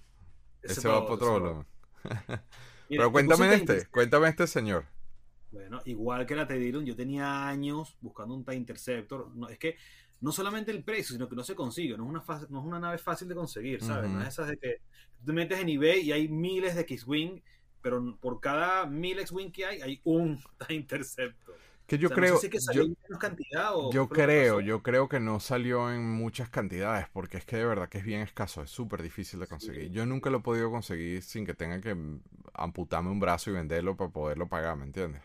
Ese, 0.62 0.86
va 0.88 1.02
para 1.02 1.14
otro 1.14 1.32
volumen. 1.32 1.66
pero 2.88 3.10
cuéntame 3.10 3.54
este, 3.54 3.86
cuéntame 3.86 4.28
este 4.28 4.46
señor. 4.46 4.84
Bueno, 5.50 5.80
igual 5.86 6.26
que 6.26 6.36
la 6.36 6.46
Tediron, 6.46 6.84
yo 6.84 6.94
tenía 6.94 7.48
años 7.48 7.96
buscando 8.02 8.34
un 8.34 8.44
TIE 8.44 8.56
Interceptor. 8.56 9.34
No, 9.34 9.48
es 9.48 9.58
que 9.58 9.76
no 10.20 10.32
solamente 10.32 10.70
el 10.70 10.82
precio, 10.82 11.14
sino 11.14 11.28
que 11.28 11.36
no 11.36 11.44
se 11.44 11.54
consigue. 11.54 11.96
No 11.96 12.04
es 12.04 12.10
una, 12.10 12.24
no 12.50 12.60
es 12.60 12.66
una 12.66 12.80
nave 12.80 12.98
fácil 12.98 13.28
de 13.28 13.34
conseguir, 13.34 13.82
¿sabes? 13.82 14.10
No 14.10 14.20
es 14.20 14.28
esas 14.28 14.48
de 14.48 14.58
que 14.58 14.80
tú 15.18 15.26
te 15.26 15.32
metes 15.32 15.58
en 15.58 15.68
eBay 15.68 16.00
y 16.00 16.12
hay 16.12 16.28
miles 16.28 16.74
de 16.74 16.82
X-Wing, 16.82 17.40
pero 17.86 18.16
por 18.20 18.40
cada 18.40 18.86
mil 18.86 19.18
X-Wing 19.20 19.52
que 19.52 19.64
hay, 19.66 19.80
hay 19.80 20.00
un 20.04 20.40
TIE 20.66 20.74
Interceptor. 20.76 21.54
Que 21.86 21.98
yo 21.98 22.06
O 22.06 22.08
sea, 22.08 22.16
no 22.16 22.22
creo, 22.22 22.34
sé 22.38 22.38
si 22.40 22.46
es 22.46 22.50
que 22.50 22.58
yo, 22.74 22.82
en 22.82 22.96
menos 23.04 23.20
cantidad 23.20 23.70
o 23.74 23.90
creo, 24.08 24.60
yo 24.60 24.82
creo 24.82 25.08
que 25.08 25.20
no 25.20 25.38
salió 25.40 25.92
en 25.92 26.10
muchas 26.10 26.48
cantidades, 26.50 27.06
porque 27.12 27.36
es 27.38 27.44
que 27.44 27.56
de 27.56 27.64
verdad 27.64 27.88
que 27.88 27.98
es 27.98 28.04
bien 28.04 28.22
escaso, 28.22 28.62
es 28.62 28.70
súper 28.70 29.02
difícil 29.02 29.38
de 29.40 29.46
conseguir. 29.46 29.88
Sí. 29.88 29.90
Yo 29.92 30.04
nunca 30.06 30.30
lo 30.30 30.38
he 30.38 30.40
podido 30.42 30.70
conseguir 30.70 31.22
sin 31.22 31.46
que 31.46 31.54
tenga 31.54 31.80
que 31.80 31.96
amputarme 32.54 33.10
un 33.10 33.20
brazo 33.20 33.50
y 33.50 33.54
venderlo 33.54 33.96
para 33.96 34.10
poderlo 34.10 34.48
pagar, 34.48 34.76
¿me 34.76 34.84
entiendes? 34.84 35.22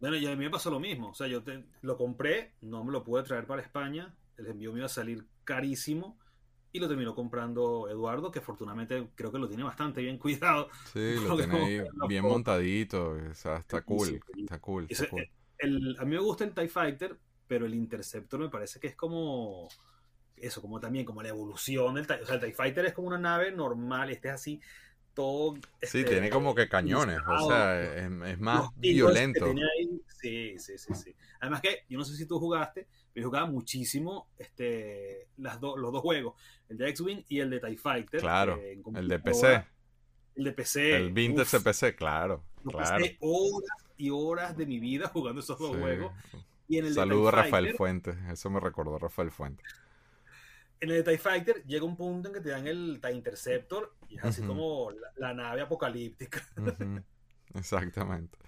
Bueno, 0.00 0.16
y 0.16 0.26
a 0.26 0.30
mí 0.30 0.44
me 0.44 0.50
pasó 0.50 0.70
lo 0.70 0.80
mismo. 0.80 1.10
O 1.10 1.14
sea, 1.14 1.28
yo 1.28 1.42
te- 1.42 1.64
lo 1.82 1.96
compré, 1.96 2.54
no 2.60 2.84
me 2.84 2.92
lo 2.92 3.04
pude 3.04 3.22
traer 3.22 3.46
para 3.46 3.62
España. 3.62 4.14
El 4.36 4.46
envío 4.48 4.72
me 4.72 4.78
iba 4.78 4.86
a 4.86 4.88
salir 4.88 5.26
carísimo. 5.44 6.18
Y 6.72 6.80
lo 6.80 6.88
terminó 6.88 7.14
comprando 7.14 7.86
Eduardo, 7.88 8.30
que 8.30 8.38
afortunadamente 8.38 9.10
creo 9.14 9.30
que 9.30 9.38
lo 9.38 9.46
tiene 9.48 9.62
bastante 9.62 10.00
bien 10.00 10.18
cuidado. 10.18 10.68
Sí, 10.92 11.14
lo 11.26 11.36
tiene 11.36 11.84
bien 12.08 12.24
montadito, 12.24 13.10
o 13.30 13.34
sea, 13.34 13.58
está 13.58 13.82
cool, 13.82 14.08
sí. 14.08 14.20
está 14.40 14.58
cool, 14.58 14.84
Ese- 14.88 15.04
está 15.04 15.10
cool. 15.10 15.30
el- 15.58 15.96
a 15.98 16.04
mí 16.04 16.10
me 16.16 16.22
gusta 16.22 16.44
el 16.44 16.54
TIE 16.54 16.68
Fighter, 16.68 17.18
pero 17.46 17.66
el 17.66 17.74
Interceptor 17.74 18.40
me 18.40 18.48
parece 18.48 18.80
que 18.80 18.86
es 18.88 18.96
como 18.96 19.68
eso, 20.36 20.60
como 20.62 20.80
también 20.80 21.04
como 21.04 21.22
la 21.22 21.28
evolución 21.28 21.94
del 21.94 22.06
TIE. 22.06 22.22
O 22.22 22.26
sea, 22.26 22.36
el 22.36 22.40
TIE 22.40 22.52
Fighter 22.54 22.86
es 22.86 22.94
como 22.94 23.08
una 23.08 23.18
nave 23.18 23.52
normal, 23.52 24.10
este 24.10 24.28
es 24.28 24.34
así, 24.34 24.60
todo. 25.14 25.54
Sí, 25.54 25.60
este, 25.80 26.04
tiene 26.04 26.30
como 26.30 26.54
que 26.54 26.68
cañones, 26.68 27.18
o 27.26 27.48
sea, 27.48 27.80
es, 27.82 28.10
es 28.26 28.40
más 28.40 28.70
violento. 28.76 29.46
ahí, 29.46 30.00
sí, 30.20 30.58
sí, 30.58 30.78
sí, 30.78 30.94
sí. 30.94 31.14
Además 31.40 31.60
que, 31.60 31.84
yo 31.88 31.98
no 31.98 32.04
sé 32.04 32.14
si 32.16 32.26
tú 32.26 32.38
jugaste, 32.38 32.86
pero 33.12 33.24
yo 33.24 33.28
jugaba 33.28 33.46
muchísimo 33.46 34.28
este, 34.38 35.28
las 35.38 35.60
do- 35.60 35.76
los 35.76 35.92
dos 35.92 36.00
juegos, 36.02 36.34
el 36.68 36.78
de 36.78 36.88
X-Wing 36.90 37.24
y 37.28 37.40
el 37.40 37.50
de 37.50 37.60
TIE 37.60 37.76
Fighter. 37.76 38.20
Claro, 38.20 38.58
eh, 38.62 38.80
el 38.94 39.08
de. 39.08 39.18
PC, 39.18 39.64
El 40.36 40.44
de 40.44 40.52
PC. 40.52 40.96
el 40.96 41.12
Vintage 41.12 41.56
uf, 41.58 41.62
PC, 41.64 41.94
claro, 41.94 42.42
claro. 42.62 42.78
pasé 42.78 43.16
horas 43.20 43.76
y 43.98 44.10
horas 44.10 44.56
de 44.56 44.66
mi 44.66 44.78
vida 44.80 45.08
jugando 45.08 45.40
esos 45.40 45.58
dos 45.58 45.72
Sí. 45.74 45.80
juegos. 45.80 46.12
Y 46.68 46.78
en 46.78 46.86
el 46.86 46.90
de 46.94 47.00
Saludo 47.00 47.28
a 47.28 47.32
TIE 47.32 47.36
Rafael 47.42 47.50
Fighter, 47.64 47.76
Fuentes, 47.76 48.16
eso 48.30 48.48
me 48.48 48.58
recordó 48.60 48.96
a 48.96 48.98
Rafael 48.98 49.30
Fuentes. 49.30 49.66
En 50.82 50.90
el 50.90 51.04
TIE 51.04 51.18
Fighter 51.18 51.64
llega 51.64 51.84
un 51.84 51.96
punto 51.96 52.28
en 52.28 52.34
que 52.34 52.40
te 52.40 52.50
dan 52.50 52.66
el 52.66 53.00
TIE 53.02 53.12
Interceptor 53.12 53.94
y 54.08 54.18
es 54.18 54.24
así 54.24 54.42
como 54.42 54.90
la, 54.92 55.12
la 55.16 55.34
nave 55.34 55.62
apocalíptica. 55.62 56.42
Exactamente. 57.54 58.38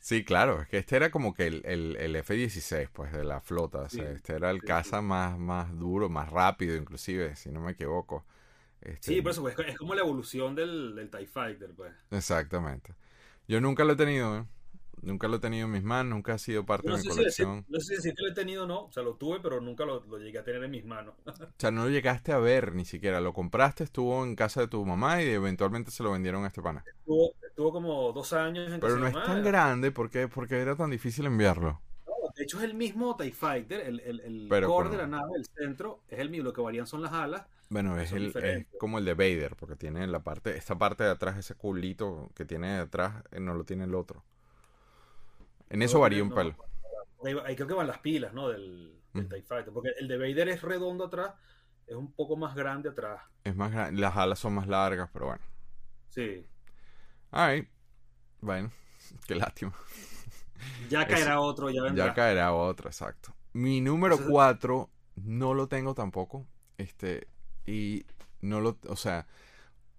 Sí, 0.00 0.24
claro, 0.24 0.62
es 0.62 0.68
que 0.68 0.78
este 0.78 0.96
era 0.96 1.10
como 1.10 1.34
que 1.34 1.46
el, 1.48 1.62
el- 1.66 1.96
el 1.98 2.16
F-16, 2.16 2.90
pues, 2.92 3.12
de 3.12 3.24
la 3.24 3.40
flota. 3.40 3.80
O 3.82 3.88
sea, 3.90 4.10
Sí, 4.12 4.12
este 4.12 4.34
era 4.34 4.50
el 4.50 4.62
sí, 4.62 4.64
caza 4.64 5.02
más, 5.02 5.38
más 5.38 5.76
duro, 5.78 6.08
más 6.10 6.30
rápido, 6.30 6.76
inclusive, 6.76 7.36
si 7.36 7.50
no 7.50 7.60
me 7.60 7.72
equivoco. 7.72 8.26
Este, 8.82 9.16
Sí, 9.16 9.22
por 9.22 9.30
eso 9.32 9.40
pues, 9.42 9.56
es 9.66 9.76
como 9.78 9.94
la 9.94 10.02
evolución 10.02 10.54
del, 10.54 10.94
del 10.94 11.10
TIE 11.10 11.26
Fighter, 11.26 11.72
pues. 11.74 11.94
Exactamente. 12.10 12.94
Yo 13.48 13.60
nunca 13.60 13.84
lo 13.84 13.92
he 13.94 13.96
tenido, 13.96 14.38
¿eh? 14.38 14.46
Nunca 15.02 15.28
lo 15.28 15.36
he 15.36 15.40
tenido 15.40 15.66
en 15.66 15.72
mis 15.72 15.82
manos, 15.84 16.10
nunca 16.14 16.34
ha 16.34 16.38
sido 16.38 16.64
parte 16.66 16.88
No 16.88 16.96
de 16.96 16.98
mi 16.98 17.02
si 17.04 17.08
colección. 17.08 17.64
no 17.68 17.80
sé 17.80 18.00
si 18.00 18.12
lo 18.16 18.28
he 18.28 18.34
tenido 18.34 18.64
o 18.64 18.66
no, 18.66 18.84
o 18.86 18.92
sea, 18.92 19.02
lo 19.02 19.14
tuve, 19.16 19.40
pero 19.40 19.60
nunca 19.60 19.84
lo, 19.84 20.00
lo 20.04 20.18
llegué 20.18 20.38
a 20.38 20.44
tener 20.44 20.62
en 20.64 20.70
mis 20.70 20.84
manos. 20.84 21.14
O 21.58 21.58
sea, 21.58 21.70
no 21.70 21.84
lo 21.84 21.90
llegaste 21.90 22.32
a 22.32 22.38
ver 22.38 22.74
ni 22.74 22.84
siquiera. 22.84 23.20
Lo 23.20 23.32
compraste, 23.32 23.84
estuvo 23.84 24.24
en 24.24 24.34
casa 24.36 24.60
de 24.60 24.68
tu 24.68 24.84
mamá 24.84 25.22
y 25.22 25.28
eventualmente 25.28 25.90
se 25.90 26.02
lo 26.02 26.12
vendieron 26.12 26.44
a 26.44 26.48
este 26.48 26.60
pana. 26.62 26.84
Estuvo, 26.86 27.32
estuvo 27.46 27.72
como 27.72 28.12
dos 28.12 28.32
años 28.32 28.70
en 28.72 28.80
Pero 28.80 28.94
casa 28.94 28.98
no 28.98 29.04
de 29.04 29.10
es 29.10 29.24
tan 29.24 29.42
grande 29.42 29.90
porque, 29.92 30.28
porque 30.28 30.56
era 30.60 30.76
tan 30.76 30.90
difícil 30.90 31.26
enviarlo. 31.26 31.80
No, 32.06 32.12
de 32.34 32.42
hecho 32.44 32.58
es 32.58 32.64
el 32.64 32.74
mismo 32.74 33.16
TIE 33.16 33.32
Fighter, 33.32 33.80
el, 33.80 34.00
el, 34.00 34.20
el 34.20 34.46
Pero 34.48 34.68
core 34.68 34.90
de 34.90 34.96
la 34.98 35.06
nave, 35.06 35.32
el 35.36 35.44
centro, 35.46 36.02
es 36.08 36.18
el 36.18 36.30
mismo, 36.30 36.44
lo 36.44 36.52
que 36.52 36.60
varían 36.60 36.86
son 36.86 37.02
las 37.02 37.12
alas. 37.12 37.46
Bueno, 37.68 37.98
es, 37.98 38.12
el, 38.12 38.32
es 38.36 38.66
como 38.78 38.98
el 38.98 39.04
de 39.04 39.14
Vader, 39.14 39.56
porque 39.56 39.76
tiene 39.76 40.06
la 40.06 40.20
parte, 40.22 40.56
esta 40.56 40.76
parte 40.78 41.04
de 41.04 41.10
atrás, 41.10 41.36
ese 41.36 41.54
culito 41.54 42.30
que 42.34 42.44
tiene 42.44 42.68
de 42.74 42.80
atrás, 42.80 43.24
eh, 43.32 43.40
no 43.40 43.54
lo 43.54 43.64
tiene 43.64 43.84
el 43.84 43.94
otro. 43.94 44.24
En 45.70 45.82
eso 45.82 46.00
varía 46.00 46.22
un 46.22 46.28
no, 46.30 46.34
pelo. 46.34 46.56
Ahí, 47.44 47.56
creo 47.56 47.66
que 47.68 47.74
van 47.74 47.86
las 47.86 47.98
pilas, 47.98 48.32
¿no? 48.32 48.48
Del, 48.48 49.00
del 49.12 49.24
Mm. 49.24 49.28
TIE 49.28 49.42
Fighter, 49.42 49.72
porque 49.72 49.90
el 49.98 50.08
de 50.08 50.18
Vader 50.18 50.48
es 50.50 50.62
redondo 50.62 51.04
atrás, 51.06 51.32
es 51.86 51.94
un 51.96 52.12
poco 52.12 52.36
más 52.36 52.54
grande 52.54 52.90
atrás. 52.90 53.22
Es 53.44 53.56
más 53.56 53.72
grande, 53.72 54.00
las 54.00 54.16
alas 54.16 54.38
son 54.38 54.54
más 54.54 54.66
largas, 54.68 55.08
pero 55.12 55.26
bueno. 55.26 55.42
Sí. 56.10 56.46
Ay, 57.30 57.68
bueno, 58.40 58.70
qué 59.26 59.34
lástima. 59.34 59.72
Ya 60.88 61.06
caerá 61.06 61.40
otro, 61.40 61.68
ya 61.70 61.82
vendrá. 61.82 62.06
Ya 62.06 62.14
caerá 62.14 62.52
otro, 62.54 62.88
exacto. 62.88 63.34
Mi 63.52 63.80
número 63.82 64.14
Eso 64.14 64.24
es- 64.24 64.30
4 64.30 64.90
no 65.16 65.52
lo 65.54 65.68
tengo 65.68 65.94
tampoco. 65.94 66.46
Este, 66.78 67.28
y 67.66 68.04
no 68.40 68.60
lo, 68.60 68.78
o 68.88 68.96
sea, 68.96 69.26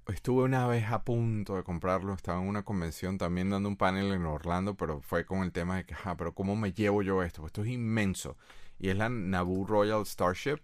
estuve 0.08 0.44
una 0.44 0.68
vez 0.68 0.86
a 0.92 1.04
punto 1.04 1.56
de 1.56 1.64
comprarlo. 1.64 2.14
Estaba 2.14 2.42
en 2.42 2.48
una 2.48 2.64
convención 2.64 3.18
también 3.18 3.50
dando 3.50 3.70
un 3.70 3.78
panel 3.78 4.12
en 4.14 4.26
Orlando, 4.26 4.76
pero 4.76 5.02
fue 5.02 5.26
con 5.26 5.44
el 5.44 5.52
tema 5.52 5.78
de 5.78 5.86
que, 5.86 5.94
ajá, 5.94 6.16
pero 6.18 6.34
¿cómo 6.34 6.56
me 6.56 6.74
llevo 6.74 7.02
yo 7.02 7.24
esto? 7.24 7.42
Pues 7.42 7.50
esto 7.52 7.64
es 7.64 7.70
inmenso. 7.70 8.38
Y 8.80 8.90
es 8.90 8.98
la 8.98 9.10
Naboo 9.10 9.66
Royal 9.66 10.06
Starship, 10.06 10.60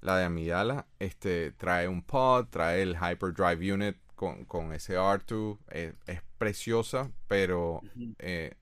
la 0.00 0.16
de 0.16 0.24
Amidala. 0.24 0.86
Este, 0.98 1.52
trae 1.52 1.88
un 1.88 2.02
pod, 2.02 2.46
trae 2.48 2.82
el 2.82 2.96
Hyperdrive 2.96 3.72
Unit 3.72 3.96
con, 4.14 4.44
con 4.44 4.72
ese 4.72 4.96
R2. 4.96 5.58
eh, 5.70 5.94
es 6.06 6.22
preciosa, 6.38 7.10
pero 7.28 7.82
eh, 8.18 8.54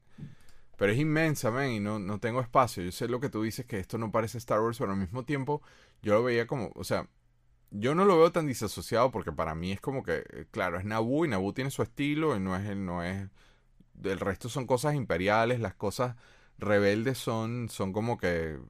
pero 0.77 0.93
es 0.93 0.99
inmensa, 0.99 1.51
man, 1.51 1.71
y 1.71 1.81
no, 1.81 1.99
no 1.99 2.21
tengo 2.21 2.41
espacio. 2.41 2.83
Yo 2.83 2.93
sé 2.93 3.09
lo 3.09 3.21
que 3.21 3.31
tú 3.31 3.43
dices, 3.43 3.65
que 3.67 3.79
esto 3.79 3.99
no 3.99 4.13
parece 4.13 4.39
Star 4.39 4.61
Wars, 4.61 4.79
pero 4.79 4.93
al 4.93 4.99
mismo 4.99 5.25
tiempo 5.25 5.63
yo 6.03 6.15
lo 6.15 6.23
veía 6.23 6.47
como, 6.47 6.71
o 6.75 6.85
sea, 6.85 7.09
yo 7.71 7.95
no 7.95 8.05
lo 8.05 8.19
veo 8.19 8.33
tan 8.33 8.47
disasociado 8.47 9.11
porque 9.11 9.33
para 9.33 9.55
mí 9.55 9.73
es 9.73 9.81
como 9.81 10.03
que, 10.03 10.25
eh, 10.33 10.47
claro, 10.51 10.79
es 10.79 10.85
Naboo 10.85 11.25
y 11.25 11.29
Naboo 11.29 11.55
tiene 11.55 11.71
su 11.71 11.83
estilo 11.83 12.37
y 12.37 12.41
no 12.41 12.57
es, 12.57 12.77
no 12.77 13.03
es, 13.03 13.29
el 14.05 14.21
resto 14.21 14.49
son 14.49 14.67
cosas 14.67 14.95
imperiales, 14.95 15.61
las 15.61 15.75
cosas 15.75 16.17
rebeldes 16.59 17.19
son, 17.19 17.69
son 17.71 17.93
como 17.93 18.19
que 18.19 18.55
eh, 18.55 18.61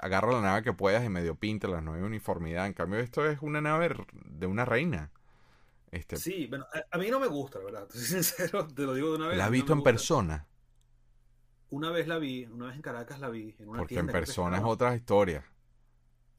agarra 0.00 0.32
la 0.32 0.42
nave 0.42 0.62
que 0.64 0.72
puedas 0.74 1.04
y 1.04 1.10
medio 1.10 1.36
píntala, 1.36 1.80
no 1.82 1.94
hay 1.94 2.02
uniformidad. 2.02 2.66
En 2.66 2.74
cambio, 2.74 3.00
esto 3.00 3.26
es 3.28 3.40
una 3.42 3.60
nave 3.60 3.96
de 4.12 4.46
una 4.46 4.64
reina. 4.64 5.12
Este, 5.92 6.22
Sí, 6.22 6.46
bueno, 6.46 6.66
a, 6.72 6.96
a 6.96 6.98
mí 6.98 7.10
no 7.10 7.18
me 7.20 7.26
gusta, 7.28 7.58
la 7.58 7.64
verdad. 7.64 7.88
Soy 7.90 8.02
sincero, 8.04 8.66
te 8.68 8.82
lo 8.82 8.94
digo 8.94 9.10
de 9.10 9.16
una 9.16 9.28
vez. 9.28 9.38
¿La 9.38 9.46
has 9.46 9.50
no 9.50 9.50
visto 9.50 9.72
en 9.72 9.78
gusta. 9.78 9.82
persona? 9.82 10.46
Una 11.70 11.90
vez 11.90 12.06
la 12.06 12.18
vi, 12.18 12.44
una 12.46 12.66
vez 12.66 12.76
en 12.76 12.82
Caracas 12.82 13.18
la 13.18 13.28
vi, 13.30 13.56
en 13.58 13.68
una 13.70 13.82
Porque 13.82 13.86
tienda. 13.86 14.12
en 14.12 14.20
persona 14.20 14.58
es 14.58 14.62
otra 14.64 14.94
historia. 14.94 15.44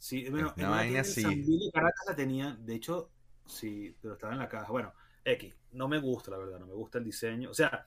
Sí, 0.01 0.27
bueno, 0.29 0.51
Es 0.57 0.63
en 0.63 0.97
así. 0.97 1.21
San 1.21 1.45
de 1.45 1.69
Caracas 1.71 2.05
la 2.07 2.15
tenía, 2.15 2.57
de 2.59 2.73
hecho, 2.73 3.11
sí, 3.45 3.95
pero 4.01 4.15
estaba 4.15 4.33
en 4.33 4.39
la 4.39 4.49
caja. 4.49 4.71
Bueno, 4.71 4.93
X, 5.23 5.53
no 5.73 5.87
me 5.87 5.99
gusta, 5.99 6.31
la 6.31 6.37
verdad, 6.39 6.59
no 6.59 6.65
me 6.65 6.73
gusta 6.73 6.97
el 6.97 7.03
diseño. 7.03 7.51
O 7.51 7.53
sea, 7.53 7.85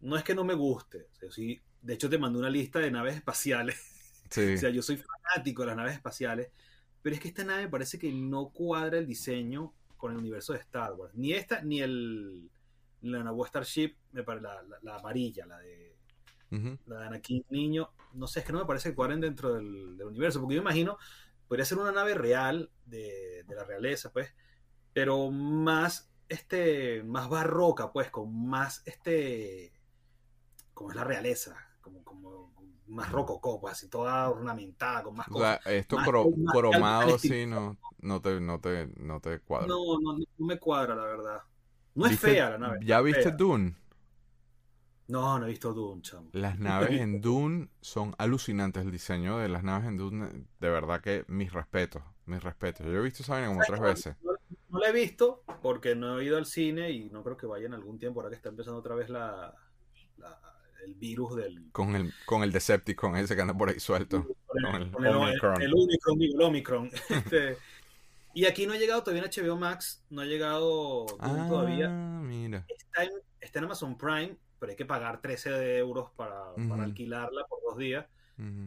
no 0.00 0.16
es 0.18 0.22
que 0.22 0.34
no 0.34 0.44
me 0.44 0.52
guste. 0.54 1.08
o 1.14 1.16
sea, 1.18 1.30
sí, 1.30 1.58
de 1.80 1.94
hecho, 1.94 2.10
te 2.10 2.18
mandé 2.18 2.38
una 2.38 2.50
lista 2.50 2.78
de 2.78 2.90
naves 2.90 3.16
espaciales. 3.16 3.76
Sí. 4.28 4.54
O 4.54 4.58
sea, 4.58 4.70
yo 4.70 4.82
soy 4.82 4.96
fanático 4.96 5.62
de 5.62 5.68
las 5.68 5.76
naves 5.76 5.94
espaciales, 5.94 6.50
pero 7.00 7.14
es 7.14 7.20
que 7.22 7.28
esta 7.28 7.44
nave 7.44 7.68
parece 7.68 7.96
que 7.96 8.10
no 8.12 8.48
cuadra 8.48 8.98
el 8.98 9.06
diseño 9.06 9.72
con 9.96 10.10
el 10.10 10.18
universo 10.18 10.52
de 10.52 10.58
Star 10.58 10.94
Wars. 10.94 11.14
Ni 11.14 11.32
esta, 11.32 11.62
ni 11.62 11.80
el 11.80 12.50
la 13.02 13.22
Naboo 13.22 13.46
Starship, 13.46 13.94
me 14.10 14.24
la, 14.24 14.40
la- 14.64 14.78
la 14.82 14.96
amarilla, 14.96 15.46
la 15.46 15.60
de, 15.60 15.94
Ujú. 16.50 16.76
la 16.86 17.00
de 17.00 17.06
Anakin 17.06 17.44
Niño. 17.50 17.90
No 18.14 18.26
sé, 18.26 18.40
es 18.40 18.46
que 18.46 18.52
no 18.52 18.60
me 18.60 18.64
parece 18.66 18.90
que 18.90 18.94
cuadren 18.94 19.20
dentro 19.20 19.54
del, 19.54 19.96
del 19.96 20.06
universo, 20.08 20.40
porque 20.40 20.56
yo 20.56 20.60
imagino, 20.62 20.98
podría 21.48 21.64
ser 21.64 21.78
una 21.78 21.92
nave 21.92 22.14
real 22.14 22.70
de, 22.84 23.44
de 23.46 23.54
la 23.54 23.64
realeza, 23.64 24.12
pues, 24.12 24.34
pero 24.92 25.30
más, 25.30 26.10
este, 26.28 27.02
más 27.04 27.28
barroca, 27.28 27.92
pues, 27.92 28.10
con 28.10 28.48
más, 28.48 28.82
este, 28.86 29.72
como 30.74 30.90
es 30.90 30.96
la 30.96 31.04
realeza, 31.04 31.56
como, 31.80 32.02
como 32.04 32.52
más 32.88 33.10
rococó, 33.12 33.60
pues, 33.60 33.74
así 33.74 33.88
toda 33.88 34.28
ornamentada, 34.30 35.02
con 35.02 35.14
más 35.16 35.28
O 35.28 35.38
sea, 35.38 35.58
cosas. 35.58 35.72
esto 35.72 35.96
más- 35.96 36.08
cro- 36.08 36.36
más- 36.36 36.52
cromado 36.54 37.18
sí 37.18 37.46
no, 37.46 37.76
no 38.00 38.20
te, 38.22 38.40
no 38.40 38.60
te, 38.60 38.86
no 38.96 39.20
te 39.20 39.40
cuadra. 39.40 39.66
No, 39.68 39.98
no, 40.00 40.18
no 40.18 40.46
me 40.46 40.58
cuadra, 40.58 40.94
la 40.94 41.04
verdad. 41.04 41.42
No 41.94 42.04
es 42.06 42.12
¿Viste- 42.12 42.32
fea 42.32 42.50
la 42.50 42.58
nave. 42.58 42.78
¿Ya 42.84 43.00
viste 43.00 43.22
fea. 43.22 43.32
Dune? 43.32 43.74
No, 45.08 45.38
no 45.38 45.46
he 45.46 45.50
visto 45.50 45.72
Dune, 45.72 46.02
chamo. 46.02 46.28
Las 46.32 46.58
naves 46.58 47.00
en 47.00 47.20
Dune 47.20 47.68
son 47.80 48.14
alucinantes. 48.18 48.84
El 48.84 48.90
diseño 48.90 49.38
de 49.38 49.48
las 49.48 49.62
naves 49.62 49.86
en 49.88 49.96
Dune, 49.96 50.28
de 50.60 50.68
verdad 50.70 51.00
que 51.00 51.24
mis 51.28 51.52
respetos, 51.52 52.02
mis 52.26 52.42
respetos. 52.42 52.84
Yo 52.86 52.92
he 52.92 53.02
visto 53.02 53.22
esa 53.22 53.34
vaina 53.34 53.48
como 53.48 53.60
tres 53.66 53.80
veces. 53.80 54.16
No, 54.22 54.32
no 54.70 54.78
la 54.80 54.88
he 54.88 54.92
visto 54.92 55.44
porque 55.62 55.94
no 55.94 56.18
he 56.18 56.24
ido 56.24 56.36
al 56.38 56.46
cine 56.46 56.90
y 56.90 57.08
no 57.10 57.22
creo 57.22 57.36
que 57.36 57.46
vaya 57.46 57.66
en 57.66 57.74
algún 57.74 57.98
tiempo 57.98 58.20
ahora 58.20 58.30
que 58.30 58.36
está 58.36 58.48
empezando 58.48 58.80
otra 58.80 58.94
vez 58.96 59.08
la, 59.08 59.54
la- 60.18 60.40
el 60.84 60.94
virus 60.94 61.34
del 61.36 61.70
Con 61.72 61.94
el, 61.96 62.12
con 62.26 62.42
el 62.42 62.52
Decepticon 62.52 63.16
ese 63.16 63.34
que 63.34 63.42
anda 63.42 63.56
por 63.56 63.68
ahí 63.70 63.78
suelto. 63.80 64.26
con 64.46 64.64
el, 64.66 64.72
Con 64.72 64.82
el 64.82 64.90
con 64.92 65.06
el- 65.06 65.14
Omicron. 65.16 65.62
el 65.62 65.72
Omicron, 65.74 66.18
digo, 66.18 66.40
el 66.40 66.46
Omicron. 66.46 66.90
Este, 67.10 67.58
y 68.34 68.44
aquí 68.44 68.66
no 68.66 68.72
ha 68.74 68.76
llegado 68.76 69.02
todavía 69.02 69.22
en 69.24 69.30
HBO 69.30 69.56
Max, 69.56 70.04
no 70.10 70.20
ha 70.20 70.26
llegado 70.26 71.06
Dune 71.06 71.40
Ah, 71.40 71.46
todavía. 71.48 71.88
mira. 71.88 72.66
Está 72.68 73.04
en, 73.04 73.10
está 73.40 73.58
en 73.60 73.64
Amazon 73.64 73.96
Prime, 73.96 74.36
pero 74.58 74.70
hay 74.70 74.76
que 74.76 74.84
pagar 74.84 75.20
13 75.20 75.78
euros 75.78 76.10
para, 76.16 76.52
alquilarla 76.82 77.44
por 77.46 77.60
dos 77.62 77.76
días 77.76 78.06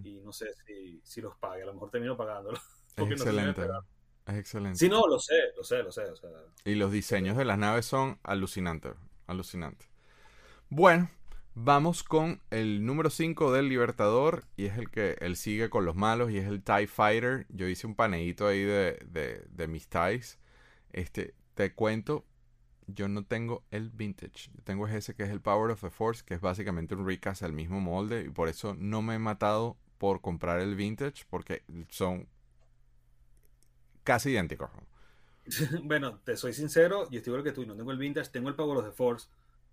y 0.03 0.19
no 0.23 0.33
sé 0.33 0.47
si, 0.65 0.99
si 1.03 1.21
los 1.21 1.35
pague, 1.37 1.63
a 1.63 1.65
lo 1.65 1.73
mejor 1.73 1.91
termino 1.91 2.17
pagándolo. 2.17 2.57
Es 2.57 2.63
porque 2.95 3.15
no 3.15 3.23
excelente. 3.23 3.61
espera. 3.61 3.81
Es 4.27 4.35
excelente. 4.35 4.79
Sí, 4.79 4.89
no, 4.89 5.07
lo 5.07 5.19
sé, 5.19 5.35
lo 5.55 5.63
sé, 5.63 5.83
lo 5.83 5.91
sé. 5.91 6.03
O 6.03 6.15
sea, 6.15 6.29
Y 6.65 6.75
los 6.75 6.91
diseños 6.91 7.37
de 7.37 7.45
las 7.45 7.57
naves 7.57 7.85
son 7.85 8.19
alucinantes, 8.23 8.93
alucinantes. 9.27 9.87
Bueno, 10.69 11.09
Vamos 11.61 12.03
con 12.03 12.41
el 12.51 12.85
número 12.85 13.09
5 13.09 13.51
del 13.51 13.67
Libertador 13.67 14.45
y 14.55 14.67
es 14.67 14.77
el 14.77 14.89
que 14.89 15.17
él 15.19 15.35
sigue 15.35 15.69
con 15.69 15.83
los 15.83 15.93
malos 15.93 16.31
y 16.31 16.37
es 16.37 16.47
el 16.47 16.63
TIE 16.63 16.87
Fighter. 16.87 17.47
Yo 17.49 17.67
hice 17.67 17.85
un 17.85 17.95
paneíto 17.95 18.47
ahí 18.47 18.61
de, 18.61 18.97
de, 19.05 19.45
de 19.49 19.67
mis 19.67 19.89
TIEs. 19.89 20.39
Este, 20.93 21.35
te 21.55 21.73
cuento, 21.73 22.23
yo 22.93 23.07
no 23.07 23.23
tengo 23.23 23.63
el 23.71 23.89
vintage. 23.89 24.51
Yo 24.55 24.63
tengo 24.63 24.87
ese 24.87 25.15
que 25.15 25.23
es 25.23 25.29
el 25.29 25.41
Power 25.41 25.71
of 25.71 25.81
the 25.81 25.89
Force, 25.89 26.23
que 26.25 26.33
es 26.33 26.41
básicamente 26.41 26.95
un 26.95 27.05
recast 27.05 27.43
al 27.43 27.53
mismo 27.53 27.79
molde. 27.79 28.25
Y 28.25 28.29
por 28.29 28.49
eso 28.49 28.75
no 28.77 29.01
me 29.01 29.15
he 29.15 29.19
matado 29.19 29.77
por 29.97 30.21
comprar 30.21 30.59
el 30.59 30.75
vintage, 30.75 31.25
porque 31.29 31.63
son 31.89 32.27
casi 34.03 34.31
idénticos. 34.31 34.69
bueno, 35.83 36.19
te 36.23 36.37
soy 36.37 36.53
sincero, 36.53 37.07
y 37.11 37.17
estoy 37.17 37.31
igual 37.31 37.43
que 37.43 37.51
tú, 37.51 37.65
no 37.65 37.75
tengo 37.75 37.91
el 37.91 37.97
vintage, 37.97 38.29
tengo 38.29 38.49
el 38.49 38.55
Power 38.55 38.77
of 38.77 38.85
the 38.85 38.91
Force. 38.91 39.27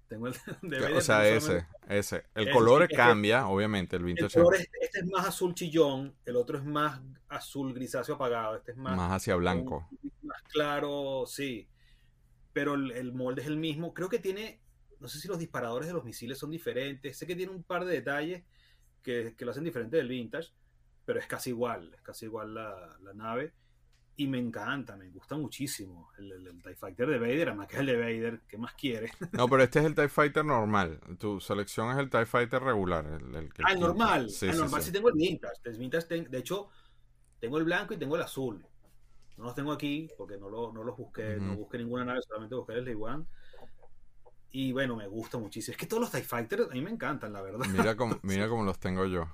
Tengo 0.08 0.28
el 0.28 0.34
de 0.62 0.80
Vader, 0.80 0.96
O 0.96 1.00
sea, 1.00 1.28
ese, 1.28 1.66
ese. 1.88 2.24
El 2.34 2.50
color 2.50 2.88
cambia, 2.88 3.48
obviamente, 3.48 3.96
el 3.96 4.04
vintage. 4.04 4.38
El 4.38 4.44
color 4.44 4.60
este, 4.60 4.78
este, 4.80 5.00
es 5.00 5.06
más 5.06 5.26
azul 5.26 5.54
chillón, 5.54 6.14
el 6.24 6.36
otro 6.36 6.58
es 6.58 6.64
más 6.64 7.00
azul 7.28 7.74
grisáceo 7.74 8.14
apagado, 8.14 8.56
este 8.56 8.72
es 8.72 8.76
más... 8.76 8.96
Más 8.96 9.12
hacia 9.12 9.34
blanco. 9.34 9.88
Más 10.22 10.42
claro, 10.44 11.24
sí 11.26 11.68
pero 12.56 12.72
el, 12.72 13.12
molde 13.12 13.42
es 13.42 13.48
el 13.48 13.58
mismo. 13.58 13.92
Creo 13.92 14.08
que 14.08 14.18
tiene, 14.18 14.62
no 14.98 15.08
sé 15.08 15.20
si 15.20 15.28
los 15.28 15.38
disparadores 15.38 15.88
de 15.88 15.92
los 15.92 16.06
misiles 16.06 16.38
son 16.38 16.50
diferentes, 16.50 17.14
sé 17.14 17.26
que 17.26 17.36
tiene 17.36 17.52
un 17.52 17.62
par 17.62 17.84
de 17.84 17.92
detalles 17.92 18.44
que, 19.02 19.36
lo 19.40 19.50
hacen 19.50 19.62
diferente 19.62 19.98
del 19.98 20.08
vintage, 20.08 20.54
pero 21.04 21.20
es 21.20 21.26
casi 21.26 21.50
igual, 21.50 21.92
es 21.92 22.00
casi 22.00 22.24
igual 22.24 22.54
la, 22.54 22.96
nave. 23.14 23.52
Y 24.16 24.26
me 24.26 24.38
encanta, 24.38 24.96
me 24.96 25.10
gusta 25.10 25.36
muchísimo 25.36 26.08
el, 26.16 26.62
TIE 26.62 26.74
Fighter 26.74 27.06
de 27.06 27.18
Vader, 27.18 27.48
además 27.50 27.68
que 27.68 27.74
es 27.74 27.80
el 27.80 27.86
de 27.88 27.96
Vader, 27.98 28.40
¿qué 28.48 28.56
más 28.56 28.72
quiere? 28.72 29.10
No, 29.32 29.46
pero 29.48 29.62
este 29.62 29.80
es 29.80 29.84
el 29.84 29.94
TIE 29.94 30.08
Fighter 30.08 30.42
normal. 30.42 30.98
Tu 31.18 31.38
selección 31.40 31.90
es 31.90 31.98
el 31.98 32.08
TIE 32.08 32.24
Fighter 32.24 32.62
regular. 32.62 33.04
El, 33.04 33.50
ah, 33.64 33.72
el 33.74 33.80
normal. 33.80 34.30
Sí, 34.30 34.46
el 34.46 34.56
normal 34.56 34.82
sí, 34.82 34.92
tengo 34.92 35.10
el 35.10 35.14
vintage. 35.14 35.60
El 35.62 35.76
vintage 35.76 36.22
de 36.22 36.38
hecho, 36.38 36.70
tengo 37.38 37.58
el 37.58 37.64
blanco 37.64 37.92
y 37.92 37.98
tengo 37.98 38.16
el 38.16 38.22
azul. 38.22 38.66
No 39.36 39.44
los 39.44 39.54
tengo 39.54 39.72
aquí 39.72 40.08
porque 40.16 40.38
no, 40.38 40.48
lo, 40.48 40.72
no 40.72 40.82
los 40.82 40.96
busqué, 40.96 41.36
no 41.36 41.56
busqué 41.56 41.78
ninguna 41.78 42.04
nave, 42.04 42.22
solamente 42.22 42.54
busqué 42.54 42.72
el 42.74 42.96
One. 42.96 43.24
Y 44.50 44.72
bueno, 44.72 44.96
me 44.96 45.06
gusta 45.06 45.36
muchísimo. 45.36 45.72
Es 45.72 45.78
que 45.78 45.86
todos 45.86 46.00
los 46.00 46.10
TIE 46.10 46.22
Fighters 46.22 46.70
a 46.70 46.74
mí 46.74 46.80
me 46.80 46.90
encantan, 46.90 47.32
la 47.32 47.42
verdad. 47.42 47.66
Mira 47.68 47.96
cómo, 47.96 48.18
mira 48.22 48.48
cómo 48.48 48.64
los 48.64 48.78
tengo 48.78 49.04
yo. 49.04 49.28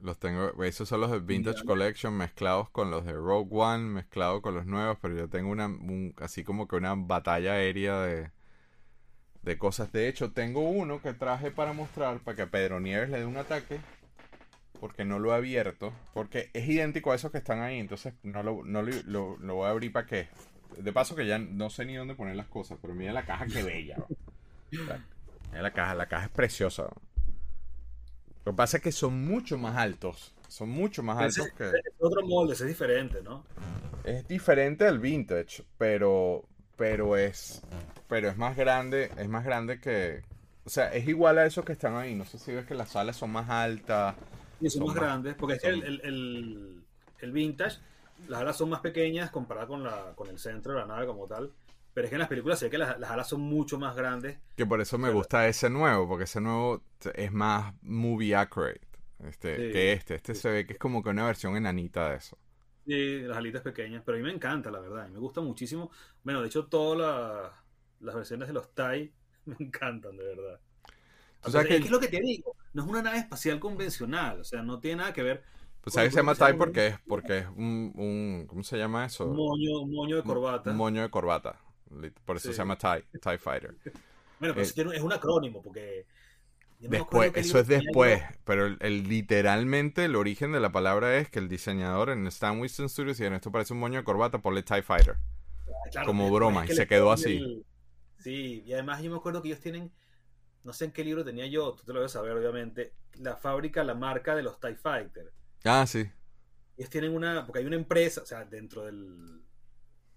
Los 0.00 0.18
tengo, 0.18 0.62
esos 0.62 0.86
son 0.86 1.00
los 1.00 1.10
de 1.10 1.20
Vintage 1.20 1.64
Collection 1.64 2.14
mezclados 2.14 2.68
con 2.68 2.90
los 2.90 3.06
de 3.06 3.14
Rogue 3.14 3.48
One, 3.50 3.84
mezclados 3.84 4.42
con 4.42 4.54
los 4.54 4.66
nuevos, 4.66 4.98
pero 5.00 5.16
yo 5.16 5.28
tengo 5.30 5.50
una, 5.50 5.70
así 6.18 6.44
como 6.44 6.68
que 6.68 6.76
una 6.76 6.94
batalla 6.94 7.52
aérea 7.52 8.02
de, 8.02 8.30
de 9.40 9.56
cosas. 9.56 9.90
De 9.92 10.06
hecho, 10.08 10.32
tengo 10.32 10.60
uno 10.68 11.00
que 11.00 11.14
traje 11.14 11.50
para 11.50 11.72
mostrar, 11.72 12.18
para 12.20 12.36
que 12.36 12.42
a 12.42 12.50
Pedro 12.50 12.78
Nieves 12.78 13.08
le 13.08 13.20
dé 13.20 13.24
un 13.24 13.38
ataque 13.38 13.80
porque 14.86 15.04
no 15.04 15.18
lo 15.18 15.32
he 15.32 15.34
abierto, 15.34 15.92
porque 16.14 16.48
es 16.52 16.68
idéntico 16.68 17.10
a 17.10 17.16
esos 17.16 17.32
que 17.32 17.38
están 17.38 17.60
ahí, 17.60 17.80
entonces 17.80 18.14
no 18.22 18.44
lo, 18.44 18.62
no 18.64 18.82
lo, 18.82 19.36
lo, 19.36 19.54
voy 19.56 19.66
a 19.66 19.70
abrir 19.70 19.90
para 19.90 20.06
qué. 20.06 20.28
De 20.78 20.92
paso 20.92 21.16
que 21.16 21.26
ya 21.26 21.40
no 21.40 21.70
sé 21.70 21.84
ni 21.84 21.96
dónde 21.96 22.14
poner 22.14 22.36
las 22.36 22.46
cosas, 22.46 22.78
pero 22.80 22.94
mira 22.94 23.12
la 23.12 23.24
caja 23.24 23.46
que 23.46 23.64
bella. 23.64 23.96
Mira 24.70 25.02
la 25.50 25.72
caja, 25.72 25.96
la 25.96 26.06
caja 26.06 26.26
es 26.26 26.30
preciosa. 26.30 26.84
Lo 28.44 28.52
que 28.52 28.56
pasa 28.56 28.76
es 28.76 28.82
que 28.84 28.92
son 28.92 29.26
mucho 29.26 29.58
más 29.58 29.76
altos. 29.76 30.32
Son 30.46 30.68
mucho 30.68 31.02
más 31.02 31.18
altos 31.18 31.48
que. 31.58 31.64
Es 31.64 31.94
otro 31.98 32.24
molde, 32.24 32.52
es 32.52 32.64
diferente, 32.64 33.22
¿no? 33.24 33.44
Es 34.04 34.28
diferente 34.28 34.86
al 34.86 35.00
vintage, 35.00 35.64
pero. 35.78 36.44
Pero 36.76 37.16
es. 37.16 37.60
Pero 38.08 38.28
es 38.28 38.36
más 38.36 38.56
grande. 38.56 39.10
Es 39.18 39.28
más 39.28 39.44
grande 39.44 39.80
que. 39.80 40.22
O 40.64 40.70
sea, 40.70 40.92
es 40.92 41.08
igual 41.08 41.38
a 41.38 41.46
esos 41.46 41.64
que 41.64 41.72
están 41.72 41.96
ahí. 41.96 42.14
No 42.14 42.24
sé 42.24 42.38
si 42.38 42.52
ves 42.52 42.66
que 42.66 42.76
las 42.76 42.90
salas 42.90 43.16
son 43.16 43.32
más 43.32 43.50
altas. 43.50 44.14
Y 44.60 44.70
son, 44.70 44.86
más, 44.86 44.94
grandes, 44.94 45.34
porque 45.34 45.54
es 45.54 45.62
que 45.62 45.68
el, 45.68 46.82
el, 47.20 47.32
vintage, 47.32 47.78
las 48.28 48.40
alas 48.40 48.56
son 48.56 48.70
más 48.70 48.80
pequeñas 48.80 49.30
comparado 49.30 49.68
con, 49.68 49.84
la, 49.84 50.12
con 50.14 50.28
el 50.28 50.38
centro 50.38 50.72
de 50.72 50.80
la 50.80 50.86
nave 50.86 51.06
como 51.06 51.26
tal. 51.26 51.52
Pero 51.92 52.04
es 52.04 52.10
que 52.10 52.16
en 52.16 52.20
las 52.20 52.28
películas 52.28 52.60
ve 52.60 52.68
que 52.68 52.76
las, 52.76 53.02
alas 53.02 53.28
son 53.28 53.40
mucho 53.40 53.78
más 53.78 53.96
grandes. 53.96 54.38
Que 54.54 54.66
por 54.66 54.80
eso 54.80 54.98
me 54.98 55.10
gusta 55.10 55.48
ese 55.48 55.70
nuevo, 55.70 56.06
porque 56.06 56.24
ese 56.24 56.40
nuevo 56.40 56.82
es 57.14 57.32
más 57.32 57.74
movie 57.80 58.34
accurate 58.34 58.86
este, 59.24 59.56
que 59.72 59.92
este. 59.92 60.16
Este 60.16 60.34
se 60.34 60.50
ve 60.50 60.66
que 60.66 60.74
es 60.74 60.78
como 60.78 61.02
que 61.02 61.08
una 61.10 61.24
versión 61.24 61.56
enanita 61.56 62.10
de 62.10 62.16
eso. 62.16 62.36
Sí, 62.86 63.20
las 63.20 63.38
alitas 63.38 63.62
pequeñas, 63.62 64.02
pero 64.04 64.16
a 64.16 64.18
mí 64.18 64.24
me 64.24 64.32
encanta, 64.32 64.70
la 64.70 64.78
verdad, 64.78 65.08
y 65.08 65.12
me 65.12 65.18
gusta 65.18 65.40
muchísimo. 65.40 65.90
Bueno, 66.22 66.40
de 66.40 66.48
hecho, 66.48 66.66
todas 66.66 67.50
las 68.00 68.14
versiones 68.14 68.48
de 68.48 68.54
los 68.54 68.74
TIE 68.74 69.12
me 69.46 69.56
encantan, 69.58 70.16
de 70.16 70.24
verdad. 70.24 70.60
O 71.42 71.50
sea, 71.50 71.64
que... 71.64 71.76
es 71.76 71.90
lo 71.90 71.98
que 71.98 72.08
te 72.08 72.20
digo, 72.20 72.54
no 72.76 72.82
es 72.82 72.88
una 72.90 73.00
nave 73.00 73.16
espacial 73.16 73.58
convencional, 73.58 74.40
o 74.40 74.44
sea, 74.44 74.62
no 74.62 74.78
tiene 74.78 74.98
nada 74.98 75.14
que 75.14 75.22
ver. 75.22 75.42
Pues 75.80 75.94
sabes 75.94 76.10
que 76.10 76.12
se 76.12 76.18
llama 76.18 76.34
TIE 76.34 76.54
porque 76.54 76.88
es, 76.88 76.98
porque 77.08 77.38
es 77.38 77.46
un, 77.56 77.90
un, 77.96 78.44
¿cómo 78.46 78.62
se 78.62 78.76
llama 78.76 79.06
eso? 79.06 79.24
Un 79.24 79.36
moño, 79.36 79.80
un 79.80 79.92
moño 79.92 80.16
de 80.16 80.22
corbata. 80.22 80.70
Un 80.70 80.76
moño 80.76 81.00
de 81.00 81.08
corbata. 81.08 81.58
Por 82.26 82.36
eso 82.36 82.52
se 82.52 82.58
llama 82.58 82.76
TIE, 82.76 83.02
TIE 83.18 83.38
Fighter. 83.38 83.74
bueno, 84.40 84.54
pero 84.54 84.92
eh, 84.92 84.96
es 84.96 85.02
un 85.02 85.12
acrónimo, 85.12 85.62
porque 85.62 86.06
Después, 86.78 87.32
eso 87.36 87.58
es 87.58 87.66
después, 87.66 88.22
pero 88.44 88.66
el, 88.66 89.08
literalmente 89.08 90.04
el 90.04 90.14
origen 90.14 90.52
de 90.52 90.60
la 90.60 90.70
palabra 90.70 91.16
es 91.16 91.30
que 91.30 91.38
el 91.38 91.48
diseñador 91.48 92.10
en 92.10 92.26
Stan 92.26 92.60
Winston 92.60 92.90
Studios 92.90 93.18
y 93.20 93.24
en 93.24 93.32
esto 93.32 93.50
parece 93.50 93.72
un 93.72 93.80
moño 93.80 93.96
de 93.96 94.04
corbata, 94.04 94.42
ponle 94.42 94.62
TIE 94.62 94.82
Fighter. 94.82 95.16
Ah, 95.96 96.04
como 96.04 96.30
broma, 96.30 96.66
y 96.66 96.74
se 96.74 96.86
quedó 96.86 97.10
así. 97.10 97.64
Sí, 98.18 98.62
y 98.66 98.74
además 98.74 99.02
yo 99.02 99.10
me 99.10 99.16
acuerdo 99.16 99.40
que 99.40 99.48
ellos 99.48 99.60
tienen 99.60 99.90
no 100.66 100.72
sé 100.72 100.86
en 100.86 100.90
qué 100.90 101.04
libro 101.04 101.24
tenía 101.24 101.46
yo, 101.46 101.74
tú 101.74 101.84
te 101.84 101.92
lo 101.92 102.00
debes 102.00 102.12
saber 102.12 102.32
obviamente, 102.32 102.92
la 103.20 103.36
fábrica, 103.36 103.84
la 103.84 103.94
marca 103.94 104.34
de 104.34 104.42
los 104.42 104.58
TIE 104.58 104.74
Fighter. 104.74 105.32
Ah, 105.64 105.86
sí. 105.86 106.10
Ellos 106.76 106.90
tienen 106.90 107.14
una, 107.14 107.46
porque 107.46 107.60
hay 107.60 107.66
una 107.66 107.76
empresa, 107.76 108.22
o 108.22 108.26
sea, 108.26 108.44
dentro 108.44 108.84
del, 108.84 109.42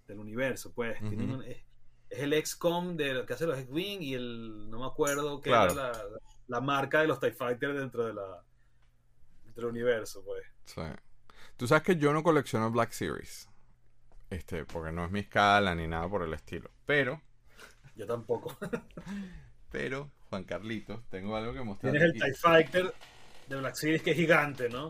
del 0.08 0.20
universo, 0.20 0.74
pues, 0.74 0.98
es, 1.02 1.64
el 2.10 2.46
XCOM 2.46 2.98
de, 2.98 3.24
que 3.28 3.34
hace 3.34 3.46
los 3.46 3.60
X-Wing 3.60 4.02
y 4.02 4.16
el, 4.16 4.70
no 4.72 4.80
me 4.80 4.88
acuerdo 4.88 5.40
qué 5.40 5.52
era 5.52 5.94
la, 6.48 6.62
marca 6.62 7.02
de 7.02 7.08
los 7.08 7.20
TIE 7.20 7.32
Fighter 7.32 7.78
dentro 7.78 8.08
de 8.08 8.16
la, 8.16 8.44
del 9.54 9.66
universo, 9.66 10.24
pues. 10.26 10.44
Sí. 10.66 10.82
Tú 11.58 11.68
sabes 11.68 11.84
que 11.84 11.96
yo 11.96 12.12
no 12.12 12.24
colecciono 12.24 12.72
Black 12.72 12.92
Series. 12.92 13.48
Este, 14.32 14.66
porque 14.66 14.92
no 14.92 15.06
es 15.06 15.12
mi 15.12 15.20
escala 15.20 15.76
ni 15.76 15.88
nada 15.88 16.10
por 16.10 16.24
el 16.24 16.34
estilo. 16.34 16.72
Pero. 16.88 17.22
Yo 17.96 18.08
tampoco. 18.08 18.58
pero 19.72 20.12
Juan 20.30 20.44
Carlitos, 20.44 21.02
tengo 21.10 21.36
algo 21.36 21.54
que 21.54 21.62
mostrar. 21.62 21.92
Tienes 21.92 22.14
el 22.14 22.22
TIE 22.22 22.34
Fighter 22.34 22.94
de 23.48 23.56
Black 23.56 23.76
Series 23.76 24.02
que 24.02 24.12
es 24.12 24.18
gigante, 24.18 24.70
¿no? 24.70 24.90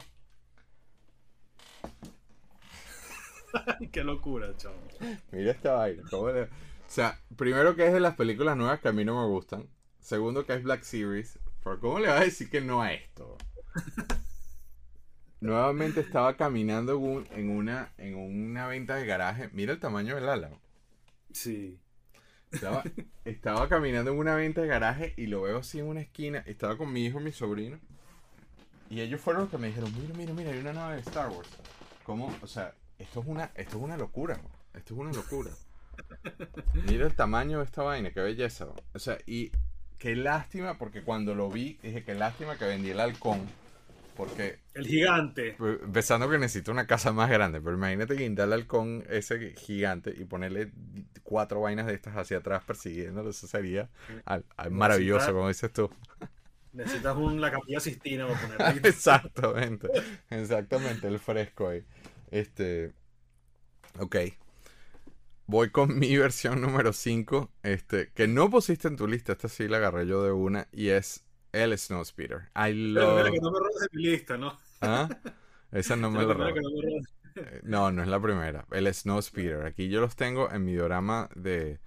Qué 3.92 4.04
locura, 4.04 4.56
chavo. 4.58 4.76
Mira 5.32 5.52
esta 5.52 5.74
vaina. 5.74 6.04
O 6.12 6.48
sea, 6.88 7.20
primero 7.36 7.76
que 7.76 7.88
es 7.88 7.94
de 7.94 8.00
las 8.00 8.16
películas 8.16 8.58
nuevas 8.58 8.80
que 8.80 8.90
a 8.90 8.94
mí 8.94 9.06
no 9.06 9.22
me 9.22 9.28
gustan. 9.28 9.68
Segundo 10.00 10.46
que 10.46 10.54
es 10.54 10.64
Black 10.64 10.84
Series. 10.84 11.40
¿Por 11.62 11.80
cómo 11.80 12.00
le 12.00 12.08
vas 12.08 12.22
a 12.22 12.26
decir 12.26 12.50
que 12.50 12.62
no 12.62 12.82
a 12.82 12.94
esto? 12.94 13.38
Nuevamente 15.42 16.02
estaba 16.02 16.36
caminando 16.36 17.24
en 17.32 17.50
una, 17.50 17.94
en 17.98 18.16
una 18.16 18.68
venta 18.68 18.96
de 18.96 19.06
garaje. 19.06 19.50
Mira 19.54 19.74
el 19.74 19.80
tamaño 19.80 20.16
del 20.16 20.28
ala. 20.28 20.52
Sí. 21.32 21.80
Estaba, 23.26 23.70
caminando 23.70 24.12
en 24.12 24.18
una 24.18 24.36
venta 24.36 24.62
de 24.62 24.68
garaje 24.68 25.14
y 25.18 25.28
lo 25.28 25.44
veo 25.44 25.60
así 25.60 25.80
en 25.80 25.86
una 25.86 26.02
esquina. 26.02 26.44
Estaba 26.46 26.78
con 26.78 26.92
mi 26.92 27.06
hijo 27.06 27.20
y 27.20 27.24
mi 27.24 27.32
sobrino. 27.32 27.80
Y 28.90 29.02
ellos 29.02 29.22
fueron 29.22 29.44
los 29.44 29.52
que 29.52 29.58
me 29.58 29.68
dijeron, 29.68 29.94
mira, 30.00 30.14
mira, 30.16 30.34
mira, 30.34 30.52
hay 30.52 30.60
una 30.60 30.74
nave 30.74 30.96
de 30.96 31.02
Star 31.02 31.30
Wars. 31.30 31.50
¿Cómo? 32.04 32.34
O 32.42 32.48
sea, 32.48 32.74
esto 32.98 33.22
es 33.22 33.28
una, 33.28 33.52
esto 33.56 33.78
es 33.78 33.84
una 33.84 33.98
locura. 33.98 34.40
Esto 34.74 34.94
es 34.94 35.00
una 35.00 35.12
locura. 35.12 35.52
Mira 36.88 37.06
el 37.06 37.14
tamaño 37.14 37.60
de 37.60 37.66
esta 37.66 37.84
vaina, 37.84 38.12
qué 38.12 38.22
belleza. 38.22 38.68
O 38.94 39.00
sea, 39.00 39.18
y 39.28 39.52
qué 40.00 40.16
lástima, 40.16 40.78
porque 40.78 41.04
cuando 41.04 41.36
lo 41.36 41.50
vi, 41.50 41.78
dije, 41.84 42.04
qué 42.04 42.16
lástima 42.16 42.58
que 42.58 42.66
vendí 42.66 42.90
el 42.90 43.00
halcón 43.00 43.42
porque. 44.20 44.60
El 44.74 44.86
gigante. 44.86 45.56
Pensando 45.94 46.30
que 46.30 46.38
necesito 46.38 46.74
una 46.74 46.86
casa 46.86 47.14
más 47.14 47.30
grande. 47.30 47.62
Pero 47.62 47.78
imagínate 47.78 48.16
guindarle 48.16 48.56
al 48.56 48.68
con 48.68 49.06
ese 49.10 49.54
gigante 49.56 50.14
y 50.16 50.26
ponerle 50.26 50.74
cuatro 51.24 51.62
vainas 51.62 51.88
de 51.88 51.94
estas 51.94 52.18
hacia 52.18 52.40
atrás 52.40 52.66
persiguiéndolo. 52.66 53.30
Eso 53.30 53.48
sería 53.48 53.90
maravilloso, 54.70 55.32
como 55.32 55.48
dices 55.48 55.72
tú. 55.72 55.90
Necesitas 56.74 57.16
un, 57.16 57.40
la 57.40 57.50
capilla 57.50 57.80
Sistina 57.80 58.28
para 58.28 58.58
ponerle. 58.58 58.90
exactamente. 58.90 59.88
Exactamente, 60.30 61.08
el 61.08 61.20
fresco 61.20 61.70
ahí. 61.70 61.86
Este. 62.30 62.92
Ok. 64.00 64.18
Voy 65.46 65.70
con 65.70 65.98
mi 65.98 66.18
versión 66.18 66.60
número 66.60 66.92
5. 66.92 67.54
Este. 67.64 68.12
Que 68.14 68.28
no 68.28 68.50
pusiste 68.50 68.90
en 68.90 68.98
tu 68.98 69.08
lista. 69.08 69.32
Esta 69.32 69.48
sí 69.48 69.70
la 69.70 69.78
agarré 69.78 70.06
yo 70.06 70.22
de 70.24 70.34
una. 70.34 70.68
Y 70.74 70.90
es 70.90 71.24
el 71.52 71.78
Snowspeeder. 71.78 72.50
I 72.56 72.74
love... 72.74 73.32
que 73.32 73.40
no 73.40 73.52
me 73.52 73.60
robes 73.60 73.80
de 73.80 73.88
mi 73.94 74.04
lista, 74.04 74.38
¿no? 74.38 74.58
¿Ah? 74.82 75.10
Esa 75.72 75.96
no 75.96 76.12
me 76.12 76.26
la 76.26 76.34
robes. 76.34 76.64
Eh, 77.36 77.62
no, 77.64 77.92
no 77.92 78.02
es 78.02 78.08
la 78.08 78.20
primera. 78.20 78.66
El 78.72 78.94
Snowspeeder. 78.94 79.66
Aquí 79.66 79.90
yo 79.90 80.02
los 80.02 80.16
tengo 80.16 80.52
en 80.52 80.66
mi 80.66 80.74
diorama 80.74 81.30
de, 81.36 81.80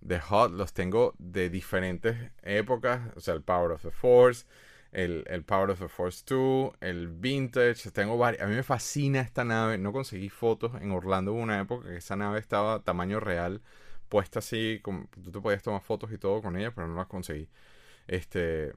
de 0.00 0.20
Hot 0.20 0.52
los 0.52 0.72
tengo 0.72 1.14
de 1.18 1.50
diferentes 1.50 2.16
épocas. 2.42 3.00
O 3.16 3.20
sea, 3.20 3.34
el 3.34 3.42
Power 3.42 3.72
of 3.72 3.82
the 3.82 3.90
Force, 3.90 4.46
el, 4.92 5.24
el 5.28 5.44
Power 5.44 5.70
of 5.70 5.80
the 5.80 5.88
Force 5.88 6.24
2, 6.26 6.72
el 6.80 7.08
Vintage. 7.08 7.90
Tengo 7.90 8.16
varios. 8.18 8.42
A 8.42 8.46
mí 8.46 8.54
me 8.54 8.62
fascina 8.62 9.20
esta 9.20 9.44
nave. 9.44 9.78
No 9.78 9.92
conseguí 9.92 10.28
fotos. 10.28 10.72
En 10.80 10.92
Orlando 10.92 11.32
hubo 11.32 11.40
una 11.40 11.60
época 11.60 11.88
que 11.88 11.96
esa 11.96 12.16
nave 12.16 12.38
estaba 12.38 12.82
tamaño 12.82 13.20
real, 13.20 13.62
puesta 14.08 14.38
así. 14.40 14.80
Como, 14.82 15.08
tú 15.22 15.30
te 15.32 15.40
podías 15.40 15.62
tomar 15.62 15.82
fotos 15.82 16.12
y 16.12 16.18
todo 16.18 16.42
con 16.42 16.56
ella, 16.56 16.72
pero 16.74 16.88
no 16.88 16.96
las 16.96 17.06
conseguí. 17.08 17.48
Este. 18.06 18.74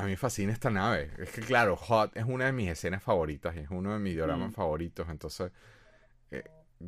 A 0.00 0.04
mí 0.04 0.10
me 0.12 0.16
fascina 0.16 0.52
esta 0.52 0.70
nave. 0.70 1.10
Es 1.18 1.30
que, 1.30 1.42
claro, 1.42 1.76
Hot 1.76 2.16
es 2.16 2.24
una 2.24 2.46
de 2.46 2.52
mis 2.52 2.68
escenas 2.70 3.02
favoritas 3.02 3.54
y 3.56 3.60
es 3.60 3.70
uno 3.70 3.92
de 3.92 3.98
mis 3.98 4.14
dioramas 4.14 4.50
Mm. 4.50 4.54
favoritos. 4.54 5.08
Entonces, 5.10 5.52
eh, 6.32 6.44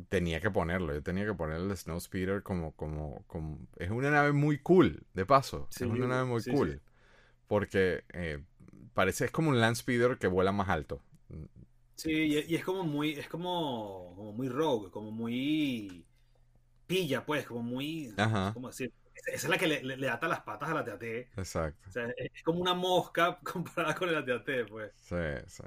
tenía 0.09 0.41
que 0.41 0.51
ponerlo. 0.51 0.93
Yo 0.93 1.03
tenía 1.03 1.25
que 1.25 1.33
poner 1.35 1.57
el 1.57 1.77
Snow 1.77 1.99
Speeder 2.01 2.43
como, 2.43 2.73
como, 2.75 3.23
como... 3.27 3.59
Es 3.77 3.91
una 3.91 4.11
nave 4.11 4.33
muy 4.33 4.59
cool, 4.59 5.05
de 5.13 5.25
paso. 5.25 5.69
Sí, 5.69 5.83
es 5.83 5.89
una 5.89 6.07
nave 6.07 6.25
muy 6.25 6.43
sí, 6.43 6.55
cool. 6.55 6.77
sí. 6.77 6.81
Porque 7.47 8.05
eh, 8.13 8.43
parece, 8.93 9.25
es 9.25 9.31
como 9.31 9.49
un 9.49 9.61
Land 9.61 9.77
Speeder 9.77 10.17
que 10.19 10.27
vuela 10.27 10.51
más 10.53 10.69
alto. 10.69 11.01
Sí, 11.95 12.11
y, 12.11 12.39
y 12.53 12.55
es 12.55 12.63
como 12.65 12.83
muy, 12.83 13.11
es 13.13 13.29
como, 13.29 14.13
como 14.15 14.33
muy 14.33 14.49
rogue, 14.49 14.89
como 14.91 15.11
muy 15.11 16.05
pilla, 16.87 17.25
pues, 17.25 17.47
como 17.47 17.63
muy, 17.63 18.15
Ajá. 18.17 18.53
¿cómo 18.53 18.69
decir? 18.69 18.93
Esa 19.27 19.47
es 19.47 19.49
la 19.49 19.57
que 19.57 19.67
le, 19.67 19.83
le- 19.83 19.97
le 19.97 20.09
ata 20.09 20.27
las 20.27 20.41
patas 20.41 20.69
a 20.69 20.73
la 20.73 20.83
TAT. 20.85 21.03
Exacto. 21.37 21.89
O 21.89 21.91
sea, 21.91 22.07
es, 22.17 22.43
como 22.43 22.59
una 22.61 22.73
mosca 22.73 23.39
comparada 23.43 23.95
con 23.95 24.09
el 24.09 24.25
TAT, 24.25 24.67
pues. 24.69 24.91
Sí, 24.95 25.15
sí. 25.47 25.63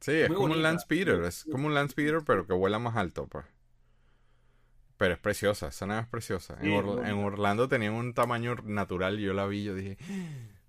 Sí, 0.00 0.12
es 0.12 0.32
como 0.32 0.40
un 0.46 0.48
bonita. 0.50 0.62
Land 0.62 0.80
Speeder. 0.80 1.18
Muy- 1.20 1.28
Es 1.28 1.44
como 1.44 1.66
un 1.68 1.74
Land 1.74 1.90
Speeder, 1.90 2.22
pero 2.26 2.46
que 2.46 2.54
vuela 2.54 2.78
más 2.78 2.96
alto, 2.96 3.28
pues. 3.28 3.46
Pero 4.96 5.14
es 5.14 5.20
preciosa, 5.20 5.68
esa 5.68 5.86
nave 5.86 6.02
es 6.02 6.06
preciosa. 6.08 6.56
En, 6.60 6.66
Sí, 6.66 6.76
Orlando 7.24 7.68
tenían 7.68 7.94
un 7.94 8.14
tamaño 8.14 8.54
natural 8.64 9.18
y 9.18 9.24
yo 9.24 9.34
la 9.34 9.46
vi 9.46 9.64
yo 9.64 9.74
dije... 9.74 9.98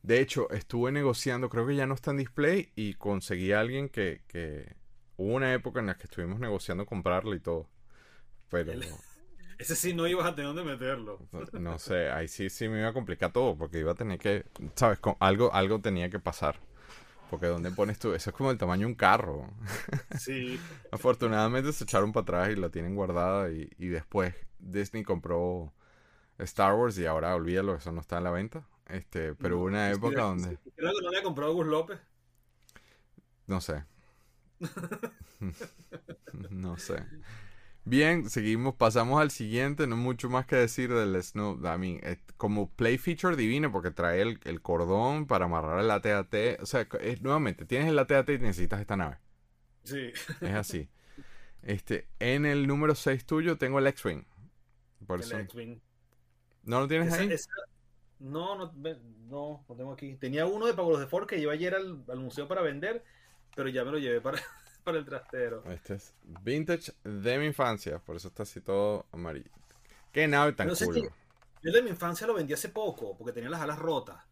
De 0.02 0.20
hecho, 0.20 0.50
estuve 0.52 0.91
negociando, 0.91 1.50
creo 1.50 1.66
que 1.68 1.76
ya 1.76 1.88
no 1.88 1.94
está 1.95 2.12
en 2.12 2.18
display 2.18 2.72
y 2.76 2.95
conseguí 2.95 3.52
a 3.54 3.60
alguien 3.62 3.90
que, 3.90 4.24
que... 4.28 4.76
Hubo 5.18 5.36
una 5.36 5.54
época 5.54 5.80
en 5.82 5.88
la 5.88 5.98
que 5.98 6.04
estuvimos 6.06 6.40
negociando 6.40 6.86
comprarlo 6.86 7.36
y 7.36 7.40
todo. 7.40 7.70
Pero... 8.50 8.74
Ese 9.58 9.76
sí 9.76 9.94
no 9.94 10.08
ibas 10.08 10.26
a 10.28 10.36
tener 10.36 10.48
dónde 10.54 10.64
meterlo. 10.64 11.20
No 11.54 11.80
sé, 11.80 12.10
ahí 12.12 12.28
sí, 12.28 12.50
sí 12.50 12.68
me 12.68 12.80
iba 12.80 12.90
a 12.90 12.94
complicar 12.94 13.32
todo 13.32 13.58
porque 13.58 13.80
iba 13.80 13.92
a 13.92 13.96
tener 13.96 14.20
que, 14.20 14.46
¿sabes? 14.76 15.00
Con- 15.00 15.16
algo, 15.20 15.54
algo 15.54 15.80
tenía 15.82 16.10
que 16.10 16.20
pasar. 16.20 16.60
Porque 17.30 17.48
¿dónde 17.48 17.72
pones 17.72 18.00
tú? 18.00 18.14
Eso 18.14 18.32
es 18.32 18.36
como 18.36 18.52
el 18.52 18.58
tamaño 18.60 18.82
de 18.82 18.94
un 18.94 18.96
carro. 18.96 19.50
Sí. 20.14 20.68
Afortunadamente 20.92 21.74
se 21.74 21.84
echaron 21.84 22.12
para 22.14 22.24
atrás 22.24 22.50
y 22.52 22.56
la 22.60 22.70
tienen 22.70 22.96
guardada 22.96 23.52
y, 23.52 23.70
y 23.78 23.88
después 23.88 24.36
Disney 24.60 25.04
compró 25.04 25.74
Star 26.40 26.76
Wars 26.76 26.98
y 27.00 27.06
ahora 27.06 27.36
olvídalo, 27.36 27.76
eso 27.76 27.92
no 27.94 28.02
está 28.02 28.20
en 28.20 28.26
la 28.26 28.32
venta. 28.32 28.68
Este, 28.90 29.36
pero 29.36 29.60
hubo 29.60 29.66
una 29.66 29.92
Sí, 29.92 29.94
época 29.94 30.24
donde. 30.24 30.58
Creo 30.76 30.92
que 30.94 31.02
no 31.04 31.10
le 31.12 31.18
ha 31.20 31.24
comprado 31.24 31.54
Gus 31.54 31.68
López. 31.68 32.00
no 33.48 33.62
sé. 33.62 33.84
no 36.50 36.78
sé. 36.78 37.04
Bien, 37.85 38.30
seguimos, 38.30 38.76
pasamos 38.76 39.22
al 39.22 39.30
siguiente, 39.30 39.88
no 39.88 39.97
mucho 39.97 40.30
más 40.30 40.45
que 40.45 40.55
decir 40.55 40.93
del 40.93 41.22
Snow, 41.22 41.57
I 41.57 41.77
mean, 41.77 41.99
eh, 42.03 42.18
como 42.38 42.69
play 42.72 42.97
feature 42.97 43.35
divino 43.35 43.72
porque 43.73 43.91
trae 43.91 44.22
el, 44.22 44.39
el 44.45 44.61
cordón 44.61 45.27
para 45.27 45.45
amarrar 45.45 45.80
el 45.80 45.91
AT-AT, 45.91 46.61
o 46.61 46.65
sea, 46.65 46.88
es, 47.01 47.22
nuevamente, 47.22 47.65
tienes 47.65 47.89
el 47.89 47.99
AT-AT 47.99 48.30
y 48.30 48.39
necesitas 48.39 48.80
esta 48.80 48.95
nave, 48.95 49.18
Sí. 49.84 50.11
es 50.41 50.53
así. 50.53 50.89
Este, 51.64 52.10
en 52.19 52.45
el 52.45 52.68
número 52.68 52.93
6 52.93 53.26
tuyo 53.26 53.57
tengo 53.57 53.80
el 53.80 53.88
X-Wing. 53.88 54.26
Por 55.07 55.19
El 55.22 55.26
eso. 55.26 55.38
X-Wing. 55.39 55.80
¿No 56.64 56.81
lo 56.81 56.88
tienes 56.89 57.10
Esa- 57.10 57.22
ahí? 57.22 57.31
esa- 57.31 57.49
No, 58.19 58.55
no, 58.57 58.73
no, 59.30 59.65
lo 59.69 59.76
tengo 59.76 59.93
aquí. 59.93 60.15
Tenía 60.18 60.45
uno 60.45 60.65
de 60.68 60.73
Pablo 60.73 60.97
de 60.99 61.07
Ford 61.07 61.27
que 61.27 61.39
llevé 61.39 61.53
ayer 61.53 61.76
al, 61.76 62.03
al 62.10 62.19
museo 62.19 62.47
para 62.49 62.61
vender, 62.61 63.03
pero 63.55 63.69
ya 63.69 63.85
me 63.85 63.91
lo 63.91 63.97
llevé 63.99 64.22
para, 64.22 64.39
para 64.84 64.97
el 64.97 65.05
trastero. 65.05 65.64
Este 65.72 65.95
es 65.95 66.14
vintage 66.41 66.93
de 67.03 67.39
mi 67.39 67.45
infancia, 67.47 67.99
por 67.99 68.15
eso 68.15 68.27
está 68.27 68.43
así 68.43 68.61
todo 68.61 69.05
amarillo. 69.11 69.51
Qué 70.11 70.27
nave 70.27 70.53
tan 70.53 70.68
No 70.68 70.76
sé 70.76 70.85
cool. 70.85 71.10
Yo 71.64 71.72
de 71.72 71.81
mi 71.81 71.89
infancia 71.89 72.27
lo 72.27 72.34
vendí 72.34 72.53
hace 72.53 72.69
poco, 72.69 73.18
porque 73.18 73.34
tenía 73.34 73.49
las 73.49 73.61
alas 73.61 73.80
rotas. 73.80 74.23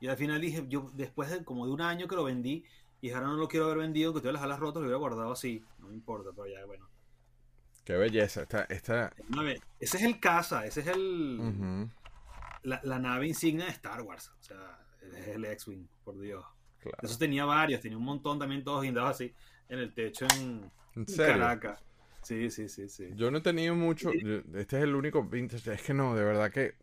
Y 0.00 0.08
al 0.08 0.16
final 0.16 0.40
dije, 0.40 0.64
yo 0.68 0.90
después 0.92 1.30
de 1.30 1.44
como 1.44 1.66
de 1.66 1.72
un 1.72 1.80
año 1.80 2.08
que 2.08 2.16
lo 2.16 2.24
vendí, 2.24 2.64
y 3.00 3.10
ahora 3.10 3.28
no 3.28 3.34
lo 3.34 3.48
quiero 3.48 3.66
haber 3.66 3.78
vendido, 3.78 4.12
que 4.12 4.20
tuve 4.20 4.32
las 4.32 4.42
alas 4.42 4.58
rotas, 4.58 4.80
lo 4.80 4.86
hubiera 4.88 4.98
guardado 4.98 5.32
así. 5.32 5.64
No 5.78 5.88
me 5.88 5.94
importa, 5.94 6.30
pero 6.34 6.46
ya, 6.46 6.64
bueno. 6.66 6.88
Qué 7.84 7.94
belleza. 7.94 8.42
Esta, 8.42 8.64
esta... 8.64 9.12
Ese 9.78 9.96
es 9.98 10.02
el 10.02 10.18
casa, 10.18 10.66
ese 10.66 10.80
es 10.80 10.86
el 10.88 11.38
ujú, 11.40 11.90
la, 12.62 12.80
la 12.82 12.98
nave 12.98 13.28
insignia 13.28 13.66
de 13.66 13.70
Star 13.72 14.02
Wars. 14.02 14.32
O 14.40 14.42
sea, 14.42 14.84
es 15.16 15.28
el 15.28 15.44
X-Wing, 15.44 15.86
por 16.02 16.18
Dios. 16.18 16.44
claro. 16.80 16.98
Eso 17.02 17.18
tenía 17.18 17.44
varios, 17.44 17.80
tenía 17.80 17.98
un 17.98 18.04
montón 18.04 18.38
también 18.38 18.64
todos 18.64 18.82
guindados 18.82 19.10
así 19.10 19.34
en 19.68 19.78
el 19.78 19.92
techo 19.94 20.26
en, 20.36 20.70
¿En? 20.96 21.04
Caracas. 21.16 21.82
Sí, 22.22 22.50
sí, 22.50 22.68
sí, 22.68 22.88
sí. 22.88 23.08
Yo 23.16 23.30
no 23.30 23.38
he 23.38 23.40
tenido 23.42 23.74
mucho. 23.74 24.12
yo- 24.14 24.38
este 24.58 24.78
es 24.78 24.84
el 24.84 24.94
único 24.94 25.22
vintage. 25.24 25.72
Es 25.74 25.82
que 25.82 25.94
no, 25.94 26.14
de 26.14 26.24
verdad 26.24 26.50
que. 26.50 26.74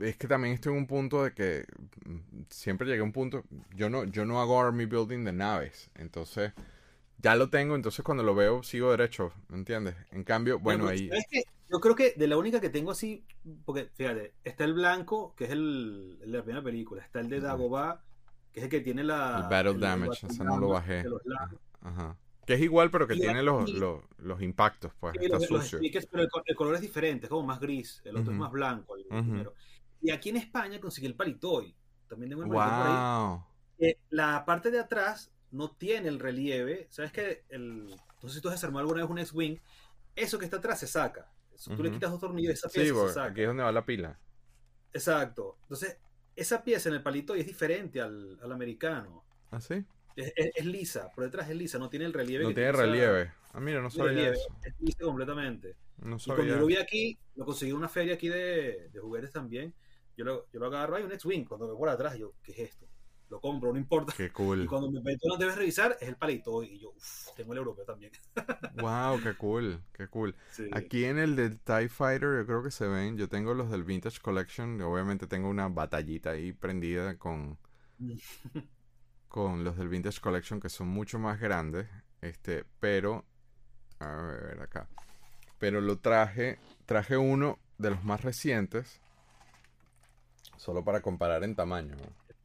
Es 0.00 0.16
que 0.16 0.28
también 0.28 0.54
estoy 0.54 0.72
en 0.72 0.78
un 0.78 0.86
punto 0.86 1.24
de 1.24 1.32
que. 1.32 1.64
mm, 2.04 2.42
Siempre 2.50 2.86
llegué 2.86 3.00
a 3.00 3.04
un 3.04 3.12
punto. 3.12 3.44
Yo 3.74 3.90
no, 3.90 4.04
yo 4.04 4.24
no 4.24 4.40
hago 4.40 4.60
army 4.60 4.86
building 4.86 5.24
de 5.24 5.32
naves. 5.32 5.90
Entonces. 5.94 6.52
Ya 7.20 7.34
lo 7.34 7.50
tengo, 7.50 7.74
entonces 7.74 8.04
cuando 8.04 8.22
lo 8.22 8.34
veo 8.34 8.62
sigo 8.62 8.92
derecho, 8.92 9.32
¿me 9.48 9.56
entiendes? 9.56 9.96
En 10.12 10.22
cambio, 10.22 10.60
bueno, 10.60 10.84
Pero, 10.86 10.90
ahí... 10.90 11.08
¿sabes 11.08 11.24
qué? 11.28 11.42
Yo 11.68 11.80
creo 11.80 11.94
que 11.96 12.14
de 12.16 12.28
la 12.28 12.36
única 12.36 12.60
que 12.60 12.70
tengo 12.70 12.92
así, 12.92 13.24
porque 13.64 13.90
fíjate, 13.94 14.34
está 14.44 14.64
el 14.64 14.72
blanco, 14.72 15.34
que 15.36 15.44
es 15.44 15.50
el, 15.50 16.18
el 16.22 16.30
de 16.30 16.38
la 16.38 16.44
primera 16.44 16.62
película, 16.64 17.02
está 17.02 17.20
el 17.20 17.28
de. 17.28 17.40
Dagobah, 17.40 18.00
que 18.52 18.60
es 18.60 18.64
el 18.64 18.70
que 18.70 18.80
tiene 18.80 19.02
la... 19.04 19.42
El 19.42 19.50
Battle 19.50 19.72
el- 19.72 19.80
Damage, 19.80 20.26
ese 20.28 20.44
no 20.44 20.58
lo 20.58 20.68
bajé. 20.68 21.04
Ajá. 21.82 22.16
Que 22.48 22.54
es 22.54 22.60
igual, 22.62 22.90
pero 22.90 23.06
que 23.06 23.14
Y 23.14 23.20
tiene 23.20 23.42
los, 23.42 23.70
los, 23.70 24.00
los 24.18 24.40
impactos, 24.42 24.90
pues. 24.98 25.12
Sí, 25.18 25.24
Está 25.26 25.36
los, 25.36 25.46
sucio. 25.46 25.78
stickers, 25.78 26.06
pero 26.06 26.22
el, 26.22 26.28
co- 26.30 26.42
el 26.46 26.56
color 26.56 26.74
es 26.76 26.80
diferente, 26.80 27.26
es 27.26 27.30
como 27.30 27.46
más 27.46 27.60
gris, 27.60 28.00
el 28.04 28.16
otro 28.16 28.32
es 28.32 28.38
más 28.38 28.50
blanco. 28.50 28.96
el 28.96 29.04
primero. 29.04 29.52
Y 30.00 30.10
aquí 30.10 30.30
en 30.30 30.38
España 30.38 30.80
conseguí 30.80 31.06
el 31.06 31.14
Palitoy, 31.14 31.76
también 32.08 32.30
tengo 32.30 32.44
el 32.44 32.48
Palitoy 32.48 32.78
por 32.78 32.86
ahí. 32.86 33.38
Eh, 33.80 33.98
la 34.10 34.44
parte 34.46 34.70
de 34.70 34.80
atrás 34.80 35.30
no 35.50 35.70
tiene 35.72 36.08
el 36.08 36.18
relieve. 36.18 36.86
¿Sabes 36.90 37.12
que 37.12 37.44
el, 37.50 37.84
No 38.22 38.28
sé 38.28 38.36
si 38.36 38.40
tú 38.40 38.48
has 38.48 38.54
desarmado 38.54 38.80
alguna 38.80 39.02
vez 39.02 39.10
un 39.10 39.18
X-Wing. 39.18 39.58
Eso 40.16 40.38
que 40.38 40.46
está 40.46 40.56
atrás 40.56 40.80
se 40.80 40.86
saca. 40.86 41.30
Eso, 41.54 41.76
Tú 41.76 41.82
le 41.82 41.90
quitas 41.90 42.10
dos 42.10 42.20
tornillos, 42.20 42.54
esa 42.54 42.68
Sí, 42.70 42.80
pieza 42.80 43.08
se 43.08 43.14
saca. 43.14 43.30
aquí 43.30 43.42
es 43.42 43.46
donde 43.48 43.62
va 43.62 43.72
la 43.72 43.84
pila. 43.84 44.18
Exacto. 44.92 45.58
Entonces, 45.62 45.98
esa 46.34 46.62
pieza 46.64 46.88
en 46.88 46.94
el 46.94 47.02
palito 47.02 47.34
es 47.34 47.46
diferente 47.46 48.00
al, 48.00 48.38
al 48.42 48.52
americano. 48.52 49.24
¿Ah, 49.50 49.60
sí? 49.60 49.84
Es, 50.18 50.32
es- 50.36 50.50
es 50.56 50.66
lisa, 50.66 51.10
por 51.12 51.24
detrás 51.24 51.48
es 51.50 51.56
lisa, 51.56 51.78
no 51.78 51.88
tiene 51.88 52.04
el 52.06 52.12
relieve. 52.12 52.44
No 52.44 52.52
que 52.54 52.54
tiene 52.54 52.72
relieve. 52.72 53.32
Ah, 53.52 53.60
mira, 53.60 53.80
no 53.80 53.90
sabía 53.90 54.12
relieve, 54.12 54.34
eso. 54.34 54.48
Es 54.62 54.74
lisa 54.80 55.04
completamente. 55.04 55.76
No 55.98 56.18
Y 56.24 56.30
cuando 56.30 56.44
yo 56.44 56.54
sabía. 56.54 56.56
lo 56.56 56.66
vi 56.66 56.76
aquí, 56.76 57.18
lo 57.36 57.44
conseguí 57.44 57.70
en 57.70 57.76
una 57.76 57.88
feria 57.88 58.14
aquí 58.14 58.28
de, 58.28 58.88
de 58.92 59.00
juguetes 59.00 59.32
también. 59.32 59.74
Yo 60.16 60.24
lo, 60.24 60.48
yo 60.52 60.58
lo 60.60 60.66
agarro, 60.66 60.96
hay 60.96 61.04
un 61.04 61.12
X-Wing. 61.12 61.44
Cuando 61.46 61.66
veo 61.68 61.78
por 61.78 61.88
atrás, 61.88 62.16
yo, 62.18 62.34
¿qué 62.42 62.52
es 62.52 62.58
esto? 62.70 62.88
Lo 63.30 63.40
compro, 63.40 63.72
no 63.72 63.78
importa. 63.78 64.14
Qué 64.16 64.26
Y 64.26 64.30
cool. 64.30 64.66
cuando 64.66 64.90
me 64.90 65.00
meto, 65.02 65.28
no 65.28 65.36
debes 65.36 65.56
revisar, 65.56 65.96
es 66.00 66.08
el 66.08 66.16
palito. 66.16 66.62
Y 66.64 66.78
yo, 66.80 66.90
uff, 66.90 67.28
tengo 67.36 67.52
el 67.52 67.58
europeo 67.58 67.84
también. 67.84 68.10
Wow, 68.74 69.20
qué 69.22 69.34
cool. 69.36 69.82
Qué 69.92 70.08
cool. 70.08 70.34
Sí. 70.50 70.68
Aquí 70.72 71.04
en 71.04 71.18
el 71.18 71.36
del 71.36 71.60
TIE 71.60 71.88
Fighter, 71.88 72.38
yo 72.38 72.46
creo 72.46 72.62
que 72.62 72.70
se 72.70 72.86
ven. 72.88 73.16
Yo 73.18 73.28
tengo 73.28 73.54
los 73.54 73.70
del 73.70 73.84
Vintage 73.84 74.20
Collection. 74.20 74.78
y 74.80 74.82
Obviamente 74.82 75.26
tengo 75.26 75.48
una 75.48 75.68
batallita 75.68 76.30
ahí 76.30 76.52
prendida 76.52 77.18
con, 77.18 77.58
con 79.28 79.64
los 79.64 79.76
del 79.76 79.88
Vintage 79.88 80.20
Collection 80.20 80.60
que 80.60 80.68
son 80.68 80.88
mucho 80.88 81.18
más 81.18 81.40
grandes. 81.40 81.86
Este, 82.20 82.64
pero. 82.80 83.24
A 84.00 84.12
ver 84.22 84.60
acá. 84.60 84.88
Pero 85.58 85.80
lo 85.80 85.98
traje. 85.98 86.58
Traje 86.86 87.16
uno 87.16 87.58
de 87.78 87.90
los 87.90 88.04
más 88.04 88.22
recientes. 88.22 89.00
Solo 90.56 90.84
para 90.84 91.00
comparar 91.00 91.44
en 91.44 91.54
tamaño. 91.54 91.94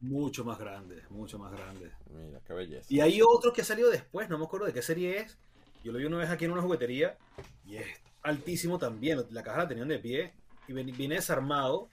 Mucho 0.00 0.44
más 0.44 0.58
grande, 0.58 1.02
mucho 1.10 1.38
más 1.38 1.50
grande. 1.50 1.90
Mira, 2.10 2.40
qué 2.46 2.52
belleza. 2.52 2.86
Y 2.88 3.00
hay 3.00 3.20
otro 3.22 3.52
que 3.52 3.62
ha 3.62 3.64
salido 3.64 3.90
después, 3.90 4.28
no 4.28 4.38
me 4.38 4.44
acuerdo 4.44 4.66
de 4.66 4.72
qué 4.72 4.82
serie 4.82 5.18
es. 5.18 5.38
Yo 5.82 5.92
lo 5.92 5.98
vi 5.98 6.04
una 6.04 6.18
vez 6.18 6.30
aquí 6.30 6.44
en 6.44 6.52
una 6.52 6.62
juguetería 6.62 7.16
y 7.64 7.76
es 7.76 7.86
altísimo 8.22 8.78
también. 8.78 9.24
La 9.30 9.42
caja 9.42 9.58
la 9.58 9.68
tenían 9.68 9.88
de 9.88 9.98
pie 9.98 10.34
y 10.68 10.72
viene 10.72 11.16
desarmado. 11.16 11.88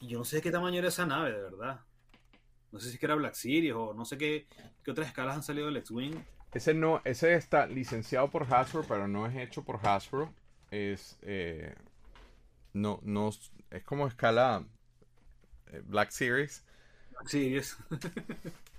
Y 0.00 0.08
yo 0.08 0.18
no 0.18 0.24
sé 0.24 0.36
de 0.36 0.42
qué 0.42 0.50
tamaño 0.50 0.78
era 0.78 0.88
esa 0.88 1.06
nave, 1.06 1.32
de 1.32 1.42
verdad. 1.42 1.80
No 2.72 2.78
sé 2.78 2.88
si 2.88 2.94
es 2.94 3.00
que 3.00 3.06
era 3.06 3.14
Black 3.14 3.34
Series 3.34 3.74
o 3.74 3.94
no 3.94 4.04
sé 4.04 4.16
qué, 4.16 4.46
qué 4.84 4.90
otras 4.90 5.08
escalas 5.08 5.36
han 5.36 5.42
salido 5.42 5.66
del 5.66 5.76
X-Wing. 5.78 6.14
Ese 6.52 6.74
no, 6.74 7.00
ese 7.04 7.34
está 7.34 7.66
licenciado 7.66 8.30
por 8.30 8.52
Hasbro, 8.52 8.84
pero 8.86 9.06
no 9.06 9.26
es 9.26 9.36
hecho 9.36 9.62
por 9.62 9.86
Hasbro. 9.86 10.32
Es 10.70 11.18
eh, 11.22 11.74
no, 12.72 13.00
no 13.02 13.30
es 13.70 13.84
como 13.84 14.06
escala 14.06 14.64
eh, 15.68 15.82
Black 15.84 16.10
Series. 16.10 16.64
Black 17.10 17.28
Series. 17.28 17.76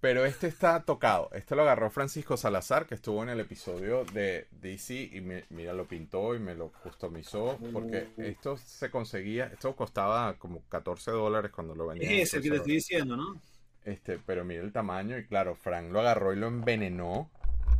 Pero 0.00 0.24
este 0.24 0.46
está 0.46 0.80
tocado. 0.84 1.28
Este 1.32 1.56
lo 1.56 1.62
agarró 1.62 1.90
Francisco 1.90 2.36
Salazar, 2.36 2.86
que 2.86 2.94
estuvo 2.94 3.22
en 3.24 3.30
el 3.30 3.40
episodio 3.40 4.04
de 4.04 4.46
DC 4.60 4.94
y 5.12 5.20
me, 5.20 5.44
mira, 5.50 5.72
lo 5.72 5.86
pintó 5.86 6.36
y 6.36 6.38
me 6.38 6.54
lo 6.54 6.70
customizó. 6.70 7.58
Porque 7.72 8.08
esto 8.18 8.56
se 8.56 8.90
conseguía, 8.90 9.46
esto 9.46 9.74
costaba 9.74 10.34
como 10.34 10.62
14 10.68 11.10
dólares 11.10 11.50
cuando 11.50 11.74
lo 11.74 11.88
vendía. 11.88 12.10
Es 12.10 12.34
ese 12.34 12.40
que 12.40 12.50
te 12.50 12.56
estoy 12.56 12.74
diciendo, 12.74 13.16
¿no? 13.16 13.40
Este, 13.84 14.18
pero 14.24 14.44
mira 14.44 14.62
el 14.62 14.72
tamaño 14.72 15.18
y 15.18 15.24
claro, 15.24 15.56
Frank 15.56 15.90
lo 15.90 16.00
agarró 16.00 16.32
y 16.32 16.36
lo 16.36 16.46
envenenó. 16.46 17.30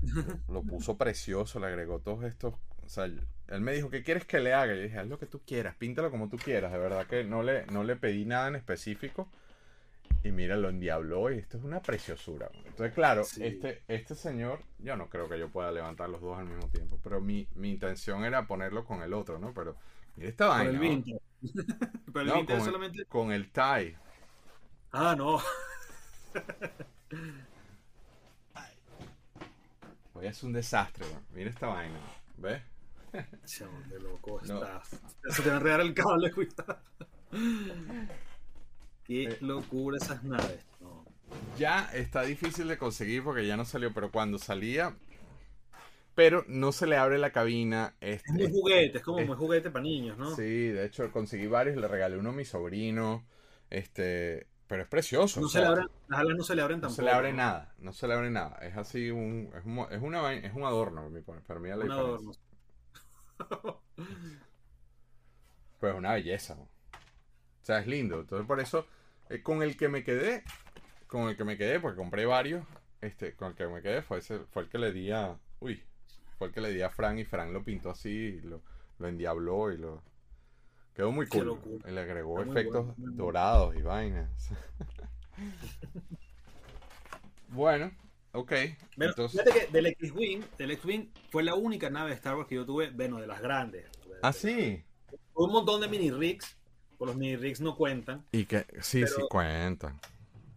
lo 0.48 0.62
puso 0.62 0.96
precioso, 0.96 1.60
le 1.60 1.66
agregó 1.66 2.00
todos 2.00 2.24
estos. 2.24 2.54
O 2.84 2.88
sea, 2.88 3.04
él 3.04 3.60
me 3.60 3.74
dijo, 3.74 3.90
¿qué 3.90 4.02
quieres 4.02 4.24
que 4.24 4.40
le 4.40 4.54
haga? 4.54 4.74
Y 4.74 4.76
yo 4.78 4.82
dije, 4.84 4.98
haz 4.98 5.06
lo 5.06 5.18
que 5.18 5.26
tú 5.26 5.40
quieras, 5.46 5.76
píntalo 5.76 6.10
como 6.10 6.28
tú 6.28 6.36
quieras. 6.36 6.72
De 6.72 6.78
verdad 6.78 7.06
que 7.06 7.22
no 7.22 7.42
le, 7.42 7.66
no 7.66 7.84
le 7.84 7.94
pedí 7.94 8.24
nada 8.24 8.48
en 8.48 8.56
específico. 8.56 9.28
Y 10.28 10.30
mira, 10.30 10.58
lo 10.58 10.68
endiabló 10.68 11.32
y 11.32 11.38
esto 11.38 11.56
es 11.56 11.64
una 11.64 11.80
preciosura. 11.80 12.50
Entonces, 12.66 12.92
claro, 12.92 13.22
este, 13.22 13.80
este 13.88 14.14
señor, 14.14 14.60
yo 14.78 14.94
no 14.94 15.08
creo 15.08 15.26
que 15.26 15.38
yo 15.38 15.48
pueda 15.48 15.72
levantar 15.72 16.10
los 16.10 16.20
dos 16.20 16.38
al 16.38 16.44
mismo 16.44 16.68
tiempo, 16.68 17.00
pero 17.02 17.18
mi, 17.18 17.48
mi 17.54 17.70
intención 17.70 18.26
era 18.26 18.46
ponerlo 18.46 18.84
con 18.84 19.00
el 19.00 19.14
otro, 19.14 19.38
¿no? 19.38 19.54
Pero 19.54 19.74
mira 20.16 20.28
esta 20.28 20.48
vaina. 20.48 20.78
Con 20.78 20.86
el 20.86 21.20
pero 22.12 22.20
el 22.20 22.26
no, 22.26 22.44
con, 22.44 22.60
solamente... 22.62 22.98
el, 22.98 23.06
con 23.06 23.32
el 23.32 23.50
tie. 23.50 23.96
Ah, 24.92 25.14
no. 25.16 25.40
Hoy 30.12 30.26
es 30.26 30.42
un 30.42 30.52
desastre, 30.52 31.06
mira 31.32 31.48
esta 31.48 31.68
vaina, 31.68 32.00
¿ves? 32.36 32.60
Chamo, 33.46 33.80
de 33.88 33.98
loco 33.98 34.42
estás. 34.42 34.90
Se 35.30 35.42
te 35.42 35.48
va 35.48 35.54
a 35.54 35.58
enredar 35.58 35.80
el 35.80 35.94
cable, 35.94 36.30
cuidado. 36.30 36.78
Qué 39.08 39.24
eh. 39.24 39.38
locura 39.40 39.96
esas 39.96 40.22
naves. 40.22 40.64
Ya 41.56 41.90
está 41.94 42.22
difícil 42.22 42.68
de 42.68 42.76
conseguir 42.76 43.24
porque 43.24 43.46
ya 43.46 43.56
no 43.56 43.64
salió, 43.64 43.92
pero 43.92 44.12
cuando 44.12 44.38
salía. 44.38 44.94
Pero 46.14 46.44
no 46.46 46.72
se 46.72 46.86
le 46.86 46.96
abre 46.96 47.16
la 47.16 47.32
cabina. 47.32 47.94
Este, 48.00 48.28
es 48.30 48.34
muy 48.34 48.50
juguete, 48.52 48.98
es 48.98 49.04
como 49.04 49.24
muy 49.24 49.36
juguete 49.36 49.70
para 49.70 49.82
niños, 49.82 50.18
¿no? 50.18 50.36
Sí, 50.36 50.68
de 50.68 50.84
hecho 50.84 51.10
conseguí 51.10 51.46
varios, 51.46 51.76
le 51.76 51.88
regalé 51.88 52.18
uno 52.18 52.30
a 52.30 52.32
mi 52.32 52.44
sobrino. 52.44 53.24
Este, 53.70 54.46
pero 54.66 54.82
es 54.82 54.88
precioso. 54.88 55.40
No 55.40 55.48
se 55.48 55.60
le 55.60 55.66
abren, 55.66 55.88
las 56.08 56.20
alas 56.20 56.36
no 56.36 56.44
se 56.44 56.54
le 56.54 56.62
abren 56.62 56.80
tampoco. 56.80 56.90
No 56.90 56.96
se 56.96 57.02
le 57.02 57.10
abre 57.10 57.32
nada, 57.32 57.74
no 57.78 57.92
se 57.94 58.08
le 58.08 58.14
abre 58.14 58.30
nada. 58.30 58.58
Es 58.60 58.76
así 58.76 59.10
un, 59.10 59.50
es 59.56 59.64
un, 59.64 59.86
es 59.90 60.02
una, 60.02 60.34
es 60.34 60.54
un 60.54 60.64
adorno, 60.64 61.10
para 61.46 61.60
mí 61.60 61.70
la 61.70 61.76
un 61.76 61.92
adorno. 61.92 62.32
Pues 65.80 65.94
una 65.94 66.12
belleza. 66.12 66.54
O 66.54 66.68
sea, 67.62 67.78
es 67.78 67.86
lindo. 67.86 68.20
Entonces 68.20 68.46
por 68.46 68.58
eso 68.58 68.86
eh, 69.30 69.42
con 69.42 69.62
el 69.62 69.76
que 69.76 69.88
me 69.88 70.02
quedé, 70.02 70.42
con 71.06 71.28
el 71.28 71.36
que 71.36 71.44
me 71.44 71.56
quedé, 71.56 71.80
porque 71.80 71.96
compré 71.96 72.26
varios, 72.26 72.64
este, 73.00 73.34
con 73.34 73.48
el 73.48 73.54
que 73.54 73.66
me 73.66 73.82
quedé 73.82 74.02
fue 74.02 74.18
ese, 74.18 74.40
fue 74.50 74.62
el 74.62 74.68
que 74.68 74.78
le 74.78 74.92
di 74.92 75.10
a, 75.10 75.36
uy, 75.60 75.82
fue 76.38 76.48
el 76.48 76.54
que 76.54 76.60
le 76.60 76.72
di 76.72 76.82
a 76.82 76.90
Frank 76.90 77.18
y 77.18 77.24
Frank 77.24 77.52
lo 77.52 77.62
pintó 77.62 77.90
así, 77.90 78.40
lo, 78.42 78.62
lo 78.98 79.08
endiabló 79.08 79.72
y 79.72 79.78
lo 79.78 80.02
quedó 80.94 81.12
muy 81.12 81.26
cool. 81.28 81.60
Y 81.86 81.90
le 81.90 82.00
agregó 82.00 82.42
efectos 82.42 82.94
dorados 82.96 83.76
y 83.76 83.82
vainas. 83.82 84.30
bueno, 87.48 87.92
ok. 88.32 88.52
entonces... 88.96 89.42
Fíjate 89.42 89.66
que 89.66 89.72
del 89.72 89.86
X-Wing, 89.86 90.42
del 90.58 90.70
X-Wing 90.72 91.12
fue 91.30 91.42
la 91.42 91.54
única 91.54 91.90
nave 91.90 92.10
de 92.10 92.16
Star 92.16 92.34
Wars 92.34 92.48
que 92.48 92.56
yo 92.56 92.66
tuve, 92.66 92.90
bueno, 92.90 93.18
de 93.18 93.26
las 93.26 93.40
grandes. 93.40 93.86
Ah, 94.22 94.32
sí. 94.32 94.84
Un 95.34 95.52
montón 95.52 95.80
de 95.80 95.88
mini 95.88 96.10
rigs 96.10 96.57
pues 96.98 97.08
los 97.08 97.16
mini 97.16 97.36
rigs 97.36 97.60
no 97.60 97.76
cuentan. 97.76 98.24
Y 98.32 98.44
que 98.44 98.66
sí, 98.80 99.06
sí 99.06 99.22
cuentan. 99.30 99.98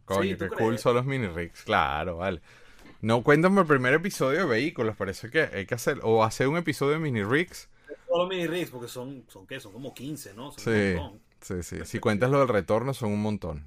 Coño, 0.05 0.37
qué 0.37 0.49
cool 0.49 0.77
son 0.77 0.95
los 0.95 1.05
mini 1.05 1.27
rigs, 1.27 1.63
claro, 1.63 2.17
vale. 2.17 2.41
No 3.01 3.23
cuentan 3.23 3.53
por 3.53 3.61
el 3.61 3.67
primer 3.67 3.93
episodio 3.93 4.39
de 4.39 4.45
vehículos, 4.45 4.95
parece 4.95 5.29
que 5.29 5.41
hay 5.41 5.65
que 5.65 5.75
hacer, 5.75 5.99
o 6.03 6.23
hacer 6.23 6.47
un 6.47 6.57
episodio 6.57 6.93
de 6.93 6.99
mini 6.99 7.23
rigs. 7.23 7.69
Solo 8.07 8.27
mini 8.27 8.47
rigs, 8.47 8.71
porque 8.71 8.87
son, 8.87 9.23
son 9.27 9.47
¿qué? 9.47 9.59
Son 9.59 9.71
como 9.71 9.93
15, 9.93 10.33
¿no? 10.33 10.51
Son 10.51 10.63
sí, 10.63 10.95
sí, 11.39 11.63
sí. 11.63 11.85
Si 11.85 11.99
cuentas 11.99 12.29
lo 12.29 12.39
del 12.39 12.47
retorno, 12.47 12.93
son 12.93 13.11
un 13.11 13.21
montón. 13.21 13.65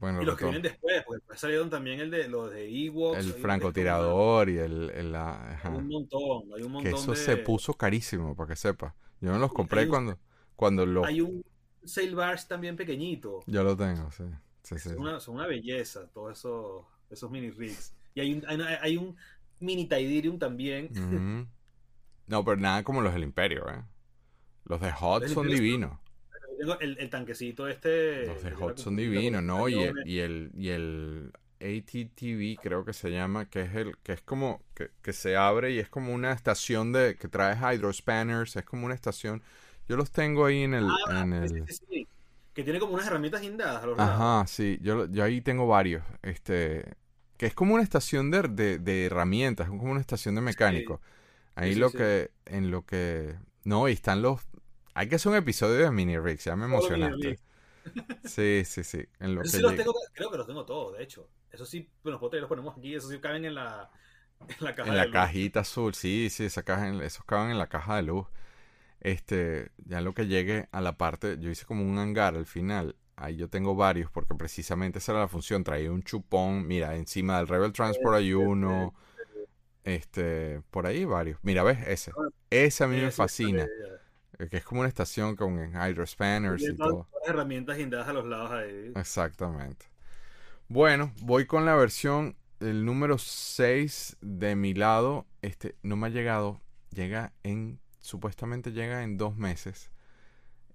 Bueno, 0.00 0.22
y 0.22 0.24
los 0.24 0.36
que 0.36 0.44
vienen 0.44 0.62
después, 0.62 1.02
porque 1.04 1.18
después 1.18 1.38
salieron 1.38 1.68
también 1.68 2.00
el 2.00 2.10
de 2.10 2.26
los 2.26 2.50
de 2.50 2.86
Ewoks. 2.86 3.18
El 3.18 3.34
francotirador 3.34 4.48
y 4.48 4.56
el... 4.56 4.90
el 4.90 5.14
Hay 5.14 5.58
un 5.66 5.88
montón, 5.88 6.44
hay 6.56 6.62
un 6.62 6.72
montón 6.72 6.90
Que 6.90 6.98
eso 6.98 7.14
se 7.14 7.36
puso 7.36 7.74
carísimo, 7.74 8.34
para 8.34 8.48
que 8.48 8.56
sepa. 8.56 8.94
Yo 9.20 9.30
no 9.30 9.38
los 9.38 9.52
compré 9.52 9.86
cuando, 9.88 10.18
cuando 10.56 10.86
lo... 10.86 11.04
Hay 11.04 11.20
un, 11.20 11.44
sail 11.84 12.14
barge 12.14 12.46
también 12.48 12.76
pequeño 12.76 13.42
Yo 13.46 13.62
lo 13.62 13.76
tengo, 13.76 14.10
sí. 14.12 14.24
sí, 14.62 14.78
sí. 14.78 14.90
son 15.18 15.34
una 15.34 15.46
belleza, 15.46 16.06
todos 16.12 16.38
esos, 16.38 16.84
esos 17.10 17.30
mini 17.30 17.50
rigs. 17.50 17.94
Y 18.14 18.20
hay 18.20 18.34
un, 18.34 18.44
hay, 18.82 18.96
un 18.96 19.16
mini 19.60 19.86
Tidirium 19.86 20.38
también. 20.38 20.90
No, 22.26 22.44
pero 22.44 22.56
nada 22.56 22.82
como 22.84 23.00
los 23.00 23.12
del 23.12 23.24
Imperio, 23.24 23.68
¿eh? 23.68 23.82
Los 24.64 24.80
de 24.80 24.92
Hot 24.92 25.26
son 25.28 25.48
divinos. 25.48 25.98
El, 26.80 26.98
el, 26.98 27.10
tanquecito 27.10 27.66
este. 27.66 28.26
Los 28.26 28.42
de 28.42 28.50
Hot 28.52 28.78
son 28.78 28.96
divinos, 28.96 29.42
¿no? 29.42 29.68
Y 29.68 29.80
el, 29.80 30.06
y 30.06 30.18
el, 30.18 30.50
y 30.54 30.68
el 30.68 31.32
ATTV 31.60 32.60
creo 32.60 32.84
que 32.84 32.92
se 32.92 33.10
llama, 33.10 33.48
que 33.48 33.62
es 33.62 33.74
el, 33.74 33.96
que 33.98 34.12
es 34.12 34.22
como, 34.22 34.62
que, 34.74 34.90
que 35.02 35.12
se 35.12 35.36
abre 35.36 35.72
y 35.72 35.78
es 35.78 35.88
como 35.88 36.14
una 36.14 36.32
estación 36.32 36.92
de, 36.92 37.16
que 37.16 37.28
trae 37.28 37.56
hydro 37.56 37.92
spanners, 37.92 38.56
es 38.56 38.64
como 38.64 38.86
una 38.86 38.94
estación 38.94 39.42
yo 39.90 39.96
los 39.96 40.12
tengo 40.12 40.46
ahí 40.46 40.62
en 40.62 40.74
el... 40.74 40.88
Ah, 41.08 41.22
en 41.22 41.32
el... 41.32 41.66
Que 42.54 42.62
tiene 42.62 42.78
como 42.78 42.94
unas 42.94 43.08
herramientas 43.08 43.40
guindadas 43.40 43.82
los 43.84 43.98
Ajá, 43.98 44.46
sí. 44.46 44.78
Yo, 44.82 45.06
yo 45.06 45.24
ahí 45.24 45.40
tengo 45.40 45.66
varios. 45.66 46.04
Este... 46.22 46.94
Que 47.36 47.46
es 47.46 47.54
como 47.54 47.74
una 47.74 47.82
estación 47.82 48.30
de, 48.30 48.78
de, 48.78 49.06
herramientas, 49.06 49.66
es 49.66 49.70
como 49.70 49.90
una 49.90 50.00
estación 50.00 50.36
de 50.36 50.42
mecánico. 50.42 51.00
Ahí 51.56 51.74
lo 51.74 51.90
que... 51.90 52.30
En 52.46 52.70
lo 52.70 52.86
que... 52.86 53.34
No, 53.64 53.88
y 53.88 53.92
están 53.92 54.22
los... 54.22 54.40
Hay 54.94 55.08
que 55.08 55.16
hacer 55.16 55.32
un 55.32 55.38
episodio 55.38 55.74
de 55.74 55.90
mini 55.90 56.16
rigs, 56.18 56.44
ya 56.44 56.54
me 56.54 56.66
emocionaste. 56.66 57.40
Sí, 58.24 58.62
sí, 58.64 58.84
sí. 58.84 59.04
En 59.18 59.34
lo 59.34 59.42
que 59.42 59.48
sí 59.48 59.58
los 59.58 59.74
tengo, 59.74 59.92
creo 60.12 60.30
que 60.30 60.36
los 60.36 60.46
tengo 60.46 60.64
todos, 60.64 60.98
de 60.98 61.02
hecho. 61.02 61.28
Eso 61.50 61.66
sí, 61.66 61.88
los 62.04 62.20
los 62.20 62.48
ponemos 62.48 62.78
aquí, 62.78 62.94
esos 62.94 63.10
sí 63.10 63.18
caben 63.18 63.44
en 63.44 63.56
la, 63.56 63.90
en 64.48 64.56
la 64.60 64.74
caja 64.76 64.88
En 64.88 64.96
la 64.96 65.10
cajita 65.10 65.60
azul, 65.60 65.94
sí, 65.94 66.30
sí, 66.30 66.44
esa 66.44 66.62
caja, 66.62 66.88
esos 67.02 67.24
caben 67.24 67.50
en 67.50 67.58
la 67.58 67.66
caja 67.66 67.96
de 67.96 68.02
luz. 68.02 68.28
Este, 69.00 69.70
ya 69.78 70.00
lo 70.00 70.12
que 70.14 70.26
llegue 70.26 70.68
a 70.72 70.80
la 70.80 70.96
parte, 70.98 71.38
yo 71.40 71.50
hice 71.50 71.64
como 71.64 71.84
un 71.84 71.98
hangar 71.98 72.36
al 72.36 72.46
final. 72.46 72.96
Ahí 73.16 73.36
yo 73.36 73.48
tengo 73.48 73.74
varios 73.74 74.10
porque 74.10 74.34
precisamente 74.34 74.98
esa 74.98 75.12
era 75.12 75.22
la 75.22 75.28
función. 75.28 75.64
Traía 75.64 75.92
un 75.92 76.02
chupón, 76.02 76.66
mira, 76.66 76.96
encima 76.96 77.38
del 77.38 77.48
Rebel 77.48 77.72
Transport 77.72 78.16
hay 78.16 78.32
uno. 78.32 78.94
Este, 79.84 80.62
por 80.70 80.86
ahí 80.86 81.04
varios. 81.04 81.38
Mira, 81.42 81.62
¿ves? 81.62 81.86
Ese. 81.86 82.12
Ese 82.50 82.84
a 82.84 82.86
mí 82.86 83.00
me 83.00 83.10
fascina. 83.10 83.66
Que 84.38 84.56
es 84.56 84.64
como 84.64 84.80
una 84.80 84.88
estación 84.88 85.36
con 85.36 85.58
hydro 85.74 86.06
spanners 86.06 86.62
y 86.62 86.74
todo. 86.74 87.08
Herramientas 87.26 87.76
guindadas 87.76 88.08
a 88.08 88.12
los 88.14 88.26
lados 88.26 88.52
ahí. 88.52 88.92
Exactamente. 88.96 89.86
Bueno, 90.68 91.12
voy 91.20 91.46
con 91.46 91.66
la 91.66 91.74
versión, 91.74 92.36
el 92.60 92.86
número 92.86 93.18
6 93.18 94.16
de 94.22 94.56
mi 94.56 94.72
lado. 94.72 95.26
Este, 95.42 95.74
no 95.82 95.96
me 95.96 96.06
ha 96.06 96.10
llegado. 96.10 96.62
Llega 96.90 97.32
en 97.42 97.80
supuestamente 98.00 98.72
llega 98.72 99.02
en 99.02 99.16
dos 99.16 99.36
meses. 99.36 99.90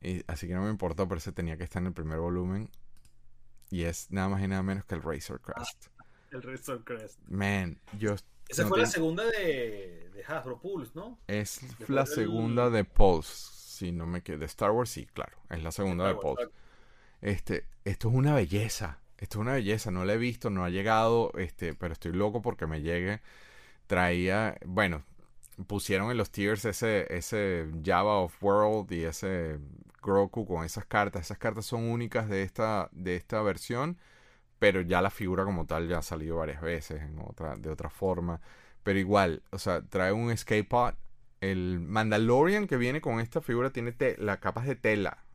Y, 0.02 0.24
así 0.28 0.48
que 0.48 0.54
no 0.54 0.64
me 0.64 0.70
importa, 0.70 1.08
pero 1.08 1.18
ese 1.18 1.32
tenía 1.32 1.58
que 1.58 1.64
estar 1.64 1.82
en 1.82 1.88
el 1.88 1.94
primer 1.94 2.20
volumen. 2.20 2.70
Y 3.70 3.84
es 3.84 4.12
nada 4.12 4.30
más 4.30 4.42
y 4.44 4.48
nada 4.48 4.64
menos 4.64 4.86
que 4.86 4.96
el 4.96 5.02
Razor 5.02 5.42
Crest. 5.42 5.88
el 6.32 6.42
Razor 6.42 6.84
Crest. 6.84 7.20
Man, 7.28 7.80
yo. 7.98 8.16
Esa 8.48 8.68
fue 8.68 8.80
la 8.80 8.86
segunda 8.86 9.24
de, 9.24 10.10
de 10.14 10.24
Hasbro 10.28 10.60
Pulse, 10.60 10.92
¿no? 10.94 11.18
Es 11.28 11.62
la 11.90 12.06
segunda 12.06 12.70
de 12.70 12.84
Pulse. 12.84 13.52
Si 13.54 13.92
no 13.92 14.06
me 14.06 14.22
quedo. 14.22 14.38
De 14.38 14.46
Star 14.46 14.72
Wars, 14.72 14.90
sí, 14.90 15.08
claro. 15.08 15.38
Es 15.50 15.64
la 15.64 15.72
segunda 15.72 16.08
de 16.08 16.16
Pulse. 16.16 16.48
Este, 17.22 17.66
esto 17.84 18.10
es 18.10 18.16
una 18.16 18.36
belleza. 18.36 19.00
Esto 19.18 19.40
es 19.40 19.42
una 19.42 19.54
belleza. 19.54 19.90
No 19.90 20.06
la 20.06 20.14
he 20.14 20.18
visto, 20.18 20.52
no 20.52 20.64
ha 20.64 20.70
llegado. 20.70 21.32
Este, 21.38 21.74
pero 21.74 21.94
estoy 21.94 22.14
loco 22.14 22.42
porque 22.44 22.68
me 22.68 22.82
llegue. 22.82 23.22
Traía. 23.88 24.58
Bueno, 24.66 25.04
pusieron 25.68 26.12
en 26.12 26.18
los 26.18 26.32
tiers 26.32 26.66
ese, 26.66 27.08
ese 27.16 27.68
Java 27.84 28.18
of 28.20 28.42
World 28.44 28.92
y 28.92 29.04
ese 29.04 29.60
Groku 30.02 30.46
con 30.46 30.64
esas 30.66 30.86
cartas. 30.86 31.24
Esas 31.24 31.38
cartas 31.38 31.66
son 31.66 31.84
únicas 31.90 32.30
de 32.30 32.44
esta, 32.44 32.90
de 32.92 33.16
esta 33.16 33.42
versión, 33.42 33.98
pero 34.60 34.82
ya 34.82 35.02
la 35.02 35.10
figura 35.10 35.44
como 35.46 35.66
tal 35.66 35.88
ya 35.88 36.00
ha 36.00 36.02
salido 36.02 36.38
varias 36.38 36.62
veces 36.62 37.02
en 37.02 37.20
otra, 37.20 37.56
de 37.56 37.70
otra 37.70 37.90
forma. 37.90 38.42
Pero 38.84 39.00
igual, 39.00 39.44
o 39.52 39.58
sea, 39.60 39.82
trae 39.84 40.12
un 40.12 40.32
escape 40.32 40.64
pod. 40.64 40.94
El 41.42 41.80
Mandalorian 41.80 42.68
que 42.68 42.78
viene 42.78 43.02
con 43.02 43.20
esta 43.20 43.42
figura 43.42 43.72
tiene 43.72 43.96
la 44.20 44.40
capas 44.40 44.66
de 44.66 44.76
tela. 44.76 45.26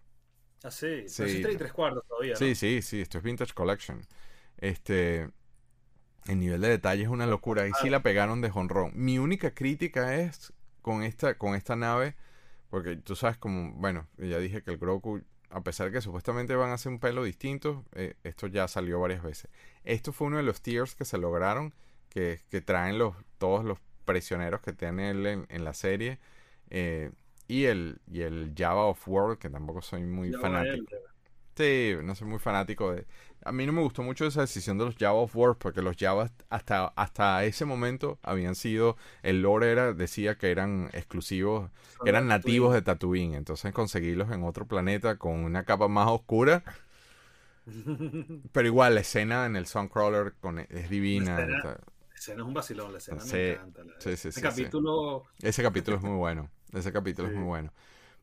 Ah, 0.63 0.71
sí. 0.71 1.09
Sí. 1.09 1.43
tres 1.43 1.73
cuartos 1.73 2.07
todavía. 2.07 2.37
Sí, 2.37 2.55
sí, 2.55 2.83
sí. 2.83 3.01
Esto 3.01 3.19
es 3.19 3.25
Vintage 3.25 3.55
Collection. 3.55 4.01
Este. 4.59 5.31
El 6.27 6.39
nivel 6.39 6.61
de 6.61 6.69
detalle 6.69 7.03
es 7.03 7.09
una 7.09 7.27
locura. 7.27 7.63
Ahí 7.63 7.73
sí 7.81 7.91
la 7.91 8.03
pegaron 8.03 8.41
de 8.41 8.51
jonrón. 8.51 8.93
Mi 8.95 9.19
única 9.19 9.53
crítica 9.53 10.17
es 10.17 10.53
con 10.83 11.03
esta, 11.03 11.37
con 11.39 11.55
esta 11.55 11.77
nave, 11.77 12.15
porque 12.69 12.97
tú 12.97 13.17
sabes 13.17 13.37
como, 13.37 13.73
bueno, 13.73 14.07
ya 14.19 14.39
dije 14.39 14.63
que 14.63 14.71
el 14.71 14.79
Grogu 14.79 15.23
a 15.51 15.63
pesar 15.63 15.87
de 15.87 15.93
que 15.93 16.01
supuestamente 16.01 16.55
van 16.55 16.71
a 16.71 16.75
hacer 16.75 16.93
un 16.93 17.01
pelo 17.01 17.25
distinto, 17.25 17.85
eh, 17.95 18.15
esto 18.23 18.47
ya 18.47 18.69
salió 18.69 19.01
varias 19.01 19.23
veces. 19.23 19.51
Esto 19.85 20.13
fue 20.13 20.29
uno 20.29 20.37
de 20.37 20.45
los 20.45 20.63
tiers 20.63 20.95
que 20.95 21.05
se 21.05 21.19
lograron, 21.19 21.75
que, 22.09 22.41
que 22.51 22.61
traen 22.61 22.99
los, 22.99 23.17
todos 23.39 23.65
los 23.65 23.79
prisioneros 24.05 24.61
que 24.61 24.73
tiene 24.73 25.11
él 25.11 25.27
en, 25.27 25.65
la 25.65 25.75
serie. 25.75 26.19
Eh, 26.71 27.11
y 27.49 27.65
el, 27.65 28.01
y 28.11 28.21
el 28.21 28.55
Java 28.57 28.85
of 28.85 29.07
World, 29.09 29.39
que 29.39 29.51
tampoco 29.51 29.83
soy 29.83 30.03
muy 30.03 30.33
fanático. 30.33 30.87
No 32.03 32.15
soy 32.15 32.29
muy 32.29 32.39
fanático 32.39 32.93
de... 32.93 33.07
A 33.45 33.53
mí 33.53 33.65
no 33.65 33.73
me 33.73 33.81
gustó 33.81 34.03
mucho 34.03 34.27
esa 34.27 34.43
decisión 34.43 34.77
de 34.79 34.85
los 34.85 34.97
Java 34.97 35.15
of 35.15 35.35
War, 35.35 35.57
porque 35.57 35.81
los 35.83 35.97
Java 35.97 36.31
hasta, 36.51 36.89
hasta 36.89 37.45
ese 37.45 37.65
momento 37.65 38.19
habían 38.23 38.55
sido... 38.55 38.97
El 39.23 39.43
lore 39.43 39.71
era, 39.71 39.93
decía 39.93 40.37
que 40.37 40.51
eran 40.51 40.91
exclusivos, 40.93 41.71
eran 42.05 42.29
nativos 42.29 42.75
de 42.75 42.83
Tatooine. 42.83 43.35
Entonces 43.35 43.73
conseguirlos 43.73 44.31
en 44.31 44.45
otro 44.45 44.67
planeta 44.67 45.17
con 45.17 45.45
una 45.45 45.65
capa 45.65 45.89
más 45.89 46.09
oscura... 46.09 46.63
Pero 48.53 48.67
igual, 48.67 48.95
la 48.95 49.01
escena 49.03 49.47
en 49.47 49.55
el 49.55 49.67
Suncrawler 49.67 50.35
con, 50.41 50.59
es 50.59 50.91
divina. 50.91 51.39
La 51.47 51.79
escena, 52.15 52.43
es 52.43 52.47
un 52.47 52.55
vacilón, 52.55 52.93
la 52.93 52.99
escena 52.99 53.23
me 53.23 53.53
encanta. 53.53 53.83
ese 54.11 54.41
capítulo... 54.41 55.25
Ese 55.41 55.63
capítulo 55.63 55.99
es 55.99 56.03
muy 56.03 56.17
bueno. 56.17 56.51
Ese 56.73 56.93
capítulo 56.93 57.29
es 57.29 57.35
muy 57.35 57.45
bueno. 57.45 57.73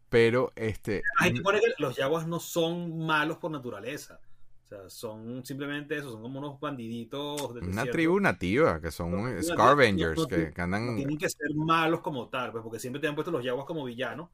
Pero 0.09 0.53
este. 0.55 1.03
Hay 1.19 1.33
que 1.33 1.41
poner 1.41 1.61
que 1.61 1.73
los 1.79 1.95
yaguas 1.95 2.27
no 2.27 2.39
son 2.39 3.05
malos 3.05 3.37
por 3.37 3.51
naturaleza. 3.51 4.19
O 4.63 4.67
sea, 4.67 4.89
son 4.89 5.45
simplemente 5.45 5.95
eso, 5.95 6.11
son 6.11 6.21
como 6.21 6.39
unos 6.39 6.59
bandiditos. 6.59 7.53
Del 7.53 7.69
una 7.69 7.85
tribu 7.85 8.19
nativa, 8.19 8.81
que 8.81 8.91
son 8.91 9.41
Scarvengers, 9.41 10.27
que, 10.27 10.53
andan. 10.57 10.87
No 10.87 10.95
tienen 10.95 11.17
que 11.17 11.29
ser 11.29 11.53
malos 11.55 12.01
como 12.01 12.27
tal, 12.27 12.51
pues, 12.51 12.63
porque 12.63 12.79
siempre 12.79 13.01
te 13.01 13.07
han 13.07 13.15
puesto 13.15 13.31
los 13.31 13.43
yaguas 13.43 13.65
como 13.65 13.85
villanos. 13.85 14.29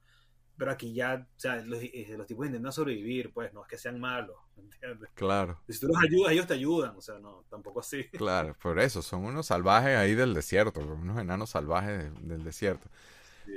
Pero 0.56 0.70
aquí 0.70 0.92
ya, 0.92 1.26
o 1.36 1.40
sea, 1.40 1.56
los, 1.62 1.82
eh, 1.82 2.14
los 2.16 2.28
tipos 2.28 2.46
intentan 2.46 2.72
sobrevivir, 2.72 3.32
pues, 3.32 3.52
no 3.52 3.62
es 3.62 3.68
que 3.68 3.76
sean 3.76 3.98
malos, 3.98 4.36
¿entiendes? 4.56 5.10
Claro. 5.14 5.60
Si 5.68 5.80
tú 5.80 5.88
los 5.88 6.00
ayudas, 6.00 6.32
ellos 6.32 6.46
te 6.46 6.54
ayudan, 6.54 6.96
o 6.96 7.00
sea, 7.00 7.18
no, 7.18 7.44
tampoco 7.50 7.80
así. 7.80 8.04
Claro, 8.10 8.56
por 8.62 8.78
eso, 8.78 9.02
son 9.02 9.24
unos 9.24 9.46
salvajes 9.46 9.96
ahí 9.96 10.14
del 10.14 10.32
desierto, 10.32 10.80
unos 10.80 11.18
enanos 11.18 11.50
salvajes 11.50 12.08
del 12.22 12.44
desierto. 12.44 12.88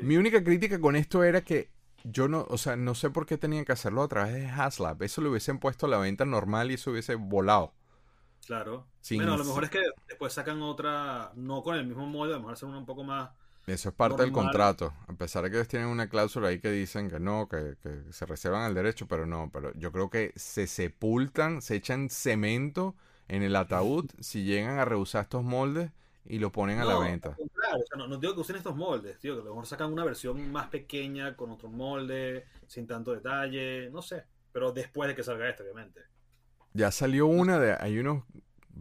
Mi 0.01 0.17
única 0.17 0.43
crítica 0.43 0.79
con 0.79 0.95
esto 0.95 1.23
era 1.23 1.41
que 1.41 1.69
yo 2.11 2.27
no, 2.27 2.45
o 2.49 2.57
sea, 2.57 2.75
no 2.75 2.95
sé 2.95 3.09
por 3.09 3.25
qué 3.25 3.37
tenían 3.37 3.65
que 3.65 3.71
hacerlo 3.71 4.03
a 4.03 4.07
través 4.07 4.33
de 4.33 4.47
Haslab. 4.47 5.01
Eso 5.03 5.21
lo 5.21 5.29
hubiesen 5.29 5.59
puesto 5.59 5.85
a 5.85 5.89
la 5.89 5.97
venta 5.97 6.25
normal 6.25 6.71
y 6.71 6.75
eso 6.75 6.91
hubiese 6.91 7.15
volado. 7.15 7.73
Claro. 8.45 8.87
bueno, 9.11 9.33
a 9.33 9.37
lo 9.37 9.43
mejor 9.43 9.65
es 9.65 9.69
que 9.69 9.81
después 10.07 10.31
sacan 10.31 10.61
otra, 10.61 11.31
no 11.35 11.61
con 11.61 11.75
el 11.75 11.85
mismo 11.85 12.05
molde, 12.05 12.33
a 12.33 12.37
lo 12.37 12.41
mejor 12.41 12.53
hacen 12.53 12.69
una 12.69 12.77
un 12.77 12.85
poco 12.85 13.03
más. 13.03 13.29
Eso 13.65 13.89
es 13.89 13.95
parte 13.95 14.23
del 14.23 14.31
contrato. 14.31 14.93
A 15.07 15.13
pesar 15.13 15.43
de 15.43 15.49
que 15.49 15.57
ellos 15.57 15.67
tienen 15.67 15.89
una 15.89 16.07
cláusula 16.07 16.47
ahí 16.47 16.59
que 16.59 16.71
dicen 16.71 17.09
que 17.09 17.19
no, 17.19 17.49
que, 17.49 17.75
que 17.83 18.13
se 18.13 18.25
reservan 18.25 18.65
el 18.69 18.73
derecho, 18.73 19.07
pero 19.07 19.25
no. 19.25 19.49
Pero 19.51 19.73
yo 19.73 19.91
creo 19.91 20.09
que 20.09 20.31
se 20.37 20.67
sepultan, 20.67 21.61
se 21.61 21.75
echan 21.75 22.09
cemento 22.09 22.95
en 23.27 23.43
el 23.43 23.55
ataúd 23.57 24.09
si 24.21 24.43
llegan 24.43 24.79
a 24.79 24.85
rehusar 24.85 25.23
estos 25.23 25.43
moldes 25.43 25.91
y 26.29 26.39
lo 26.39 26.51
ponen 26.51 26.79
a 26.79 26.85
la 26.85 26.99
venta. 26.99 27.35
no, 27.97 28.07
no, 28.07 28.17
digo 28.17 28.33
que 28.33 28.41
usen 28.41 28.57
estos 28.57 28.75
moldes, 28.75 29.17
tío, 29.19 29.35
que 29.35 29.41
a 29.41 29.43
lo 29.43 29.51
mejor 29.51 29.65
sacan 29.65 29.91
una 29.91 30.03
versión 30.03 30.51
más 30.51 30.67
pequeña 30.67 31.35
con 31.35 31.51
otro 31.51 31.69
molde, 31.69 32.45
sin 32.67 32.85
tanto 32.85 33.13
detalle, 33.13 33.89
no 33.89 34.01
sé, 34.01 34.23
pero 34.51 34.71
después 34.71 35.07
de 35.07 35.15
que 35.15 35.23
salga 35.23 35.49
esto, 35.49 35.63
obviamente. 35.63 36.01
Ya 36.73 36.91
salió 36.91 37.27
una 37.27 37.59
de, 37.59 37.75
hay 37.79 37.99
unos 37.99 38.23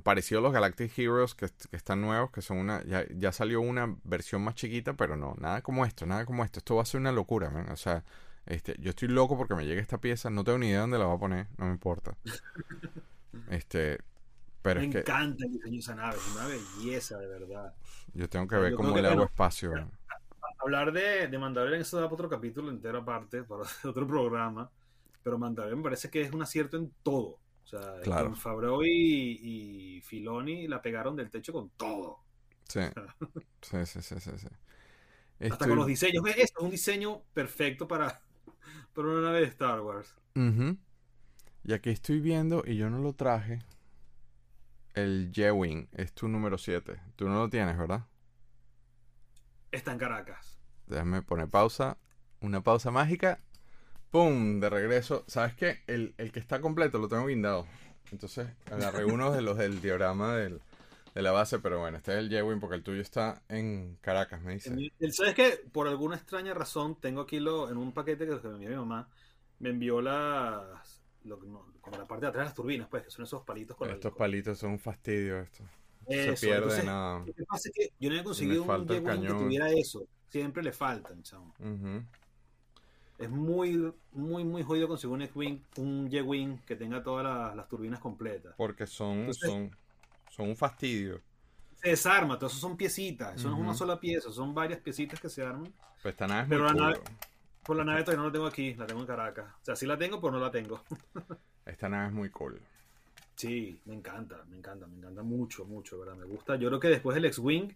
parecidos 0.03 0.41
a 0.41 0.45
los 0.45 0.53
Galactic 0.53 0.99
Heroes 0.99 1.35
que, 1.35 1.49
están 1.73 2.01
nuevos, 2.01 2.31
que 2.31 2.43
son 2.43 2.59
una, 2.59 2.85
ya, 2.85 3.07
ya, 3.11 3.33
salió 3.33 3.61
una 3.61 3.97
versión 4.05 4.43
más 4.43 4.55
chiquita, 4.55 4.95
pero 4.95 5.17
no, 5.17 5.35
nada 5.39 5.63
como 5.63 5.87
esto, 5.87 6.07
nada 6.07 6.27
como 6.27 6.45
esto, 6.45 6.59
esto 6.59 6.77
va 6.77 6.83
a 6.83 6.87
ser 6.87 7.01
una 7.01 7.13
locura, 7.13 7.51
man. 7.51 7.71
o 7.71 7.77
sea, 7.77 8.05
este, 8.47 8.77
yo 8.79 8.91
estoy 8.91 9.09
loco 9.09 9.37
porque 9.37 9.55
me 9.55 9.65
llegue 9.65 9.81
esta 9.81 9.99
pieza, 9.99 10.31
no 10.31 10.45
tengo 10.45 10.59
ni 10.59 10.69
idea 10.69 10.81
dónde 10.81 10.99
la 10.99 11.07
va 11.07 11.15
a 11.15 11.19
poner, 11.19 11.47
no 11.57 11.67
me 11.67 11.73
importa. 11.73 12.17
este, 13.51 13.99
me 14.75 14.85
encanta 14.85 15.45
el 15.45 15.53
diseño 15.53 15.73
de 15.73 15.79
esa 15.79 15.95
nave, 15.95 16.17
es 16.17 16.35
una 16.35 16.47
belleza 16.47 17.19
de 17.19 17.27
verdad. 17.27 17.75
Yo 18.15 18.29
tengo 18.29 18.47
que 18.47 18.57
ver 18.57 18.75
cómo 18.75 18.97
le 18.97 19.09
hago 19.09 19.25
espacio. 19.25 19.73
Hablar 20.59 20.93
de, 20.93 21.29
de 21.29 21.39
Mandalorian, 21.39 21.83
eso 21.83 21.99
da 21.99 22.05
para 22.05 22.15
otro 22.15 22.29
capítulo 22.29 22.71
entero 22.71 22.99
aparte, 22.99 23.43
para 23.45 23.63
otro 23.85 24.07
programa. 24.07 24.71
Pero 25.23 25.39
Mandalorian 25.39 25.79
me 25.79 25.85
parece 25.85 26.11
que 26.11 26.23
es 26.23 26.33
un 26.33 26.43
acierto 26.43 26.77
en 26.77 26.93
todo. 27.03 27.39
O 27.65 27.69
sea, 27.69 28.01
claro. 28.03 28.35
Favreau 28.37 28.85
y, 28.85 28.89
y, 29.43 30.01
Filoni 30.01 30.69
la 30.69 30.81
pegaron 30.81 31.17
del 31.17 31.31
techo 31.31 31.53
con 31.53 31.71
todo. 31.71 32.21
Sí. 32.69 32.81
sí, 33.61 33.87
sí, 33.87 34.01
sí, 34.03 34.21
sí, 34.21 34.47
Hasta 35.51 35.67
con 35.67 35.77
los 35.77 35.87
diseños. 35.87 36.25
Esto 36.27 36.61
es 36.61 36.65
un 36.65 36.71
diseño 36.71 37.23
perfecto 37.35 37.89
para, 37.89 38.21
para 38.95 39.09
una 39.09 39.21
nave 39.21 39.41
de 39.41 39.47
Star 39.47 39.81
Wars. 39.81 40.15
Y 41.65 41.73
aquí 41.73 41.91
estoy 41.91 42.21
viendo, 42.21 42.63
y 42.65 42.77
yo 42.77 42.89
no 42.89 42.99
lo 42.99 43.13
traje, 43.13 43.59
el 44.97 45.31
Jewin 45.33 45.89
es 45.93 46.13
tu 46.13 46.27
número 46.27 46.59
7. 46.59 46.99
Tú 47.15 47.29
no 47.29 47.39
lo 47.39 47.49
tienes, 47.49 47.79
¿verdad? 47.79 48.07
Está 49.71 49.93
en 49.93 49.99
Caracas. 49.99 50.59
Déjame 50.87 51.23
poner 51.23 51.49
pausa. 51.49 51.99
Una 52.41 52.63
pausa 52.63 52.91
mágica. 52.91 53.39
¡Pum! 54.11 54.59
De 54.59 54.71
regreso. 54.71 55.25
¿Sabes 55.29 55.55
qué? 55.55 55.83
El, 55.87 56.15
que 56.33 56.41
está 56.41 56.61
completo 56.61 56.99
lo 56.99 57.09
tengo 57.09 57.27
guindado. 57.27 57.67
Entonces 58.11 58.49
agarré 58.71 59.05
uno 59.13 59.33
de 59.33 59.43
los 59.43 59.59
del 59.59 59.83
diorama 59.83 60.35
de 60.35 60.61
la 61.15 61.33
base, 61.33 61.59
pero 61.59 61.79
bueno, 61.81 61.99
este 61.99 62.13
es 62.13 62.19
el 62.19 62.31
Jewin 62.31 62.59
porque 62.59 62.77
el 62.77 62.83
tuyo 62.83 63.03
está 63.03 63.43
en 63.49 63.99
Caracas, 64.01 64.41
me 64.43 64.55
dice. 64.55 64.75
¿Sabes 65.11 65.35
qué? 65.35 65.61
Por 65.73 65.89
alguna 65.89 66.17
extraña 66.17 66.55
razón 66.55 66.99
tengo 66.99 67.23
aquí 67.23 67.39
lo, 67.39 67.71
en 67.71 67.77
un 67.77 67.93
paquete 67.93 68.27
que 68.27 68.49
me 68.49 68.55
envió 68.55 68.69
mi 68.71 68.77
mamá. 68.77 69.09
Me 69.59 69.71
envió 69.71 70.01
las, 70.01 70.96
como 71.29 71.97
la 71.97 72.07
parte 72.07 72.27
de 72.27 72.29
atrás 72.29 72.45
de 72.45 72.45
las 72.47 72.55
turbinas, 72.55 72.89
pues, 72.89 73.05
que 73.05 73.11
son 73.11 73.25
esos 73.25 73.43
palitos 73.43 73.77
con 73.77 73.91
Estos 73.91 74.13
palitos 74.15 74.59
son 74.59 74.73
un 74.73 74.79
fastidio 74.79 75.41
esto. 75.41 75.65
se 76.09 76.33
pierde 76.35 76.83
nada. 76.85 77.21
Lo 77.21 77.35
que 77.35 77.45
pasa 77.45 77.69
es 77.69 77.75
que 77.75 77.93
yo 77.99 78.11
no 78.11 78.17
he 78.17 78.25
conseguido 78.25 78.63
un 78.63 78.87
que 78.87 79.01
tuviera 79.01 79.71
eso. 79.71 80.07
Siempre 80.29 80.63
le 80.63 80.73
faltan, 80.73 81.23
chamo. 81.23 81.55
Es 83.19 83.31
muy, 83.31 83.93
muy, 84.13 84.45
muy 84.45 84.63
jodido 84.63 84.89
conseguir 84.89 85.15
un 85.15 85.23
X-Wing, 85.23 85.63
un 85.79 86.11
J-Wing 86.13 86.59
que 86.67 86.77
tenga 86.77 87.03
todas 87.03 87.57
las, 87.57 87.69
turbinas 87.69 87.99
completas. 87.99 88.55
Porque 88.59 88.87
son, 88.87 89.33
son, 89.33 89.75
son 90.31 90.51
un 90.51 90.57
fastidio. 90.57 91.23
Se 91.77 91.91
desarma, 91.91 92.39
todo 92.39 92.49
eso 92.49 92.59
son 92.59 92.77
piecitas. 92.77 93.37
Eso 93.37 93.49
no 93.49 93.57
es 93.57 93.63
una 93.63 93.75
sola 93.75 93.99
pieza, 93.99 94.31
son 94.31 94.55
varias 94.55 94.81
piecitas 94.81 95.19
que 95.19 95.31
se 95.31 95.43
arman. 95.43 95.73
Pues 96.03 96.13
esta 96.13 96.27
nave 96.27 96.43
es 96.43 96.49
Pero 96.49 96.71
muy 96.71 96.79
la 96.79 97.01
por 97.67 97.77
la 97.77 97.85
nave 97.85 98.03
todavía 98.03 98.23
no 98.23 98.29
la 98.29 98.33
tengo 98.33 98.47
aquí, 98.47 98.75
la 98.75 98.87
tengo 98.87 99.01
en 99.01 99.07
Caracas. 99.07 99.47
O 99.61 99.65
sea, 99.65 99.77
sí 99.77 99.87
la 99.87 99.99
tengo, 99.99 100.21
pero 100.21 100.33
no 100.33 100.39
la 100.39 100.51
tengo. 100.51 100.83
Esta 101.67 101.89
nave 101.89 102.07
es 102.07 102.13
muy 102.13 102.31
cool. 102.31 102.61
Sí, 103.35 103.79
me 103.85 103.95
encanta, 103.95 104.45
me 104.49 104.57
encanta, 104.57 104.87
me 104.87 104.97
encanta 104.97 105.23
mucho, 105.23 105.65
mucho, 105.65 105.99
¿verdad? 105.99 106.15
Me 106.15 106.25
gusta. 106.25 106.57
Yo 106.57 106.69
creo 106.69 106.81
que 106.81 106.89
después 106.89 107.15
del 107.15 107.27
X-Wing 107.27 107.71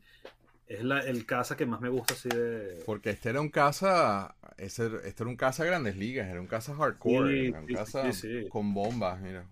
es 0.69 0.85
la, 0.85 1.01
el 1.01 1.27
caza 1.27 1.57
que 1.57 1.67
más 1.67 1.81
me 1.81 1.89
gusta 1.89 2.15
así 2.15 2.29
de... 2.29 2.83
Porque 2.87 3.11
este 3.11 3.31
era 3.31 3.41
un 3.41 3.51
caza, 3.51 4.37
este, 4.57 4.87
este 5.05 5.23
era 5.23 5.29
un 5.29 5.37
caza 5.37 5.65
grandes 5.65 5.97
ligas, 5.97 6.29
era 6.29 6.41
un 6.41 6.47
caza 6.47 6.75
hardcore, 6.75 7.49
era 7.49 7.61
un 7.61 7.67
caza 7.67 8.09
con 8.49 8.73
bombas, 8.73 9.21
mira. 9.21 9.45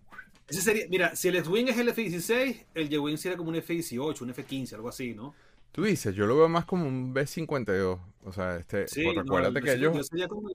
Ese 0.46 0.62
sería, 0.62 0.86
mira, 0.88 1.14
si 1.14 1.28
el 1.28 1.36
X-Wing 1.36 1.68
es 1.68 1.76
el 1.76 1.88
F-16, 1.88 2.64
el 2.74 2.92
Y-Wing 2.92 3.18
sería 3.18 3.36
como 3.36 3.50
un 3.50 3.56
F-18, 3.56 4.22
un 4.22 4.30
F-15, 4.30 4.74
algo 4.74 4.88
así, 4.88 5.12
¿no? 5.12 5.34
Tú 5.72 5.84
dices, 5.84 6.14
yo 6.14 6.26
lo 6.26 6.36
veo 6.36 6.48
más 6.48 6.64
como 6.64 6.86
un 6.86 7.12
B-52. 7.12 7.98
O 8.24 8.32
sea, 8.32 8.56
este, 8.56 8.86
recuérdate 9.14 9.62
que 9.62 9.72
ellos 9.72 10.10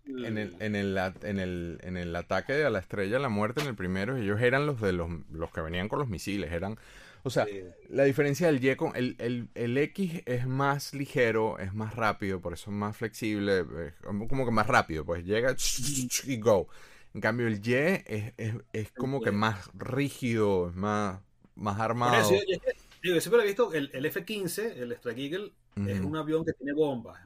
en, 0.05 0.37
el, 0.37 0.55
en, 0.59 0.75
el, 0.75 0.97
en, 1.23 1.39
el, 1.39 1.79
en 1.81 1.97
el 1.97 2.15
ataque 2.15 2.63
a 2.63 2.69
la 2.69 2.79
estrella 2.79 3.13
de 3.13 3.19
la 3.19 3.29
muerte, 3.29 3.61
en 3.61 3.67
el 3.67 3.75
primero, 3.75 4.17
ellos 4.17 4.41
eran 4.41 4.67
los 4.67 4.79
de 4.79 4.93
los, 4.93 5.09
los 5.31 5.49
que 5.51 5.61
venían 5.61 5.87
con 5.87 5.97
los 5.97 6.07
misiles. 6.07 6.51
Eran, 6.51 6.77
o 7.23 7.29
sea, 7.29 7.47
la 7.89 8.03
diferencia 8.03 8.47
del 8.47 8.63
Y 8.63 8.75
con 8.75 8.95
el, 8.95 9.15
el, 9.17 9.47
el, 9.55 9.77
X 9.77 10.21
es 10.25 10.45
más 10.45 10.93
ligero, 10.93 11.57
es 11.57 11.73
más 11.73 11.95
rápido, 11.95 12.41
por 12.41 12.53
eso 12.53 12.69
es 12.69 12.75
más 12.75 12.95
flexible, 12.95 13.65
como 14.03 14.45
que 14.45 14.51
más 14.51 14.67
rápido, 14.67 15.05
pues 15.05 15.25
llega 15.25 15.55
y 16.25 16.37
go. 16.37 16.67
En 17.13 17.21
cambio, 17.21 17.47
el 17.47 17.65
Y 17.65 17.73
es, 17.73 18.33
es, 18.37 18.53
es 18.73 18.91
como 18.91 19.21
que 19.21 19.31
más 19.31 19.69
rígido, 19.73 20.69
es 20.69 20.75
más, 20.75 21.21
más 21.55 21.79
armado. 21.79 22.29
Yo 23.03 23.19
siempre 23.19 23.43
he 23.43 23.45
visto 23.45 23.73
el, 23.73 23.89
el 23.93 24.05
F-15, 24.05 24.77
el 24.77 24.93
Strike 24.93 25.19
Eagle, 25.19 25.51
es 25.85 25.99
un 25.99 26.15
avión 26.15 26.45
que 26.45 26.53
tiene 26.53 26.71
bombas. 26.73 27.19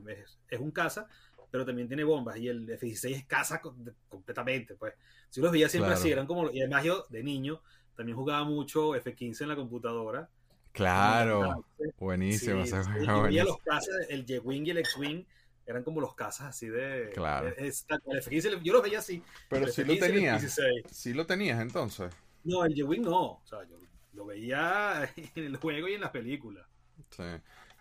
Es, 0.49 0.59
un 0.59 0.71
caza, 0.71 1.07
pero 1.51 1.65
también 1.65 1.87
tiene 1.87 2.03
bombas. 2.03 2.37
Y 2.37 2.47
el 2.47 2.67
F-16 2.67 3.15
es 3.15 3.25
caza 3.25 3.61
completamente. 4.09 4.75
Pues 4.75 4.95
si 5.29 5.39
los 5.39 5.51
veía 5.51 5.69
siempre 5.69 5.93
así, 5.93 6.11
eran 6.11 6.25
como. 6.25 6.49
Y 6.49 6.61
además 6.61 6.83
yo, 6.83 7.05
de 7.09 7.21
niño, 7.23 7.61
también 7.95 8.17
jugaba 8.17 8.43
mucho 8.43 8.95
F-15 8.95 9.41
en 9.41 9.47
la 9.49 9.55
computadora. 9.55 10.29
Claro, 10.71 11.65
buenísimo. 11.99 12.65
Sí, 12.65 12.71
los 12.71 13.57
cazas, 13.59 13.95
el 14.09 14.25
J-Wing 14.27 14.65
y 14.65 14.69
el 14.71 14.77
X-Wing 14.79 15.25
eran 15.65 15.83
como 15.83 16.01
los 16.01 16.15
cazas 16.15 16.47
así 16.47 16.69
de. 16.69 17.11
Claro. 17.13 17.49
el 17.55 17.67
F-15, 17.67 18.61
yo 18.63 18.73
los 18.73 18.81
veía 18.81 18.99
así. 18.99 19.21
Pero 19.47 19.67
si 19.67 19.83
lo 19.83 19.95
tenías. 19.97 20.59
Si 20.89 21.13
lo 21.13 21.27
tenías 21.27 21.59
entonces. 21.61 22.11
No, 22.43 22.65
el 22.65 22.73
J-Wing 22.73 23.01
no. 23.01 23.33
O 23.33 23.43
sea, 23.45 23.59
yo 23.69 23.77
lo 24.17 24.25
veía 24.25 25.09
en 25.35 25.45
el 25.45 25.55
juego 25.57 25.87
y 25.87 25.93
en 25.93 26.01
las 26.01 26.11
películas. 26.11 26.65
Sí. 27.11 27.23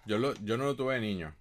Yo, 0.05 0.19
lo, 0.19 0.35
yo 0.35 0.57
no 0.57 0.65
lo 0.65 0.77
tuve 0.77 0.95
de 0.95 1.01
niño. 1.01 1.35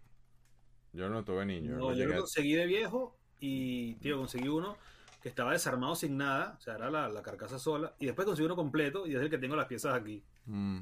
Yo 0.93 1.09
no 1.09 1.15
lo 1.15 1.23
tuve 1.23 1.39
de 1.41 1.45
niño. 1.45 1.77
No, 1.77 1.93
yo 1.93 2.05
lo 2.05 2.17
conseguí 2.17 2.53
de 2.53 2.65
viejo 2.65 3.15
y, 3.39 3.95
tío, 3.95 4.17
conseguí 4.17 4.47
uno 4.47 4.77
que 5.21 5.29
estaba 5.29 5.51
desarmado 5.51 5.95
sin 5.95 6.17
nada, 6.17 6.55
o 6.57 6.61
sea, 6.61 6.75
era 6.75 6.89
la, 6.89 7.21
carcasa 7.21 7.57
sola, 7.59 7.93
y 7.99 8.05
después 8.05 8.25
conseguí 8.25 8.45
uno 8.45 8.55
completo 8.55 9.07
y 9.07 9.15
es 9.15 9.21
el 9.21 9.29
que 9.29 9.37
tengo 9.37 9.55
las 9.55 9.65
piezas 9.65 9.93
aquí. 9.95 10.23
Mm. 10.45 10.79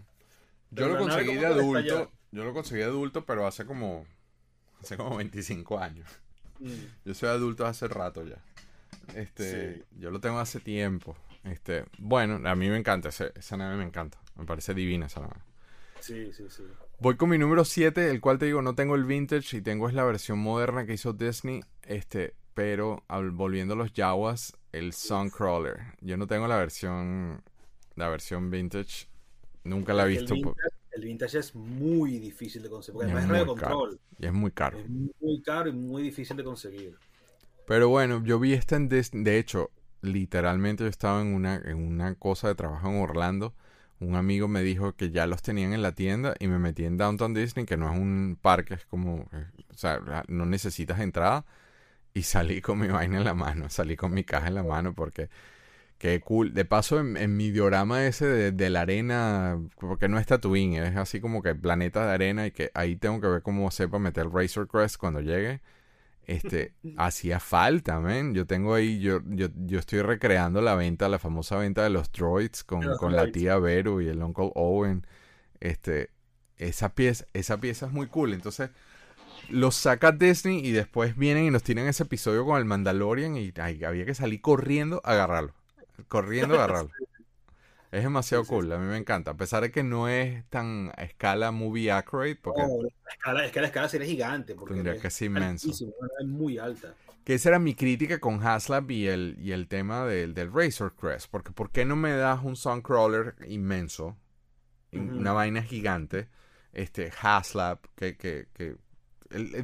Yo 0.71 0.87
lo 0.89 0.97
conseguí 0.97 1.35
de 1.35 1.45
adulto, 1.45 2.11
yo 2.31 2.43
lo 2.43 2.53
conseguí 2.53 2.79
de 2.79 2.87
adulto, 2.87 3.25
pero 3.25 3.47
hace 3.47 3.65
como, 3.65 4.05
hace 4.81 4.97
como 4.97 5.17
25 5.17 5.79
años. 5.79 6.09
Mm. 6.59 6.73
Yo 7.05 7.13
soy 7.13 7.29
adulto 7.29 7.65
hace 7.65 7.87
rato 7.87 8.23
ya. 8.23 8.37
Este, 9.15 9.83
yo 9.97 10.11
lo 10.11 10.19
tengo 10.19 10.39
hace 10.39 10.59
tiempo. 10.59 11.15
Este, 11.43 11.85
bueno, 11.97 12.47
a 12.47 12.55
mí 12.55 12.69
me 12.69 12.77
encanta, 12.77 13.09
esa 13.09 13.57
nave 13.57 13.75
me 13.75 13.83
encanta. 13.83 14.19
Me 14.35 14.45
parece 14.45 14.73
divina 14.73 15.07
esa 15.07 15.21
nave. 15.21 15.35
Sí, 15.99 16.31
sí, 16.33 16.45
sí. 16.49 16.63
Voy 16.99 17.15
con 17.15 17.29
mi 17.29 17.37
número 17.37 17.65
7, 17.65 18.09
el 18.09 18.21
cual 18.21 18.37
te 18.39 18.45
digo, 18.45 18.61
no 18.61 18.75
tengo 18.75 18.95
el 18.95 19.05
vintage 19.05 19.57
y 19.57 19.61
tengo 19.61 19.87
es 19.87 19.93
la 19.93 20.03
versión 20.03 20.39
moderna 20.39 20.85
que 20.85 20.93
hizo 20.93 21.13
Disney. 21.13 21.61
Este, 21.83 22.35
pero 22.53 23.03
volviendo 23.33 23.73
a 23.73 23.77
los 23.77 23.93
Yawas, 23.93 24.57
el 24.71 24.93
Suncrawler. 24.93 25.79
Yo 26.01 26.17
no 26.17 26.27
tengo 26.27 26.47
la 26.47 26.57
versión 26.57 27.43
la 27.95 28.09
versión 28.09 28.49
vintage. 28.49 29.07
Nunca 29.63 29.93
la 29.93 30.05
he 30.05 30.09
visto. 30.09 30.33
El 30.91 31.03
vintage, 31.03 31.39
es 31.39 31.55
muy 31.55 32.19
difícil 32.19 32.61
de 32.61 32.69
conseguir. 32.69 33.03
es, 33.03 33.29
de 33.29 33.45
control. 33.45 33.99
Y 34.19 34.25
es 34.27 34.33
muy 34.33 34.51
caro. 34.51 34.77
Es 34.77 34.89
muy 34.89 35.41
caro 35.41 35.69
y 35.69 35.73
muy 35.73 36.03
difícil 36.03 36.37
de 36.37 36.43
conseguir. 36.43 36.97
Pero 37.65 37.89
bueno, 37.89 38.23
yo 38.23 38.39
vi 38.39 38.53
esta 38.53 38.75
en 38.75 38.89
Disney. 38.89 39.23
De 39.23 39.39
hecho, 39.39 39.71
literalmente 40.03 40.83
yo 40.83 40.89
estaba 40.89 41.21
en 41.21 41.33
una, 41.33 41.55
en 41.55 41.77
una 41.77 42.15
cosa 42.15 42.49
de 42.49 42.55
trabajo 42.55 42.89
en 42.89 43.01
Orlando. 43.01 43.55
Un 43.99 44.15
amigo 44.15 44.47
me 44.47 44.61
dijo 44.61 44.93
que 44.95 45.11
ya 45.11 45.25
los 45.27 45.41
tenían 45.41 45.73
en 45.73 45.81
la 45.81 45.93
tienda 45.93 46.35
y 46.39 46.47
me 46.47 46.59
metí 46.59 46.85
en 46.85 46.97
Downtown 46.97 47.33
Disney, 47.33 47.65
que 47.65 47.77
no 47.77 47.91
es 47.91 47.97
un 47.97 48.37
parque, 48.41 48.75
es 48.75 48.85
como, 48.85 49.29
eh, 49.33 49.45
o 49.71 49.77
sea, 49.77 50.23
no 50.27 50.45
necesitas 50.45 50.99
entrada 50.99 51.45
y 52.13 52.23
salí 52.23 52.61
con 52.61 52.79
mi 52.79 52.87
vaina 52.89 53.17
en 53.17 53.23
la 53.25 53.33
mano, 53.33 53.69
salí 53.69 53.95
con 53.95 54.13
mi 54.13 54.23
caja 54.23 54.47
en 54.47 54.55
la 54.55 54.63
mano 54.63 54.93
porque 54.93 55.29
qué 55.97 56.19
cool. 56.21 56.53
De 56.53 56.65
paso, 56.65 56.99
en, 56.99 57.37
mi 57.37 57.51
diorama 57.51 58.05
ese 58.07 58.51
de, 58.51 58.69
la 58.69 58.81
arena, 58.81 59.59
porque 59.79 60.09
no 60.09 60.19
es 60.19 60.25
Tatooine, 60.27 60.83
es 60.83 60.97
así 60.97 61.21
como 61.21 61.41
que 61.41 61.55
planeta 61.55 62.05
de 62.05 62.13
arena 62.13 62.47
y 62.47 62.51
que 62.51 62.71
ahí 62.75 62.95
tengo 62.97 63.21
que 63.21 63.27
ver 63.27 63.41
cómo 63.41 63.71
sepa 63.71 63.99
meter 63.99 64.29
Razor 64.29 64.67
Crest 64.67 64.97
cuando 64.97 65.21
llegue. 65.21 65.61
Este, 66.25 66.73
hacía 66.97 67.39
falta, 67.39 67.99
man. 67.99 68.33
Yo 68.33 68.45
tengo 68.45 68.73
ahí, 68.73 68.99
yo, 68.99 69.21
yo, 69.25 69.47
yo 69.55 69.79
estoy 69.79 70.01
recreando 70.01 70.61
la 70.61 70.75
venta, 70.75 71.09
la 71.09 71.19
famosa 71.19 71.57
venta 71.57 71.83
de 71.83 71.89
los 71.89 72.11
droids 72.11 72.63
con, 72.63 72.83
con 72.97 73.15
la 73.15 73.31
tía 73.31 73.57
Vero 73.57 74.01
y 74.01 74.07
el 74.07 74.21
Uncle 74.21 74.51
Owen. 74.55 75.05
Este, 75.59 76.09
esa 76.57 76.93
pieza, 76.93 77.25
esa 77.33 77.59
pieza 77.59 77.87
es 77.87 77.91
muy 77.91 78.07
cool. 78.07 78.33
Entonces, 78.33 78.69
los 79.49 79.75
saca 79.75 80.11
Disney 80.11 80.65
y 80.65 80.71
después 80.71 81.17
vienen 81.17 81.45
y 81.45 81.51
nos 81.51 81.63
tiran 81.63 81.87
ese 81.87 82.03
episodio 82.03 82.45
con 82.45 82.57
el 82.57 82.65
Mandalorian 82.65 83.35
y 83.37 83.53
había 83.57 84.05
que 84.05 84.15
salir 84.15 84.41
corriendo 84.41 85.01
a 85.03 85.11
agarrarlo. 85.13 85.53
Corriendo 86.07 86.55
a 86.55 86.57
agarrarlo. 86.63 86.91
Es 87.93 88.01
demasiado 88.01 88.43
cool, 88.45 88.71
a 88.71 88.79
mí 88.79 88.87
me 88.87 88.97
encanta. 88.97 89.31
A 89.31 89.37
pesar 89.37 89.61
de 89.61 89.69
que 89.69 89.83
no 89.83 90.07
es 90.07 90.43
tan 90.49 90.91
a 90.97 91.03
escala 91.03 91.51
movie 91.51 91.91
accurate. 91.91 92.39
Porque 92.41 92.63
la 92.63 93.11
escala, 93.11 93.45
es 93.45 93.51
que 93.51 93.61
la 93.61 93.67
escala 93.67 93.87
sería 93.87 94.07
gigante. 94.07 94.55
Porque 94.55 94.73
tendría 94.73 94.99
que 94.99 95.11
ser 95.11 95.27
inmenso. 95.27 95.69
Es 95.69 96.25
muy 96.25 96.57
alta. 96.57 96.95
Que 97.23 97.35
esa 97.35 97.49
era 97.49 97.59
mi 97.59 97.75
crítica 97.75 98.19
con 98.19 98.43
Haslab 98.43 98.89
y 98.89 99.05
el, 99.05 99.37
y 99.39 99.51
el 99.51 99.67
tema 99.67 100.05
del, 100.05 100.33
del 100.33 100.51
Razor 100.51 100.95
Crest. 100.95 101.29
Porque 101.29 101.51
¿por 101.51 101.69
qué 101.69 101.85
no 101.85 101.95
me 101.95 102.13
das 102.13 102.43
un 102.43 102.55
Suncrawler 102.55 103.35
inmenso? 103.47 104.17
Una 104.91 105.33
vaina 105.33 105.61
gigante. 105.61 106.29
Este, 106.71 107.11
Haslab, 107.21 107.77
que, 107.95 108.17
que, 108.17 108.47
que 108.55 108.75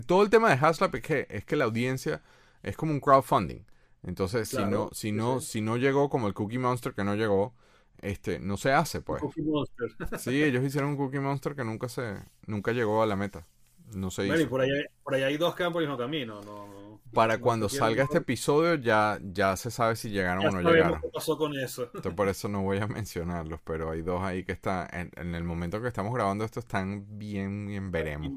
todo 0.05 0.21
el 0.21 0.29
tema 0.29 0.49
de 0.49 0.63
Haslab 0.63 0.95
es 0.95 1.01
que, 1.01 1.25
es 1.31 1.45
que 1.45 1.55
la 1.55 1.65
audiencia 1.65 2.21
es 2.61 2.77
como 2.77 2.91
un 2.91 2.99
crowdfunding. 2.99 3.65
Entonces, 4.03 4.49
si 4.49 4.63
no, 4.65 4.89
si 4.91 5.11
no, 5.11 5.41
si 5.41 5.61
no 5.61 5.77
llegó 5.77 6.11
como 6.11 6.27
el 6.27 6.35
Cookie 6.35 6.59
Monster 6.59 6.93
que 6.93 7.03
no 7.03 7.15
llegó, 7.15 7.55
este, 8.01 8.39
no 8.39 8.57
se 8.57 8.71
hace, 8.71 9.01
pues. 9.01 9.21
Cookie 9.21 9.41
Monster. 9.41 9.87
sí, 10.19 10.43
ellos 10.43 10.63
hicieron 10.63 10.91
un 10.91 10.97
Cookie 10.97 11.19
Monster 11.19 11.55
que 11.55 11.63
nunca 11.63 11.89
se, 11.89 12.15
nunca 12.45 12.71
llegó 12.71 13.03
a 13.03 13.05
la 13.05 13.15
meta. 13.15 13.45
No 13.93 14.11
se 14.11 14.27
hizo. 14.27 14.49
por 14.49 14.61
ahí, 14.61 14.69
por 15.03 15.15
ahí 15.15 15.23
hay 15.23 15.37
dos 15.37 15.55
por 15.55 15.81
el 15.81 15.87
mismo 15.87 15.97
camino, 15.97 16.41
no, 16.41 17.01
Para 17.11 17.39
cuando 17.39 17.69
salga 17.69 18.03
este 18.03 18.19
episodio 18.19 18.75
ya, 18.75 19.19
ya 19.23 19.55
se 19.57 19.71
sabe 19.71 19.95
si 19.95 20.11
llegaron 20.11 20.45
o 20.45 20.51
no 20.51 20.71
llegaron. 20.71 21.01
qué 21.01 21.07
pasó 21.11 21.37
con 21.37 21.57
eso. 21.57 21.85
Entonces, 21.85 22.13
por 22.13 22.27
eso 22.27 22.47
no 22.47 22.61
voy 22.61 22.77
a 22.77 22.85
mencionarlos, 22.87 23.59
pero 23.63 23.89
hay 23.89 24.03
dos 24.03 24.21
ahí 24.21 24.43
que 24.43 24.51
están, 24.51 24.87
en, 24.91 25.33
el 25.33 25.43
momento 25.43 25.81
que 25.81 25.87
estamos 25.87 26.13
grabando 26.13 26.45
esto, 26.45 26.59
están 26.59 27.17
bien, 27.17 27.65
bien 27.65 27.89
veremos. 27.89 28.31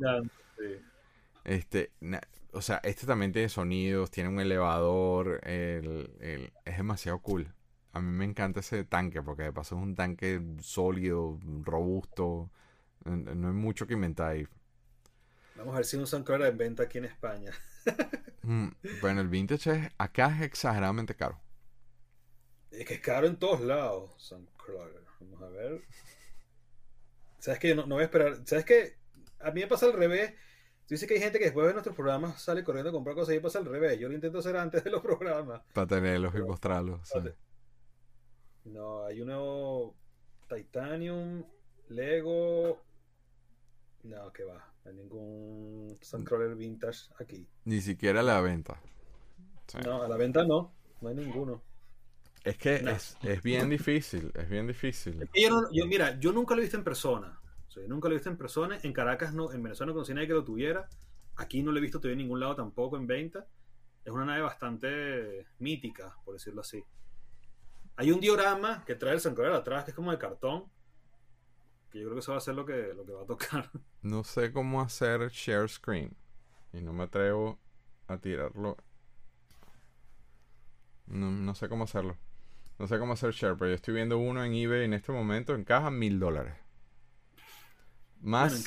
Sí. 0.58 0.64
Este, 1.44 1.90
o 2.52 2.62
sea, 2.62 2.80
este 2.82 3.06
también 3.06 3.32
tiene 3.32 3.50
sonidos, 3.50 4.10
tiene 4.10 4.30
un 4.30 4.40
elevador, 4.40 5.40
es 5.44 5.86
demasiado 6.64 7.18
cool. 7.18 7.52
A 7.92 8.00
mí 8.00 8.10
me 8.10 8.24
encanta 8.24 8.60
ese 8.60 8.84
tanque 8.84 9.22
porque 9.22 9.42
de 9.42 9.52
paso 9.52 9.76
es 9.76 9.82
un 9.82 9.94
tanque 9.94 10.40
sólido, 10.60 11.38
robusto. 11.62 12.50
No 13.04 13.48
hay 13.48 13.54
mucho 13.54 13.86
que 13.86 13.94
inventar 13.94 14.30
ahí. 14.32 14.46
Vamos 15.56 15.74
a 15.74 15.78
ver 15.78 15.84
si 15.84 15.96
un 15.96 16.06
Suncrawler 16.06 16.48
en 16.50 16.58
venta 16.58 16.84
aquí 16.84 16.98
en 16.98 17.06
España. 17.06 17.52
Mm, 18.44 18.70
bueno, 19.00 19.20
el 19.20 19.28
vintage 19.28 19.70
es, 19.70 19.88
acá 19.98 20.34
es 20.36 20.42
exageradamente 20.42 21.14
caro. 21.14 21.40
Es 22.72 22.84
que 22.84 22.94
es 22.94 23.00
caro 23.00 23.28
en 23.28 23.36
todos 23.36 23.60
lados, 23.60 24.10
Suncrawler. 24.16 25.04
Vamos 25.20 25.42
a 25.42 25.48
ver. 25.48 25.80
¿Sabes 27.38 27.60
que 27.60 27.72
no, 27.72 27.86
no 27.86 27.94
voy 27.94 28.02
a 28.02 28.06
esperar? 28.06 28.38
¿Sabes 28.44 28.64
que 28.64 28.96
A 29.38 29.52
mí 29.52 29.60
me 29.60 29.68
pasa 29.68 29.86
al 29.86 29.92
revés 29.92 30.34
dice 30.92 31.06
que 31.06 31.14
hay 31.14 31.20
gente 31.20 31.38
que 31.38 31.46
después 31.46 31.66
de 31.66 31.72
nuestros 31.72 31.96
programas 31.96 32.40
sale 32.42 32.62
corriendo 32.62 32.90
a 32.90 32.92
comprar 32.92 33.16
cosas 33.16 33.34
y 33.34 33.40
pasa 33.40 33.58
al 33.58 33.64
revés. 33.64 33.98
Yo 33.98 34.08
lo 34.08 34.14
intento 34.14 34.38
hacer 34.38 34.56
antes 34.56 34.84
de 34.84 34.90
los 34.90 35.00
programas. 35.02 35.62
Para 35.72 35.86
tenerlos 35.86 36.34
y 36.34 36.42
mostrarlos. 36.42 37.00
No, 38.64 39.04
hay 39.04 39.20
uno 39.20 39.94
Titanium, 40.48 41.44
Lego. 41.88 42.80
No, 44.04 44.32
que 44.32 44.44
va. 44.44 44.72
No 44.84 44.90
hay 44.90 44.96
ningún 44.96 45.98
Suncrawler 46.00 46.56
vintage 46.56 47.10
aquí. 47.18 47.46
Ni 47.64 47.80
siquiera 47.80 48.20
a 48.20 48.22
la 48.22 48.40
venta. 48.40 48.80
No, 49.84 50.02
a 50.02 50.08
la 50.08 50.16
venta 50.16 50.44
no. 50.44 50.72
No 51.00 51.08
hay 51.08 51.14
ninguno. 51.14 51.62
Es 52.44 52.58
que 52.58 52.76
es, 52.76 53.16
es, 53.22 53.42
bien 53.42 53.70
difícil, 53.70 54.32
es 54.34 54.48
bien 54.48 54.66
difícil. 54.66 55.28
yo, 55.32 55.86
mira, 55.86 56.18
yo 56.18 56.32
nunca 56.32 56.54
lo 56.54 56.60
he 56.60 56.64
visto 56.64 56.76
en 56.76 56.82
persona 56.82 57.40
nunca 57.88 58.08
lo 58.08 58.14
he 58.14 58.18
visto 58.18 58.30
en 58.30 58.36
persona. 58.36 58.78
En 58.82 58.92
Caracas, 58.92 59.32
no, 59.32 59.52
en 59.52 59.62
Venezuela 59.62 59.90
no 59.90 59.94
conocí 59.94 60.12
a 60.12 60.14
nadie 60.16 60.28
que 60.28 60.34
lo 60.34 60.44
tuviera. 60.44 60.88
Aquí 61.36 61.62
no 61.62 61.72
lo 61.72 61.78
he 61.78 61.80
visto 61.80 61.98
todavía 61.98 62.14
en 62.14 62.26
ningún 62.26 62.40
lado 62.40 62.56
tampoco 62.56 62.96
en 62.96 63.06
venta. 63.06 63.46
Es 64.04 64.12
una 64.12 64.24
nave 64.24 64.42
bastante 64.42 65.46
mítica, 65.58 66.16
por 66.24 66.34
decirlo 66.34 66.60
así. 66.60 66.82
Hay 67.96 68.10
un 68.10 68.20
diorama 68.20 68.84
que 68.84 68.94
trae 68.94 69.14
el 69.14 69.20
Sanctuario 69.20 69.54
atrás, 69.54 69.84
que 69.84 69.90
es 69.90 69.94
como 69.94 70.10
de 70.10 70.18
cartón. 70.18 70.64
Que 71.90 71.98
yo 71.98 72.04
creo 72.06 72.14
que 72.14 72.20
eso 72.20 72.32
va 72.32 72.38
a 72.38 72.40
ser 72.40 72.54
lo 72.54 72.64
que, 72.64 72.94
lo 72.94 73.04
que 73.04 73.12
va 73.12 73.22
a 73.22 73.26
tocar. 73.26 73.70
No 74.02 74.24
sé 74.24 74.52
cómo 74.52 74.80
hacer 74.82 75.28
share 75.28 75.68
screen. 75.68 76.16
Y 76.72 76.80
no 76.80 76.92
me 76.92 77.04
atrevo 77.04 77.60
a 78.08 78.18
tirarlo. 78.18 78.76
No, 81.06 81.30
no 81.30 81.54
sé 81.54 81.68
cómo 81.68 81.84
hacerlo. 81.84 82.16
No 82.78 82.88
sé 82.88 82.98
cómo 82.98 83.12
hacer 83.12 83.32
share, 83.32 83.56
pero 83.56 83.68
yo 83.68 83.74
estoy 83.76 83.94
viendo 83.94 84.18
uno 84.18 84.42
en 84.42 84.54
eBay 84.54 84.84
en 84.84 84.94
este 84.94 85.12
momento 85.12 85.54
en 85.54 85.62
caja 85.62 85.90
mil 85.90 86.18
dólares. 86.18 86.56
Más 88.20 88.64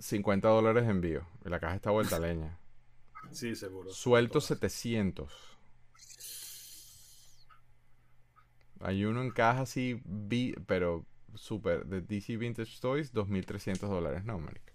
50 0.00 0.48
dólares 0.48 0.84
de 0.84 0.90
envío. 0.90 1.26
Y 1.44 1.48
la 1.48 1.60
caja 1.60 1.74
está 1.74 1.90
vuelta 1.90 2.16
a 2.16 2.20
leña. 2.20 2.58
Sí, 3.30 3.54
seguro. 3.54 3.90
Suelto 3.90 4.40
700. 4.40 5.47
Hay 8.80 9.04
uno 9.04 9.22
en 9.22 9.30
caja 9.30 9.62
así, 9.62 10.00
pero 10.66 11.04
super, 11.34 11.86
de 11.86 12.00
DC 12.00 12.36
Vintage 12.36 12.80
Toys, 12.80 13.12
2.300 13.12 13.88
dólares. 13.88 14.24
No, 14.24 14.38
marica. 14.38 14.72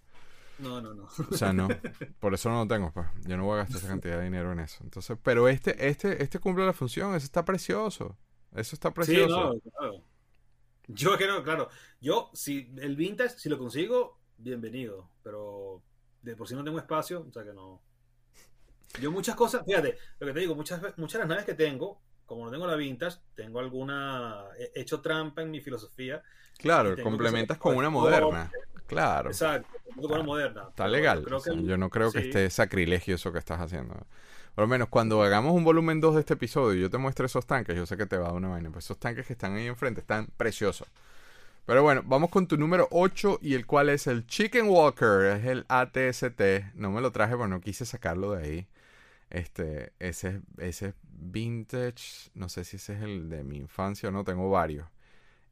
No, 0.58 0.80
no, 0.80 0.94
no. 0.94 1.08
O 1.30 1.36
sea, 1.36 1.52
no. 1.52 1.68
Por 2.20 2.34
eso 2.34 2.48
no 2.48 2.64
lo 2.64 2.68
tengo, 2.68 2.92
pues. 2.92 3.06
Yo 3.26 3.36
no 3.36 3.44
voy 3.44 3.54
a 3.54 3.62
gastar 3.62 3.78
esa 3.78 3.88
cantidad 3.88 4.18
de 4.18 4.24
dinero 4.24 4.52
en 4.52 4.60
eso. 4.60 4.84
Entonces, 4.84 5.18
pero 5.22 5.48
este, 5.48 5.88
este, 5.88 6.22
este 6.22 6.38
cumple 6.38 6.64
la 6.64 6.72
función. 6.72 7.14
Eso 7.14 7.24
está 7.24 7.44
precioso. 7.44 8.16
Eso 8.54 8.76
está 8.76 8.92
precioso. 8.92 9.52
Sí, 9.52 9.60
no, 9.64 9.70
claro. 9.72 10.04
Yo 10.86 11.18
que 11.18 11.26
no, 11.26 11.42
claro. 11.42 11.68
Yo, 12.00 12.30
si 12.34 12.72
el 12.76 12.94
vintage, 12.94 13.38
si 13.38 13.48
lo 13.48 13.58
consigo, 13.58 14.20
bienvenido, 14.36 15.10
pero 15.22 15.82
de 16.22 16.36
por 16.36 16.46
sí 16.46 16.54
no 16.54 16.64
tengo 16.64 16.78
espacio, 16.78 17.26
o 17.28 17.32
sea 17.32 17.42
que 17.42 17.52
no. 17.52 17.82
Yo 19.00 19.10
muchas 19.10 19.34
cosas, 19.34 19.64
fíjate, 19.64 19.96
lo 20.20 20.26
que 20.26 20.32
te 20.32 20.40
digo, 20.40 20.54
muchas, 20.54 20.80
muchas 20.98 21.14
de 21.14 21.18
las 21.20 21.28
naves 21.28 21.44
que 21.44 21.54
tengo, 21.54 22.00
como 22.26 22.44
no 22.44 22.50
tengo 22.50 22.66
la 22.66 22.76
vintage, 22.76 23.18
tengo 23.34 23.60
alguna, 23.60 24.44
he 24.58 24.80
hecho 24.80 25.00
trampa 25.00 25.42
en 25.42 25.50
mi 25.50 25.60
filosofía. 25.60 26.22
Claro, 26.58 26.96
complementas 27.02 27.58
con 27.58 27.76
una 27.76 27.90
moderna. 27.90 28.50
Claro. 28.86 29.30
Exacto, 29.30 29.68
con 29.96 30.12
una 30.12 30.22
moderna. 30.22 30.66
Está 30.68 30.86
legal. 30.86 31.24
yo 31.62 31.76
no 31.76 31.90
creo 31.90 32.12
que 32.12 32.18
esté 32.18 32.50
sacrilegio 32.50 33.14
eso 33.16 33.32
que 33.32 33.38
estás 33.38 33.60
haciendo. 33.60 33.94
Por 34.54 34.64
lo 34.64 34.68
menos 34.68 34.88
cuando 34.88 35.22
hagamos 35.22 35.52
un 35.52 35.64
volumen 35.64 36.00
2 36.00 36.14
de 36.14 36.20
este 36.20 36.34
episodio 36.34 36.78
y 36.78 36.82
yo 36.82 36.90
te 36.90 36.98
muestre 36.98 37.26
esos 37.26 37.44
tanques, 37.44 37.74
yo 37.74 37.86
sé 37.86 37.96
que 37.96 38.06
te 38.06 38.16
va 38.16 38.26
a 38.26 38.28
dar 38.28 38.36
una 38.36 38.48
vaina. 38.48 38.70
Pues 38.70 38.84
esos 38.84 38.98
tanques 38.98 39.26
que 39.26 39.32
están 39.32 39.56
ahí 39.56 39.66
enfrente 39.66 40.00
están 40.00 40.28
preciosos. 40.36 40.86
Pero 41.66 41.82
bueno, 41.82 42.02
vamos 42.04 42.30
con 42.30 42.46
tu 42.46 42.56
número 42.56 42.86
8 42.90 43.38
y 43.42 43.54
el 43.54 43.66
cual 43.66 43.88
es 43.88 44.06
el 44.06 44.26
Chicken 44.26 44.68
Walker, 44.68 45.36
es 45.36 45.44
el 45.46 45.64
ATST. 45.68 46.74
No 46.74 46.90
me 46.90 47.00
lo 47.00 47.10
traje 47.10 47.36
porque 47.36 47.50
no 47.50 47.60
quise 47.60 47.84
sacarlo 47.86 48.32
de 48.32 48.44
ahí. 48.44 48.66
Este, 49.30 49.92
ese, 49.98 50.42
ese 50.58 50.94
vintage, 51.02 52.30
no 52.34 52.48
sé 52.48 52.64
si 52.64 52.76
ese 52.76 52.94
es 52.94 53.02
el 53.02 53.28
de 53.28 53.42
mi 53.42 53.56
infancia 53.56 54.08
o 54.08 54.12
no, 54.12 54.24
tengo 54.24 54.50
varios. 54.50 54.86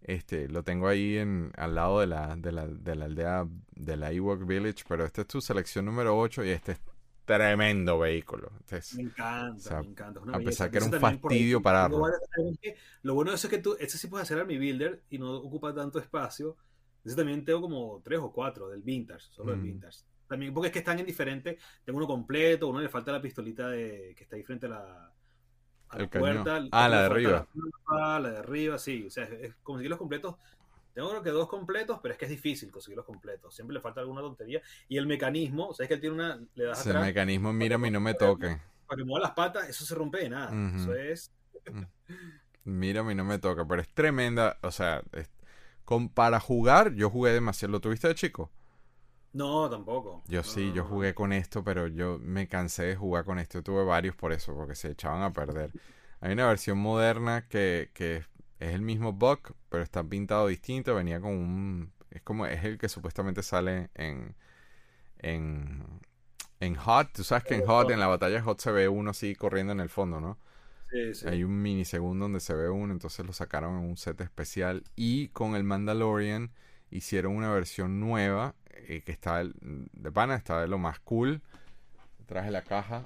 Este, 0.03 0.49
lo 0.49 0.65
tengo 0.65 0.89
ahí 0.89 1.17
en, 1.19 1.53
al 1.57 1.75
lado 1.75 2.01
de 2.01 2.07
la, 2.09 2.35
de 2.37 2.53
la, 2.53 2.67
de 2.67 2.95
la 2.97 3.05
aldea 3.05 3.47
de 3.75 3.97
la 3.97 4.13
Ewok 4.13 4.47
Village, 4.47 4.85
pero 4.89 5.05
esta 5.05 5.23
es 5.23 5.29
tu 5.29 5.41
selección 5.41 5.85
número 5.85 6.19
8 6.19 6.45
y 6.45 6.51
este 6.51 6.73
es 6.73 6.81
tremendo 7.25 7.99
vehículo. 7.99 8.51
me 8.97 9.03
encanta, 9.03 9.81
me 9.81 9.89
encanta. 9.89 10.21
a 10.33 10.39
pesar 10.41 10.71
que 10.71 10.79
era 10.79 10.87
un 10.87 10.93
fastidio 10.93 11.63
pararlo. 11.63 12.05
Lo 13.03 13.15
bueno 13.15 13.31
de 13.31 13.37
eso 13.37 13.47
es 13.47 13.51
que 13.51 13.59
tú, 13.59 13.77
este 13.79 13.97
sí 13.97 14.09
puedes 14.09 14.25
hacer 14.25 14.41
a 14.41 14.45
mi 14.45 14.59
builder 14.59 15.03
y 15.11 15.19
no 15.19 15.33
ocupa 15.37 15.75
tanto 15.75 15.99
espacio. 15.99 16.57
Ese 17.05 17.17
también 17.17 17.45
tengo 17.45 17.61
como 17.61 18.01
tres 18.05 18.21
o 18.21 18.33
cuatro 18.33 18.69
del 18.69 18.83
vintage, 18.83 19.27
solo 19.31 19.53
del 19.53 19.61
mm. 19.61 19.65
vintage. 19.65 19.99
También, 20.33 20.55
porque 20.55 20.69
es 20.69 20.73
que 20.73 20.79
están 20.79 20.99
en 20.99 21.05
diferente. 21.05 21.59
Tengo 21.85 21.99
uno 21.99 22.07
completo, 22.07 22.69
uno 22.69 22.81
le 22.81 22.89
falta 22.89 23.13
la 23.13 23.21
pistolita 23.21 23.69
de, 23.69 24.15
que 24.17 24.25
está 24.25 24.37
ahí 24.37 24.43
frente 24.43 24.65
a 24.65 24.71
la, 24.71 25.13
a 25.91 26.09
puerta. 26.09 26.67
Ah, 26.73 26.89
la 26.89 27.01
de 27.01 27.05
arriba. 27.05 27.47
La, 27.91 28.31
de 28.31 28.39
arriba, 28.39 28.79
sí. 28.79 29.05
O 29.07 29.11
sea, 29.11 29.25
es, 29.25 29.55
conseguir 29.63 29.91
los 29.91 29.99
completos. 29.99 30.37
Tengo 30.95 31.11
creo 31.11 31.23
que 31.23 31.29
dos 31.29 31.51
completos, 31.51 31.99
pero 32.03 32.13
es 32.13 32.19
que 32.19 32.25
es 32.25 32.31
difícil 32.31 32.71
conseguir 32.71 32.97
los 32.97 33.05
completos. 33.05 33.55
Siempre 33.55 33.75
le 33.75 33.83
falta 33.83 34.01
alguna 34.01 34.23
tontería. 34.23 34.63
Y 34.89 34.97
el 34.97 35.07
mecanismo, 35.07 35.69
o 35.69 35.75
sea, 35.75 35.85
es 35.85 35.89
que 35.89 35.95
él 35.97 36.01
tiene 36.01 36.15
una. 36.15 36.41
Le 36.55 36.65
das 36.65 36.87
El 36.87 36.99
mecanismo, 36.99 37.53
mira, 37.53 37.75
a 37.75 37.79
mí 37.79 37.91
no 37.91 38.01
me 38.01 38.15
toque. 38.15 38.59
Para 38.87 38.97
que 38.97 39.05
mueva 39.05 39.27
las 39.27 39.35
patas, 39.35 39.69
eso 39.69 39.85
se 39.85 39.95
rompe 39.95 40.17
de 40.17 40.31
nada. 40.31 40.51
Eso 40.75 40.95
es. 40.95 41.31
Mm. 41.71 41.83
Mira, 42.65 43.01
a 43.03 43.05
mí 43.05 43.15
no 43.15 43.25
me 43.25 43.39
toca, 43.39 43.69
pero 43.69 43.83
es 43.83 43.93
tremenda. 43.93 44.57
O 44.63 44.71
sea, 44.71 45.03
con, 45.85 46.09
para 46.09 46.41
jugar, 46.41 46.95
yo 46.95 47.11
jugué 47.11 47.33
demasiado. 47.33 47.73
¿Lo 47.73 47.81
tuviste 47.83 48.09
de 48.09 48.15
chico? 48.15 48.51
No, 49.33 49.71
tampoco. 49.71 50.23
Yo 50.29 50.43
sí, 50.43 50.73
yo 50.75 50.85
jugué 50.85 51.15
con 51.15 51.33
esto, 51.33 51.65
pero 51.65 51.87
yo 51.87 52.19
me 52.21 52.49
cansé 52.49 52.85
de 52.85 52.97
jugar 52.97 53.25
con 53.25 53.39
esto. 53.39 53.63
tuve 53.63 53.85
varios 53.85 54.15
por 54.15 54.33
eso, 54.33 54.55
porque 54.55 54.75
se 54.75 54.91
echaban 54.91 55.23
a 55.23 55.33
perder. 55.33 55.73
Hay 56.21 56.33
una 56.33 56.47
versión 56.47 56.79
moderna 56.79 57.49
que, 57.49 57.91
que 57.95 58.25
es 58.59 58.75
el 58.75 58.83
mismo 58.83 59.13
bug, 59.13 59.55
pero 59.71 59.83
está 59.83 60.05
pintado 60.05 60.47
distinto. 60.49 60.95
Venía 60.95 61.21
con 61.21 61.33
un. 61.33 61.93
Es 62.11 62.23
como. 62.23 62.47
Es 62.47 62.63
el 62.65 62.79
que 62.79 62.89
supuestamente 62.89 63.43
sale 63.43 63.91
en. 63.95 64.37
En. 65.19 66.01
En 66.61 66.75
Hot. 66.77 67.13
Tú 67.15 67.25
sabes 67.25 67.45
que 67.45 67.55
en 67.57 67.67
Hot, 67.67 67.91
en 67.91 67.99
la 67.99 68.07
batalla 68.07 68.43
Hot, 68.43 68.61
se 68.61 68.71
ve 68.71 68.89
uno 68.89 69.11
así 69.11 69.35
corriendo 69.35 69.73
en 69.73 69.81
el 69.81 69.89
fondo, 69.89 70.21
¿no? 70.21 70.39
Sí, 70.91 71.15
sí. 71.15 71.27
Hay 71.27 71.43
un 71.43 71.61
minisegundo 71.61 72.27
donde 72.27 72.39
se 72.39 72.55
ve 72.55 72.69
uno, 72.69 72.93
entonces 72.93 73.25
lo 73.25 73.33
sacaron 73.33 73.79
en 73.79 73.89
un 73.89 73.97
set 73.97 74.21
especial. 74.21 74.85
Y 74.95 75.29
con 75.29 75.57
el 75.57 75.65
Mandalorian 75.65 76.53
hicieron 76.91 77.35
una 77.35 77.51
versión 77.51 77.99
nueva 77.99 78.55
eh, 78.75 79.03
que 79.05 79.13
está 79.13 79.43
de 79.45 80.13
pana, 80.13 80.37
está 80.37 80.61
de 80.61 80.69
lo 80.69 80.79
más 80.79 81.01
cool. 81.01 81.43
Traje 82.27 82.51
la 82.51 82.63
caja. 82.63 83.03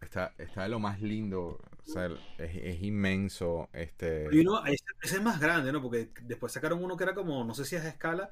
Está, 0.00 0.32
está 0.38 0.62
de 0.62 0.68
lo 0.68 0.78
más 0.78 1.00
lindo. 1.00 1.58
O 1.88 1.90
sea, 1.90 2.10
es, 2.38 2.82
inmenso. 2.82 3.68
Este... 3.72 4.26
ese, 4.26 5.16
es 5.16 5.22
más 5.22 5.40
grande, 5.40 5.72
¿no? 5.72 5.80
Porque 5.80 6.10
después 6.22 6.52
sacaron 6.52 6.84
uno 6.84 6.96
que 6.96 7.04
era 7.04 7.14
como, 7.14 7.44
no 7.44 7.54
sé 7.54 7.64
si 7.64 7.76
es 7.76 7.84
a 7.84 7.88
escala, 7.88 8.30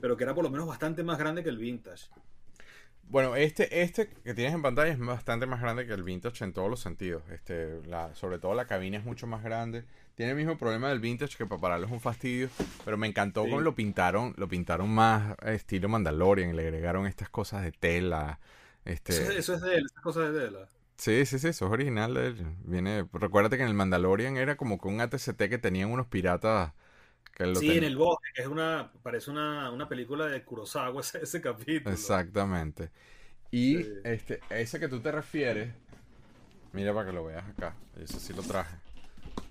pero 0.00 0.16
que 0.16 0.24
era 0.24 0.34
por 0.34 0.44
lo 0.44 0.50
menos 0.50 0.66
bastante 0.66 1.02
más 1.02 1.18
grande 1.18 1.42
que 1.42 1.50
el 1.50 1.58
vintage. 1.58 2.06
Bueno, 3.08 3.36
este, 3.36 3.82
este 3.82 4.08
que 4.08 4.34
tienes 4.34 4.54
en 4.54 4.62
pantalla 4.62 4.90
es 4.90 4.98
bastante 4.98 5.44
más 5.46 5.60
grande 5.60 5.86
que 5.86 5.92
el 5.92 6.02
vintage 6.02 6.44
en 6.44 6.52
todos 6.52 6.70
los 6.70 6.80
sentidos. 6.80 7.22
Este, 7.30 7.82
la, 7.86 8.14
sobre 8.14 8.38
todo 8.38 8.54
la 8.54 8.66
cabina 8.66 8.96
es 8.96 9.04
mucho 9.04 9.26
más 9.26 9.42
grande. 9.42 9.84
Tiene 10.14 10.30
el 10.30 10.36
mismo 10.36 10.56
problema 10.56 10.90
del 10.90 11.00
vintage 11.00 11.36
que 11.36 11.46
para 11.46 11.60
pararlo 11.60 11.86
es 11.86 11.92
un 11.92 12.00
fastidio, 12.00 12.48
pero 12.84 12.96
me 12.96 13.08
encantó 13.08 13.42
cómo 13.42 13.60
lo 13.60 13.74
pintaron, 13.74 14.32
lo 14.36 14.46
pintaron 14.46 14.88
más 14.88 15.36
estilo 15.42 15.88
Mandalorian, 15.88 16.54
le 16.54 16.62
agregaron 16.62 17.06
estas 17.06 17.28
cosas 17.28 17.64
de 17.64 17.72
tela. 17.72 18.38
Este... 18.84 19.12
Eso, 19.38 19.54
es 19.54 19.60
de 19.60 19.74
él, 19.74 19.84
estas 19.86 20.02
cosas 20.02 20.32
de 20.32 20.40
tela. 20.40 20.68
Sí, 20.96 21.26
sí, 21.26 21.40
sí, 21.40 21.48
eso 21.48 21.66
es 21.66 21.72
original 21.72 22.14
de 22.14 22.26
él. 22.28 22.46
Viene, 22.62 23.08
recuérdate 23.12 23.56
que 23.56 23.64
en 23.64 23.68
el 23.68 23.74
Mandalorian 23.74 24.36
era 24.36 24.56
como 24.56 24.78
que 24.80 24.86
un 24.86 25.00
ATCT 25.00 25.48
que 25.48 25.58
tenían 25.58 25.90
unos 25.90 26.06
piratas 26.06 26.72
que 27.32 27.46
lo 27.46 27.56
Sí, 27.56 27.76
en 27.76 27.82
el 27.82 27.96
bosque, 27.96 28.28
que 28.36 28.42
es 28.42 28.48
una, 28.48 28.92
parece 29.02 29.32
una, 29.32 29.72
una 29.72 29.88
película 29.88 30.26
de 30.26 30.44
Kurosawa 30.44 31.00
ese, 31.00 31.24
ese 31.24 31.40
capítulo. 31.40 31.92
Exactamente. 31.92 32.90
Y 33.50 33.84
este, 34.04 34.40
ese 34.50 34.78
que 34.78 34.86
tú 34.86 35.00
te 35.00 35.10
refieres, 35.10 35.74
mira 36.72 36.94
para 36.94 37.06
que 37.06 37.12
lo 37.12 37.24
veas 37.24 37.48
acá, 37.48 37.74
eso 37.96 38.20
sí 38.20 38.32
lo 38.32 38.42
traje. 38.42 38.83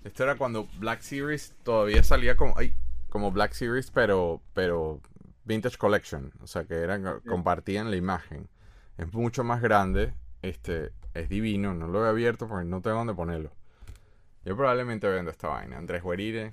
Esto 0.04 0.24
era 0.24 0.36
cuando 0.36 0.68
Black 0.78 1.00
Series 1.00 1.54
todavía 1.62 2.02
salía 2.02 2.36
como, 2.36 2.54
ay, 2.58 2.74
como 3.08 3.30
Black 3.32 3.52
Series, 3.52 3.90
pero, 3.90 4.42
pero 4.52 5.00
Vintage 5.44 5.78
Collection. 5.78 6.32
O 6.42 6.46
sea, 6.46 6.64
que 6.64 6.74
eran, 6.74 7.20
compartían 7.20 7.90
la 7.90 7.96
imagen. 7.96 8.48
Es 8.98 9.12
mucho 9.12 9.44
más 9.44 9.62
grande. 9.62 10.14
Este, 10.42 10.92
es 11.14 11.28
divino. 11.28 11.74
No 11.74 11.86
lo 11.88 12.04
he 12.04 12.08
abierto 12.08 12.48
porque 12.48 12.66
no 12.66 12.82
tengo 12.82 12.98
dónde 12.98 13.14
ponerlo. 13.14 13.52
Yo 14.44 14.56
probablemente 14.56 15.08
vendo 15.08 15.30
esta 15.30 15.48
vaina. 15.48 15.78
Andrés 15.78 16.02
Guerire. 16.02 16.52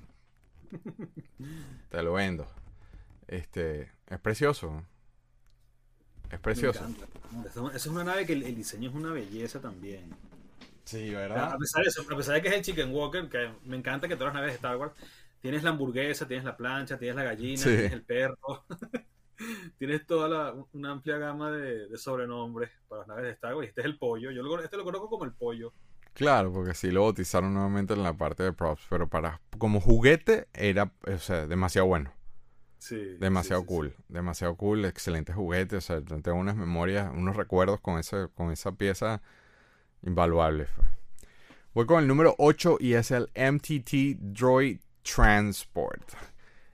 te 1.90 2.02
lo 2.02 2.14
vendo. 2.14 2.46
Este, 3.28 3.90
es 4.08 4.18
precioso. 4.18 4.82
Es 6.30 6.40
precioso. 6.40 6.86
Es 7.74 7.86
una 7.86 8.04
nave 8.04 8.24
que 8.24 8.32
el 8.32 8.54
diseño 8.54 8.88
es 8.88 8.94
una 8.94 9.12
belleza 9.12 9.60
también. 9.60 10.10
Sí, 10.84 11.10
¿verdad? 11.10 11.52
A 11.52 11.58
pesar 11.58 11.82
de 11.82 11.88
eso, 11.88 12.02
a 12.02 12.16
pesar 12.16 12.34
de 12.34 12.42
que 12.42 12.48
es 12.48 12.54
el 12.54 12.62
Chicken 12.62 12.92
Walker, 12.92 13.28
que 13.28 13.50
me 13.64 13.76
encanta 13.76 14.08
que 14.08 14.16
todas 14.16 14.34
las 14.34 14.42
naves 14.42 14.52
de 14.52 14.56
Star 14.56 14.76
Wars 14.76 14.92
tienes 15.40 15.62
la 15.62 15.70
hamburguesa, 15.70 16.26
tienes 16.26 16.44
la 16.44 16.56
plancha, 16.56 16.98
tienes 16.98 17.16
la 17.16 17.24
gallina, 17.24 17.62
tienes 17.62 17.92
el 17.92 18.02
perro. 18.02 18.64
tienes 19.78 20.06
toda 20.06 20.28
la, 20.28 20.54
una 20.72 20.92
amplia 20.92 21.18
gama 21.18 21.50
de, 21.50 21.96
sobrenombres 21.96 22.70
para 22.88 23.00
las 23.00 23.08
naves 23.08 23.24
de 23.24 23.30
Star 23.32 23.54
Wars. 23.54 23.68
Este 23.68 23.80
es 23.80 23.86
el 23.86 23.98
pollo. 23.98 24.30
Yo 24.30 24.42
lo, 24.42 24.62
este 24.62 24.76
lo 24.76 24.84
conozco 24.84 25.08
como 25.08 25.24
el 25.24 25.32
pollo. 25.32 25.72
Claro, 26.14 26.52
porque 26.52 26.74
sí 26.74 26.90
lo 26.90 27.02
bautizaron 27.02 27.54
nuevamente 27.54 27.94
en 27.94 28.02
la 28.02 28.12
parte 28.12 28.42
de 28.42 28.52
props, 28.52 28.82
pero 28.90 29.08
para 29.08 29.40
como 29.58 29.80
juguete 29.80 30.46
era 30.52 30.92
o 31.06 31.18
sea, 31.18 31.46
demasiado 31.46 31.86
bueno. 31.86 32.12
Sí, 32.78 33.16
demasiado 33.18 33.64
cool, 33.64 33.94
demasiado 34.08 34.56
cool, 34.56 34.84
excelente 34.84 35.32
juguete, 35.32 35.76
o 35.76 35.80
sea, 35.80 36.02
tengo 36.02 36.34
unas 36.34 36.56
memorias, 36.56 37.10
unos 37.14 37.36
recuerdos 37.36 37.80
con 37.80 37.98
ese 37.98 38.26
con 38.34 38.50
esa 38.50 38.72
pieza 38.72 39.22
Invaluable. 40.02 40.66
Voy 41.74 41.86
con 41.86 42.02
el 42.02 42.08
número 42.08 42.34
8 42.38 42.78
y 42.80 42.94
es 42.94 43.10
el 43.10 43.30
MTT 43.34 44.18
Droid 44.18 44.78
Transport. 45.02 46.12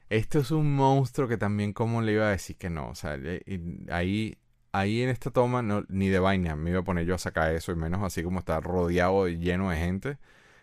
Este 0.08 0.38
es 0.38 0.50
un 0.50 0.74
monstruo 0.74 1.28
que 1.28 1.36
también, 1.36 1.72
como 1.72 2.00
le 2.00 2.12
iba 2.12 2.26
a 2.26 2.30
decir 2.30 2.56
que 2.56 2.70
no? 2.70 2.88
O 2.88 2.94
sea, 2.94 3.18
ahí, 3.90 4.38
ahí 4.72 5.02
en 5.02 5.10
esta 5.10 5.30
toma, 5.30 5.62
no, 5.62 5.84
ni 5.88 6.08
de 6.08 6.18
vaina 6.18 6.56
me 6.56 6.70
iba 6.70 6.80
a 6.80 6.84
poner 6.84 7.04
yo 7.04 7.14
a 7.14 7.18
sacar 7.18 7.54
eso, 7.54 7.72
y 7.72 7.76
menos 7.76 8.02
así 8.02 8.22
como 8.22 8.38
está 8.38 8.60
rodeado 8.60 9.28
y 9.28 9.38
lleno 9.38 9.70
de 9.70 9.76
gente. 9.76 10.18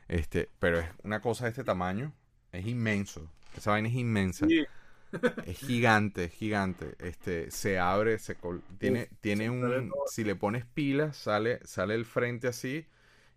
Este, 0.07 0.49
pero 0.59 0.79
es 0.79 0.87
una 1.03 1.21
cosa 1.21 1.45
de 1.45 1.51
este 1.51 1.63
tamaño, 1.63 2.11
es 2.51 2.65
inmenso. 2.65 3.29
Esa 3.55 3.71
vaina 3.71 3.87
es 3.87 3.95
inmensa. 3.95 4.47
Es 5.45 5.59
gigante, 5.59 6.25
es 6.25 6.31
gigante. 6.31 6.95
Este, 6.99 7.51
se 7.51 7.79
abre, 7.79 8.19
se 8.19 8.37
tiene, 8.77 9.09
tiene 9.21 9.49
un. 9.49 9.91
Si 10.07 10.23
le 10.23 10.35
pones 10.35 10.65
pilas, 10.65 11.17
sale, 11.17 11.59
sale 11.65 11.95
el 11.95 12.05
frente 12.05 12.47
así 12.47 12.85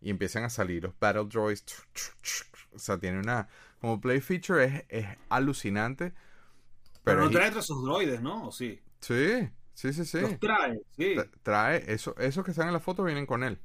y 0.00 0.10
empiezan 0.10 0.44
a 0.44 0.50
salir 0.50 0.82
los 0.82 0.98
Battle 0.98 1.26
Droids. 1.26 1.64
O 2.72 2.78
sea, 2.78 2.98
tiene 2.98 3.18
una. 3.18 3.48
Como 3.80 4.00
play 4.00 4.20
feature 4.20 4.64
es, 4.64 4.84
es 4.88 5.06
alucinante. 5.28 6.12
Pero, 7.04 7.22
no 7.22 7.30
trae 7.30 7.52
sus 7.62 7.82
droides, 7.82 8.20
¿no? 8.20 8.48
¿O 8.48 8.52
sí? 8.52 8.80
Sí, 9.00 9.48
sí, 9.74 9.92
sí, 9.92 10.04
sí. 10.04 10.20
Los 10.20 10.38
trae, 10.38 10.80
sí. 10.96 11.16
Trae, 11.42 11.84
eso, 11.86 12.14
esos 12.18 12.44
que 12.44 12.50
están 12.50 12.66
en 12.66 12.74
la 12.74 12.80
foto 12.80 13.04
vienen 13.04 13.26
con 13.26 13.44
él. 13.44 13.58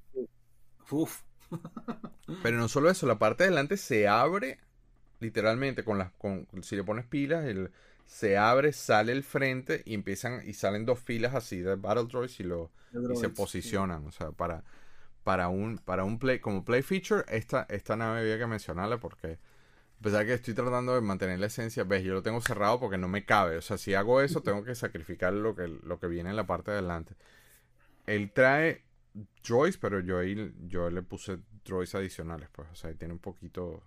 Uf. 0.90 1.22
Pero 2.44 2.58
no 2.58 2.68
solo 2.68 2.90
eso, 2.90 3.06
la 3.06 3.20
parte 3.20 3.44
de 3.44 3.50
delante 3.50 3.78
se 3.78 4.08
abre 4.08 4.60
literalmente 5.20 5.84
con 5.84 5.98
las 5.98 6.12
con 6.14 6.48
si 6.62 6.76
le 6.76 6.84
pones 6.84 7.06
pilas 7.06 7.46
el 7.46 7.72
se 8.06 8.38
abre, 8.38 8.74
sale 8.74 9.12
el 9.12 9.24
frente 9.24 9.82
y 9.86 9.94
empiezan 9.94 10.42
y 10.48 10.54
salen 10.54 10.86
dos 10.86 11.00
filas 11.00 11.34
así 11.34 11.60
de 11.60 11.76
Battle 11.76 12.06
Droids 12.06 12.40
y, 12.40 12.44
lo, 12.44 12.72
y 12.92 13.16
se 13.16 13.30
posicionan. 13.30 14.06
O 14.06 14.12
sea, 14.12 14.32
para, 14.32 14.64
para 15.24 15.48
un, 15.50 15.78
para 15.78 16.04
un 16.04 16.20
play, 16.20 16.40
como 16.40 16.64
play 16.66 16.82
feature, 16.82 17.24
esta, 17.28 17.66
esta 17.70 17.96
nave 17.96 18.22
había 18.22 18.38
que 18.38 18.48
mencionarla 18.48 19.00
porque 19.00 19.40
a 20.00 20.04
pesar 20.04 20.26
que 20.26 20.34
estoy 20.34 20.54
tratando 20.54 20.96
de 20.96 21.02
mantener 21.02 21.40
la 21.40 21.46
esencia, 21.46 21.86
ves, 21.86 22.04
yo 22.04 22.14
lo 22.14 22.22
tengo 22.22 22.42
cerrado 22.42 22.80
porque 22.80 22.98
no 22.98 23.08
me 23.08 23.26
cabe. 23.26 23.58
O 23.58 23.62
sea, 23.62 23.78
si 23.78 23.94
hago 23.94 24.22
eso, 24.22 24.42
tengo 24.42 24.64
que 24.64 24.76
sacrificar 24.76 25.32
lo 25.34 25.56
que, 25.56 25.68
lo 25.68 26.00
que 26.00 26.08
viene 26.08 26.30
en 26.30 26.36
la 26.36 26.46
parte 26.46 26.72
de 26.72 26.80
adelante. 26.80 27.16
Él 28.06 28.32
trae 28.34 28.84
droids, 29.48 29.78
pero 29.78 30.02
yo 30.02 30.20
ahí 30.20 30.54
yo 30.68 30.90
le 30.90 31.04
puse 31.04 31.40
droids 31.64 31.96
adicionales, 31.96 32.50
pues. 32.52 32.68
O 32.72 32.76
sea, 32.76 32.94
tiene 32.94 33.14
un 33.14 33.20
poquito, 33.20 33.82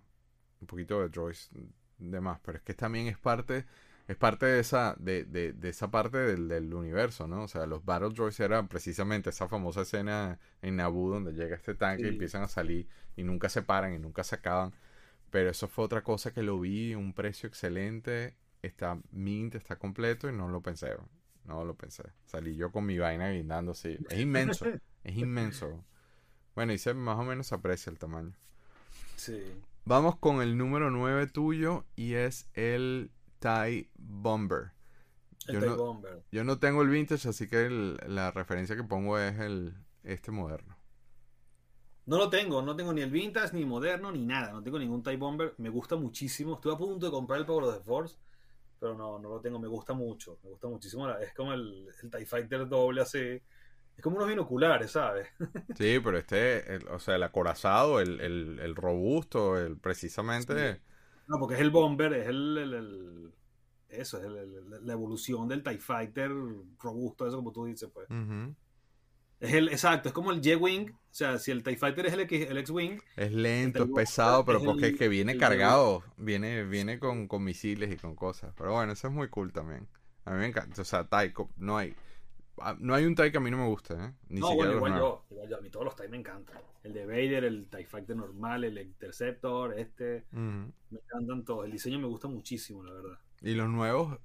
un 0.62 0.66
poquito 0.66 1.02
de 1.02 1.10
droids 1.10 1.50
de 1.98 2.20
más. 2.20 2.40
Pero 2.40 2.58
es 2.58 2.64
que 2.64 2.72
también 2.72 3.08
es 3.08 3.18
parte 3.18 3.66
es 4.08 4.16
parte 4.16 4.46
de 4.46 4.60
esa, 4.60 4.94
de, 4.98 5.24
de, 5.24 5.52
de 5.52 5.68
esa 5.68 5.90
parte 5.90 6.18
del, 6.18 6.48
del, 6.48 6.72
universo, 6.72 7.26
¿no? 7.26 7.42
O 7.42 7.48
sea, 7.48 7.66
los 7.66 7.84
Battle 7.84 8.10
Droids 8.10 8.38
eran 8.38 8.68
precisamente 8.68 9.30
esa 9.30 9.48
famosa 9.48 9.82
escena 9.82 10.38
en 10.62 10.76
Naboo 10.76 11.10
donde 11.10 11.32
llega 11.32 11.56
este 11.56 11.74
tanque 11.74 12.04
y 12.04 12.08
empiezan 12.08 12.42
a 12.42 12.48
salir 12.48 12.86
y 13.16 13.24
nunca 13.24 13.48
se 13.48 13.62
paran 13.62 13.94
y 13.94 13.98
nunca 13.98 14.22
se 14.22 14.36
acaban. 14.36 14.72
Pero 15.30 15.50
eso 15.50 15.66
fue 15.66 15.84
otra 15.84 16.02
cosa 16.02 16.32
que 16.32 16.42
lo 16.42 16.60
vi, 16.60 16.94
un 16.94 17.12
precio 17.14 17.48
excelente, 17.48 18.36
está 18.62 18.98
mint, 19.10 19.56
está 19.56 19.76
completo 19.76 20.28
y 20.28 20.32
no 20.32 20.48
lo 20.48 20.60
pensé. 20.60 20.94
No 21.44 21.64
lo 21.64 21.74
pensé. 21.74 22.04
Salí 22.26 22.56
yo 22.56 22.70
con 22.70 22.86
mi 22.86 22.98
vaina 22.98 23.30
guindando, 23.30 23.74
sí. 23.74 23.98
Es 24.08 24.20
inmenso, 24.20 24.66
es 25.04 25.16
inmenso. 25.16 25.84
Bueno, 26.54 26.72
y 26.72 26.78
se 26.78 26.94
más 26.94 27.18
o 27.18 27.24
menos 27.24 27.52
aprecia 27.52 27.90
el 27.90 27.98
tamaño. 27.98 28.32
Sí. 29.16 29.42
Vamos 29.84 30.16
con 30.16 30.42
el 30.42 30.56
número 30.56 30.90
9 30.90 31.26
tuyo 31.28 31.84
y 31.94 32.14
es 32.14 32.48
el 32.54 33.10
TIE 33.38 33.90
Bomber. 33.96 34.72
Yo 35.48 35.60
TIE 35.60 35.68
no- 35.68 35.76
Bomber. 35.76 36.22
Yo 36.32 36.44
no 36.44 36.58
tengo 36.58 36.82
el 36.82 36.88
vintage, 36.88 37.28
así 37.28 37.48
que 37.48 37.66
el- 37.66 37.98
la 38.08 38.30
referencia 38.30 38.76
que 38.76 38.84
pongo 38.84 39.18
es 39.18 39.38
el 39.40 39.74
este 40.04 40.30
moderno. 40.30 40.76
No 42.06 42.18
lo 42.18 42.30
tengo, 42.30 42.62
no 42.62 42.76
tengo 42.76 42.92
ni 42.92 43.00
el 43.02 43.10
vintage, 43.10 43.52
ni 43.54 43.64
moderno, 43.64 44.12
ni 44.12 44.24
nada. 44.24 44.52
No 44.52 44.62
tengo 44.62 44.78
ningún 44.78 45.02
TIE 45.02 45.16
Bomber. 45.16 45.54
Me 45.58 45.68
gusta 45.70 45.96
muchísimo. 45.96 46.54
Estuve 46.54 46.74
a 46.74 46.76
punto 46.78 47.06
de 47.06 47.12
comprar 47.12 47.40
el 47.40 47.46
Power 47.46 47.64
of 47.64 47.78
the 47.78 47.84
Force, 47.84 48.16
pero 48.80 48.94
no, 48.94 49.18
no 49.18 49.28
lo 49.30 49.40
tengo. 49.40 49.58
Me 49.58 49.68
gusta 49.68 49.92
mucho. 49.94 50.38
Me 50.44 50.50
gusta 50.50 50.68
muchísimo. 50.68 51.08
Es 51.10 51.34
como 51.34 51.52
el, 51.52 51.88
el 52.02 52.10
TIE 52.10 52.26
Fighter 52.26 52.68
doble 52.68 53.02
así. 53.02 53.18
Es 53.96 54.02
como 54.02 54.16
unos 54.16 54.28
binoculares, 54.28 54.92
¿sabes? 54.92 55.28
Sí, 55.74 56.00
pero 56.02 56.16
este, 56.18 56.74
el- 56.74 56.88
o 56.88 56.98
sea, 56.98 57.16
el 57.16 57.22
acorazado, 57.22 58.00
el, 58.00 58.20
el, 58.20 58.58
el 58.60 58.74
robusto, 58.76 59.58
el 59.58 59.76
precisamente. 59.78 60.80
No, 61.28 61.38
porque 61.38 61.54
es 61.54 61.60
el 61.60 61.70
Bomber, 61.70 62.12
es 62.12 62.28
el. 62.28 62.58
el- 62.58 62.74
el- 62.74 63.32
eso, 63.88 64.18
es 64.18 64.24
el- 64.24 64.86
la 64.86 64.92
evolución 64.92 65.48
del 65.48 65.62
TIE 65.62 65.78
Fighter 65.78 66.30
robusto, 66.78 67.26
eso 67.26 67.36
como 67.36 67.52
tú 67.52 67.64
dices, 67.66 67.88
pues. 67.92 68.08
Es 69.38 69.52
el, 69.52 69.68
exacto, 69.68 70.08
es 70.08 70.14
como 70.14 70.32
el 70.32 70.38
J-Wing. 70.42 70.90
O 70.90 70.98
sea, 71.10 71.38
si 71.38 71.50
el 71.50 71.62
TIE 71.62 71.76
Fighter 71.76 72.06
es 72.06 72.12
el, 72.14 72.20
X- 72.20 72.46
el 72.50 72.58
X-Wing, 72.58 73.00
Es 73.16 73.32
lento, 73.32 73.84
es 73.84 73.90
pesado, 73.90 74.44
pero 74.44 74.58
es 74.58 74.64
porque 74.64 74.88
es 74.88 74.96
que 74.96 75.08
viene 75.08 75.36
cargado, 75.36 76.02
viene, 76.16 76.64
viene 76.64 76.98
con, 76.98 77.26
con 77.28 77.44
misiles 77.44 77.92
y 77.92 77.96
con 77.96 78.14
cosas. 78.14 78.52
Pero 78.56 78.72
bueno, 78.72 78.92
eso 78.92 79.08
es 79.08 79.14
muy 79.14 79.28
cool 79.28 79.52
también. 79.52 79.88
A 80.24 80.32
mí 80.32 80.38
me 80.38 80.46
encanta, 80.46 80.80
o 80.82 80.84
sea, 80.84 81.04
TIE, 81.08 81.32
no 81.56 81.76
hay, 81.78 81.94
ah, 82.58 82.76
no 82.78 82.94
hay 82.94 83.04
un 83.06 83.14
TIE 83.14 83.30
que 83.32 83.38
a 83.38 83.40
mí 83.40 83.50
no 83.50 83.58
me 83.58 83.66
guste, 83.66 83.94
¿eh? 83.94 84.12
Ni 84.28 84.40
no, 84.40 84.48
siquiera 84.48 84.70
bueno, 84.72 84.72
igual 84.76 84.92
yo, 84.98 85.24
igual 85.30 85.48
yo. 85.48 85.56
A 85.58 85.60
mí 85.60 85.70
todos 85.70 85.84
los 85.86 85.96
TIE 85.96 86.08
me 86.08 86.16
encantan. 86.18 86.58
El 86.86 86.92
de 86.92 87.04
Vader, 87.04 87.44
el 87.44 87.66
TIE 87.66 87.84
Fighter 87.84 88.14
normal, 88.16 88.62
el 88.62 88.78
Interceptor, 88.78 89.76
este. 89.78 90.24
Me 90.32 90.98
encantan 90.98 91.44
todos. 91.44 91.64
El 91.66 91.72
diseño 91.72 91.98
me 91.98 92.06
gusta 92.06 92.28
muchísimo, 92.28 92.84
la 92.84 92.92
verdad. 92.92 93.18
Y 93.42 93.54
los 93.54 93.68
nuevos, 93.68 94.18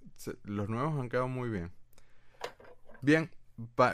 los 0.43 0.69
nuevos 0.69 0.99
han 0.99 1.09
quedado 1.09 1.27
muy 1.27 1.49
bien. 1.49 1.71
Bien, 3.01 3.31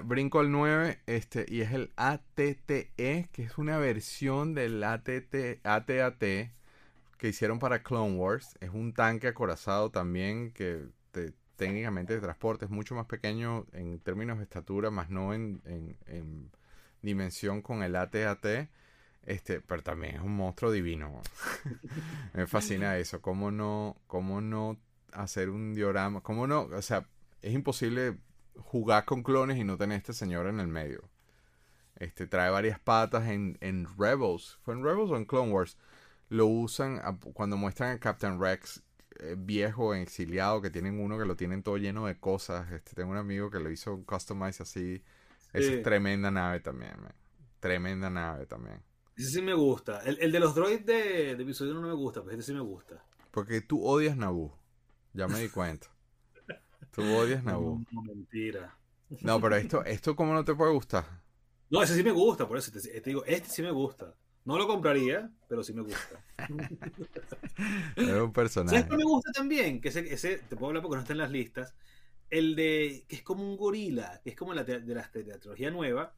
brinco 0.03 0.39
al 0.39 0.51
9, 0.51 0.99
este, 1.05 1.45
y 1.47 1.61
es 1.61 1.71
el 1.71 1.91
ATTE, 1.95 3.29
que 3.31 3.43
es 3.43 3.57
una 3.57 3.77
versión 3.77 4.53
del 4.53 4.83
ATT, 4.83 5.61
ATAT 5.63 6.51
que 7.17 7.27
hicieron 7.29 7.59
para 7.59 7.83
Clone 7.83 8.15
Wars. 8.17 8.57
Es 8.59 8.69
un 8.71 8.93
tanque 8.93 9.27
acorazado 9.27 9.89
también 9.91 10.51
que 10.51 10.87
te- 11.11 11.33
técnicamente 11.55 12.13
de 12.13 12.19
transporte 12.21 12.65
es 12.65 12.71
mucho 12.71 12.93
más 12.95 13.07
pequeño 13.07 13.65
en 13.73 13.99
términos 13.99 14.37
de 14.37 14.43
estatura, 14.43 14.91
más 14.91 15.09
no 15.09 15.33
en, 15.33 15.61
en- 15.65 15.97
en 16.05 16.51
dimensión 17.01 17.61
con 17.61 17.83
el 17.83 17.95
ATAT. 17.95 18.69
Este, 19.23 19.61
pero 19.61 19.83
también 19.83 20.15
es 20.15 20.21
un 20.21 20.35
monstruo 20.35 20.71
divino. 20.71 21.21
Me 22.33 22.47
fascina 22.47 22.97
eso. 22.97 23.21
¿Cómo 23.21 23.51
no, 23.51 23.97
cómo 24.07 24.41
no 24.41 24.77
hacer 25.11 25.49
un 25.49 25.73
diorama? 25.75 26.21
¿Cómo 26.21 26.47
no? 26.47 26.61
O 26.63 26.81
sea, 26.81 27.07
es 27.41 27.53
imposible 27.53 28.17
jugar 28.55 29.05
con 29.05 29.23
clones 29.23 29.57
y 29.57 29.63
no 29.63 29.77
tener 29.77 29.97
este 29.97 30.13
señor 30.13 30.47
en 30.47 30.59
el 30.59 30.67
medio. 30.67 31.09
Este 31.95 32.27
trae 32.27 32.49
varias 32.49 32.79
patas 32.79 33.27
en, 33.27 33.57
en 33.61 33.87
Rebels. 33.97 34.59
¿Fue 34.63 34.73
en 34.73 34.83
Rebels 34.83 35.11
o 35.11 35.17
en 35.17 35.25
Clone 35.25 35.51
Wars? 35.51 35.77
Lo 36.29 36.45
usan 36.47 36.99
a- 37.03 37.17
cuando 37.33 37.57
muestran 37.57 37.91
a 37.95 37.99
Captain 37.99 38.39
Rex 38.39 38.83
eh, 39.19 39.35
viejo, 39.37 39.93
exiliado, 39.95 40.61
que 40.61 40.69
tienen 40.69 40.99
uno 40.99 41.17
que 41.17 41.25
lo 41.25 41.35
tienen 41.35 41.63
todo 41.63 41.77
lleno 41.77 42.05
de 42.07 42.19
cosas. 42.19 42.71
Este, 42.71 42.93
tengo 42.95 43.11
un 43.11 43.17
amigo 43.17 43.49
que 43.49 43.59
lo 43.59 43.71
hizo 43.71 43.95
un 43.95 44.03
customize 44.03 44.63
así. 44.63 45.03
Esa 45.53 45.73
es 45.73 45.83
tremenda 45.83 46.31
nave 46.31 46.59
también, 46.59 46.93
man. 47.01 47.13
Tremenda 47.59 48.09
nave 48.09 48.45
también. 48.45 48.83
Ese 49.15 49.31
sí 49.31 49.41
me 49.41 49.53
gusta. 49.53 50.01
El, 50.01 50.17
el 50.19 50.31
de 50.31 50.39
los 50.39 50.53
droids 50.53 50.85
de, 50.85 51.35
de 51.35 51.43
episodio 51.43 51.73
no 51.73 51.81
me 51.81 51.93
gusta, 51.93 52.21
pero 52.21 52.33
este 52.33 52.43
sí 52.43 52.53
me 52.53 52.61
gusta. 52.61 53.03
Porque 53.31 53.61
tú 53.61 53.83
odias 53.83 54.15
Naboo. 54.15 54.57
Ya 55.13 55.27
me 55.27 55.39
di 55.39 55.49
cuenta. 55.49 55.87
Tú 56.91 57.01
odias 57.15 57.43
Naboo. 57.43 57.79
No, 57.79 57.85
no, 57.91 58.01
mentira. 58.03 58.77
No, 59.21 59.39
pero 59.41 59.55
esto, 59.55 59.83
esto 59.85 60.15
cómo 60.15 60.33
no 60.33 60.43
te 60.45 60.53
puede 60.53 60.73
gustar. 60.73 61.05
No, 61.69 61.81
ese 61.81 61.95
sí 61.95 62.03
me 62.03 62.11
gusta, 62.11 62.47
por 62.47 62.57
eso 62.57 62.71
te, 62.71 62.79
te 62.79 63.09
digo, 63.09 63.25
este 63.25 63.49
sí 63.49 63.61
me 63.61 63.71
gusta. 63.71 64.13
No 64.45 64.57
lo 64.57 64.65
compraría, 64.65 65.29
pero 65.49 65.63
sí 65.63 65.73
me 65.73 65.81
gusta. 65.81 66.23
Es 67.97 68.07
un 68.07 68.31
personaje. 68.31 68.77
¿Sabes 68.77 68.89
qué 68.89 68.97
me 68.97 69.03
gusta 69.03 69.31
también? 69.31 69.81
Que 69.81 69.89
ese, 69.89 69.99
ese, 70.13 70.37
te 70.37 70.55
puedo 70.55 70.67
hablar 70.67 70.83
porque 70.83 70.95
no 70.95 71.01
está 71.01 71.13
en 71.13 71.19
las 71.19 71.31
listas. 71.31 71.73
El 72.29 72.55
de, 72.55 73.05
que 73.07 73.15
es 73.17 73.23
como 73.23 73.43
un 73.43 73.55
gorila, 73.57 74.19
que 74.23 74.31
es 74.31 74.35
como 74.35 74.53
la 74.53 74.65
te- 74.65 74.81
de, 74.81 74.95
la, 74.95 75.09
trilogía 75.09 75.71
nueva. 75.71 76.13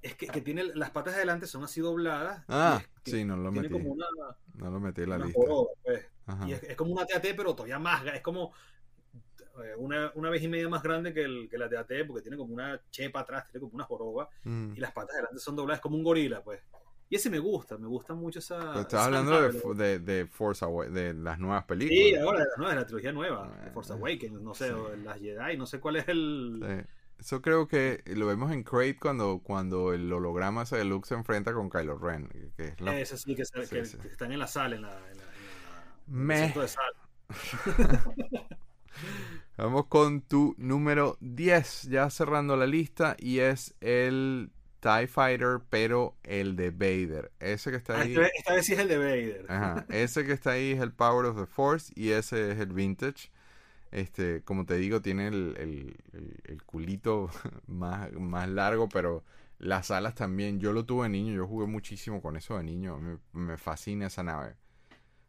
Es 0.00 0.14
que, 0.16 0.26
que 0.26 0.40
tiene 0.42 0.64
las 0.64 0.90
patas 0.90 1.14
de 1.14 1.18
adelante 1.18 1.46
son 1.46 1.64
así 1.64 1.80
dobladas. 1.80 2.44
Ah, 2.48 2.78
es 2.82 3.02
que 3.02 3.10
sí, 3.10 3.24
no 3.24 3.36
lo 3.36 3.50
metí. 3.50 3.70
como 3.70 3.92
una, 3.92 4.06
No 4.54 4.70
lo 4.70 4.80
metí 4.80 5.02
en 5.02 5.10
la 5.10 5.18
lista. 5.18 5.32
joroba, 5.34 5.70
pues. 5.82 6.06
Y 6.46 6.52
es, 6.52 6.62
es 6.62 6.76
como 6.76 6.92
una 6.92 7.06
TAT, 7.06 7.24
pero 7.36 7.54
todavía 7.54 7.78
más. 7.78 8.04
Es 8.06 8.20
como 8.20 8.52
eh, 9.62 9.74
una, 9.78 10.10
una 10.14 10.30
vez 10.30 10.42
y 10.42 10.48
media 10.48 10.68
más 10.68 10.82
grande 10.82 11.14
que, 11.14 11.22
el, 11.22 11.48
que 11.48 11.56
la 11.56 11.68
TAT, 11.70 12.06
porque 12.06 12.22
tiene 12.22 12.36
como 12.36 12.52
una 12.52 12.80
chepa 12.90 13.20
atrás, 13.20 13.46
tiene 13.48 13.60
como 13.60 13.74
una 13.74 13.84
joroba. 13.84 14.28
Mm. 14.42 14.74
Y 14.76 14.80
las 14.80 14.92
patas 14.92 15.12
de 15.12 15.18
adelante 15.20 15.40
son 15.40 15.56
dobladas, 15.56 15.80
como 15.80 15.96
un 15.96 16.04
gorila, 16.04 16.42
pues. 16.42 16.60
Y 17.10 17.16
ese 17.16 17.30
me 17.30 17.38
gusta, 17.38 17.76
me 17.78 17.86
gusta 17.86 18.14
mucho 18.14 18.38
esa. 18.40 18.58
Pero 18.58 18.80
estás 18.80 18.92
esa 18.94 19.04
hablando 19.04 19.74
de, 19.74 19.74
de, 19.84 19.98
de 19.98 20.26
Force 20.26 20.64
Awa- 20.64 20.88
de 20.88 21.14
las 21.14 21.38
nuevas 21.38 21.64
películas. 21.64 21.98
Sí, 22.04 22.14
ahora 22.16 22.40
de 22.40 22.44
la 22.46 22.56
nueva, 22.56 22.70
de 22.74 22.80
la 22.80 22.86
trilogía 22.86 23.12
nueva, 23.12 23.52
Ah, 23.60 23.64
de 23.64 23.70
Force 23.70 23.92
Awakens, 23.92 24.40
no 24.40 24.54
sé, 24.54 24.66
sí. 24.68 24.72
o 24.72 24.88
de 24.88 24.96
las 24.98 25.18
Jedi, 25.20 25.56
no 25.56 25.66
sé 25.66 25.80
cuál 25.80 25.96
es 25.96 26.08
el. 26.08 26.60
Sí. 26.66 26.90
Eso 27.20 27.40
creo 27.42 27.68
que 27.68 28.02
lo 28.06 28.26
vemos 28.26 28.50
en 28.50 28.64
Crate 28.64 28.98
cuando, 28.98 29.38
cuando 29.42 29.92
el 29.92 30.12
holograma 30.12 30.64
de 30.64 30.84
Luke 30.84 31.06
se 31.06 31.14
enfrenta 31.14 31.52
con 31.54 31.70
Kylo 31.70 31.96
Ren. 31.98 32.28
Que 32.56 32.64
es 32.68 32.80
la- 32.80 32.98
Ese 32.98 33.16
sí, 33.16 33.36
que, 33.36 33.44
se- 33.44 33.64
Sí, 33.66 33.74
que- 33.76 33.84
sí. 33.84 33.98
que 33.98 34.08
están 34.08 34.32
en 34.32 34.38
la 34.40 34.46
sala, 34.48 34.74
en 34.74 34.82
la. 34.82 34.98
En 35.10 35.18
la, 35.18 36.34
en 36.34 36.38
centro 36.46 36.62
de 36.62 36.68
sala. 36.68 36.92
Vamos 39.56 39.86
con 39.86 40.20
tu 40.22 40.54
número 40.58 41.16
10, 41.20 41.82
ya 41.84 42.10
cerrando 42.10 42.56
la 42.56 42.66
lista, 42.66 43.16
y 43.18 43.38
es 43.38 43.74
el 43.80 44.50
TIE 44.84 45.06
Fighter, 45.08 45.60
pero 45.70 46.14
el 46.24 46.56
de 46.56 46.70
Vader. 46.70 47.32
Ese 47.40 47.70
que 47.70 47.76
está 47.78 47.94
Ah, 47.94 48.02
ahí. 48.02 48.12
esta, 48.14 48.20
vez, 48.20 48.30
esta 48.36 48.54
vez 48.54 48.66
sí 48.66 48.72
es 48.74 48.78
el 48.80 48.88
de 48.88 48.98
Vader. 48.98 49.46
Ajá, 49.48 49.84
ese 49.90 50.24
que 50.24 50.32
está 50.32 50.52
ahí 50.52 50.72
es 50.72 50.80
el 50.80 50.92
Power 50.92 51.26
of 51.26 51.36
the 51.38 51.46
Force 51.46 51.92
y 51.96 52.10
ese 52.10 52.52
es 52.52 52.58
el 52.58 52.72
Vintage. 52.72 53.30
Este, 53.92 54.42
como 54.44 54.66
te 54.66 54.76
digo, 54.76 55.02
tiene 55.02 55.28
el, 55.28 55.56
el- 55.58 55.96
el- 56.14 56.40
el 56.44 56.62
culito 56.64 57.30
más, 57.68 58.12
más 58.14 58.48
largo, 58.48 58.88
pero 58.88 59.24
las 59.58 59.90
alas 59.92 60.14
también. 60.16 60.60
Yo 60.60 60.72
lo 60.72 60.84
tuve 60.86 61.04
de 61.04 61.10
niño, 61.10 61.34
yo 61.34 61.46
jugué 61.48 61.66
muchísimo 61.66 62.22
con 62.22 62.36
eso 62.36 62.56
de 62.58 62.64
niño. 62.64 62.98
Me, 63.00 63.18
me 63.32 63.58
fascina 63.58 64.08
esa 64.08 64.22
nave. 64.24 64.56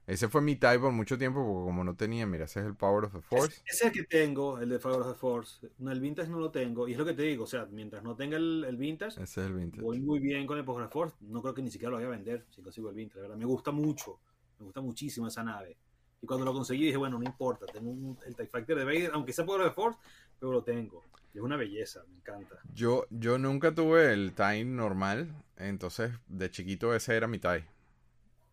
Ese 0.08 0.28
fue 0.30 0.42
mi 0.42 0.56
type 0.56 0.80
por 0.80 0.92
mucho 0.92 1.18
tiempo, 1.18 1.44
porque 1.44 1.66
como 1.66 1.84
no 1.84 1.96
tenía, 1.96 2.28
mira, 2.28 2.46
ese 2.46 2.60
es 2.60 2.66
el 2.68 2.76
Power 2.76 3.06
of 3.06 3.14
the 3.14 3.22
Force. 3.22 3.62
Ese, 3.66 3.76
es 3.76 3.82
el 3.86 3.92
que 3.92 4.04
tengo, 4.04 4.60
el 4.60 4.70
de 4.70 4.78
Power 4.80 5.02
of 5.02 5.08
the 5.14 5.16
Force. 5.20 5.68
No, 5.80 5.92
el 5.92 6.00
Vintage 6.00 6.30
no 6.30 6.40
lo 6.40 6.52
tengo. 6.52 6.88
Y 6.88 6.92
es 6.92 6.98
lo 6.98 7.06
que 7.06 7.14
te 7.14 7.24
digo, 7.24 7.46
o 7.46 7.48
sea, 7.48 7.66
mientras 7.66 8.04
no 8.04 8.16
tenga 8.16 8.38
el, 8.38 8.64
el 8.68 8.78
Vintage, 8.78 9.22
Ese 9.22 9.42
es 9.42 9.48
el 9.48 9.54
Vintage. 9.54 9.82
voy 9.84 10.00
muy 10.00 10.20
bien 10.20 10.46
con 10.46 10.58
el 10.60 10.64
Power 10.66 10.84
of 10.84 10.90
the 10.90 10.94
Force. 10.94 11.16
No 11.22 11.42
creo 11.42 11.54
que 11.56 11.64
ni 11.64 11.72
siquiera 11.72 11.90
lo 11.92 11.98
voy 11.98 12.06
a 12.06 12.10
vender 12.10 12.46
si 12.52 12.62
consigo 12.62 12.90
el 12.90 12.96
Vintage, 12.96 13.18
la 13.18 13.22
verdad. 13.24 13.38
Me 13.38 13.46
gusta 13.46 13.72
mucho, 13.72 14.20
me 14.60 14.66
gusta 14.66 14.82
muchísimo 14.82 15.28
esa 15.28 15.44
nave. 15.44 15.76
Y 16.22 16.28
cuando 16.28 16.46
lo 16.46 16.54
conseguí 16.54 16.86
dije, 16.86 16.98
bueno, 16.98 17.18
no 17.18 17.24
importa, 17.26 17.66
tengo 17.66 17.90
un- 17.90 18.18
el 18.26 18.36
TIE 18.36 18.48
Fighter 18.48 18.78
de 18.78 18.86
Vader, 18.86 19.12
aunque 19.14 19.34
sea 19.34 19.46
Power 19.46 19.62
of 19.62 19.68
the 19.70 19.74
Force, 19.74 20.00
pero 20.40 20.52
lo 20.52 20.64
tengo. 20.64 21.04
Y 21.34 21.38
es 21.40 21.44
una 21.44 21.58
belleza, 21.58 22.04
me 22.10 22.18
encanta. 22.18 22.56
Yo, 22.74 23.06
yo 23.10 23.38
nunca 23.38 23.74
tuve 23.74 24.14
el 24.14 24.34
TIE 24.34 24.64
normal, 24.66 25.34
entonces 25.58 26.12
de 26.28 26.50
chiquito 26.50 26.94
ese 26.96 27.16
era 27.16 27.28
mi 27.28 27.40
TIE. 27.40 27.66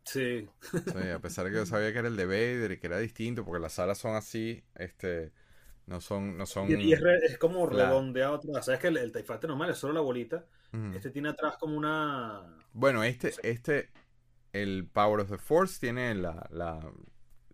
Sí, 0.04 0.48
Sí, 0.60 1.08
a 1.14 1.20
pesar 1.20 1.44
de 1.44 1.50
que 1.52 1.56
yo 1.58 1.66
sabía 1.66 1.92
que 1.92 1.98
era 2.00 2.08
el 2.08 2.16
de 2.16 2.26
Vader 2.26 2.72
y 2.72 2.78
que 2.78 2.86
era 2.86 2.98
distinto, 2.98 3.44
porque 3.44 3.60
las 3.60 3.78
alas 3.78 3.98
son 3.98 4.14
así, 4.16 4.62
este, 4.74 5.32
no 5.86 6.00
son, 6.00 6.36
no 6.36 6.46
son. 6.46 6.70
y, 6.70 6.74
y 6.84 6.92
es, 6.92 7.00
re- 7.00 7.24
es 7.24 7.38
como 7.38 7.66
redondeado 7.66 8.34
atrás. 8.36 8.64
Sabes 8.66 8.80
que 8.80 8.88
el, 8.88 8.96
el 8.96 9.12
TIE 9.12 9.22
Fighter 9.22 9.48
normal 9.48 9.70
es 9.70 9.78
solo 9.78 9.94
la 9.94 10.00
bolita. 10.00 10.44
Este 10.94 11.10
tiene 11.10 11.28
atrás 11.28 11.56
como 11.58 11.76
una. 11.76 12.56
Bueno, 12.72 13.04
este, 13.04 13.32
este, 13.42 13.90
el 14.52 14.86
Power 14.90 15.20
of 15.20 15.30
the 15.30 15.38
Force 15.38 15.78
tiene 15.78 16.14
la, 16.14 16.46
la, 16.50 16.80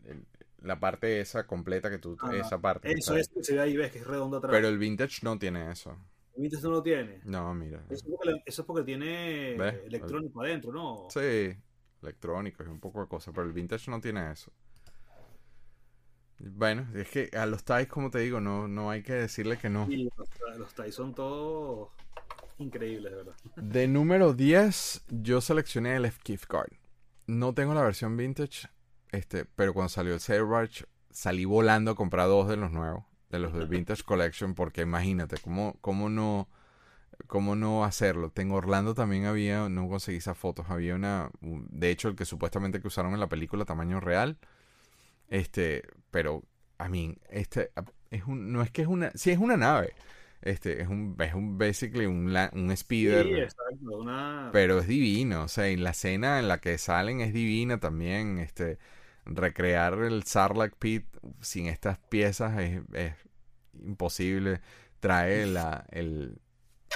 el- 0.04 0.24
la 0.62 0.78
parte 0.80 1.20
esa 1.20 1.46
completa 1.46 1.90
que 1.90 1.98
tú, 1.98 2.16
esa 2.32 2.60
parte. 2.60 2.90
Eso 2.92 3.16
es 3.16 3.28
que 3.28 3.42
se 3.44 3.54
ve 3.54 3.60
ahí, 3.60 3.76
ves 3.76 3.92
que 3.92 3.98
es 3.98 4.06
redondo 4.06 4.38
atrás. 4.38 4.52
Pero 4.52 4.68
el 4.68 4.78
Vintage 4.78 5.18
no 5.22 5.38
tiene 5.38 5.70
eso. 5.70 5.96
El 6.36 6.42
Vintage 6.42 6.62
no 6.62 6.70
lo 6.70 6.82
tiene. 6.82 7.20
No, 7.24 7.52
mira. 7.54 7.82
Eso 7.90 8.04
es 8.06 8.10
porque, 8.10 8.30
le- 8.30 8.42
eso 8.46 8.62
es 8.62 8.66
porque 8.66 8.84
tiene 8.84 9.56
¿Ves? 9.58 9.74
electrónico 9.86 10.42
adentro, 10.42 10.72
¿no? 10.72 11.08
Sí, 11.10 11.56
electrónico 12.02 12.62
y 12.64 12.66
un 12.66 12.80
poco 12.80 13.00
de 13.00 13.08
cosas, 13.08 13.34
pero 13.34 13.46
el 13.46 13.52
Vintage 13.52 13.90
no 13.90 14.00
tiene 14.00 14.30
eso. 14.30 14.52
Bueno, 16.40 16.86
es 16.94 17.08
que 17.08 17.30
a 17.36 17.46
los 17.46 17.64
TIEs, 17.64 17.88
como 17.88 18.10
te 18.10 18.20
digo, 18.20 18.40
no, 18.40 18.68
no 18.68 18.90
hay 18.90 19.02
que 19.02 19.12
decirle 19.12 19.58
que 19.58 19.68
no. 19.68 19.88
Los, 19.88 20.58
los 20.58 20.74
TIE 20.74 20.92
son 20.92 21.14
todos 21.14 21.90
increíbles, 22.58 23.10
de 23.10 23.16
verdad. 23.16 23.34
De 23.56 23.88
número 23.88 24.34
10, 24.34 25.06
yo 25.08 25.40
seleccioné 25.40 25.96
el 25.96 26.04
F-Gift 26.04 26.46
Card. 26.46 26.72
No 27.26 27.54
tengo 27.54 27.74
la 27.74 27.82
versión 27.82 28.16
vintage, 28.16 28.68
este, 29.10 29.44
pero 29.44 29.74
cuando 29.74 29.88
salió 29.88 30.14
el 30.14 30.20
Sailbarge, 30.20 30.86
salí 31.10 31.44
volando 31.44 31.90
a 31.90 31.94
comprar 31.94 32.28
dos 32.28 32.48
de 32.48 32.56
los 32.56 32.70
nuevos, 32.70 33.04
de 33.30 33.38
los 33.38 33.52
del 33.52 33.68
Vintage 33.68 34.02
Collection, 34.04 34.54
porque 34.54 34.82
imagínate, 34.82 35.36
cómo, 35.38 35.76
cómo 35.80 36.08
no... 36.08 36.48
¿Cómo 37.27 37.57
no 37.57 37.85
hacerlo? 37.85 38.32
En 38.36 38.51
Orlando 38.53 38.95
también 38.95 39.27
había, 39.27 39.69
no 39.69 39.89
conseguí 39.89 40.19
esas 40.19 40.39
fotos, 40.39 40.66
había 40.70 40.95
una, 40.95 41.31
de 41.40 41.90
hecho 41.90 42.09
el 42.09 42.16
que 42.16 42.24
supuestamente 42.24 42.81
que 42.81 42.86
usaron 42.89 43.12
en 43.12 43.20
la 43.20 43.28
película 43.28 43.65
tamaño 43.65 44.01
real, 44.01 44.39
este, 45.28 45.82
pero, 46.11 46.45
I 46.81 46.89
mean, 46.89 47.19
este, 47.31 47.70
es 48.11 48.24
un, 48.24 48.53
no 48.53 48.62
es 48.62 48.70
que 48.70 48.82
es 48.82 48.89
una, 48.89 49.11
sí 49.15 49.31
es 49.31 49.39
una 49.39 49.57
nave, 49.57 49.95
este, 50.43 50.82
es 50.82 50.89
un, 50.89 51.16
es 51.20 51.35
un 51.35 51.59
basically 51.59 52.07
un, 52.07 52.35
un 52.53 52.77
speeder, 52.77 53.27
Sí, 53.27 53.35
exacto, 53.35 53.99
una... 53.99 54.51
pero 54.53 54.78
es 54.78 54.86
divino, 54.86 55.45
o 55.45 55.49
sea, 55.49 55.69
y 55.70 55.77
la 55.77 55.90
escena 55.90 56.39
en 56.39 56.49
la 56.49 56.61
que 56.61 56.78
salen 56.78 57.20
es 57.20 57.32
divina 57.32 57.78
también, 57.81 58.39
este, 58.39 58.78
recrear 59.27 59.95
el 60.05 60.23
Sarlacc 60.24 60.74
Pit 60.77 61.07
sin 61.40 61.66
estas 61.66 61.99
piezas 61.99 62.59
es, 62.61 62.82
es 62.95 63.15
imposible, 63.85 64.61
trae 65.01 65.47
la, 65.47 65.86
el 65.90 66.40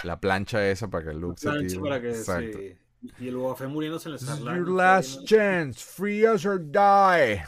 la 0.04 0.20
plancha 0.20 0.68
esa 0.68 0.88
para 0.88 1.06
que 1.06 1.14
Luke 1.14 1.40
plancha 1.40 1.60
se 1.60 1.66
tire. 1.66 1.80
para 1.80 2.00
que, 2.00 2.10
Exacto. 2.10 2.58
sí. 2.58 2.76
Y 3.18 3.28
el 3.28 3.36
Boba 3.36 3.56
Fett 3.56 3.68
muriéndose 3.68 4.08
en 4.08 4.14
el 4.14 4.20
Sarlacc. 4.20 4.56
your 4.56 4.68
last 4.68 5.24
chance. 5.24 5.82
Free 5.82 6.24
us 6.26 6.46
or 6.46 6.60
die. 6.60 7.42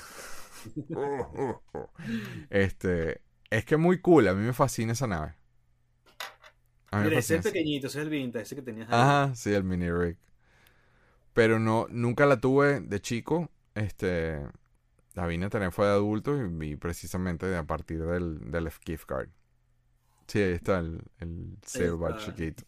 este, 2.51 3.21
es 3.51 3.65
que 3.65 3.77
muy 3.77 4.01
cool. 4.01 4.27
A 4.29 4.35
mí 4.35 4.45
me 4.45 4.53
fascina 4.53 4.93
esa 4.93 5.07
nave. 5.07 5.37
A 6.91 6.97
mí 6.97 7.03
me 7.05 7.09
Mira, 7.09 7.19
ese 7.21 7.37
es 7.37 7.43
pequeñito, 7.43 7.87
ese 7.87 8.01
es 8.01 8.05
el 8.05 8.11
vintage, 8.11 8.43
ese 8.43 8.57
que 8.57 8.63
tenías 8.63 8.89
ahí. 8.89 9.01
Ajá, 9.01 9.35
sí, 9.35 9.53
el 9.53 9.65
mini 9.65 9.91
rig. 9.91 10.17
Pero 11.33 11.59
no, 11.59 11.87
nunca 11.91 12.27
la 12.27 12.41
tuve 12.41 12.81
de 12.81 13.01
chico. 13.01 13.49
Este, 13.75 14.41
la 15.15 15.27
vine 15.27 15.47
a 15.47 15.51
tener 15.51 15.73
fue 15.73 15.87
de 15.87 15.93
adulto 15.93 16.37
y, 16.63 16.77
precisamente 16.77 17.55
a 17.57 17.65
partir 17.65 18.05
del, 18.05 18.51
del 18.51 18.71
gift 18.71 19.07
card. 19.07 19.29
Sí, 20.27 20.41
ahí 20.43 20.53
está 20.53 20.79
el, 20.79 21.03
el 21.21 21.57
chiquito. 22.17 22.65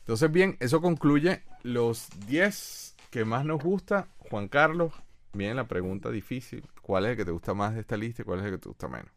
Entonces, 0.00 0.30
bien, 0.30 0.56
eso 0.60 0.80
concluye 0.80 1.42
los 1.62 2.08
10 2.26 2.94
que 3.10 3.24
más 3.24 3.44
nos 3.44 3.62
gusta. 3.62 4.08
Juan 4.18 4.48
Carlos, 4.48 4.92
viene 5.32 5.54
la 5.54 5.66
pregunta 5.68 6.10
difícil. 6.10 6.68
¿Cuál 6.82 7.06
es 7.06 7.10
el 7.12 7.16
que 7.16 7.24
te 7.24 7.30
gusta 7.32 7.54
más 7.54 7.74
de 7.74 7.80
esta 7.80 7.96
lista 7.96 8.22
y 8.22 8.24
cuál 8.24 8.40
es 8.40 8.46
el 8.46 8.52
que 8.52 8.58
te 8.58 8.68
gusta 8.68 8.88
menos? 8.88 9.10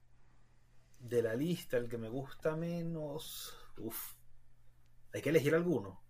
De 1.13 1.21
la 1.21 1.33
lista, 1.35 1.77
el 1.77 1.89
que 1.89 1.97
me 1.97 2.09
gusta 2.09 2.55
menos. 2.55 3.53
Uf. 3.77 4.13
Hay 5.13 5.21
que 5.21 5.29
elegir 5.29 5.55
alguno. 5.55 6.01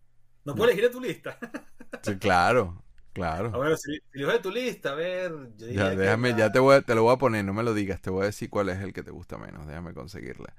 No 0.45 0.55
puedes 0.55 0.73
elegir 0.73 0.89
de 0.89 0.95
tu 0.95 1.01
lista. 1.01 1.39
Sí, 2.01 2.17
claro, 2.17 2.83
claro. 3.13 3.49
A 3.51 3.57
ver, 3.59 3.77
si, 3.77 3.97
si 4.13 4.21
de 4.21 4.39
tu 4.39 4.51
lista, 4.51 4.91
a 4.91 4.95
ver. 4.95 5.31
Yo 5.57 5.67
Ya, 5.67 5.93
déjame, 5.93 6.33
ya 6.33 6.51
te, 6.51 6.59
voy 6.59 6.75
a- 6.77 6.81
te 6.81 6.95
lo 6.95 7.03
voy 7.03 7.13
a 7.13 7.17
poner, 7.17 7.45
no 7.45 7.53
me 7.53 7.63
lo 7.63 7.73
digas, 7.73 8.01
te 8.01 8.09
voy 8.09 8.23
a 8.23 8.25
decir 8.25 8.49
cuál 8.49 8.69
es 8.69 8.79
el 8.81 8.91
que 8.93 9.03
te 9.03 9.11
gusta 9.11 9.37
menos, 9.37 9.67
déjame 9.67 9.93
conseguirla. 9.93 10.55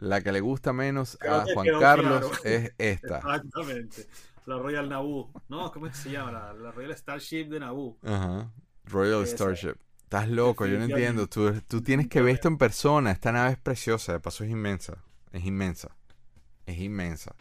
La 0.00 0.22
que 0.22 0.32
le 0.32 0.40
gusta 0.40 0.72
menos 0.72 1.18
Creo 1.20 1.34
a 1.34 1.44
Juan 1.52 1.66
Carlos 1.78 2.20
claro. 2.20 2.44
es 2.44 2.72
esta. 2.78 3.18
Exactamente. 3.18 4.06
La 4.46 4.58
Royal 4.58 4.88
Naboo. 4.88 5.30
No, 5.48 5.70
¿cómo 5.70 5.92
se 5.92 6.10
llama? 6.10 6.32
La, 6.32 6.52
la 6.54 6.72
Royal 6.72 6.96
Starship 6.96 7.44
de 7.48 7.60
Naboo. 7.60 7.98
Ajá. 8.02 8.50
Royal. 8.84 9.26
Starship. 9.26 9.76
Estás 10.02 10.28
loco, 10.28 10.66
yo 10.66 10.78
no 10.78 10.84
entiendo. 10.84 11.28
Tú, 11.28 11.52
tú 11.68 11.82
tienes 11.82 12.08
que 12.08 12.22
ver 12.22 12.34
esto 12.34 12.48
en 12.48 12.56
persona. 12.56 13.12
Esta 13.12 13.30
nave 13.30 13.52
es 13.52 13.58
preciosa, 13.58 14.12
de 14.12 14.20
paso 14.20 14.42
es 14.42 14.50
inmensa. 14.50 15.04
Es 15.32 15.44
inmensa. 15.44 15.94
Es 16.66 16.78
inmensa. 16.78 17.36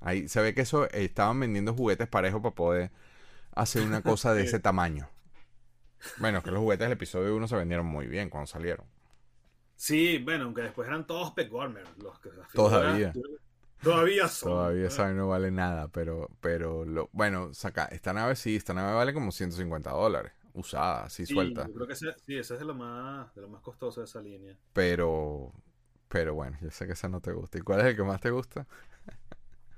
Ahí 0.00 0.28
se 0.28 0.40
ve 0.40 0.54
que 0.54 0.62
eso 0.62 0.86
eh, 0.86 1.04
estaban 1.04 1.38
vendiendo 1.38 1.74
juguetes 1.74 2.08
parejos 2.08 2.40
para 2.40 2.54
poder 2.54 2.90
hacer 3.54 3.82
una 3.82 4.02
cosa 4.02 4.32
de 4.32 4.42
ese 4.44 4.58
tamaño. 4.58 5.08
Bueno, 6.18 6.42
que 6.42 6.50
los 6.50 6.60
juguetes 6.60 6.86
del 6.86 6.92
episodio 6.92 7.36
1 7.36 7.48
se 7.48 7.56
vendieron 7.56 7.86
muy 7.86 8.06
bien 8.06 8.30
cuando 8.30 8.46
salieron. 8.46 8.86
Sí, 9.78 10.18
bueno, 10.18 10.46
aunque 10.46 10.62
después 10.62 10.88
eran 10.88 11.06
todos 11.06 11.30
Pet 11.30 11.50
Warmer. 11.52 11.84
Los 12.02 12.18
que, 12.18 12.30
Todavía. 12.52 13.12
Todavía 13.80 14.26
son. 14.26 14.50
Todavía 14.50 14.88
esa 14.88 15.12
no 15.12 15.28
vale 15.28 15.52
nada, 15.52 15.86
pero, 15.86 16.28
pero 16.40 16.84
lo, 16.84 17.08
bueno, 17.12 17.54
saca, 17.54 17.84
esta 17.84 18.12
nave 18.12 18.34
sí, 18.34 18.56
esta 18.56 18.74
nave 18.74 18.92
vale 18.92 19.14
como 19.14 19.30
150 19.30 19.88
dólares, 19.92 20.32
usada, 20.52 21.04
así 21.04 21.24
Sí, 21.24 21.32
suelta. 21.32 21.68
Yo 21.68 21.74
creo 21.74 21.86
que 21.86 21.92
ese, 21.92 22.12
sí, 22.26 22.36
ese 22.36 22.54
es 22.54 22.60
de 22.60 22.66
lo 22.66 22.74
más, 22.74 23.32
de 23.36 23.40
lo 23.40 23.48
más 23.48 23.62
costoso 23.62 24.00
de 24.00 24.06
esa 24.06 24.20
línea. 24.20 24.58
Pero, 24.72 25.52
pero 26.08 26.34
bueno, 26.34 26.58
yo 26.60 26.72
sé 26.72 26.88
que 26.88 26.94
esa 26.94 27.08
no 27.08 27.20
te 27.20 27.30
gusta. 27.30 27.58
¿Y 27.58 27.60
cuál 27.60 27.78
es 27.78 27.86
el 27.86 27.94
que 27.96 28.02
más 28.02 28.20
te 28.20 28.30
gusta? 28.30 28.66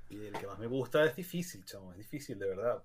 Y 0.08 0.24
el 0.24 0.32
que 0.32 0.46
más 0.46 0.58
me 0.58 0.66
gusta 0.66 1.04
es 1.04 1.14
difícil, 1.14 1.62
chamo, 1.66 1.92
es 1.92 1.98
difícil, 1.98 2.38
de 2.38 2.48
verdad. 2.48 2.82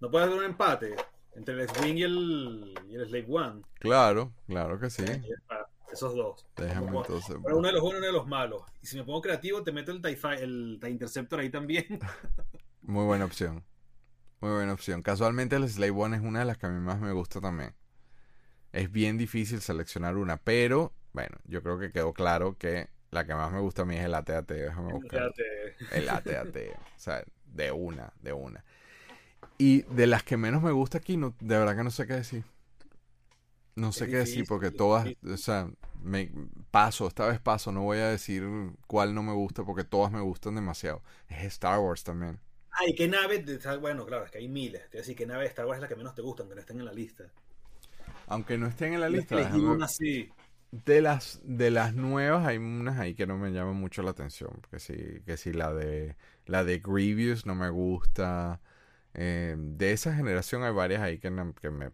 No 0.00 0.10
puede 0.10 0.24
haber 0.24 0.38
un 0.38 0.44
empate 0.44 0.96
entre 1.34 1.52
el 1.52 1.60
X-Wing 1.60 1.98
y 1.98 2.02
el, 2.02 2.74
y 2.88 2.94
el 2.94 3.06
Slave 3.06 3.26
One. 3.28 3.62
Claro, 3.78 4.32
claro 4.46 4.80
que 4.80 4.88
sí. 4.88 5.02
Está, 5.02 5.68
Esos 5.92 6.14
dos. 6.14 6.46
Déjame 6.56 6.86
Como- 6.86 7.00
entonces. 7.02 7.36
Uno 7.42 7.66
de 7.68 7.72
los 7.72 7.82
buenos 7.82 7.94
y 7.94 7.96
uno 7.98 8.06
de 8.06 8.12
los 8.12 8.26
malos. 8.26 8.62
Y 8.82 8.86
si 8.86 8.96
me 8.96 9.04
pongo 9.04 9.20
creativo, 9.22 9.62
te 9.62 9.72
meto 9.72 9.92
el 9.92 10.02
TIE, 10.02 10.18
el 10.42 10.78
TIE 10.80 10.90
Interceptor 10.90 11.40
ahí 11.40 11.50
también. 11.50 11.86
Muy 12.82 13.04
buena 13.04 13.24
opción. 13.24 13.64
Muy 14.40 14.52
buena 14.52 14.72
opción. 14.72 15.02
Casualmente 15.02 15.56
el 15.56 15.68
Slave 15.68 15.92
One 15.92 16.16
es 16.16 16.22
una 16.22 16.40
de 16.40 16.44
las 16.44 16.58
que 16.58 16.66
a 16.66 16.68
mí 16.68 16.78
más 16.80 17.00
me 17.00 17.12
gusta 17.12 17.40
también. 17.40 17.74
Es 18.72 18.92
bien 18.92 19.16
difícil 19.16 19.60
seleccionar 19.60 20.16
una, 20.16 20.36
pero 20.36 20.92
bueno, 21.12 21.36
yo 21.44 21.62
creo 21.62 21.78
que 21.78 21.90
quedó 21.90 22.12
claro 22.12 22.56
que 22.58 22.88
la 23.10 23.24
que 23.24 23.34
más 23.34 23.50
me 23.50 23.60
gusta 23.60 23.82
a 23.82 23.84
mí 23.86 23.96
es 23.96 24.04
el 24.04 24.14
AT-AT. 24.14 24.48
Déjame 24.52 24.92
buscar. 24.92 25.32
El 25.92 26.08
AT-AT. 26.10 26.56
o 26.76 26.98
sea, 26.98 27.24
de 27.46 27.72
una, 27.72 28.12
de 28.20 28.32
una. 28.34 28.64
Y 29.56 29.82
de 29.82 30.06
las 30.06 30.22
que 30.22 30.36
menos 30.36 30.62
me 30.62 30.72
gusta 30.72 30.98
aquí, 30.98 31.16
no, 31.16 31.34
de 31.40 31.58
verdad 31.58 31.74
que 31.76 31.84
no 31.84 31.90
sé 31.90 32.06
qué 32.06 32.14
decir. 32.14 32.44
No 33.76 33.92
sé 33.92 34.04
Es 34.06 34.10
qué 34.10 34.16
decir 34.16 34.44
porque 34.46 34.70
todas, 34.70 35.06
o 35.22 35.36
sea, 35.36 35.70
me 36.02 36.30
paso, 36.70 37.06
esta 37.08 37.26
vez 37.28 37.40
paso, 37.40 37.72
no 37.72 37.82
voy 37.82 37.98
a 37.98 38.08
decir 38.08 38.42
cuál 38.86 39.14
no 39.14 39.22
me 39.22 39.32
gusta 39.34 39.64
porque 39.64 39.84
todas 39.84 40.10
me 40.12 40.20
gustan 40.20 40.54
demasiado. 40.54 41.02
Es 41.28 41.44
Star 41.44 41.78
Wars 41.80 42.02
también. 42.04 42.40
Ay, 42.70 42.94
¿qué 42.94 43.08
nave? 43.08 43.42
de 43.42 43.58
Bueno, 43.78 44.06
claro, 44.06 44.24
es 44.24 44.30
que 44.30 44.38
hay 44.38 44.48
miles. 44.48 44.82
Te 44.82 44.88
voy 44.90 44.98
a 44.98 45.02
decir, 45.02 45.16
¿qué 45.16 45.26
nave 45.26 45.42
de 45.42 45.48
Star 45.48 45.66
Wars 45.66 45.78
es 45.78 45.82
la 45.82 45.88
que 45.88 45.96
menos 45.96 46.14
te 46.14 46.22
gusta, 46.22 46.42
aunque 46.42 46.54
no 46.54 46.60
estén 46.60 46.78
en 46.78 46.84
la 46.86 46.92
lista? 46.92 47.32
Aunque 48.26 48.58
no 48.58 48.66
estén 48.66 48.94
en 48.94 49.00
la 49.00 49.08
lista, 49.08 49.34
Elegí 49.34 49.60
déjame- 49.60 49.74
una 49.74 49.86
así. 49.86 50.32
de 50.72 51.00
las 51.02 51.40
de 51.44 51.70
las 51.70 51.94
nuevas 51.94 52.46
hay 52.46 52.58
unas 52.58 52.98
ahí 52.98 53.14
que 53.14 53.26
no 53.26 53.38
me 53.38 53.50
llaman 53.52 53.76
mucho 53.76 54.02
la 54.02 54.10
atención, 54.10 54.62
que 54.70 54.78
sí, 54.80 54.94
que 55.24 55.36
sí 55.36 55.52
la 55.52 55.72
de 55.74 56.16
la 56.46 56.64
de 56.64 56.78
Grievous 56.80 57.46
no 57.46 57.54
me 57.54 57.70
gusta. 57.70 58.60
Eh, 59.14 59.56
de 59.58 59.92
esa 59.92 60.14
generación 60.14 60.64
hay 60.64 60.72
varias 60.74 61.02
ahí 61.02 61.18
que, 61.18 61.30
no- 61.30 61.54
que 61.54 61.70
me 61.70 61.90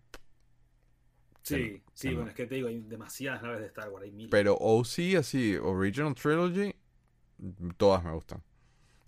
Sí, 1.42 1.82
sí, 1.92 2.08
que 2.08 2.10
no. 2.12 2.16
bueno, 2.20 2.30
es 2.30 2.36
que 2.36 2.46
te 2.46 2.54
digo, 2.54 2.68
hay 2.68 2.80
demasiadas 2.82 3.42
naves 3.42 3.60
de 3.60 3.66
Star 3.66 3.88
Wars, 3.90 4.04
hay 4.04 4.12
miles. 4.12 4.30
Pero 4.30 4.56
OC, 4.58 5.16
así, 5.18 5.56
Original 5.56 6.14
Trilogy, 6.14 6.74
todas 7.76 8.04
me 8.04 8.12
gustan. 8.12 8.42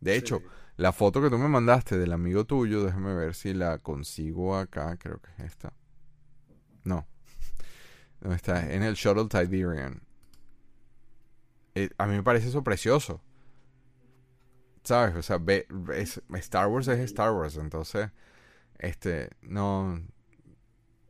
De 0.00 0.16
hecho, 0.16 0.38
Sí. 0.38 0.44
la 0.78 0.92
foto 0.92 1.22
que 1.22 1.30
tú 1.30 1.38
me 1.38 1.48
mandaste 1.48 1.96
del 1.96 2.12
amigo 2.12 2.44
tuyo, 2.44 2.84
déjame 2.84 3.14
ver 3.14 3.34
si 3.34 3.54
la 3.54 3.78
consigo 3.78 4.56
acá, 4.56 4.96
creo 4.98 5.20
que 5.20 5.30
es 5.38 5.50
esta. 5.50 5.72
No. 6.84 7.06
No 8.20 8.32
está, 8.32 8.72
en 8.72 8.82
el 8.82 8.94
Shuttle 8.94 9.28
Tiderian. 9.28 10.00
Eh, 11.74 11.90
a 11.98 12.06
mí 12.06 12.14
me 12.14 12.22
parece 12.22 12.48
eso 12.48 12.64
precioso. 12.64 13.20
¿Sabes? 14.82 15.14
O 15.16 15.22
sea, 15.22 15.38
ve- 15.38 15.66
es- 15.94 16.22
Star 16.36 16.68
Wars 16.68 16.88
es 16.88 16.98
Star 17.00 17.32
Wars, 17.32 17.56
entonces, 17.56 18.10
este, 18.78 19.30
no, 19.42 20.02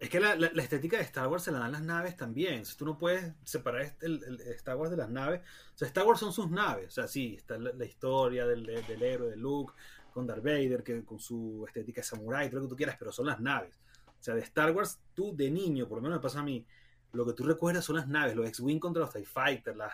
Es 0.04 0.10
que 0.10 0.20
la, 0.20 0.34
la- 0.36 0.50
la 0.52 0.62
estética 0.62 0.96
de 0.98 1.02
Star 1.04 1.28
Wars 1.28 1.42
se 1.44 1.50
la 1.52 1.60
dan 1.60 1.72
las 1.72 1.82
naves 1.82 2.16
también. 2.16 2.60
O 2.60 2.64
sea, 2.64 2.76
tú 2.76 2.84
no 2.84 2.98
puedes 2.98 3.32
separar 3.44 3.96
el, 4.02 4.22
el 4.24 4.40
Star 4.54 4.76
Wars 4.76 4.90
de 4.90 4.96
las 4.98 5.08
naves. 5.08 5.40
O 5.74 5.78
sea, 5.78 5.88
Star 5.88 6.04
Wars 6.06 6.20
son 6.20 6.32
sus 6.32 6.50
naves. 6.50 6.88
O 6.88 6.90
sea, 6.90 7.08
sí, 7.08 7.34
está 7.38 7.56
la, 7.58 7.72
la 7.72 7.84
historia 7.84 8.46
del, 8.46 8.66
del 8.66 9.02
héroe 9.02 9.30
de 9.30 9.36
Luke 9.36 9.72
con 10.12 10.26
Darth 10.26 10.42
Vader, 10.44 10.82
que 10.82 11.02
con 11.04 11.18
su 11.18 11.64
estética 11.66 12.00
de 12.02 12.06
samurai, 12.06 12.48
todo 12.50 12.60
lo 12.60 12.66
que 12.66 12.70
tú 12.70 12.76
quieras, 12.76 12.96
pero 12.98 13.12
son 13.12 13.26
las 13.26 13.40
naves. 13.40 13.78
O 14.06 14.22
sea, 14.22 14.34
de 14.34 14.42
Star 14.42 14.72
Wars, 14.72 15.00
tú 15.14 15.34
de 15.34 15.50
niño, 15.50 15.88
por 15.88 15.98
lo 15.98 16.02
menos 16.02 16.18
me 16.18 16.22
pasa 16.22 16.40
a 16.40 16.42
mí, 16.42 16.66
lo 17.12 17.24
que 17.24 17.32
tú 17.32 17.44
recuerdas 17.44 17.84
son 17.84 17.96
las 17.96 18.06
naves, 18.08 18.34
los 18.36 18.46
X-Wing 18.48 18.78
contra 18.80 19.00
los 19.02 19.12
TIE 19.12 19.24
Fighters, 19.24 19.76
las, 19.76 19.92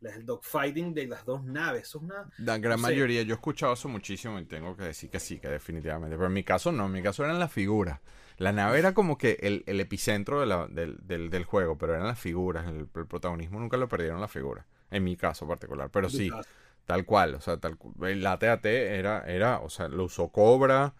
las- 0.00 0.16
el 0.16 0.26
dogfighting 0.26 0.92
de 0.92 1.06
las 1.06 1.24
dos 1.24 1.44
naves. 1.44 1.82
Eso 1.84 1.98
es 1.98 2.04
una. 2.04 2.30
La 2.38 2.58
gran 2.58 2.80
No 2.80 2.86
sé. 2.88 2.92
mayoría, 2.92 3.22
yo 3.22 3.34
he 3.34 3.36
escuchado 3.36 3.72
eso 3.72 3.88
muchísimo 3.88 4.38
y 4.38 4.44
tengo 4.44 4.76
que 4.76 4.84
decir 4.84 5.08
que 5.08 5.18
sí, 5.20 5.38
que 5.38 5.48
definitivamente. 5.48 6.16
Pero 6.16 6.26
en 6.26 6.32
mi 6.34 6.44
caso 6.44 6.72
no, 6.72 6.86
en 6.86 6.92
mi 6.92 7.02
caso 7.02 7.24
eran 7.24 7.38
las 7.38 7.52
figuras. 7.52 8.00
La 8.38 8.52
nave 8.52 8.78
era 8.78 8.94
como 8.94 9.18
que 9.18 9.38
el, 9.42 9.64
el 9.66 9.80
epicentro 9.80 10.40
de 10.40 10.46
la- 10.46 10.66
del, 10.68 10.98
del- 11.06 11.30
del 11.30 11.44
juego, 11.44 11.78
pero 11.78 11.94
eran 11.94 12.06
las 12.06 12.18
figuras. 12.18 12.66
El, 12.68 12.88
el 12.94 13.06
protagonismo 13.06 13.60
nunca 13.60 13.76
lo 13.76 13.88
perdieron 13.88 14.20
las 14.20 14.30
figuras. 14.30 14.66
En 14.90 15.04
mi 15.04 15.16
caso 15.16 15.46
particular. 15.48 15.90
Pero 15.90 16.08
sí, 16.10 16.36
tal 16.84 17.04
cual. 17.06 17.34
O 17.34 17.40
sea, 17.40 17.58
tal, 17.58 17.78
el 18.02 18.26
AT-AT 18.26 18.98
era, 18.98 19.24
era, 19.26 19.60
o 19.60 19.70
sea, 19.70 19.88
lo 19.88 20.04
usó 20.04 20.28
Cobra, 20.28 20.94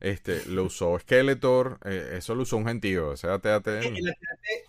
este, 0.00 0.44
lo 0.46 0.64
usó 0.64 0.98
Skeletor, 0.98 1.78
eh, 1.84 2.14
eso 2.18 2.34
lo 2.34 2.42
usó 2.42 2.56
un 2.56 2.66
gentío. 2.66 3.10
O 3.10 3.16
sea, 3.16 3.34
AT-AT, 3.34 3.94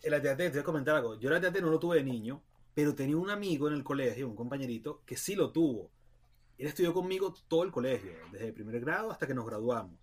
el 0.03 0.13
AT-AT, 0.13 0.37
te 0.37 0.49
voy 0.51 0.59
a 0.59 0.63
comentar 0.63 0.95
algo. 0.95 1.19
Yo 1.19 1.29
el 1.29 1.35
AT-AT 1.35 1.61
no 1.61 1.69
lo 1.69 1.79
tuve 1.79 1.97
de 1.97 2.03
niño, 2.03 2.41
pero 2.73 2.95
tenía 2.95 3.17
un 3.17 3.29
amigo 3.29 3.67
en 3.67 3.73
el 3.75 3.83
colegio, 3.83 4.27
un 4.27 4.35
compañerito, 4.35 5.01
que 5.05 5.17
sí 5.17 5.35
lo 5.35 5.51
tuvo. 5.51 5.91
Él 6.57 6.67
estudió 6.67 6.93
conmigo 6.93 7.33
todo 7.47 7.63
el 7.63 7.71
colegio, 7.71 8.13
desde 8.31 8.47
el 8.47 8.53
primer 8.53 8.79
grado 8.81 9.11
hasta 9.11 9.27
que 9.27 9.33
nos 9.33 9.45
graduamos. 9.45 9.99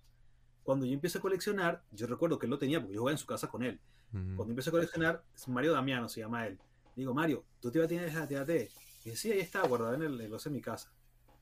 Cuando 0.68 0.84
yo 0.84 0.92
empecé 0.92 1.16
a 1.16 1.22
coleccionar, 1.22 1.82
yo 1.92 2.06
recuerdo 2.06 2.38
que 2.38 2.44
él 2.44 2.50
lo 2.50 2.58
tenía 2.58 2.78
porque 2.78 2.92
yo 2.92 3.00
jugaba 3.00 3.12
en 3.14 3.18
su 3.18 3.24
casa 3.24 3.48
con 3.48 3.62
él. 3.62 3.80
Cuando 4.12 4.50
empecé 4.50 4.68
a 4.68 4.72
coleccionar, 4.72 5.24
es 5.34 5.48
Mario 5.48 5.72
Damiano 5.72 6.10
se 6.10 6.20
llama 6.20 6.46
él. 6.46 6.58
Digo, 6.94 7.14
Mario, 7.14 7.42
¿tú 7.58 7.70
te 7.70 7.88
tienes 7.88 8.14
el 8.14 8.20
AT-AT? 8.20 8.50
Y 8.50 8.68
dice, 9.04 9.16
sí, 9.16 9.32
ahí 9.32 9.40
está, 9.40 9.66
guardado 9.66 9.94
en 9.94 10.02
el 10.02 10.18
negocio 10.18 10.50
de 10.50 10.56
mi 10.56 10.60
casa. 10.60 10.92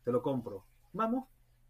Te 0.05 0.13
lo 0.13 0.23
compro. 0.23 0.65
vamos. 0.93 1.25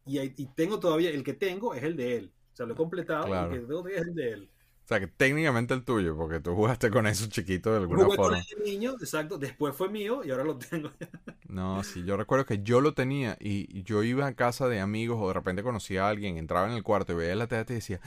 Y, 0.04 0.20
y 0.20 0.46
tengo 0.54 0.78
todavía, 0.78 1.08
el 1.08 1.24
que 1.24 1.32
tengo 1.32 1.72
es 1.72 1.82
el 1.82 1.96
de 1.96 2.18
él. 2.18 2.32
O 2.52 2.56
sea, 2.56 2.66
lo 2.66 2.74
he 2.74 2.76
completado 2.76 3.24
Claro. 3.24 3.50
y 3.50 3.54
el 3.54 3.60
que 3.62 3.66
tengo 3.66 3.88
es 3.88 4.02
el 4.02 4.14
de 4.14 4.32
él. 4.32 4.50
O 4.86 4.88
sea, 4.88 5.00
que 5.00 5.08
técnicamente 5.08 5.74
el 5.74 5.82
tuyo, 5.82 6.16
porque 6.16 6.38
tú 6.38 6.54
jugaste 6.54 6.92
con 6.92 7.08
eso 7.08 7.26
chiquito 7.26 7.72
de 7.72 7.78
alguna 7.78 8.04
Jugué 8.04 8.16
con 8.16 8.26
forma. 8.26 8.44
el 8.56 8.62
niño, 8.64 8.92
exacto. 8.92 9.36
Después 9.36 9.74
fue 9.74 9.88
mío 9.88 10.22
y 10.24 10.30
ahora 10.30 10.44
lo 10.44 10.56
tengo. 10.56 10.90
No, 11.48 11.82
sí, 11.84 12.04
yo 12.04 12.16
recuerdo 12.16 12.44
que 12.44 12.62
yo 12.62 12.80
lo 12.80 12.92
tenía 12.92 13.36
y 13.40 13.82
yo 13.84 14.02
iba 14.02 14.26
a 14.26 14.34
casa 14.34 14.68
de 14.68 14.80
amigos 14.80 15.18
o 15.20 15.28
de 15.28 15.34
repente 15.34 15.62
conocía 15.62 16.04
a 16.06 16.10
alguien, 16.10 16.36
entraba 16.36 16.68
en 16.68 16.74
el 16.74 16.82
cuarto 16.82 17.12
y 17.12 17.16
veía 17.16 17.34
la 17.34 17.46
TAT 17.46 17.70
y 17.70 17.74
decía, 17.74 18.00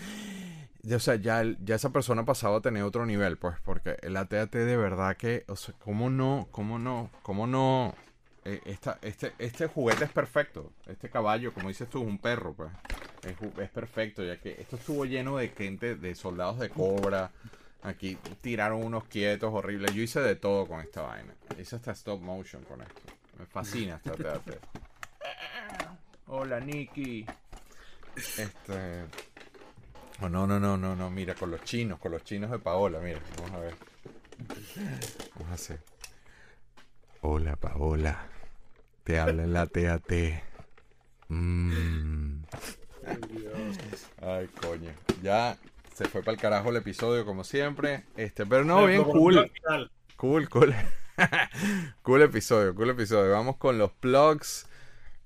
o 0.94 1.00
sea, 1.00 1.16
ya, 1.16 1.44
ya 1.64 1.76
esa 1.76 1.90
persona 1.92 2.22
ha 2.22 2.26
pasado 2.26 2.58
a 2.58 2.62
tener 2.62 2.84
otro 2.84 3.06
nivel, 3.06 3.38
pues, 3.38 3.56
porque 3.64 3.98
el 4.02 4.16
ATAT 4.18 4.54
de 4.54 4.78
verdad 4.78 5.18
que, 5.18 5.46
o 5.48 5.56
sea, 5.56 5.74
¿cómo 5.80 6.10
no? 6.10 6.48
¿Cómo 6.52 6.80
no? 6.80 7.10
¿Cómo 7.24 7.48
no? 7.48 7.96
Eh, 8.46 8.62
esta, 8.66 9.00
este, 9.02 9.34
este 9.38 9.68
juguete 9.68 10.06
es 10.06 10.12
perfecto. 10.12 10.72
Este 10.88 11.10
caballo, 11.10 11.54
como 11.54 11.68
dices 11.68 11.90
tú, 11.90 12.02
es 12.02 12.08
un 12.08 12.18
perro, 12.18 12.54
pues. 12.54 12.72
Es, 13.24 13.70
perfecto, 13.70 14.24
ya 14.24 14.40
que 14.40 14.62
esto 14.62 14.78
estuvo 14.78 15.04
lleno 15.06 15.38
de 15.38 15.50
gente, 15.50 15.96
de 15.96 16.16
soldados 16.16 16.60
de 16.60 16.70
cobra. 16.70 17.32
Aquí 17.82 18.18
tiraron 18.42 18.84
unos 18.84 19.06
quietos 19.06 19.54
horribles. 19.54 19.94
Yo 19.94 20.02
hice 20.02 20.22
de 20.22 20.36
todo 20.36 20.68
con 20.68 20.80
esta 20.80 21.02
vaina. 21.02 21.34
Hice 21.60 21.76
hasta 21.76 21.92
stop 21.92 22.22
motion 22.22 22.64
con 22.64 22.82
esto. 22.82 23.02
Me 23.38 23.46
fascina 23.46 23.96
esta 24.04 24.14
teatro. 24.14 24.58
Hola, 26.28 26.60
Nikki. 26.60 27.26
Este. 28.16 29.06
Oh, 30.22 30.30
no, 30.30 30.46
no, 30.46 30.60
no, 30.60 30.78
no, 30.78 30.96
no. 30.96 31.10
Mira, 31.10 31.36
con 31.36 31.52
los 31.52 31.64
chinos, 31.64 32.00
con 32.00 32.12
los 32.12 32.24
chinos 32.24 32.52
de 32.52 32.60
Paola. 32.60 33.00
Mira, 33.00 33.20
vamos 33.38 33.52
a 33.52 33.60
ver. 33.60 33.76
Vamos 35.36 35.52
a 35.52 35.54
hacer. 35.54 35.80
Hola, 37.22 37.58
Paola. 37.58 38.18
Te 39.04 39.20
habla 39.20 39.44
en 39.44 39.52
la 39.52 39.68
TAT. 39.68 40.12
Mmm. 41.28 42.44
Ay, 44.22 44.48
coño. 44.62 44.92
Ya 45.22 45.58
se 45.94 46.06
fue 46.06 46.22
para 46.22 46.32
el 46.36 46.42
carajo 46.42 46.70
el 46.70 46.78
episodio, 46.78 47.26
como 47.26 47.44
siempre. 47.44 48.06
Este, 48.16 48.46
pero 48.46 48.64
no, 48.64 48.86
bien 48.86 49.04
cool. 49.04 49.52
Cool, 50.16 50.48
cool. 50.48 50.74
cool 52.04 52.22
episodio, 52.22 52.74
cool 52.74 52.92
episodio. 52.92 53.32
Vamos 53.32 53.58
con 53.58 53.78
los 53.78 53.92
plugs. 53.92 54.66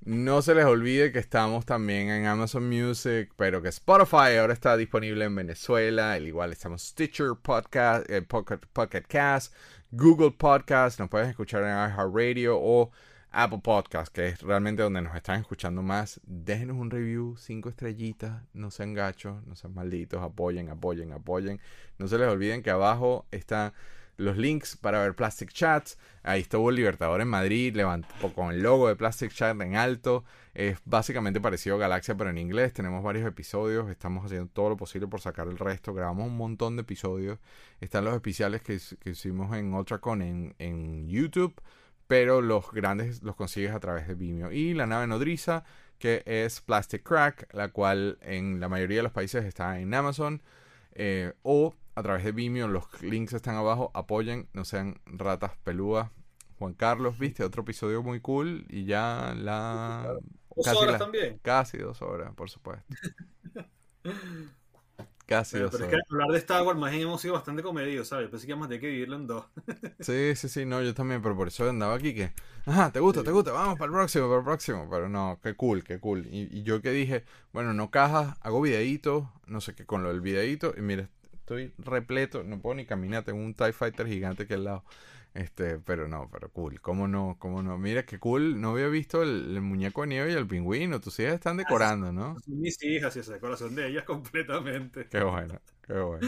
No 0.03 0.41
se 0.41 0.55
les 0.55 0.65
olvide 0.65 1.11
que 1.11 1.19
estamos 1.19 1.65
también 1.65 2.09
en 2.09 2.25
Amazon 2.25 2.67
Music, 2.67 3.31
pero 3.37 3.61
que 3.61 3.69
Spotify 3.69 4.37
ahora 4.39 4.53
está 4.53 4.75
disponible 4.75 5.25
en 5.25 5.35
Venezuela. 5.35 6.13
Al 6.13 6.27
igual 6.27 6.51
estamos 6.51 6.81
Stitcher 6.81 7.35
Podcast, 7.41 8.09
eh, 8.09 8.23
Pocket, 8.23 8.59
Pocket 8.73 9.03
Cast, 9.07 9.53
Google 9.95 10.31
Podcast. 10.31 10.99
Nos 10.99 11.07
puedes 11.07 11.29
escuchar 11.29 11.61
en 11.61 11.69
iHeartRadio 11.69 12.57
o 12.59 12.89
Apple 13.29 13.59
Podcast, 13.63 14.11
que 14.11 14.29
es 14.29 14.41
realmente 14.41 14.81
donde 14.81 15.03
nos 15.03 15.15
están 15.15 15.39
escuchando 15.39 15.83
más. 15.83 16.19
Déjenos 16.23 16.77
un 16.77 16.89
review, 16.89 17.35
cinco 17.37 17.69
estrellitas. 17.69 18.41
No 18.53 18.71
sean 18.71 18.95
gachos, 18.95 19.45
no 19.45 19.55
sean 19.55 19.75
malditos. 19.75 20.19
Apoyen, 20.23 20.71
apoyen, 20.71 21.11
apoyen. 21.11 21.61
No 21.99 22.07
se 22.07 22.17
les 22.17 22.27
olviden 22.27 22.63
que 22.63 22.71
abajo 22.71 23.27
está 23.29 23.73
los 24.18 24.38
links 24.38 24.77
para 24.77 25.02
ver 25.02 25.15
Plastic 25.15 25.52
Chats. 25.52 25.98
Ahí 26.23 26.41
estuvo 26.41 26.69
el 26.69 26.76
Libertador 26.76 27.22
en 27.22 27.27
Madrid, 27.27 27.76
levantó 27.76 28.34
con 28.34 28.52
el 28.52 28.61
logo 28.61 28.88
de 28.88 28.95
Plastic 28.95 29.31
Chat 29.31 29.60
en 29.61 29.76
alto. 29.76 30.23
Es 30.53 30.77
básicamente 30.85 31.41
parecido 31.41 31.76
a 31.76 31.80
Galaxia, 31.80 32.15
pero 32.15 32.30
en 32.30 32.38
inglés. 32.38 32.73
Tenemos 32.73 33.03
varios 33.03 33.27
episodios. 33.27 33.90
Estamos 33.90 34.26
haciendo 34.26 34.48
todo 34.48 34.69
lo 34.69 34.77
posible 34.77 35.07
por 35.07 35.19
sacar 35.19 35.48
el 35.48 35.57
resto. 35.57 35.94
Grabamos 35.94 36.27
un 36.27 36.38
montón 36.38 36.76
de 36.76 36.84
episodios. 36.84 37.40
Están 37.81 38.06
los 38.06 38.14
especiales 38.14 38.61
que, 38.61 38.80
hicimos 39.10 39.56
en 39.56 39.73
UltraCon 39.73 40.22
en, 40.22 40.56
en 40.60 41.07
YouTube. 41.07 41.53
Pero 42.07 42.41
los 42.41 42.72
grandes 42.72 43.23
los 43.23 43.35
consigues 43.35 43.72
a 43.72 43.80
través 43.80 44.07
de 44.07 44.14
Vimeo. 44.14 44.52
Y 44.52 44.73
la 44.73 44.85
nave 44.85 45.07
nodriza, 45.07 45.64
que 45.98 46.22
es 46.26 46.61
Plastic 46.61 47.02
Crack, 47.03 47.53
la 47.53 47.69
cual 47.69 48.19
en 48.22 48.60
la 48.60 48.69
mayoría 48.69 48.98
de 48.98 49.03
los 49.03 49.11
países 49.11 49.45
está 49.45 49.80
en 49.80 49.94
Amazon. 49.94 50.41
eh, 50.95 51.34
o 51.41 51.73
a 51.95 52.03
través 52.03 52.23
de 52.23 52.31
Vimeo, 52.31 52.67
los 52.67 52.85
links 53.01 53.33
están 53.33 53.55
abajo, 53.55 53.91
apoyen, 53.93 54.47
no 54.53 54.65
sean 54.65 54.99
ratas 55.05 55.51
pelúas. 55.63 56.09
Juan 56.59 56.73
Carlos, 56.73 57.17
viste, 57.17 57.43
otro 57.43 57.63
episodio 57.63 58.03
muy 58.03 58.19
cool 58.21 58.65
y 58.69 58.85
ya 58.85 59.33
la... 59.37 60.15
Dos 60.55 60.65
Casi 60.65 60.77
horas 60.77 60.91
la- 60.93 60.97
también. 60.99 61.39
Casi 61.41 61.77
dos 61.77 62.01
horas, 62.01 62.33
por 62.35 62.49
supuesto. 62.49 62.85
Casi 65.25 65.57
dos 65.57 65.71
pero 65.71 65.85
es 65.85 65.89
que 65.89 65.97
hablar 66.11 66.29
de 66.31 66.37
Star 66.39 66.63
Wars 66.63 66.77
más 66.77 66.91
bien 66.91 67.03
hemos 67.03 67.21
sido 67.21 67.33
bastante 67.33 67.63
comedidos, 67.63 68.09
¿sabes? 68.09 68.29
Pensé 68.29 68.45
que 68.45 68.51
íbamos 68.51 68.65
a 68.65 68.69
tener 68.69 68.81
que 68.81 68.87
dividirlo 68.87 69.15
en 69.15 69.27
dos. 69.27 69.45
Sí, 69.99 70.35
sí, 70.35 70.49
sí, 70.49 70.65
no, 70.65 70.81
yo 70.83 70.93
también, 70.93 71.21
pero 71.21 71.35
por 71.35 71.47
eso 71.47 71.67
andaba 71.69 71.95
aquí 71.95 72.13
que, 72.13 72.33
ajá, 72.65 72.91
te 72.91 72.99
gusta, 72.99 73.23
te 73.23 73.31
gusta, 73.31 73.53
vamos 73.53 73.77
para 73.77 73.85
el 73.85 73.93
próximo, 73.93 74.27
para 74.27 74.39
el 74.39 74.43
próximo, 74.43 74.87
pero 74.91 75.07
no, 75.07 75.39
qué 75.41 75.55
cool, 75.55 75.83
qué 75.85 75.99
cool. 75.99 76.27
Y, 76.29 76.49
y 76.59 76.63
yo 76.63 76.81
que 76.81 76.91
dije, 76.91 77.23
bueno, 77.53 77.73
no 77.73 77.89
cajas, 77.89 78.35
hago 78.41 78.59
videitos, 78.59 79.25
no 79.47 79.61
sé 79.61 79.75
qué, 79.75 79.85
con 79.85 80.03
lo 80.03 80.09
del 80.09 80.19
videíto, 80.19 80.73
y 80.77 80.81
mira, 80.81 81.09
estoy 81.43 81.73
repleto, 81.77 82.43
no 82.43 82.59
puedo 82.61 82.75
ni 82.75 82.85
caminar, 82.85 83.23
tengo 83.23 83.39
un 83.43 83.53
TIE 83.53 83.73
Fighter 83.73 84.07
gigante 84.07 84.43
aquí 84.43 84.53
al 84.53 84.63
lado. 84.65 84.83
Este, 85.33 85.79
pero 85.79 86.07
no, 86.07 86.29
pero 86.31 86.49
cool, 86.51 86.79
cómo 86.81 87.07
no, 87.07 87.37
cómo 87.39 87.63
no. 87.63 87.77
Mira 87.77 88.05
qué 88.05 88.19
cool, 88.19 88.61
no 88.61 88.71
había 88.71 88.87
visto 88.87 89.23
el, 89.23 89.55
el 89.55 89.61
muñeco 89.61 90.01
de 90.01 90.07
nieve 90.07 90.31
y 90.31 90.35
el 90.35 90.47
pingüino, 90.47 91.01
tus 91.01 91.19
hijas 91.19 91.33
están 91.35 91.57
decorando, 91.57 92.11
¿no? 92.13 92.41
Son 92.45 92.59
mis 92.61 92.81
hijas 92.83 93.15
y 93.15 93.19
ese 93.19 93.39
corazón 93.39 93.75
de 93.75 93.87
ellas 93.87 94.03
completamente. 94.05 95.09
Qué 95.09 95.23
bueno, 95.23 95.59
qué 95.85 95.93
bueno. 95.93 96.27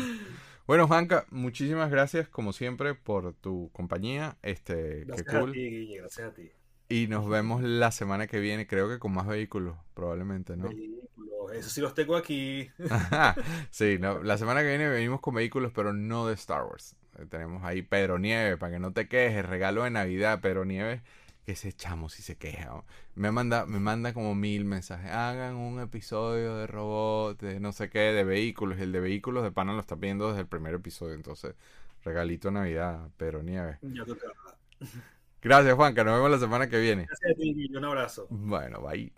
Bueno, 0.68 0.88
Juanca, 0.88 1.26
muchísimas 1.32 1.92
gracias 1.92 2.30
como 2.30 2.54
siempre 2.54 2.96
por 2.96 3.34
tu 3.36 3.72
compañía. 3.74 4.38
Este, 4.44 5.10
qué 5.14 5.24
Gracias 5.24 5.36
a 5.36 5.46
cool. 5.46 5.52
ti, 5.52 5.70
Guille, 5.70 5.98
gracias 6.00 6.28
a 6.30 6.34
ti. 6.34 6.52
Y 6.88 7.08
nos 7.08 7.28
vemos 7.28 7.64
la 7.64 7.92
semana 7.92 8.28
que 8.28 8.40
viene, 8.40 8.68
creo 8.68 8.88
que 8.88 9.00
con 9.00 9.12
más 9.14 9.26
vehículos, 9.26 9.76
probablemente, 9.96 10.56
¿no? 10.56 10.70
Vehículos, 10.70 11.54
Eso 11.54 11.70
sí 11.70 11.82
los 11.82 11.94
tengo 11.96 12.16
aquí. 12.16 12.70
sí, 13.72 13.98
no, 14.00 14.22
la 14.22 14.38
semana 14.38 14.62
que 14.62 14.70
viene 14.70 14.88
venimos 14.88 15.20
con 15.20 15.34
vehículos, 15.34 15.72
pero 15.74 15.94
no 15.94 16.28
de 16.28 16.36
Star 16.36 16.64
Wars. 16.64 16.96
Eh, 17.18 17.26
Tenemos 17.28 17.64
ahí 17.64 17.82
Pedro 17.82 18.20
Nieves, 18.20 18.58
para 18.58 18.74
que 18.74 18.80
no 18.80 18.94
te 18.94 19.08
quejes, 19.08 19.46
regalo 19.46 19.84
de 19.84 19.90
Navidad, 19.90 20.42
Pedro 20.42 20.64
Nieves, 20.64 21.02
que 21.46 21.56
se 21.56 21.70
echamos 21.70 22.14
si 22.14 22.22
se 22.22 22.38
queja. 22.38 22.84
Me 23.16 23.32
manda, 23.32 23.66
me 23.66 23.80
manda 23.80 24.14
como 24.14 24.36
mil 24.36 24.66
mensajes. 24.66 25.10
Hagan 25.12 25.56
un 25.56 25.80
episodio 25.80 26.56
de 26.58 26.68
robots, 26.68 27.40
de 27.40 27.60
no 27.60 27.72
sé 27.72 27.90
qué, 27.90 28.00
de 28.00 28.24
vehículos. 28.24 28.78
Y 28.80 28.84
el 28.84 28.92
de 28.92 29.00
vehículos 29.00 29.44
de 29.44 29.52
pana 29.52 29.74
lo 29.74 29.80
está 29.80 29.96
pidiendo 29.96 30.28
desde 30.28 30.42
el 30.42 30.48
primer 30.48 30.74
episodio. 30.76 31.14
Entonces, 31.16 31.56
regalito 32.04 32.48
de 32.50 32.54
Navidad, 32.56 33.10
Pedro 33.18 33.44
Nieves. 33.44 33.78
Ya 33.82 34.06
tocaba. 34.06 34.34
Gracias, 35.46 35.76
Juanca. 35.76 36.04
Nos 36.04 36.16
vemos 36.16 36.32
la 36.32 36.40
semana 36.40 36.68
que 36.68 36.80
viene. 36.80 37.06
Gracias 37.06 37.32
a 37.32 37.36
ti, 37.36 37.70
un 37.78 37.86
abrazo. 37.86 38.26
Bueno, 38.32 38.82
bye. 38.82 39.14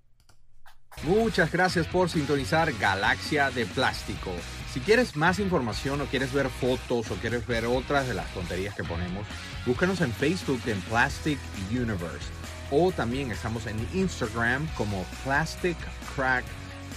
Muchas 1.03 1.49
gracias 1.49 1.87
por 1.87 2.09
sintonizar 2.09 2.73
Galaxia 2.73 3.49
de 3.49 3.65
Plástico. 3.65 4.31
Si 4.73 4.81
quieres 4.81 5.15
más 5.15 5.39
información 5.39 6.01
o 6.01 6.05
quieres 6.05 6.33
ver 6.33 6.49
fotos 6.49 7.11
o 7.11 7.15
quieres 7.15 7.47
ver 7.47 7.65
otras 7.65 8.09
de 8.09 8.13
las 8.13 8.27
tonterías 8.33 8.75
que 8.75 8.83
ponemos, 8.83 9.25
búscanos 9.65 10.01
en 10.01 10.11
Facebook 10.11 10.59
en 10.65 10.81
Plastic 10.81 11.39
Universe. 11.71 12.27
O 12.71 12.91
también 12.91 13.31
estamos 13.31 13.65
en 13.65 13.77
Instagram 13.93 14.67
como 14.75 15.05
Plastic 15.23 15.77
Crack 16.13 16.43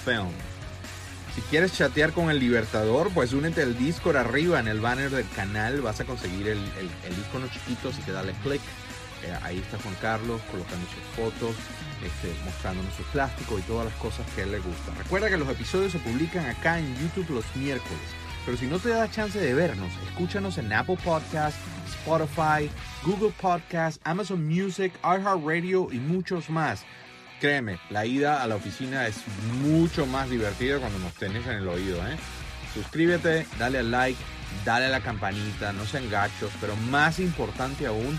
Film. 0.04 0.32
Si 1.36 1.40
quieres 1.42 1.72
chatear 1.72 2.10
con 2.10 2.30
el 2.30 2.40
Libertador, 2.40 3.12
pues 3.14 3.32
únete 3.32 3.62
al 3.62 3.78
Discord 3.78 4.16
arriba 4.16 4.58
en 4.58 4.66
el 4.66 4.80
banner 4.80 5.10
del 5.10 5.28
canal. 5.36 5.82
Vas 5.82 6.00
a 6.00 6.04
conseguir 6.04 6.48
el, 6.48 6.58
el, 6.58 6.90
el 7.04 7.18
icono 7.28 7.46
chiquito, 7.46 7.90
así 7.90 8.02
que 8.02 8.10
dale 8.10 8.32
click. 8.42 8.60
Eh, 9.24 9.38
ahí 9.42 9.58
está 9.58 9.78
Juan 9.78 9.94
Carlos 10.00 10.40
colocando 10.50 10.86
sus 10.86 11.02
fotos, 11.16 11.56
este, 12.04 12.34
mostrándonos 12.44 12.94
su 12.94 13.02
plástico 13.04 13.58
y 13.58 13.62
todas 13.62 13.86
las 13.86 13.94
cosas 13.96 14.26
que 14.34 14.42
él 14.42 14.52
le 14.52 14.58
gustan. 14.58 14.96
Recuerda 14.96 15.28
que 15.28 15.36
los 15.36 15.48
episodios 15.48 15.92
se 15.92 15.98
publican 15.98 16.46
acá 16.46 16.78
en 16.78 16.96
YouTube 16.98 17.30
los 17.30 17.44
miércoles. 17.56 18.00
Pero 18.46 18.56
si 18.56 18.66
no 18.66 18.78
te 18.78 18.88
da 18.88 19.10
chance 19.10 19.38
de 19.38 19.52
vernos, 19.52 19.92
escúchanos 20.08 20.56
en 20.58 20.72
Apple 20.72 20.96
Podcast, 21.04 21.58
Spotify, 21.86 22.70
Google 23.04 23.32
Podcast, 23.38 24.00
Amazon 24.04 24.46
Music, 24.46 24.92
iHeartRadio 25.04 25.88
y 25.92 25.98
muchos 25.98 26.48
más. 26.48 26.84
Créeme, 27.40 27.78
la 27.90 28.06
ida 28.06 28.42
a 28.42 28.46
la 28.46 28.56
oficina 28.56 29.06
es 29.06 29.22
mucho 29.62 30.06
más 30.06 30.30
divertida 30.30 30.78
cuando 30.78 30.98
nos 30.98 31.14
tenés 31.14 31.46
en 31.46 31.56
el 31.56 31.68
oído. 31.68 31.96
¿eh? 32.06 32.16
Suscríbete, 32.74 33.46
dale 33.58 33.78
al 33.78 33.90
like, 33.90 34.18
dale 34.64 34.86
a 34.86 34.90
la 34.90 35.00
campanita, 35.00 35.72
no 35.72 35.84
sean 35.86 36.10
gachos, 36.10 36.50
pero 36.60 36.76
más 36.76 37.18
importante 37.18 37.86
aún, 37.86 38.18